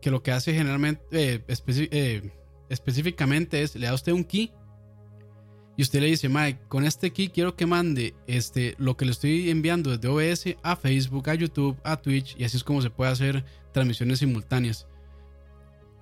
que 0.00 0.12
lo 0.12 0.22
que 0.22 0.30
hace 0.30 0.54
generalmente, 0.54 1.02
eh, 1.10 1.44
eh, 1.48 2.30
específicamente 2.72 3.62
es, 3.62 3.76
le 3.76 3.86
da 3.86 3.94
usted 3.94 4.12
un 4.12 4.24
key 4.24 4.50
y 5.76 5.82
usted 5.82 6.00
le 6.00 6.06
dice, 6.06 6.28
Mike, 6.28 6.60
con 6.68 6.84
este 6.84 7.12
key 7.12 7.28
quiero 7.28 7.56
que 7.56 7.66
mande 7.66 8.14
este, 8.26 8.74
lo 8.78 8.96
que 8.96 9.04
le 9.04 9.12
estoy 9.12 9.50
enviando 9.50 9.96
desde 9.96 10.08
OBS 10.08 10.56
a 10.62 10.76
Facebook, 10.76 11.30
a 11.30 11.34
YouTube, 11.34 11.76
a 11.82 11.96
Twitch, 11.96 12.36
y 12.38 12.44
así 12.44 12.56
es 12.56 12.64
como 12.64 12.82
se 12.82 12.90
puede 12.90 13.10
hacer 13.10 13.44
transmisiones 13.72 14.18
simultáneas. 14.18 14.86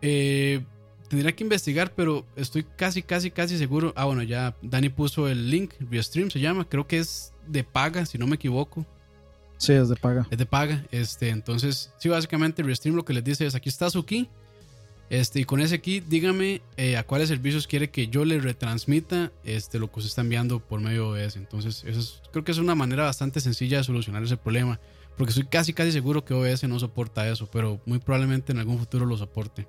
Eh, 0.02 0.64
tendría 1.08 1.32
que 1.32 1.44
investigar, 1.44 1.94
pero 1.94 2.26
estoy 2.34 2.64
casi, 2.64 3.02
casi, 3.02 3.30
casi 3.30 3.58
seguro. 3.58 3.92
Ah, 3.96 4.06
bueno, 4.06 4.22
ya 4.22 4.56
Dani 4.62 4.88
puso 4.88 5.28
el 5.28 5.50
link, 5.50 5.74
Restream 5.88 6.30
se 6.30 6.40
llama, 6.40 6.68
creo 6.68 6.88
que 6.88 6.98
es 6.98 7.32
de 7.46 7.62
paga, 7.62 8.06
si 8.06 8.18
no 8.18 8.26
me 8.26 8.36
equivoco. 8.36 8.84
Sí, 9.56 9.72
es 9.72 9.88
de 9.88 9.96
paga. 9.96 10.26
Es 10.30 10.38
de 10.38 10.46
paga. 10.46 10.84
Este, 10.90 11.28
entonces, 11.28 11.92
sí, 11.98 12.08
básicamente 12.08 12.62
Restream 12.62 12.96
lo 12.96 13.04
que 13.04 13.12
les 13.12 13.22
dice 13.22 13.46
es, 13.46 13.54
aquí 13.54 13.68
está 13.68 13.88
su 13.88 14.04
key. 14.04 14.28
Este, 15.10 15.40
y 15.40 15.44
con 15.44 15.60
ese 15.60 15.80
key, 15.80 15.98
dígame 16.00 16.62
eh, 16.76 16.96
a 16.96 17.02
cuáles 17.02 17.28
servicios 17.28 17.66
quiere 17.66 17.90
que 17.90 18.06
yo 18.06 18.24
le 18.24 18.38
retransmita 18.38 19.32
este, 19.42 19.80
lo 19.80 19.90
que 19.90 19.98
usted 19.98 20.08
está 20.08 20.20
enviando 20.20 20.60
por 20.60 20.80
medio 20.80 21.12
de 21.12 21.26
OBS. 21.26 21.36
Entonces, 21.36 21.84
creo 22.30 22.44
que 22.44 22.52
es 22.52 22.58
una 22.58 22.76
manera 22.76 23.02
bastante 23.02 23.40
sencilla 23.40 23.78
de 23.78 23.84
solucionar 23.84 24.22
ese 24.22 24.36
problema. 24.36 24.78
Porque 25.16 25.30
estoy 25.30 25.46
casi, 25.46 25.72
casi 25.72 25.90
seguro 25.90 26.24
que 26.24 26.32
OBS 26.32 26.62
no 26.68 26.78
soporta 26.78 27.28
eso, 27.28 27.50
pero 27.50 27.80
muy 27.86 27.98
probablemente 27.98 28.52
en 28.52 28.58
algún 28.58 28.78
futuro 28.78 29.04
lo 29.04 29.16
soporte. 29.16 29.66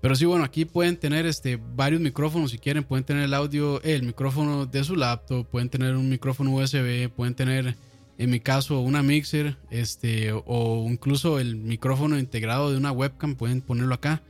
Pero 0.00 0.16
sí, 0.16 0.24
bueno, 0.24 0.44
aquí 0.44 0.64
pueden 0.64 0.96
tener 0.96 1.26
este, 1.26 1.56
varios 1.56 2.00
micrófonos 2.00 2.50
si 2.50 2.58
quieren. 2.58 2.82
Pueden 2.82 3.04
tener 3.04 3.24
el 3.24 3.34
audio, 3.34 3.82
el 3.82 4.02
micrófono 4.04 4.64
de 4.64 4.84
su 4.84 4.96
laptop, 4.96 5.46
pueden 5.46 5.68
tener 5.68 5.96
un 5.96 6.08
micrófono 6.08 6.50
USB, 6.54 7.10
pueden 7.10 7.34
tener, 7.34 7.76
en 8.18 8.30
mi 8.30 8.40
caso, 8.40 8.80
una 8.80 9.02
mixer, 9.02 9.56
este, 9.70 10.32
o 10.32 10.86
incluso 10.88 11.40
el 11.40 11.56
micrófono 11.56 12.18
integrado 12.18 12.70
de 12.70 12.76
una 12.76 12.92
webcam, 12.92 13.34
pueden 13.34 13.60
ponerlo 13.60 13.94
acá. 13.94 14.22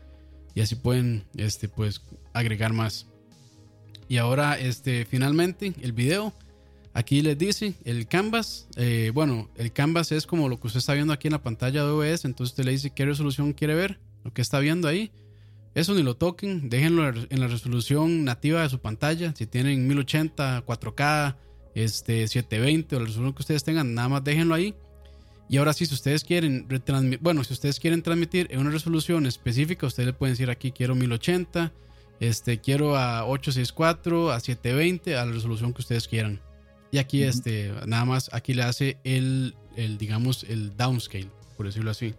Y 0.55 0.61
así 0.61 0.77
pueden, 0.77 1.25
este, 1.37 1.69
pues, 1.69 2.03
agregar 2.33 2.73
más. 2.73 3.07
Y 4.09 4.19
ahora, 4.19 4.59
este, 4.59 5.05
finalmente, 5.05 5.75
el 5.83 5.93
video. 5.93 6.33
Aquí 6.93 7.23
les 7.23 7.37
dice 7.37 7.75
el 7.85 8.07
canvas. 8.07 8.69
eh, 8.77 9.11
bueno, 9.13 9.51
el 9.57 9.73
canvas 9.73 10.13
es 10.13 10.27
como 10.27 10.49
lo 10.49 10.61
que 10.61 10.69
usted 10.69 10.79
está 10.79 10.95
viendo 10.95 11.13
aquí 11.13 11.27
en 11.27 11.33
la 11.33 11.43
pantalla 11.43 11.85
de 11.85 11.91
OBS. 11.91 12.25
Entonces 12.25 12.53
usted 12.53 12.65
le 12.65 12.71
dice 12.71 12.91
qué 12.91 13.05
resolución 13.05 13.53
quiere 13.53 13.75
ver, 13.75 13.99
lo 14.23 14.33
que 14.33 14.43
está 14.43 14.61
viendo 14.61 14.87
ahí. 14.87 15.11
Eso 15.75 15.93
ni 15.95 16.05
lo 16.05 16.17
toquen, 16.17 16.69
déjenlo 16.71 17.09
en 17.09 17.41
la 17.41 17.49
resolución 17.49 18.25
nativa 18.25 18.63
de 18.63 18.69
su 18.69 18.79
pantalla. 18.79 19.35
Si 19.37 19.47
tienen 19.47 19.89
1080, 19.89 20.65
4K, 20.65 21.35
este, 21.75 22.27
720 22.29 22.97
o 22.97 23.01
la 23.01 23.07
resolución 23.07 23.35
que 23.35 23.43
ustedes 23.43 23.65
tengan, 23.65 23.95
nada 23.95 24.09
más 24.09 24.25
déjenlo 24.25 24.55
ahí. 24.55 24.75
Y 25.49 25.59
ahora 25.59 25.73
sí, 25.73 25.87
si 25.87 25.95
ustedes 25.95 26.25
quieren 26.25 26.67
retransmitir, 26.69 27.21
bueno, 27.21 27.45
si 27.45 27.53
ustedes 27.53 27.79
quieren 27.79 28.03
transmitir 28.03 28.49
en 28.51 28.61
una 28.61 28.71
resolución 28.71 29.27
específica, 29.27 29.87
ustedes 29.87 30.07
le 30.07 30.13
pueden 30.13 30.33
decir 30.33 30.51
aquí 30.51 30.73
quiero 30.73 30.95
1080, 30.95 31.73
este, 32.21 32.61
quiero 32.61 32.97
a 32.97 33.27
864, 33.27 34.31
a 34.31 34.41
720, 34.41 35.17
a 35.17 35.27
la 35.27 35.33
resolución 35.33 35.73
que 35.75 35.83
ustedes 35.83 36.09
quieran. 36.09 36.41
Y 36.91 36.99
aquí, 36.99 37.25
este, 37.25 37.73
nada 37.87 38.05
más, 38.05 38.31
aquí 38.33 38.55
le 38.55 38.63
hace 38.63 38.99
el, 39.05 39.55
el, 39.77 39.99
digamos, 39.99 40.45
el 40.45 40.77
downscale, 40.77 41.29
por 41.57 41.67
decirlo 41.67 41.91
así. 41.91 42.15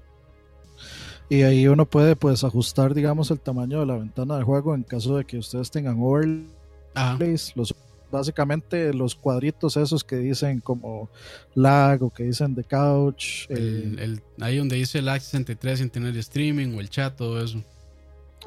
Y 1.29 1.41
ahí 1.41 1.67
uno 1.67 1.85
puede 1.85 2.15
pues 2.15 2.43
ajustar, 2.43 2.93
digamos, 2.93 3.31
el 3.31 3.39
tamaño 3.39 3.79
de 3.79 3.85
la 3.87 3.97
ventana 3.97 4.35
del 4.35 4.43
juego 4.43 4.75
en 4.75 4.83
caso 4.83 5.17
de 5.17 5.25
que 5.25 5.37
ustedes 5.37 5.71
tengan 5.71 5.97
overlays. 5.99 7.53
Los, 7.55 7.73
básicamente 8.11 8.93
los 8.93 9.15
cuadritos 9.15 9.77
esos 9.77 10.03
que 10.03 10.17
dicen 10.17 10.59
como 10.59 11.09
lag 11.53 12.01
o 12.03 12.09
que 12.09 12.23
dicen 12.23 12.55
the 12.55 12.63
couch. 12.63 13.49
El, 13.49 13.99
eh, 13.99 14.03
el- 14.03 14.21
ahí 14.43 14.57
donde 14.57 14.75
dice 14.75 14.99
el 14.99 15.05
63 15.05 15.79
sin 15.79 15.89
tener 15.89 16.15
streaming 16.17 16.75
o 16.75 16.81
el 16.81 16.89
chat, 16.89 17.15
todo 17.15 17.41
eso. 17.43 17.63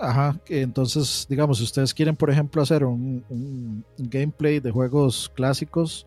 Ajá, 0.01 0.39
entonces, 0.49 1.27
digamos, 1.29 1.59
si 1.59 1.65
ustedes 1.65 1.93
quieren, 1.93 2.15
por 2.15 2.31
ejemplo, 2.31 2.63
hacer 2.63 2.85
un, 2.85 3.25
un 3.29 3.85
gameplay 3.99 4.61
de 4.61 4.71
juegos 4.71 5.29
clásicos 5.35 6.07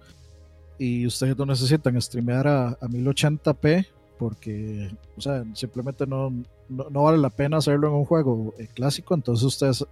y 0.79 1.05
ustedes 1.05 1.37
no 1.37 1.45
necesitan 1.45 2.01
streamear 2.01 2.47
a, 2.47 2.67
a 2.69 2.87
1080p, 2.87 3.85
porque, 4.17 4.89
o 5.17 5.21
sea, 5.21 5.43
simplemente 5.55 6.07
no, 6.07 6.29
no, 6.69 6.89
no 6.89 7.03
vale 7.03 7.17
la 7.17 7.29
pena 7.29 7.57
hacerlo 7.57 7.87
en 7.89 7.93
un 7.95 8.05
juego 8.05 8.53
eh, 8.57 8.67
clásico, 8.73 9.13
entonces 9.13 9.43
ustedes 9.43 9.85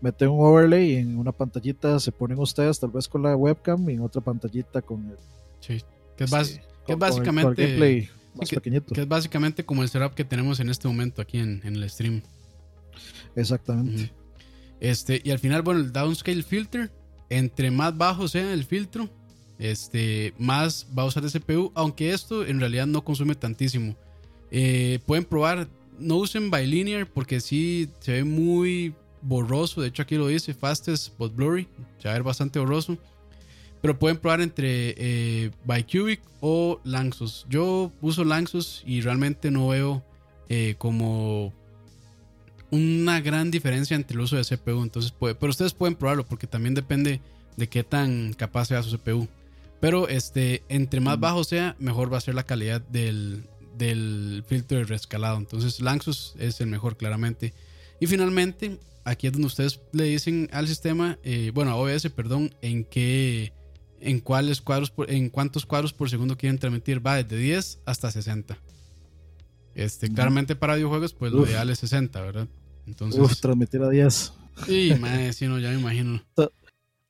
meten 0.00 0.28
un 0.28 0.40
overlay 0.44 0.92
y 0.92 0.96
en 0.96 1.18
una 1.18 1.32
pantallita 1.32 1.98
se 2.00 2.12
ponen 2.12 2.38
ustedes 2.38 2.78
tal 2.78 2.90
vez 2.90 3.08
con 3.08 3.22
la 3.22 3.34
webcam 3.36 3.88
y 3.90 3.94
en 3.94 4.00
otra 4.00 4.20
pantallita 4.20 4.80
con 4.82 5.06
el, 5.10 5.16
Sí. 5.60 5.82
Que 6.16 6.24
es, 6.24 6.30
bas- 6.30 6.44
sí, 6.44 6.60
que 6.86 6.92
es 6.92 6.98
con- 6.98 6.98
con 6.98 6.98
el- 6.98 6.98
con 6.98 6.98
el 6.98 6.98
básicamente. 6.98 7.62
gameplay 7.66 8.08
más 8.34 8.48
que- 8.48 8.56
pequeñito. 8.56 8.94
que 8.94 9.00
es 9.00 9.08
básicamente 9.08 9.64
como 9.64 9.82
el 9.82 9.88
setup 9.88 10.14
que 10.14 10.24
tenemos 10.24 10.60
en 10.60 10.68
este 10.70 10.86
momento 10.88 11.20
aquí 11.22 11.38
en, 11.38 11.60
en 11.64 11.76
el 11.76 11.88
stream. 11.90 12.22
Exactamente. 13.36 14.10
Este, 14.80 15.20
y 15.24 15.30
al 15.30 15.38
final, 15.38 15.62
bueno, 15.62 15.80
el 15.80 15.92
downscale 15.92 16.42
filter, 16.42 16.90
entre 17.30 17.70
más 17.70 17.96
bajo 17.96 18.28
sea 18.28 18.52
el 18.52 18.64
filtro, 18.64 19.08
este, 19.58 20.34
más 20.38 20.86
va 20.96 21.02
a 21.02 21.06
usar 21.06 21.22
de 21.28 21.30
CPU, 21.40 21.72
aunque 21.74 22.12
esto 22.12 22.46
en 22.46 22.60
realidad 22.60 22.86
no 22.86 23.04
consume 23.04 23.34
tantísimo. 23.34 23.96
Eh, 24.50 25.00
pueden 25.06 25.24
probar, 25.24 25.68
no 25.98 26.16
usen 26.16 26.50
bilinear 26.50 27.06
porque 27.08 27.40
sí 27.40 27.88
se 28.00 28.12
ve 28.12 28.24
muy 28.24 28.94
borroso, 29.22 29.80
de 29.80 29.88
hecho 29.88 30.02
aquí 30.02 30.16
lo 30.16 30.26
dice, 30.28 30.54
fastest 30.54 31.16
but 31.18 31.34
blurry, 31.34 31.68
se 31.98 32.08
va 32.08 32.12
a 32.12 32.14
ver 32.14 32.22
bastante 32.22 32.58
borroso. 32.58 32.98
Pero 33.80 33.98
pueden 33.98 34.18
probar 34.18 34.40
entre 34.40 34.94
eh, 34.96 35.50
bicubic 35.64 36.20
o 36.40 36.80
Lanxos. 36.84 37.46
Yo 37.48 37.92
uso 38.00 38.24
Lanxos 38.24 38.82
y 38.84 39.00
realmente 39.02 39.52
no 39.52 39.68
veo 39.68 40.02
eh, 40.48 40.74
como 40.78 41.52
una 42.70 43.20
gran 43.20 43.50
diferencia 43.50 43.94
entre 43.94 44.14
el 44.14 44.20
uso 44.20 44.36
de 44.36 44.44
CPU. 44.44 44.82
Entonces, 44.82 45.12
puede, 45.12 45.34
pero 45.34 45.50
ustedes 45.50 45.74
pueden 45.74 45.94
probarlo 45.94 46.26
porque 46.26 46.46
también 46.46 46.74
depende 46.74 47.20
de 47.56 47.68
qué 47.68 47.84
tan 47.84 48.32
capaz 48.34 48.66
sea 48.66 48.82
su 48.82 48.96
CPU. 48.96 49.28
Pero 49.80 50.08
este, 50.08 50.64
entre 50.68 51.00
más 51.00 51.18
Mm. 51.18 51.20
bajo 51.20 51.44
sea, 51.44 51.76
mejor 51.78 52.12
va 52.12 52.18
a 52.18 52.20
ser 52.20 52.34
la 52.34 52.42
calidad 52.42 52.80
del, 52.80 53.44
del 53.76 54.44
filtro 54.46 54.78
de 54.78 54.84
rescalado. 54.84 55.38
Entonces, 55.38 55.80
Lanxos 55.80 56.34
es 56.38 56.60
el 56.60 56.66
mejor, 56.66 56.96
claramente. 56.96 57.54
Y 58.00 58.06
finalmente, 58.06 58.78
aquí 59.08 59.26
es 59.26 59.32
donde 59.32 59.46
ustedes 59.46 59.80
le 59.92 60.04
dicen 60.04 60.48
al 60.52 60.68
sistema, 60.68 61.18
eh, 61.22 61.50
bueno, 61.54 61.70
a 61.72 61.76
OBS, 61.76 62.10
perdón, 62.10 62.54
en 62.62 62.84
qué, 62.84 63.52
en 64.00 64.20
cuáles 64.20 64.60
cuadros, 64.60 64.90
por- 64.90 65.10
en 65.10 65.28
cuántos 65.30 65.66
cuadros 65.66 65.92
por 65.92 66.08
segundo 66.10 66.36
quieren 66.36 66.58
transmitir. 66.58 67.04
Va 67.04 67.16
desde 67.22 67.36
10 67.36 67.80
hasta 67.86 68.10
60. 68.10 68.58
Este, 69.74 70.12
claramente 70.12 70.56
para 70.56 70.74
videojuegos, 70.74 71.12
pues 71.14 71.32
lo 71.32 71.46
ideal 71.46 71.70
es 71.70 71.78
60, 71.78 72.20
¿verdad? 72.20 72.48
Entonces, 72.86 73.20
Uf, 73.20 73.40
transmitir 73.40 73.80
a 73.82 73.88
10. 73.90 74.32
sí, 74.66 74.92
madre, 74.98 75.32
sí, 75.32 75.46
no, 75.46 75.58
ya 75.58 75.70
me 75.70 75.78
imagino. 75.80 76.22
To- 76.34 76.52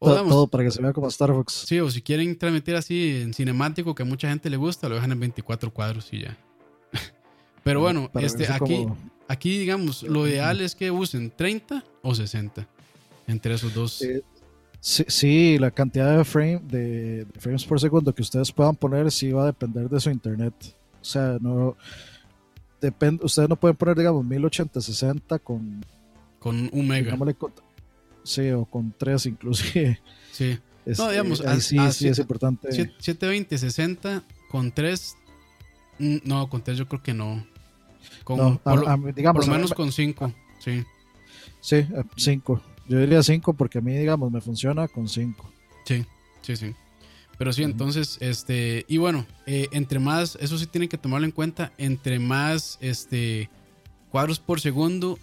O, 0.00 0.14
todo 0.14 0.46
para 0.46 0.62
que 0.64 0.70
se 0.70 0.80
vea 0.80 0.92
como 0.92 1.08
Star 1.08 1.30
Fox. 1.30 1.64
sí, 1.66 1.80
o 1.80 1.90
si 1.90 2.02
quieren 2.02 2.38
transmitir 2.38 2.76
así 2.76 3.20
en 3.22 3.34
cinemático, 3.34 3.94
que 3.96 4.02
a 4.04 4.06
mucha 4.06 4.28
gente 4.28 4.48
le 4.48 4.56
gusta, 4.56 4.88
lo 4.88 4.94
dejan 4.94 5.10
en 5.12 5.18
24 5.20 5.72
cuadros 5.74 6.12
y 6.12 6.20
ya. 6.20 6.36
Pero 7.64 7.80
bueno, 7.80 8.08
Para 8.12 8.24
este, 8.26 8.46
aquí, 8.52 8.84
como- 8.84 8.96
aquí, 9.28 9.58
digamos, 9.58 10.02
lo 10.02 10.26
ideal 10.26 10.60
es 10.60 10.74
que 10.74 10.90
usen 10.90 11.30
30 11.30 11.84
o 12.02 12.14
60 12.14 12.66
entre 13.26 13.54
esos 13.54 13.72
dos. 13.74 14.02
Sí, 14.80 15.04
sí, 15.08 15.58
la 15.58 15.70
cantidad 15.70 16.16
de, 16.16 16.24
frame, 16.24 16.60
de, 16.64 17.24
de 17.24 17.40
frames 17.40 17.64
por 17.64 17.80
segundo 17.80 18.14
que 18.14 18.22
ustedes 18.22 18.50
puedan 18.52 18.76
poner 18.76 19.10
sí 19.10 19.30
va 19.32 19.42
a 19.42 19.46
depender 19.46 19.88
de 19.88 19.98
su 20.00 20.08
internet. 20.10 20.54
O 21.00 21.04
sea, 21.04 21.36
no 21.40 21.76
depende, 22.80 23.24
ustedes 23.24 23.48
no 23.48 23.56
pueden 23.56 23.76
poner, 23.76 23.96
digamos, 23.96 24.24
1080, 24.24 24.80
60 24.80 25.38
con, 25.40 25.84
con 26.38 26.70
un 26.72 26.86
mega. 26.88 27.16
con- 27.36 27.52
sí, 28.22 28.50
o 28.50 28.64
con 28.64 28.94
3 28.96 29.26
inclusive. 29.26 30.00
Sí. 30.32 30.56
Este, 30.86 31.10
digamos, 31.10 31.40
ahí 31.40 31.58
a- 31.58 31.60
sí, 31.60 31.76
a 31.78 31.90
sí 31.90 31.98
siete- 31.98 32.12
es 32.12 32.18
importante. 32.20 32.68
7- 32.68 32.94
720, 33.00 33.58
60 33.58 34.24
con 34.48 34.70
3. 34.72 35.16
No, 35.98 36.48
con 36.48 36.62
3 36.62 36.78
yo 36.78 36.86
creo 36.88 37.02
que 37.02 37.12
no. 37.14 37.44
Con, 38.28 38.36
No, 38.36 38.60
a- 38.62 38.74
por, 38.74 38.86
a 38.86 38.96
digamos, 39.14 39.40
por 39.40 39.48
lo 39.48 39.54
menos 39.56 39.70
me- 39.70 39.76
con 39.76 39.90
5. 39.90 40.30
Sí, 40.58 40.84
Sí, 41.62 41.86
5. 42.16 42.60
Yo 42.88 42.98
diría 42.98 43.22
5 43.22 43.54
porque 43.54 43.78
a 43.78 43.80
mí, 43.80 43.96
digamos, 43.96 44.30
me 44.30 44.42
funciona 44.42 44.86
con 44.86 45.08
5. 45.08 45.50
sí, 45.86 46.04
sí, 46.42 46.56
sí. 46.56 46.74
Pero 47.38 47.52
sí, 47.54 47.62
entonces, 47.62 48.18
este, 48.20 48.84
y 48.86 48.98
bueno, 48.98 49.24
eh, 49.46 49.68
entre 49.72 49.98
más, 49.98 50.36
eso 50.42 50.58
sí 50.58 50.66
tienen 50.66 50.90
que 50.90 50.98
tomarlo 50.98 51.24
en 51.24 51.30
cuenta, 51.32 51.72
entre 51.78 52.18
más, 52.18 52.76
este, 52.82 53.48
cuadros 54.10 54.38
por 54.40 54.60
segundo, 54.60 55.18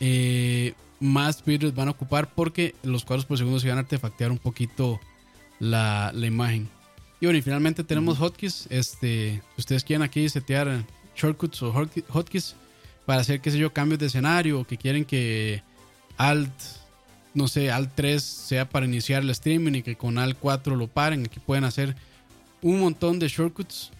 eh, 0.00 0.74
más 0.98 1.44
vídeos 1.44 1.74
van 1.74 1.88
a 1.88 1.92
ocupar 1.92 2.28
porque 2.34 2.74
los 2.82 3.04
cuadros 3.04 3.24
por 3.26 3.38
segundo 3.38 3.60
se 3.60 3.68
van 3.68 3.78
a 3.78 3.82
artefactear 3.82 4.30
un 4.32 4.38
poquito 4.38 4.98
la, 5.60 6.10
la 6.14 6.26
imagen. 6.26 6.68
Y 7.20 7.26
bueno, 7.26 7.38
y 7.38 7.42
finalmente 7.42 7.84
tenemos 7.84 8.18
hotkeys, 8.18 8.66
este, 8.70 9.42
si 9.54 9.60
ustedes 9.60 9.84
quieren 9.84 10.02
aquí 10.02 10.28
setear 10.28 10.84
shortcuts 11.16 11.62
o 11.62 11.72
hotke- 11.72 12.04
hotkeys 12.08 12.54
para 13.06 13.20
hacer, 13.20 13.40
qué 13.40 13.50
sé 13.50 13.58
yo, 13.58 13.72
cambios 13.72 13.98
de 13.98 14.06
escenario, 14.06 14.60
o 14.60 14.64
que 14.64 14.76
quieren 14.76 15.04
que 15.04 15.62
Alt 16.16 16.52
no 17.34 17.48
sé, 17.48 17.70
Alt 17.70 17.90
3 17.94 18.22
sea 18.22 18.68
para 18.68 18.86
iniciar 18.86 19.22
el 19.22 19.30
streaming 19.30 19.76
y 19.76 19.82
que 19.82 19.96
con 19.96 20.18
Alt 20.18 20.36
4 20.38 20.76
lo 20.76 20.86
paren. 20.86 21.24
Aquí 21.24 21.40
pueden 21.40 21.64
hacer 21.64 21.96
un 22.60 22.80
montón 22.80 23.18
de 23.18 23.28
shortcuts. 23.28 23.90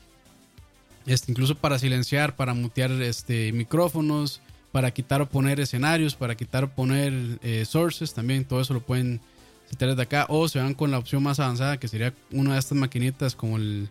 Este, 1.06 1.32
incluso 1.32 1.54
para 1.56 1.78
silenciar, 1.78 2.36
para 2.36 2.54
mutear 2.54 2.90
este, 3.02 3.50
micrófonos, 3.52 4.40
para 4.70 4.90
quitar 4.92 5.20
o 5.22 5.26
poner 5.26 5.60
escenarios, 5.60 6.14
para 6.14 6.34
quitar 6.36 6.64
o 6.64 6.68
poner 6.70 7.38
eh, 7.42 7.64
sources 7.64 8.14
también. 8.14 8.44
Todo 8.44 8.60
eso 8.60 8.74
lo 8.74 8.80
pueden 8.80 9.20
setear 9.68 9.90
desde 9.92 10.02
acá. 10.02 10.26
O 10.28 10.46
se 10.48 10.58
van 10.58 10.74
con 10.74 10.90
la 10.90 10.98
opción 10.98 11.22
más 11.22 11.40
avanzada 11.40 11.78
que 11.78 11.88
sería 11.88 12.12
una 12.30 12.52
de 12.52 12.58
estas 12.58 12.76
maquinitas 12.78 13.34
como 13.34 13.56
el, 13.56 13.88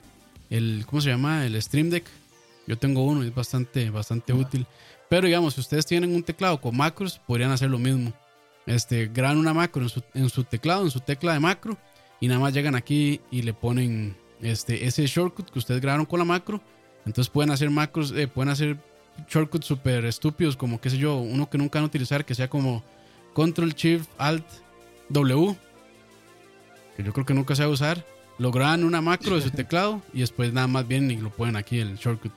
el 0.49 0.84
¿cómo 0.85 1.02
se 1.02 1.10
llama? 1.10 1.45
El 1.45 1.60
Stream 1.61 1.89
Deck. 1.89 2.06
Yo 2.72 2.77
tengo 2.77 3.03
uno 3.03 3.22
y 3.22 3.27
es 3.27 3.35
bastante, 3.35 3.89
bastante 3.89 4.31
útil. 4.31 4.65
Pero 5.10 5.27
digamos, 5.27 5.56
si 5.56 5.60
ustedes 5.60 5.85
tienen 5.85 6.15
un 6.15 6.23
teclado 6.23 6.61
con 6.61 6.77
macros, 6.77 7.19
podrían 7.27 7.52
hacer 7.52 7.69
lo 7.69 7.77
mismo. 7.77 8.14
Este, 8.65 9.07
graban 9.07 9.38
una 9.39 9.53
macro 9.53 9.81
en 9.81 9.89
su, 9.89 10.02
en 10.14 10.30
su 10.30 10.45
teclado, 10.45 10.85
en 10.85 10.89
su 10.89 11.02
tecla 11.02 11.34
de 11.34 11.41
macro, 11.41 11.77
y 12.22 12.30
nada 12.30 12.39
más 12.39 12.53
llegan 12.53 12.76
aquí 12.76 13.19
y 13.30 13.41
le 13.41 13.53
ponen 13.53 14.15
este, 14.41 14.85
ese 14.85 15.06
shortcut 15.06 15.49
que 15.49 15.60
ustedes 15.60 15.81
grabaron 15.81 16.06
con 16.06 16.19
la 16.19 16.23
macro. 16.23 16.61
Entonces 17.06 17.30
pueden 17.30 17.52
hacer 17.52 17.69
macros, 17.69 18.14
eh, 18.14 18.30
pueden 18.30 18.48
hacer 18.48 18.77
shortcuts 19.30 19.65
súper 19.65 20.06
estúpidos, 20.06 20.56
como 20.56 20.80
qué 20.80 20.91
sé 20.91 20.98
yo, 20.98 21.18
uno 21.18 21.49
que 21.49 21.57
nunca 21.57 21.77
van 21.77 21.84
a 21.84 21.88
utilizar, 21.88 22.23
que 22.23 22.35
sea 22.35 22.49
como 22.49 22.85
Control 23.34 23.73
Shift 23.73 24.07
Alt 24.18 24.45
W, 25.10 25.57
que 26.95 27.03
yo 27.03 27.11
creo 27.11 27.26
que 27.26 27.34
nunca 27.34 27.53
se 27.53 27.64
va 27.64 27.68
a 27.68 27.73
usar. 27.73 28.06
Lo 28.38 28.49
graban 28.49 28.85
una 28.85 29.02
macro 29.02 29.35
de 29.35 29.41
su 29.41 29.52
teclado 29.52 30.02
y 30.14 30.22
después 30.22 30.53
nada 30.53 30.68
más 30.68 30.88
vienen 30.88 31.11
y 31.11 31.22
lo 31.22 31.31
ponen 31.31 31.57
aquí 31.57 31.77
el 31.77 31.98
shortcut 31.98 32.31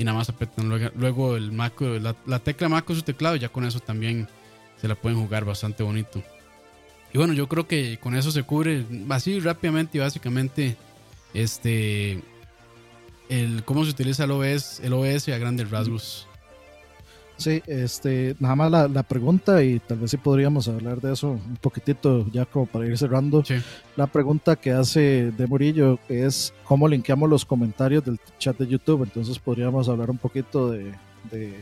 y 0.00 0.04
nada 0.04 0.16
más 0.16 0.30
apretan 0.30 0.90
luego, 0.96 1.36
el 1.36 1.52
macro, 1.52 1.98
la, 1.98 2.16
la, 2.24 2.38
tecla 2.38 2.70
macro 2.70 2.94
de 2.94 3.00
su 3.00 3.04
teclado 3.04 3.36
y 3.36 3.38
ya 3.38 3.50
con 3.50 3.66
eso 3.66 3.80
también 3.80 4.28
se 4.80 4.88
la 4.88 4.94
pueden 4.94 5.20
jugar 5.20 5.44
bastante 5.44 5.82
bonito. 5.82 6.22
Y 7.12 7.18
bueno, 7.18 7.34
yo 7.34 7.46
creo 7.48 7.68
que 7.68 7.98
con 7.98 8.16
eso 8.16 8.30
se 8.30 8.42
cubre 8.42 8.86
así 9.10 9.40
rápidamente 9.40 9.98
y 9.98 10.00
básicamente 10.00 10.78
este 11.34 12.22
el 13.28 13.62
cómo 13.66 13.84
se 13.84 13.90
utiliza 13.90 14.24
el 14.24 14.30
OS, 14.30 14.80
el 14.80 14.94
OS 14.94 15.28
a 15.28 15.36
grandes 15.36 15.70
rasgos. 15.70 16.26
Sí, 17.40 17.62
este, 17.66 18.36
nada 18.38 18.54
más 18.54 18.70
la, 18.70 18.86
la, 18.86 19.02
pregunta 19.02 19.62
y 19.64 19.78
tal 19.80 19.98
vez 19.98 20.10
sí 20.10 20.16
podríamos 20.18 20.68
hablar 20.68 21.00
de 21.00 21.12
eso 21.14 21.30
un 21.30 21.56
poquitito 21.56 22.26
ya 22.30 22.44
como 22.44 22.66
para 22.66 22.86
ir 22.86 22.96
cerrando. 22.98 23.44
Sí. 23.44 23.54
La 23.96 24.06
pregunta 24.06 24.56
que 24.56 24.72
hace 24.72 25.32
de 25.32 25.46
Murillo 25.46 25.98
es 26.08 26.52
cómo 26.64 26.86
linkeamos 26.86 27.28
los 27.30 27.44
comentarios 27.44 28.04
del 28.04 28.20
chat 28.38 28.58
de 28.58 28.66
YouTube. 28.66 29.02
Entonces 29.04 29.38
podríamos 29.38 29.88
hablar 29.88 30.10
un 30.10 30.18
poquito 30.18 30.70
de, 30.70 30.92
de 31.30 31.54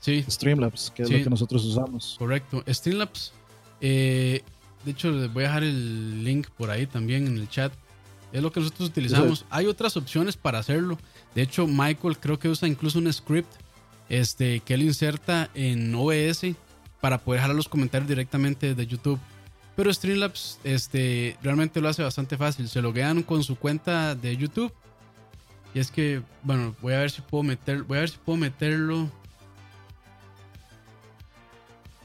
sí. 0.00 0.24
Streamlabs, 0.28 0.90
que 0.94 1.02
es 1.04 1.08
Sí. 1.08 1.18
lo 1.18 1.24
que 1.24 1.30
nosotros 1.30 1.64
usamos. 1.64 2.16
Correcto. 2.18 2.62
Streamlabs. 2.68 3.32
eh, 3.80 4.42
de 4.84 4.90
hecho, 4.90 5.10
les 5.12 5.32
voy 5.32 5.44
a 5.44 5.46
dejar 5.46 5.62
el 5.62 6.24
link 6.24 6.48
por 6.58 6.68
ahí 6.70 6.86
también 6.86 7.26
en 7.28 7.36
el 7.38 7.48
chat. 7.48 7.72
Es 8.32 8.42
lo 8.42 8.50
que 8.50 8.60
nosotros 8.60 8.88
utilizamos. 8.88 9.44
Hay 9.48 9.66
otras 9.66 9.96
opciones 9.96 10.36
para 10.36 10.58
hacerlo. 10.58 10.98
De 11.34 11.42
hecho, 11.42 11.66
Michael 11.66 12.18
creo 12.18 12.38
que 12.38 12.48
usa 12.48 12.66
incluso 12.66 12.98
un 12.98 13.12
script 13.12 13.48
este, 14.08 14.60
que 14.60 14.74
él 14.74 14.82
inserta 14.82 15.50
en 15.54 15.94
OBS 15.94 16.54
para 17.00 17.18
poder 17.18 17.40
jalar 17.40 17.56
los 17.56 17.68
comentarios 17.68 18.08
directamente 18.08 18.74
desde 18.74 18.86
YouTube. 18.86 19.20
Pero 19.74 19.92
Streamlabs 19.92 20.60
este, 20.64 21.36
realmente 21.42 21.80
lo 21.80 21.88
hace 21.88 22.02
bastante 22.02 22.36
fácil. 22.36 22.68
Se 22.68 22.82
loguean 22.82 23.22
con 23.22 23.42
su 23.42 23.56
cuenta 23.56 24.14
de 24.14 24.36
YouTube. 24.36 24.72
Y 25.74 25.80
es 25.80 25.90
que, 25.90 26.22
bueno, 26.42 26.76
voy 26.82 26.92
a 26.92 26.98
ver 26.98 27.10
si 27.10 27.22
puedo 27.22 27.42
meter, 27.42 27.82
voy 27.82 27.96
a 27.96 28.00
ver 28.00 28.10
si 28.10 28.18
puedo 28.18 28.36
meterlo. 28.38 29.10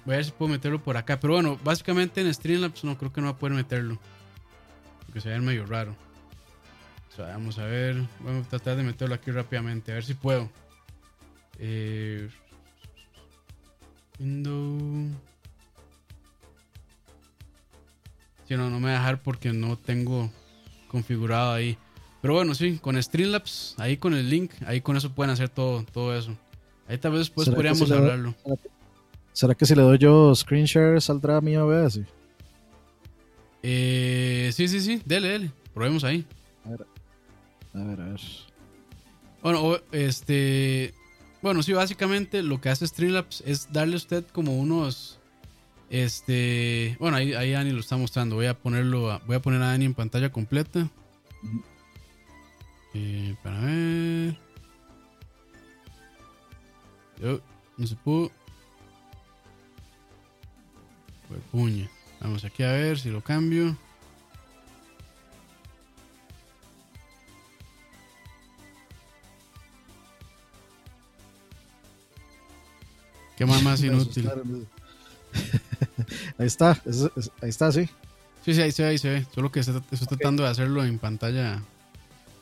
Voy 0.05 0.13
a 0.13 0.17
ver 0.17 0.25
si 0.25 0.31
puedo 0.31 0.49
meterlo 0.49 0.81
por 0.81 0.95
acá. 0.95 1.19
Pero 1.19 1.33
bueno, 1.33 1.59
básicamente 1.63 2.21
en 2.21 2.33
Streamlabs 2.33 2.85
no 2.85 2.97
creo 2.97 3.11
que 3.11 3.19
no 3.19 3.27
va 3.27 3.33
a 3.33 3.37
poder 3.37 3.55
meterlo. 3.55 3.99
Porque 5.05 5.19
se 5.19 5.29
ve 5.29 5.39
medio 5.39 5.65
raro. 5.65 5.95
Vamos 7.17 7.57
a 7.57 7.65
ver. 7.65 7.95
Voy 8.19 8.37
a 8.37 8.41
tratar 8.43 8.77
de 8.77 8.83
meterlo 8.83 9.15
aquí 9.15 9.31
rápidamente. 9.31 9.91
A 9.91 9.95
ver 9.95 10.05
si 10.05 10.13
puedo. 10.13 10.49
Eh, 11.59 12.29
window. 14.19 15.07
Si 18.47 18.55
no, 18.55 18.69
no 18.69 18.79
me 18.79 18.87
va 18.91 18.95
a 18.95 18.99
dejar 18.99 19.21
porque 19.21 19.51
no 19.51 19.77
tengo 19.77 20.31
configurado 20.87 21.53
ahí. 21.53 21.77
Pero 22.21 22.33
bueno, 22.33 22.55
sí, 22.55 22.77
con 22.81 23.01
Streamlabs, 23.01 23.75
ahí 23.77 23.97
con 23.97 24.13
el 24.13 24.29
link, 24.29 24.51
ahí 24.65 24.81
con 24.81 24.97
eso 24.97 25.11
pueden 25.13 25.31
hacer 25.31 25.49
todo, 25.49 25.83
todo 25.93 26.15
eso. 26.17 26.35
Ahí 26.87 26.97
tal 26.97 27.11
vez 27.11 27.19
después 27.21 27.45
¿Será 27.45 27.55
que 27.55 27.57
podríamos 27.57 27.89
doy- 27.89 27.97
hablarlo. 27.97 28.35
¿Será 29.33 29.53
que 29.53 29.65
si 29.65 29.75
le 29.75 29.81
doy 29.83 29.97
yo 29.97 30.33
screen 30.33 30.65
share 30.65 31.01
saldrá 31.01 31.41
mi 31.41 31.55
OBS? 31.57 32.01
Eh, 33.61 34.49
sí, 34.53 34.67
sí, 34.67 34.79
sí, 34.81 35.01
dele, 35.05 35.27
dele. 35.29 35.51
Probemos 35.73 36.03
ahí. 36.03 36.25
A 36.65 36.69
ver, 36.69 38.01
a 38.01 38.05
ver. 38.05 38.21
Bueno, 39.43 39.61
o- 39.63 39.79
este. 39.91 40.93
Bueno, 41.41 41.61
sí, 41.63 41.73
básicamente 41.73 42.41
lo 42.43 42.59
que 42.59 42.69
hace 42.69 42.87
Streamlabs 42.87 43.41
es 43.45 43.71
darle 43.71 43.93
a 43.93 43.97
usted 43.97 44.25
como 44.31 44.57
unos. 44.57 45.19
Este. 45.89 46.97
Bueno, 46.99 47.17
ahí, 47.17 47.33
ahí 47.33 47.53
Ani 47.53 47.71
lo 47.71 47.79
está 47.79 47.95
mostrando. 47.95 48.35
Voy 48.35 48.47
a 48.47 48.57
ponerlo. 48.57 49.11
a- 49.11 49.19
voy 49.19 49.35
a 49.37 49.41
poner 49.41 49.61
a 49.61 49.71
Ani 49.71 49.85
en 49.85 49.93
pantalla 49.93 50.31
completa. 50.31 50.89
Eh, 52.93 53.35
para 53.43 53.59
ver. 53.61 54.37
Yo, 57.21 57.39
no 57.77 57.87
se 57.87 57.95
pudo. 57.95 58.31
Pues 61.27 61.39
puña. 61.51 61.89
Vamos 62.19 62.43
aquí 62.43 62.63
a 62.63 62.71
ver 62.71 62.99
si 62.99 63.09
lo 63.09 63.21
cambio. 63.21 63.77
Qué 73.37 73.45
más 73.45 73.81
inútil. 73.83 74.29
ahí 76.37 76.47
está, 76.47 76.71
es- 76.85 77.09
es- 77.15 77.31
ahí 77.41 77.49
está, 77.49 77.71
sí. 77.71 77.87
Sí, 78.43 78.53
sí, 78.53 78.61
ahí 78.61 78.71
se 78.71 78.83
ve, 78.83 78.89
ahí 78.89 78.97
se 78.97 79.09
ve. 79.09 79.25
Solo 79.33 79.51
que 79.51 79.59
estoy, 79.59 79.81
estoy 79.91 80.07
tratando 80.07 80.43
de 80.43 80.49
hacerlo 80.49 80.83
en 80.83 80.99
pantalla 80.99 81.61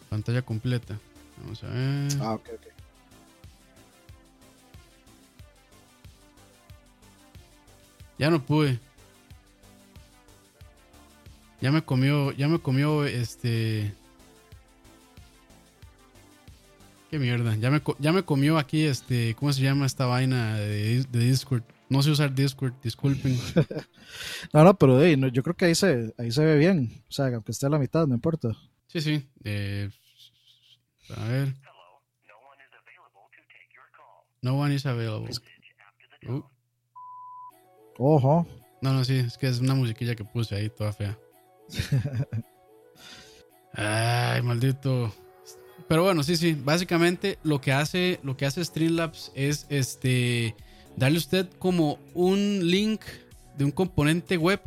pantalla 0.10 0.42
completa. 0.44 0.98
Vamos 1.42 1.64
a 1.64 1.68
ver. 1.68 2.12
Ah, 2.22 2.34
ok, 2.34 2.50
ok. 2.54 2.68
Ya 8.18 8.30
no 8.30 8.42
pude. 8.44 8.80
Ya 11.62 11.72
me 11.72 11.82
comió, 11.82 12.32
ya 12.32 12.48
me 12.48 12.60
comió 12.60 13.06
este. 13.06 13.94
Qué 17.10 17.20
mierda. 17.20 17.56
Ya 17.56 17.70
me, 17.70 17.82
ya 18.00 18.12
me 18.12 18.24
comió 18.24 18.58
aquí 18.58 18.84
este. 18.84 19.36
¿Cómo 19.36 19.54
se 19.54 19.62
llama 19.62 19.86
esta 19.86 20.06
vaina 20.06 20.58
de, 20.58 21.04
de 21.04 21.20
Discord? 21.20 21.64
No 21.88 22.02
sé 22.02 22.10
usar 22.12 22.34
Discord, 22.34 22.74
disculpen. 22.84 23.38
No, 24.54 24.64
no, 24.64 24.78
pero 24.78 25.02
hey, 25.02 25.18
no, 25.18 25.28
yo 25.28 25.44
creo 25.44 25.56
que 25.56 25.66
ahí 25.66 25.76
se, 25.76 26.14
ahí 26.18 26.32
se 26.32 26.44
ve 26.44 26.58
bien. 26.58 27.04
O 27.10 27.12
sea, 27.12 27.28
aunque 27.28 27.52
esté 27.52 27.66
a 27.66 27.70
la 27.70 27.80
mitad, 27.80 28.08
no 28.08 28.16
importa. 28.16 28.50
Sí, 28.88 29.02
sí. 29.02 29.28
eh, 29.44 29.90
a 31.16 31.28
ver. 31.28 31.54
No 34.42 34.60
one 34.60 34.76
is 34.76 34.86
available. 34.86 35.32
Uh, 36.28 36.42
Ojo. 37.98 38.48
no, 38.82 38.94
no, 38.94 39.04
sí, 39.04 39.18
es 39.18 39.38
que 39.38 39.48
es 39.48 39.60
una 39.60 39.76
musiquilla 39.76 40.16
que 40.16 40.24
puse 40.24 40.56
ahí, 40.56 40.70
toda 40.70 40.94
fea. 40.94 41.18
Ay, 43.74 44.42
maldito. 44.44 45.14
Pero 45.88 46.04
bueno, 46.04 46.24
sí, 46.24 46.36
sí. 46.36 46.54
Básicamente 46.54 47.38
lo 47.44 47.62
que 47.62 47.72
hace, 47.72 48.20
lo 48.24 48.36
que 48.38 48.46
hace 48.46 48.64
Streamlabs 48.64 49.32
es 49.36 49.68
este 49.70 50.56
darle 50.96 51.18
usted 51.18 51.48
como 51.60 52.00
un 52.14 52.60
link 52.64 53.02
de 53.58 53.66
un 53.66 53.72
componente 53.72 54.38
web 54.38 54.62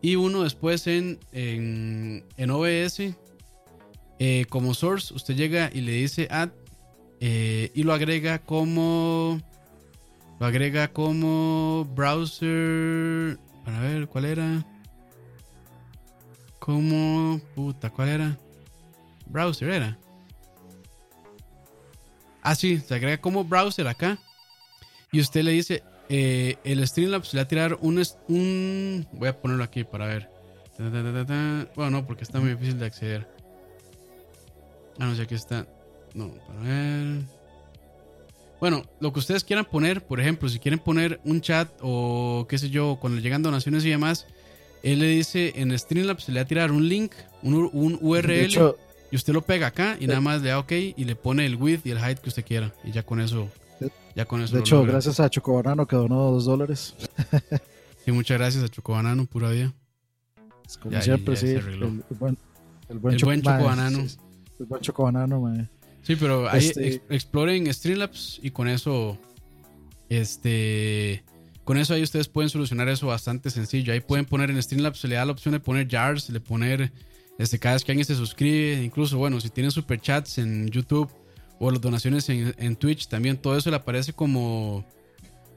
y 0.00 0.16
uno 0.16 0.44
después 0.44 0.86
en, 0.86 1.18
en, 1.32 2.24
en 2.36 2.50
OBS 2.50 3.14
eh, 4.18 4.46
como 4.48 4.74
source. 4.74 5.12
Usted 5.14 5.34
llega 5.34 5.70
y 5.72 5.80
le 5.80 5.92
dice 5.92 6.28
add 6.30 6.50
eh, 7.20 7.70
y 7.74 7.82
lo 7.82 7.92
agrega 7.92 8.38
como 8.38 9.40
lo 10.38 10.46
agrega 10.46 10.88
como 10.88 11.84
browser. 11.94 13.38
Para 13.64 13.80
ver 13.80 14.06
cuál 14.08 14.24
era. 14.24 14.64
Como 16.58 17.40
puta, 17.54 17.90
¿cuál 17.90 18.08
era? 18.08 18.38
Browser 19.26 19.70
era. 19.70 19.98
Ah, 22.42 22.54
sí, 22.54 22.78
se 22.78 22.94
agrega 22.94 23.18
como 23.18 23.44
browser 23.44 23.86
acá. 23.88 24.18
Y 25.12 25.20
usted 25.20 25.42
le 25.42 25.52
dice, 25.52 25.82
eh, 26.08 26.56
el 26.64 26.86
Streamlabs 26.86 27.32
le 27.34 27.40
va 27.40 27.44
a 27.44 27.48
tirar 27.48 27.78
un, 27.80 28.02
un... 28.28 29.06
Voy 29.12 29.28
a 29.28 29.40
ponerlo 29.40 29.64
aquí 29.64 29.84
para 29.84 30.06
ver. 30.06 30.30
Bueno, 30.78 31.90
no, 31.90 32.06
porque 32.06 32.24
está 32.24 32.40
muy 32.40 32.50
difícil 32.50 32.78
de 32.78 32.86
acceder. 32.86 33.28
Ah, 34.98 35.06
no 35.06 35.14
sé, 35.14 35.22
aquí 35.22 35.34
está. 35.34 35.66
No, 36.14 36.30
para 36.46 36.60
ver. 36.60 37.22
Bueno, 38.60 38.84
lo 39.00 39.12
que 39.12 39.20
ustedes 39.20 39.44
quieran 39.44 39.64
poner, 39.64 40.04
por 40.04 40.20
ejemplo, 40.20 40.48
si 40.48 40.58
quieren 40.58 40.80
poner 40.80 41.20
un 41.24 41.40
chat 41.40 41.68
o 41.80 42.46
qué 42.48 42.58
sé 42.58 42.70
yo, 42.70 42.98
cuando 43.00 43.16
le 43.16 43.22
llegan 43.22 43.42
donaciones 43.42 43.84
y 43.84 43.90
demás, 43.90 44.26
él 44.82 44.98
le 45.00 45.06
dice 45.06 45.52
en 45.56 45.76
Streamlabs, 45.76 46.28
le 46.28 46.36
va 46.36 46.42
a 46.42 46.44
tirar 46.44 46.72
un 46.72 46.88
link, 46.88 47.12
un, 47.42 47.70
un 47.72 47.98
URL. 48.00 48.26
De 48.26 48.44
hecho, 48.44 48.76
Y 49.10 49.16
usted 49.16 49.32
lo 49.32 49.42
pega 49.42 49.68
acá 49.68 49.96
y 49.98 50.06
nada 50.06 50.20
más 50.20 50.42
le 50.42 50.50
da 50.50 50.58
OK 50.58 50.72
y 50.72 51.04
le 51.04 51.16
pone 51.16 51.46
el 51.46 51.56
width 51.56 51.86
y 51.86 51.90
el 51.90 51.98
height 51.98 52.18
que 52.18 52.28
usted 52.28 52.44
quiera. 52.44 52.74
Y 52.84 52.92
ya 52.92 53.02
con 53.04 53.20
eso. 53.20 53.48
De- 53.80 53.90
Ya 54.14 54.24
con 54.26 54.42
eso. 54.42 54.54
de 54.54 54.60
hecho 54.60 54.76
logra. 54.76 54.92
gracias 54.92 55.18
a 55.20 55.30
Chocobanano 55.30 55.86
que 55.86 55.96
donó 55.96 56.30
dos 56.30 56.44
dólares. 56.44 56.94
Sí, 58.04 58.12
muchas 58.12 58.38
gracias 58.38 58.64
a 58.64 58.68
Chocobanano, 58.70 59.26
pura 59.26 59.50
vida. 59.50 59.74
Es 60.66 60.78
Como 60.78 60.92
Ya, 60.92 61.02
siempre, 61.02 61.34
ya 61.34 61.40
sí. 61.42 61.46
El, 61.48 61.78
buen, 61.78 62.04
el 62.10 62.16
buen, 62.16 62.38
El 62.88 62.98
buen 62.98 63.16
Chocobanano. 63.42 64.08
sí, 64.08 64.16
El 64.60 64.64
buen 64.66 64.80
Chocobanano, 64.80 65.40
mae. 65.42 65.68
Sí, 66.02 66.16
pero 66.16 66.48
ahí 66.48 66.68
Este- 66.68 66.88
ex- 66.88 67.02
exploren 67.10 67.70
Streamlabs 67.72 68.40
y 68.42 68.50
con 68.50 68.66
eso. 68.66 69.18
Este, 70.08 71.22
con 71.64 71.76
eso 71.76 71.92
ahí 71.94 72.02
ustedes 72.02 72.28
pueden 72.28 72.48
solucionar 72.48 72.88
eso 72.88 73.08
bastante 73.08 73.50
sencillo. 73.50 73.92
Ahí 73.92 74.00
pueden 74.00 74.24
poner 74.24 74.50
en 74.50 74.62
Streamlabs, 74.62 75.00
se 75.00 75.08
le 75.08 75.16
da 75.16 75.24
la 75.26 75.32
opción 75.32 75.52
de 75.52 75.60
poner 75.60 75.86
jars, 75.88 76.30
le 76.30 76.40
poner, 76.40 76.90
este, 77.38 77.58
cada 77.58 77.76
vez 77.76 77.84
que 77.84 77.92
alguien 77.92 78.04
se 78.04 78.16
suscribe, 78.16 78.82
incluso, 78.82 79.16
bueno, 79.16 79.40
si 79.40 79.48
tienen 79.48 79.70
superchats 79.70 80.38
en 80.38 80.68
YouTube 80.68 81.08
o 81.60 81.70
las 81.70 81.80
donaciones 81.80 82.28
en, 82.28 82.76
Twitch, 82.76 83.08
también 83.08 83.36
todo 83.36 83.56
eso 83.56 83.70
le 83.70 83.76
aparece 83.76 84.12
como, 84.12 84.84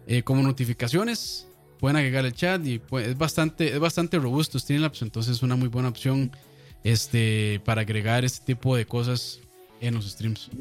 eh, 0.08 0.22
como 0.24 0.44
notificaciones. 0.44 1.48
Pueden 1.80 1.98
agregar 1.98 2.26
el 2.26 2.34
chat 2.34 2.66
y 2.66 2.78
pues, 2.78 3.08
es, 3.08 3.18
bastante, 3.18 3.74
es 3.74 3.80
bastante 3.80 4.20
robusto 4.20 4.60
Streamlabs, 4.60 5.02
entonces 5.02 5.38
es 5.38 5.44
una 5.44 5.56
muy 5.56 5.68
buena 5.68 5.90
opción 5.90 6.32
este, 6.84 7.60
para 7.66 7.82
agregar 7.82 8.24
este 8.24 8.46
tipo 8.46 8.76
de 8.76 8.86
cosas 8.86 9.40
en 9.80 9.96
los 9.96 10.10
streams. 10.10 10.52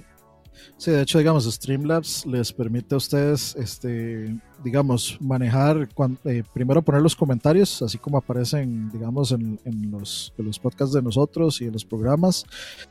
Sí, 0.76 0.90
de 0.90 1.02
hecho, 1.02 1.18
digamos, 1.18 1.44
Streamlabs 1.44 2.24
les 2.26 2.52
permite 2.52 2.94
a 2.94 2.98
ustedes, 2.98 3.54
este, 3.56 4.34
digamos, 4.64 5.18
manejar, 5.20 5.88
eh, 6.24 6.42
primero 6.54 6.82
poner 6.82 7.02
los 7.02 7.14
comentarios, 7.14 7.82
así 7.82 7.98
como 7.98 8.18
aparecen, 8.18 8.90
digamos, 8.90 9.32
en, 9.32 9.58
los, 9.90 10.32
los, 10.38 10.58
podcasts 10.58 10.94
de 10.94 11.02
nosotros 11.02 11.60
y 11.60 11.66
en 11.66 11.72
los 11.72 11.84
programas. 11.84 12.44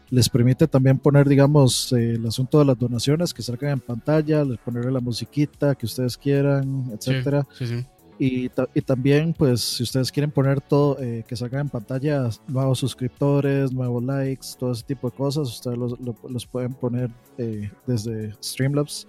Les 0.10 0.30
permite 0.30 0.68
también 0.68 1.00
poner, 1.00 1.28
digamos, 1.28 1.91
eh, 1.94 2.12
el 2.12 2.26
asunto 2.26 2.60
de 2.60 2.66
las 2.66 2.78
donaciones 2.78 3.34
que 3.34 3.41
salgan 3.41 3.72
en 3.72 3.80
pantalla, 3.80 4.44
les 4.44 4.60
ponerle 4.60 4.91
la 4.91 5.00
musiquita 5.00 5.76
que 5.76 5.86
ustedes 5.86 6.18
quieran, 6.18 6.91
etcétera. 6.94 7.48
sí, 7.58 7.66
sí. 7.66 7.86
Y, 8.20 8.52
y, 8.74 8.82
también, 8.82 9.34
pues, 9.34 9.62
si 9.62 9.84
ustedes 9.84 10.12
quieren 10.12 10.30
poner 10.30 10.60
todo, 10.60 11.00
eh, 11.00 11.24
que 11.26 11.38
salga 11.38 11.62
en 11.62 11.70
pantalla 11.70 12.30
nuevos 12.50 12.78
suscriptores, 12.78 13.72
nuevos 13.72 14.04
likes, 14.04 14.48
todo 14.60 14.74
ese 14.74 14.84
tipo 14.84 15.10
de 15.10 15.16
cosas, 15.16 15.48
ustedes 15.48 15.78
los, 15.78 16.46
pueden 16.46 16.74
poner 16.74 17.10
eh, 17.38 17.72
desde 17.88 18.34
Streamlabs. 18.44 19.08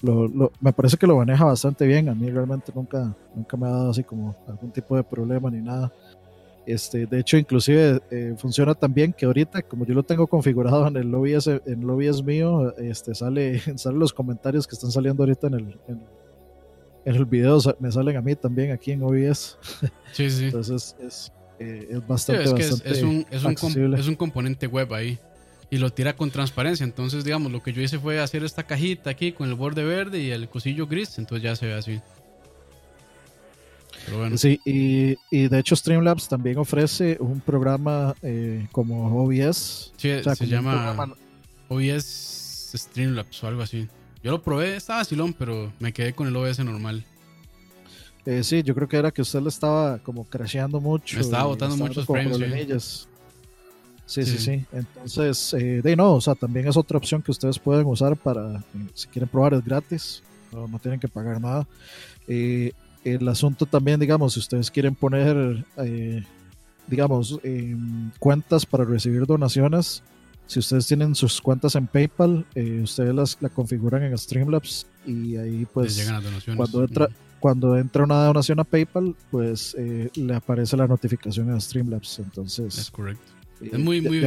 Lo, 0.00 0.50
me 0.60 0.72
parece 0.72 0.96
que 0.96 1.06
lo 1.06 1.18
maneja 1.18 1.44
bastante 1.44 1.86
bien. 1.86 2.08
A 2.08 2.14
mí 2.14 2.30
realmente 2.30 2.72
nunca, 2.74 3.14
nunca 3.34 3.56
me 3.58 3.66
ha 3.66 3.70
dado 3.70 3.90
así 3.90 4.02
como 4.02 4.34
algún 4.46 4.70
tipo 4.70 4.96
de 4.96 5.04
problema 5.04 5.50
ni 5.50 5.60
nada. 5.60 5.92
Este, 6.64 7.06
de 7.06 7.20
hecho, 7.20 7.36
inclusive 7.36 8.00
eh, 8.10 8.34
funciona 8.38 8.74
tan 8.74 8.94
bien 8.94 9.12
que 9.12 9.26
ahorita, 9.26 9.60
como 9.62 9.84
yo 9.84 9.94
lo 9.94 10.02
tengo 10.02 10.26
configurado 10.26 10.86
en 10.86 10.96
el 10.96 11.10
lobby, 11.10 11.34
en 11.34 11.60
el 11.66 11.86
lobby 11.86 12.06
es 12.06 12.22
mío, 12.22 12.74
este, 12.76 13.14
sale, 13.14 13.60
salen 13.76 13.98
los 13.98 14.12
comentarios 14.12 14.66
que 14.66 14.74
están 14.74 14.90
saliendo 14.90 15.22
ahorita 15.22 15.48
en 15.48 15.54
el, 15.54 15.80
en, 15.88 16.00
en 17.04 17.14
el 17.14 17.24
video 17.24 17.58
me 17.80 17.90
salen 17.90 18.16
a 18.16 18.20
mí 18.20 18.34
también 18.34 18.72
aquí 18.72 18.92
en 18.92 19.02
OBS. 19.02 19.58
Sí, 20.12 20.30
sí. 20.30 20.46
Entonces 20.46 20.96
es, 21.00 21.30
eh, 21.58 21.86
es 21.90 22.06
bastante, 22.06 22.44
es, 22.44 22.50
es, 22.50 23.02
un, 23.02 23.26
es, 23.30 23.44
un 23.44 23.94
es 23.94 24.08
un 24.08 24.14
componente 24.14 24.66
web 24.66 24.92
ahí 24.94 25.18
y 25.70 25.78
lo 25.78 25.92
tira 25.92 26.16
con 26.16 26.30
transparencia. 26.30 26.84
Entonces, 26.84 27.24
digamos, 27.24 27.52
lo 27.52 27.62
que 27.62 27.72
yo 27.72 27.82
hice 27.82 27.98
fue 27.98 28.20
hacer 28.20 28.44
esta 28.44 28.62
cajita 28.62 29.10
aquí 29.10 29.32
con 29.32 29.48
el 29.48 29.54
borde 29.54 29.84
verde 29.84 30.18
y 30.20 30.30
el 30.30 30.48
cosillo 30.48 30.86
gris. 30.86 31.18
Entonces 31.18 31.42
ya 31.42 31.56
se 31.56 31.66
ve 31.66 31.74
así. 31.74 32.00
Pero 34.06 34.18
bueno. 34.18 34.38
Sí, 34.38 34.60
y, 34.64 35.18
y, 35.30 35.48
de 35.48 35.58
hecho 35.58 35.76
Streamlabs 35.76 36.28
también 36.28 36.56
ofrece 36.56 37.18
un 37.20 37.40
programa 37.40 38.14
eh, 38.22 38.66
como 38.72 39.22
OBS. 39.22 39.92
Sí, 39.96 40.10
se 40.22 40.46
llama 40.46 41.14
OBS 41.68 42.72
Streamlabs 42.74 43.44
o 43.44 43.48
algo 43.48 43.62
así. 43.62 43.88
Yo 44.22 44.32
lo 44.32 44.42
probé, 44.42 44.76
estaba 44.76 45.04
silón, 45.04 45.32
pero 45.32 45.72
me 45.78 45.92
quedé 45.92 46.12
con 46.12 46.26
el 46.26 46.36
OBS 46.36 46.58
normal. 46.60 47.04
Eh, 48.26 48.42
sí, 48.42 48.62
yo 48.62 48.74
creo 48.74 48.88
que 48.88 48.96
era 48.96 49.10
que 49.10 49.22
usted 49.22 49.40
le 49.40 49.48
estaba 49.48 49.98
como 49.98 50.24
crasheando 50.24 50.80
mucho. 50.80 51.16
Me 51.16 51.22
estaba 51.22 51.44
botando 51.44 51.76
muchos 51.76 52.04
frames. 52.04 52.36
Sí. 54.08 54.24
Sí, 54.24 54.38
sí, 54.38 54.64
Entonces, 54.72 55.52
eh, 55.52 55.82
de 55.82 55.94
no, 55.94 56.14
o 56.14 56.20
sea, 56.22 56.34
también 56.34 56.66
es 56.66 56.78
otra 56.78 56.96
opción 56.96 57.20
que 57.20 57.30
ustedes 57.30 57.58
pueden 57.58 57.86
usar 57.86 58.16
para, 58.16 58.64
si 58.94 59.06
quieren 59.08 59.28
probar, 59.28 59.52
es 59.52 59.62
gratis, 59.62 60.22
no, 60.50 60.66
no 60.66 60.78
tienen 60.78 60.98
que 60.98 61.08
pagar 61.08 61.38
nada. 61.38 61.68
Eh, 62.26 62.72
el 63.04 63.28
asunto 63.28 63.66
también, 63.66 64.00
digamos, 64.00 64.32
si 64.32 64.40
ustedes 64.40 64.70
quieren 64.70 64.94
poner, 64.94 65.62
eh, 65.76 66.24
digamos, 66.86 67.38
cuentas 68.18 68.64
para 68.64 68.84
recibir 68.84 69.26
donaciones, 69.26 70.02
si 70.48 70.60
ustedes 70.60 70.86
tienen 70.86 71.14
sus 71.14 71.42
cuentas 71.42 71.74
en 71.74 71.86
PayPal, 71.86 72.46
eh, 72.54 72.80
ustedes 72.82 73.14
las 73.14 73.36
la 73.40 73.50
configuran 73.50 74.02
en 74.02 74.16
Streamlabs 74.16 74.86
y 75.06 75.36
ahí 75.36 75.66
pues 75.72 76.10
cuando 76.56 76.84
entra, 76.84 77.08
cuando 77.38 77.76
entra 77.76 78.04
una 78.04 78.24
donación 78.24 78.58
a 78.58 78.64
PayPal, 78.64 79.14
pues 79.30 79.76
eh, 79.78 80.08
le 80.14 80.34
aparece 80.34 80.76
la 80.78 80.86
notificación 80.86 81.50
a 81.50 81.60
Streamlabs. 81.60 82.18
Entonces 82.20 82.78
es 82.78 82.90
correcto. 82.90 83.22
Eh, 83.60 83.70
es 83.72 83.78
muy, 83.78 84.00
muy, 84.00 84.24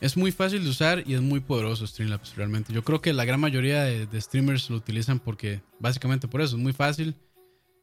es 0.00 0.16
muy 0.16 0.32
fácil 0.32 0.64
de 0.64 0.70
usar 0.70 1.02
y 1.06 1.12
es 1.12 1.20
muy 1.20 1.40
poderoso 1.40 1.86
Streamlabs 1.86 2.34
realmente. 2.34 2.72
Yo 2.72 2.82
creo 2.82 3.02
que 3.02 3.12
la 3.12 3.26
gran 3.26 3.38
mayoría 3.38 3.82
de, 3.84 4.06
de, 4.06 4.20
streamers 4.20 4.70
lo 4.70 4.76
utilizan 4.76 5.18
porque 5.18 5.60
básicamente 5.78 6.26
por 6.26 6.40
eso 6.40 6.56
es 6.56 6.62
muy 6.62 6.72
fácil 6.72 7.16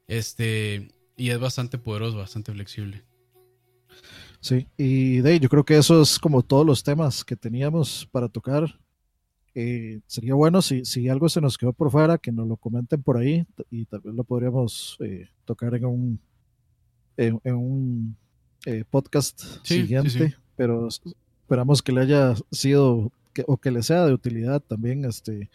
este 0.07 0.87
y 1.15 1.29
es 1.29 1.39
bastante 1.39 1.77
poderoso, 1.77 2.17
bastante 2.17 2.51
flexible. 2.53 3.03
Sí, 4.41 4.67
y 4.77 5.19
de 5.19 5.39
yo 5.39 5.49
creo 5.49 5.65
que 5.65 5.77
eso 5.77 6.01
es 6.01 6.17
como 6.17 6.41
todos 6.41 6.65
los 6.65 6.83
temas 6.83 7.23
que 7.23 7.35
teníamos 7.35 8.07
para 8.11 8.29
tocar. 8.29 8.79
Eh, 9.55 9.99
sería 10.07 10.35
bueno 10.35 10.61
si, 10.61 10.85
si 10.85 11.09
algo 11.09 11.27
se 11.27 11.41
nos 11.41 11.57
quedó 11.57 11.73
por 11.73 11.91
fuera, 11.91 12.17
que 12.17 12.31
nos 12.31 12.47
lo 12.47 12.55
comenten 12.55 13.01
por 13.01 13.17
ahí 13.17 13.45
y 13.69 13.85
tal 13.85 14.01
vez 14.01 14.13
lo 14.13 14.23
podríamos 14.23 14.95
eh, 14.99 15.27
tocar 15.43 15.73
en 15.75 15.85
un, 15.85 16.19
en, 17.17 17.39
un 17.55 18.15
eh, 18.65 18.85
podcast 18.89 19.41
siguiente, 19.63 20.35
pero 20.55 20.87
esperamos 20.87 21.81
que 21.81 21.91
le 21.91 22.01
haya 22.01 22.35
sido 22.51 23.11
que, 23.33 23.43
o 23.47 23.57
que 23.57 23.71
le 23.71 23.83
sea 23.83 24.05
de 24.05 24.13
utilidad 24.13 24.61
también 24.61 25.03
este 25.03 25.49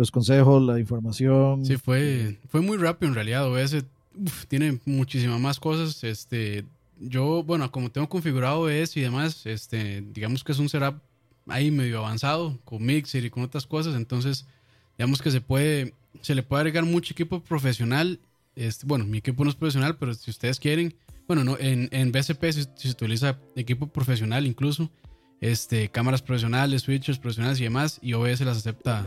los 0.00 0.10
consejos, 0.10 0.62
la 0.62 0.80
información. 0.80 1.64
Sí, 1.64 1.76
fue, 1.76 2.38
fue 2.48 2.62
muy 2.62 2.78
rápido 2.78 3.10
en 3.10 3.14
realidad. 3.14 3.46
OBS 3.46 3.84
tiene 4.48 4.80
muchísimas 4.86 5.38
más 5.38 5.60
cosas. 5.60 6.02
Este, 6.04 6.64
yo, 7.00 7.42
bueno, 7.42 7.70
como 7.72 7.90
tengo 7.90 8.08
configurado 8.08 8.68
eso 8.68 8.98
y 8.98 9.02
demás, 9.02 9.46
este, 9.46 10.02
digamos 10.12 10.44
que 10.44 10.52
es 10.52 10.58
un 10.58 10.68
setup 10.68 11.00
ahí 11.48 11.70
medio 11.70 11.98
avanzado, 11.98 12.58
con 12.64 12.84
Mixer 12.84 13.24
y 13.24 13.30
con 13.30 13.42
otras 13.42 13.66
cosas, 13.66 13.94
entonces, 13.96 14.46
digamos 14.98 15.22
que 15.22 15.30
se 15.30 15.40
puede, 15.40 15.94
se 16.20 16.34
le 16.34 16.42
puede 16.42 16.60
agregar 16.60 16.84
mucho 16.84 17.12
equipo 17.12 17.42
profesional. 17.42 18.20
Este, 18.54 18.86
bueno, 18.86 19.06
mi 19.06 19.18
equipo 19.18 19.42
no 19.44 19.50
es 19.50 19.56
profesional, 19.56 19.96
pero 19.96 20.12
si 20.14 20.30
ustedes 20.30 20.60
quieren, 20.60 20.94
bueno, 21.26 21.42
no, 21.42 21.56
en, 21.58 21.88
en 21.92 22.12
BSP 22.12 22.44
si, 22.52 22.66
se 22.74 22.90
utiliza 22.90 23.38
equipo 23.56 23.86
profesional 23.86 24.46
incluso, 24.46 24.90
este, 25.40 25.88
cámaras 25.88 26.20
profesionales, 26.20 26.82
switches 26.82 27.18
profesionales 27.18 27.58
y 27.60 27.64
demás, 27.64 27.98
y 28.02 28.12
OBS 28.12 28.42
las 28.42 28.58
acepta, 28.58 29.06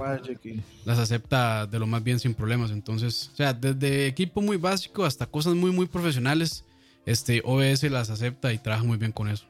las 0.84 0.98
acepta 0.98 1.68
de 1.68 1.78
lo 1.78 1.86
más 1.86 2.04
bien 2.04 2.20
sin 2.20 2.34
problemas. 2.34 2.72
Entonces, 2.72 3.30
o 3.34 3.36
sea, 3.36 3.54
desde 3.54 4.08
equipo 4.08 4.42
muy 4.42 4.58
básico 4.58 5.06
hasta 5.06 5.28
cosas 5.28 5.54
muy, 5.54 5.72
muy 5.72 5.86
profesionales, 5.86 6.66
este 7.06 7.42
OBS 7.44 7.84
las 7.92 8.10
acepta 8.10 8.54
y 8.54 8.58
trabaja 8.58 8.84
muy 8.84 8.98
bien 8.98 9.12
con 9.12 9.30
eso. 9.30 9.46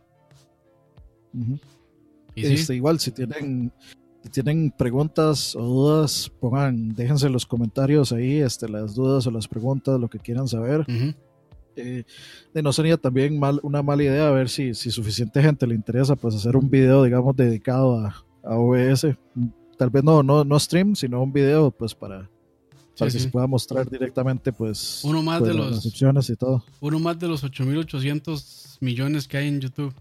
este, 2.35 2.75
Igual, 2.75 2.99
si 2.99 3.11
tienen, 3.11 3.71
si 4.23 4.29
tienen 4.29 4.71
preguntas 4.71 5.55
o 5.55 5.61
dudas, 5.61 6.31
pongan, 6.39 6.93
déjense 6.93 7.29
los 7.29 7.45
comentarios 7.45 8.11
ahí, 8.11 8.39
este, 8.39 8.67
las 8.69 8.95
dudas 8.95 9.27
o 9.27 9.31
las 9.31 9.47
preguntas, 9.47 9.99
lo 9.99 10.09
que 10.09 10.19
quieran 10.19 10.47
saber. 10.47 10.85
Eh, 11.75 12.03
no 12.53 12.71
sería 12.71 12.97
también 12.97 13.39
mal, 13.39 13.59
una 13.63 13.81
mala 13.81 14.03
idea 14.03 14.27
a 14.27 14.31
ver 14.31 14.47
si, 14.47 14.75
si 14.75 14.91
suficiente 14.91 15.41
gente 15.41 15.65
le 15.65 15.73
interesa 15.73 16.15
pues 16.15 16.35
hacer 16.35 16.55
un 16.55 16.69
video 16.69 17.01
digamos 17.01 17.35
dedicado 17.35 17.97
a, 17.97 18.23
a 18.43 18.57
OBS 18.59 19.07
tal 19.75 19.89
vez 19.89 20.03
no, 20.03 20.21
no, 20.21 20.43
no 20.43 20.59
stream 20.59 20.95
sino 20.95 21.23
un 21.23 21.33
video 21.33 21.71
pues 21.71 21.95
para 21.95 22.29
para 22.97 23.11
que 23.11 23.19
se 23.19 23.29
pueda 23.29 23.47
mostrar 23.47 23.89
directamente 23.89 24.53
pues 24.53 25.01
uno 25.03 25.23
más 25.23 25.39
pues, 25.39 25.51
de 25.51 25.57
los 25.57 25.85
opciones 25.85 26.29
y 26.29 26.35
todo. 26.35 26.63
Uno 26.79 26.99
más 26.99 27.19
de 27.19 27.27
los 27.27 27.43
8800 27.43 28.77
millones 28.81 29.27
que 29.27 29.37
hay 29.37 29.47
en 29.47 29.61
YouTube. 29.61 29.93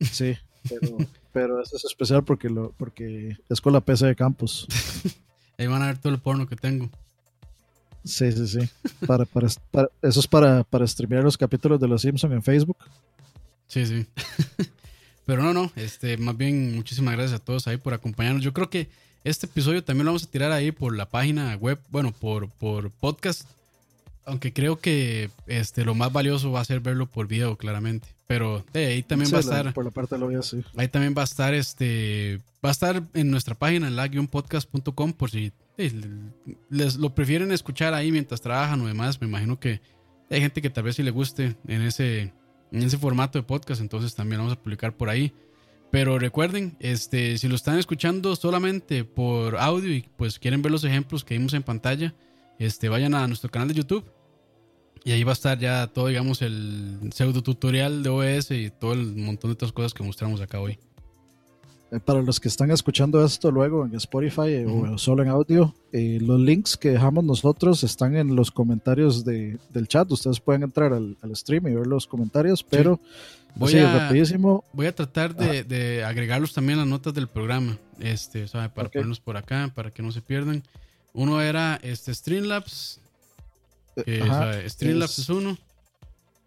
Sí 0.00 0.36
pero, 0.68 0.96
pero 1.32 1.62
eso 1.62 1.76
es 1.76 1.84
especial 1.84 2.24
porque 2.24 2.48
lo 2.48 2.72
porque 2.72 3.36
es 3.48 3.60
con 3.60 3.72
la 3.72 3.80
PC 3.80 4.06
de 4.06 4.16
campus 4.16 4.66
ahí 5.58 5.66
van 5.66 5.82
a 5.82 5.86
ver 5.86 5.98
todo 5.98 6.12
el 6.12 6.20
porno 6.20 6.46
que 6.46 6.56
tengo. 6.56 6.88
Sí 8.04 8.30
sí 8.32 8.46
sí. 8.46 8.58
Para, 9.06 9.24
para, 9.24 9.48
eso 9.48 10.20
es 10.20 10.26
para 10.26 10.64
para 10.64 10.86
streamear 10.86 11.24
los 11.24 11.36
capítulos 11.36 11.80
de 11.80 11.88
los 11.88 12.02
Simpsons 12.02 12.32
en 12.32 12.42
Facebook. 12.42 12.78
Sí 13.66 13.84
sí. 13.86 14.06
Pero 15.26 15.42
no 15.42 15.52
no 15.52 15.70
este 15.76 16.16
más 16.16 16.36
bien 16.36 16.74
muchísimas 16.74 17.14
gracias 17.14 17.40
a 17.40 17.44
todos 17.44 17.66
ahí 17.66 17.76
por 17.76 17.92
acompañarnos. 17.92 18.42
Yo 18.42 18.52
creo 18.52 18.70
que 18.70 18.88
este 19.24 19.46
episodio 19.46 19.82
también 19.84 20.06
lo 20.06 20.12
vamos 20.12 20.24
a 20.24 20.30
tirar 20.30 20.52
ahí 20.52 20.72
por 20.72 20.96
la 20.96 21.08
página 21.08 21.54
web, 21.56 21.78
bueno, 21.90 22.12
por, 22.12 22.48
por 22.48 22.90
podcast. 22.90 23.48
Aunque 24.24 24.52
creo 24.52 24.78
que 24.78 25.30
este, 25.46 25.84
lo 25.84 25.94
más 25.94 26.12
valioso 26.12 26.52
va 26.52 26.60
a 26.60 26.64
ser 26.64 26.80
verlo 26.80 27.06
por 27.06 27.26
video, 27.26 27.56
claramente. 27.56 28.08
Pero 28.26 28.62
ahí 28.74 29.02
también 29.02 29.32
va 29.32 29.38
a 29.38 29.40
estar. 29.40 29.72
Por 29.72 29.86
la 29.86 29.90
parte 29.90 30.16
de 30.16 30.20
lo 30.20 30.42
sí. 30.42 30.62
Ahí 30.76 30.86
también 30.88 31.14
va 31.16 31.22
a 31.22 31.24
estar 31.24 31.54
este. 31.54 32.40
Va 32.62 32.68
a 32.68 32.72
estar 32.72 33.02
en 33.14 33.30
nuestra 33.30 33.54
página, 33.54 33.88
en 33.88 33.96
la-podcast.com, 33.96 35.14
por 35.14 35.30
si 35.30 35.50
les 36.68 36.96
lo 36.96 37.14
prefieren 37.14 37.52
escuchar 37.52 37.94
ahí 37.94 38.12
mientras 38.12 38.42
trabajan 38.42 38.82
o 38.82 38.86
demás. 38.86 39.18
Me 39.20 39.26
imagino 39.26 39.58
que 39.58 39.80
hay 40.30 40.42
gente 40.42 40.60
que 40.60 40.68
tal 40.68 40.84
vez 40.84 40.96
sí 40.96 41.02
le 41.02 41.10
guste 41.10 41.56
en 41.66 41.80
ese, 41.80 42.34
en 42.70 42.82
ese 42.82 42.98
formato 42.98 43.38
de 43.38 43.44
podcast. 43.44 43.80
Entonces 43.80 44.14
también 44.14 44.40
vamos 44.40 44.52
a 44.52 44.60
publicar 44.60 44.92
por 44.94 45.08
ahí. 45.08 45.32
Pero 45.90 46.18
recuerden, 46.18 46.76
este, 46.80 47.38
si 47.38 47.48
lo 47.48 47.54
están 47.54 47.78
escuchando 47.78 48.36
solamente 48.36 49.04
por 49.04 49.56
audio 49.56 49.92
y 49.94 50.02
pues 50.16 50.38
quieren 50.38 50.60
ver 50.60 50.70
los 50.70 50.84
ejemplos 50.84 51.24
que 51.24 51.34
vimos 51.34 51.54
en 51.54 51.62
pantalla, 51.62 52.14
este, 52.58 52.88
vayan 52.88 53.14
a 53.14 53.26
nuestro 53.26 53.50
canal 53.50 53.68
de 53.68 53.74
YouTube. 53.74 54.04
Y 55.04 55.12
ahí 55.12 55.24
va 55.24 55.32
a 55.32 55.34
estar 55.34 55.58
ya 55.58 55.86
todo, 55.86 56.08
digamos, 56.08 56.42
el 56.42 57.10
pseudo 57.14 57.42
tutorial 57.42 58.02
de 58.02 58.10
OBS 58.10 58.50
y 58.50 58.70
todo 58.70 58.92
el 58.92 59.14
montón 59.16 59.50
de 59.50 59.54
otras 59.54 59.72
cosas 59.72 59.94
que 59.94 60.02
mostramos 60.02 60.40
acá 60.40 60.60
hoy. 60.60 60.78
Eh, 61.90 62.00
para 62.00 62.20
los 62.20 62.38
que 62.38 62.48
están 62.48 62.70
escuchando 62.70 63.24
esto 63.24 63.50
luego 63.50 63.86
en 63.86 63.94
Spotify 63.94 64.48
eh, 64.48 64.66
o 64.66 64.98
solo 64.98 65.22
en 65.22 65.30
audio, 65.30 65.74
eh, 65.92 66.18
los 66.20 66.38
links 66.38 66.76
que 66.76 66.90
dejamos 66.90 67.24
nosotros 67.24 67.82
están 67.82 68.14
en 68.14 68.36
los 68.36 68.50
comentarios 68.50 69.24
de, 69.24 69.58
del 69.70 69.88
chat. 69.88 70.10
Ustedes 70.10 70.38
pueden 70.38 70.64
entrar 70.64 70.92
al, 70.92 71.16
stream 71.34 71.68
y 71.68 71.74
ver 71.74 71.86
los 71.86 72.06
comentarios, 72.06 72.62
pero 72.62 73.00
voy, 73.54 73.78
a, 73.78 74.00
rapidísimo. 74.00 74.64
voy 74.74 74.86
a 74.86 74.94
tratar 74.94 75.34
de, 75.34 76.04
agregarlos 76.04 76.52
también 76.52 76.78
a 76.78 76.82
las 76.82 76.90
notas 76.90 77.14
del 77.14 77.26
programa, 77.26 77.78
este, 77.98 78.46
¿sabe? 78.48 78.68
para 78.68 78.90
ponerlos 78.90 79.20
por 79.20 79.38
acá, 79.38 79.72
para 79.74 79.90
que 79.90 80.02
no 80.02 80.12
se 80.12 80.20
pierdan. 80.20 80.62
Uno 81.14 81.40
era 81.40 81.80
este 81.82 82.14
Streamlabs. 82.14 83.00
Streamlabs 83.96 85.18
es, 85.18 85.28
uno. 85.30 85.56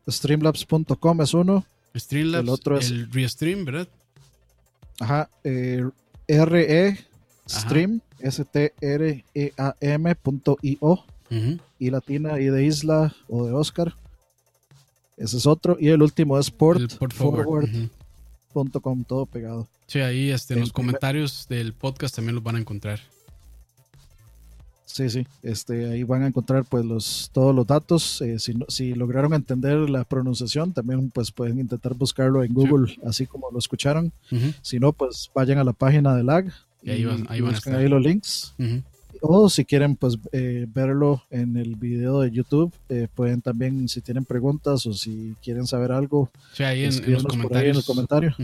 Streamlabs.com 0.08 1.22
es 1.22 1.34
uno. 1.34 1.66
Streamlabs, 1.96 2.44
el 2.44 2.50
otro 2.50 2.78
es 2.78 2.92
el 2.92 3.12
Restream, 3.12 3.66
¿verdad? 3.66 3.88
Ajá, 5.02 5.30
eh, 5.44 5.84
RE 6.28 6.98
Stream, 7.50 8.02
S-T-R-E-A-M 8.20 10.16
punto 10.16 10.58
I-O, 10.62 11.04
y 11.80 11.90
latina 11.90 12.40
y 12.40 12.46
de 12.46 12.66
isla 12.66 13.16
o 13.28 13.46
de 13.48 13.54
Oscar. 13.54 13.96
Ese 15.18 15.38
es 15.38 15.48
otro. 15.48 15.78
Y 15.80 15.90
el 15.90 16.02
último 16.04 16.38
es 16.38 16.52
port, 16.52 16.92
forward.com, 17.14 19.04
todo 19.06 19.26
pegado. 19.26 19.68
Sí, 19.88 20.02
ahí 20.02 20.30
este, 20.30 20.54
en 20.54 20.60
los 20.60 20.72
comentarios 20.72 21.48
del 21.50 21.74
podcast 21.74 22.16
también 22.16 22.36
los 22.36 22.44
van 22.44 22.58
a 22.58 22.60
encontrar. 22.60 23.00
Sí, 24.92 25.10
sí, 25.10 25.26
este, 25.42 25.90
ahí 25.90 26.04
van 26.04 26.24
a 26.24 26.28
encontrar 26.28 26.66
pues 26.66 26.84
los, 26.84 27.30
todos 27.32 27.56
los 27.56 27.66
datos. 27.66 28.22
Eh, 28.22 28.40
si, 28.40 28.54
si 28.68 28.94
lograron 28.94 29.34
entender 29.34 29.90
la 29.90 30.04
pronunciación, 30.04 30.74
también 30.74 31.10
pues 31.12 31.32
pueden 31.32 31.60
intentar 31.60 31.94
buscarlo 31.94 32.44
en 32.44 32.54
Google, 32.54 32.94
así 33.06 33.26
como 33.26 33.50
lo 33.52 33.60
escucharon. 33.60 34.12
Si 34.62 34.80
no, 34.80 34.92
pues 34.92 35.32
vayan 35.34 35.60
a 35.60 35.64
la 35.64 35.72
página 35.72 36.14
de 36.16 36.24
LAG 36.24 36.52
y, 36.84 36.90
ahí, 36.90 37.06
van, 37.06 37.26
ahí, 37.30 37.40
buscan 37.40 37.76
ahí 37.76 37.88
los 37.88 38.02
links. 38.02 38.54
O 39.22 39.50
si 39.50 39.64
quieren 39.66 39.96
pues 39.96 40.18
eh, 40.32 40.66
verlo 40.74 41.24
en 41.30 41.56
el 41.56 41.76
video 41.76 42.22
de 42.22 42.32
YouTube, 42.32 42.74
eh, 42.90 43.08
pueden 43.14 43.42
también, 43.42 43.88
si 43.88 44.02
tienen 44.02 44.26
preguntas 44.26 44.86
o 44.88 44.94
si 44.94 45.36
quieren 45.44 45.68
saber 45.68 45.92
algo, 45.92 46.30
sí, 46.54 46.64
ahí 46.64 46.84
en, 46.84 47.12
los 47.12 47.24
comentarios. 47.24 47.76
en 47.76 47.80
el 47.80 47.86
comentario 47.86 48.36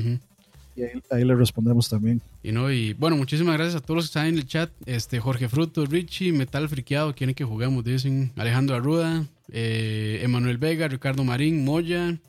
y 0.77 0.83
ahí, 0.83 1.23
le 1.23 1.35
respondemos 1.35 1.89
también. 1.89 2.21
Y 2.43 2.51
no, 2.51 2.71
y 2.71 2.93
bueno, 2.93 3.17
muchísimas 3.17 3.57
gracias 3.57 3.81
a 3.81 3.83
todos 3.83 3.95
los 3.95 4.05
que 4.05 4.09
están 4.09 4.27
en 4.27 4.35
el 4.35 4.45
chat. 4.45 4.69
Este, 4.85 5.19
Jorge 5.19 5.49
Fruto, 5.49 5.85
Richie, 5.87 6.31
Metal 6.31 6.69
Friqueado, 6.69 7.15
quieren 7.15 7.33
que 7.33 7.43
juguemos, 7.43 7.83
dicen. 7.83 8.31
Alejandro 8.35 8.75
Arruda, 8.75 9.25
eh, 9.51 10.19
Emanuel 10.21 10.59
Vega, 10.59 10.87
Ricardo 10.87 11.23
Marín, 11.23 11.65
Moya, 11.65 12.19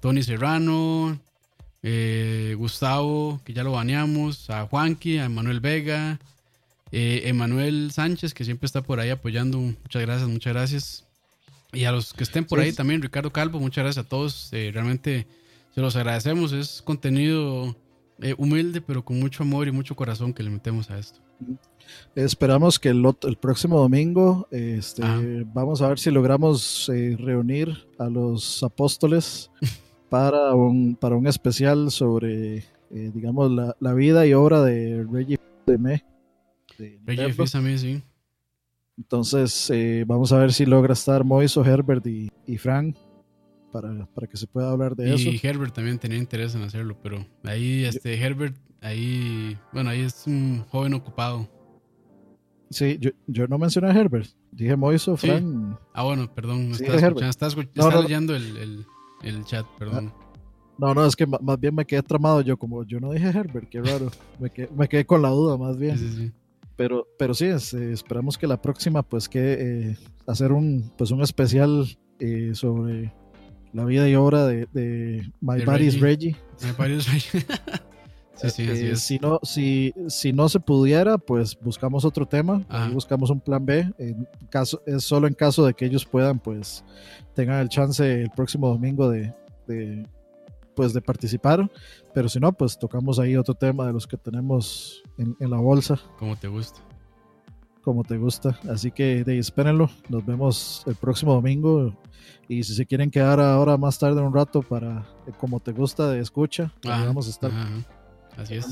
Tony 0.00 0.22
Serrano, 0.22 1.18
eh, 1.82 2.54
Gustavo, 2.56 3.40
que 3.44 3.52
ya 3.52 3.64
lo 3.64 3.72
baneamos, 3.72 4.48
a 4.48 4.66
Juanqui, 4.66 5.18
a 5.18 5.24
Emanuel 5.24 5.58
Vega, 5.58 6.20
eh, 6.92 7.22
Emanuel 7.24 7.90
Sánchez, 7.90 8.32
que 8.32 8.44
siempre 8.44 8.66
está 8.66 8.82
por 8.82 9.00
ahí 9.00 9.10
apoyando. 9.10 9.58
Muchas 9.58 10.02
gracias, 10.02 10.28
muchas 10.28 10.52
gracias. 10.52 11.04
Y 11.72 11.82
a 11.82 11.90
los 11.90 12.14
que 12.14 12.22
estén 12.22 12.44
por 12.44 12.60
ahí 12.60 12.72
también, 12.72 13.02
Ricardo 13.02 13.32
Calvo, 13.32 13.58
muchas 13.58 13.82
gracias 13.82 14.06
a 14.06 14.08
todos. 14.08 14.50
realmente 14.52 15.26
se 15.74 15.80
los 15.80 15.96
agradecemos. 15.96 16.52
Es 16.52 16.80
contenido 16.80 17.76
eh, 18.20 18.34
humilde, 18.36 18.80
pero 18.80 19.04
con 19.04 19.18
mucho 19.20 19.44
amor 19.44 19.68
y 19.68 19.72
mucho 19.72 19.94
corazón 19.94 20.34
que 20.34 20.42
le 20.42 20.50
metemos 20.50 20.90
a 20.90 20.98
esto. 20.98 21.20
Esperamos 22.16 22.78
que 22.78 22.88
el, 22.88 23.04
el 23.22 23.36
próximo 23.36 23.78
domingo 23.78 24.48
este, 24.50 25.02
vamos 25.54 25.82
a 25.82 25.88
ver 25.88 26.00
si 26.00 26.10
logramos 26.10 26.88
eh, 26.88 27.16
reunir 27.18 27.86
a 27.96 28.08
los 28.08 28.62
apóstoles 28.64 29.52
para 30.10 30.52
un, 30.54 30.96
para 30.96 31.14
un 31.14 31.28
especial 31.28 31.92
sobre, 31.92 32.56
eh, 32.56 32.64
digamos, 33.14 33.52
la, 33.52 33.76
la, 33.78 33.94
vida 33.94 34.26
y 34.26 34.34
obra 34.34 34.62
de 34.62 35.06
Reggie 35.08 35.38
de 35.66 35.78
Me. 35.78 36.04
Reggie 37.06 37.32
también, 37.52 37.78
sí. 37.78 38.02
Entonces, 38.96 39.72
vamos 40.06 40.32
a 40.32 40.38
ver 40.38 40.52
si 40.52 40.66
logra 40.66 40.92
estar 40.92 41.22
Moiso, 41.22 41.64
Herbert 41.64 42.04
y, 42.04 42.32
y 42.48 42.58
Frank 42.58 42.96
para, 43.72 44.06
para 44.06 44.26
que 44.26 44.36
se 44.36 44.46
pueda 44.46 44.70
hablar 44.70 44.96
de 44.96 45.14
eso. 45.14 45.28
Y 45.28 45.40
Herbert 45.42 45.74
también 45.74 45.98
tenía 45.98 46.18
interés 46.18 46.54
en 46.54 46.62
hacerlo, 46.62 46.96
pero 47.02 47.24
ahí 47.44 47.84
este 47.84 48.14
Herbert, 48.20 48.56
ahí, 48.80 49.56
bueno, 49.72 49.90
ahí 49.90 50.00
es 50.00 50.26
un 50.26 50.64
joven 50.68 50.94
ocupado. 50.94 51.48
Sí, 52.70 52.98
yo, 53.00 53.10
yo 53.26 53.46
no 53.46 53.58
mencioné 53.58 53.88
a 53.88 53.92
Herbert, 53.92 54.28
dije 54.52 54.76
Moiso, 54.76 55.16
Fran. 55.16 55.78
Ah, 55.94 56.04
bueno, 56.04 56.32
perdón, 56.34 56.74
sí, 56.74 56.84
estás, 56.84 57.56
leyendo 57.56 58.36
el, 58.36 58.84
el, 59.22 59.44
chat, 59.44 59.66
perdón. 59.78 60.12
Ah, 60.14 60.24
no, 60.78 60.94
no, 60.94 61.06
es 61.06 61.16
que 61.16 61.26
más 61.26 61.58
bien 61.58 61.74
me 61.74 61.86
quedé 61.86 62.02
tramado 62.02 62.40
yo, 62.42 62.56
como 62.58 62.84
yo 62.84 63.00
no 63.00 63.12
dije 63.12 63.28
Herbert, 63.28 63.68
qué 63.68 63.80
raro, 63.80 64.10
me 64.38 64.50
quedé, 64.50 64.68
me 64.76 64.88
quedé 64.88 65.06
con 65.06 65.22
la 65.22 65.30
duda 65.30 65.56
más 65.56 65.78
bien. 65.78 65.98
Sí, 65.98 66.08
sí, 66.10 66.32
pero, 66.78 67.08
pero 67.18 67.34
sí, 67.34 67.46
es, 67.46 67.74
eh, 67.74 67.90
esperamos 67.90 68.38
que 68.38 68.46
la 68.46 68.62
próxima, 68.62 69.02
pues, 69.02 69.28
que 69.28 69.40
eh, 69.58 69.96
hacer 70.28 70.52
un, 70.52 70.92
pues, 70.96 71.10
un 71.10 71.22
especial 71.22 71.84
eh, 72.20 72.52
sobre 72.54 73.12
la 73.72 73.84
vida 73.84 74.08
y 74.08 74.14
obra 74.14 74.46
de, 74.46 74.66
de 74.72 75.30
My 75.40 75.62
Body's 75.64 76.00
Reggie. 76.00 76.36
My 76.62 76.72
Body's 76.72 77.06
Reggie. 77.12 77.46
sí, 78.34 78.50
sí, 78.50 78.62
así 78.68 78.86
eh, 78.86 78.90
es. 78.92 79.00
Si 79.00 79.18
no, 79.18 79.40
si, 79.42 79.94
si 80.08 80.32
no 80.32 80.48
se 80.48 80.60
pudiera, 80.60 81.18
pues 81.18 81.58
buscamos 81.60 82.04
otro 82.04 82.26
tema, 82.26 82.64
buscamos 82.92 83.30
un 83.30 83.40
plan 83.40 83.64
B. 83.64 83.92
En 83.98 84.28
caso, 84.50 84.82
es 84.86 85.04
solo 85.04 85.26
en 85.26 85.34
caso 85.34 85.64
de 85.64 85.74
que 85.74 85.84
ellos 85.84 86.04
puedan, 86.04 86.38
pues 86.38 86.84
tengan 87.34 87.60
el 87.60 87.68
chance 87.68 88.22
el 88.22 88.30
próximo 88.30 88.68
domingo 88.68 89.10
de, 89.10 89.34
de 89.66 90.06
pues 90.74 90.92
de 90.92 91.02
participar. 91.02 91.70
Pero 92.14 92.28
si 92.28 92.40
no, 92.40 92.52
pues 92.52 92.78
tocamos 92.78 93.18
ahí 93.18 93.36
otro 93.36 93.54
tema 93.54 93.86
de 93.86 93.92
los 93.92 94.06
que 94.06 94.16
tenemos 94.16 95.02
en, 95.18 95.36
en 95.40 95.50
la 95.50 95.58
bolsa. 95.58 96.00
Como 96.18 96.36
te 96.36 96.48
gusta 96.48 96.87
como 97.88 98.04
te 98.04 98.18
gusta. 98.18 98.60
Así 98.70 98.90
que 98.90 99.24
de, 99.24 99.38
espérenlo. 99.38 99.88
Nos 100.10 100.26
vemos 100.26 100.82
el 100.86 100.94
próximo 100.94 101.32
domingo. 101.32 101.96
Y 102.46 102.62
si 102.62 102.74
se 102.74 102.84
quieren 102.84 103.10
quedar 103.10 103.40
ahora 103.40 103.78
más 103.78 103.98
tarde 103.98 104.20
un 104.20 104.34
rato 104.34 104.60
para 104.60 105.06
eh, 105.26 105.32
como 105.38 105.58
te 105.58 105.72
gusta 105.72 106.10
de 106.10 106.20
escucha, 106.20 106.70
vamos 106.84 107.28
a 107.28 107.30
estar 107.30 107.50
Así 108.36 108.56
es. 108.56 108.66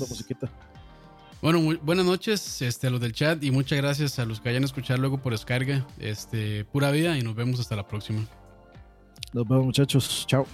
Bueno, 1.40 1.78
buenas 1.82 2.04
noches 2.04 2.60
este, 2.60 2.88
a 2.88 2.90
los 2.90 3.00
del 3.00 3.12
chat 3.12 3.42
y 3.42 3.50
muchas 3.50 3.78
gracias 3.78 4.18
a 4.18 4.26
los 4.26 4.40
que 4.40 4.50
hayan 4.50 4.64
escuchado 4.64 5.00
luego 5.00 5.16
por 5.16 5.32
descarga. 5.32 5.86
Este, 5.98 6.66
pura 6.66 6.90
vida 6.90 7.16
y 7.16 7.22
nos 7.22 7.34
vemos 7.34 7.58
hasta 7.58 7.74
la 7.74 7.88
próxima. 7.88 8.22
Nos 9.32 9.48
vemos 9.48 9.64
muchachos. 9.64 10.26
Chao. 10.26 10.46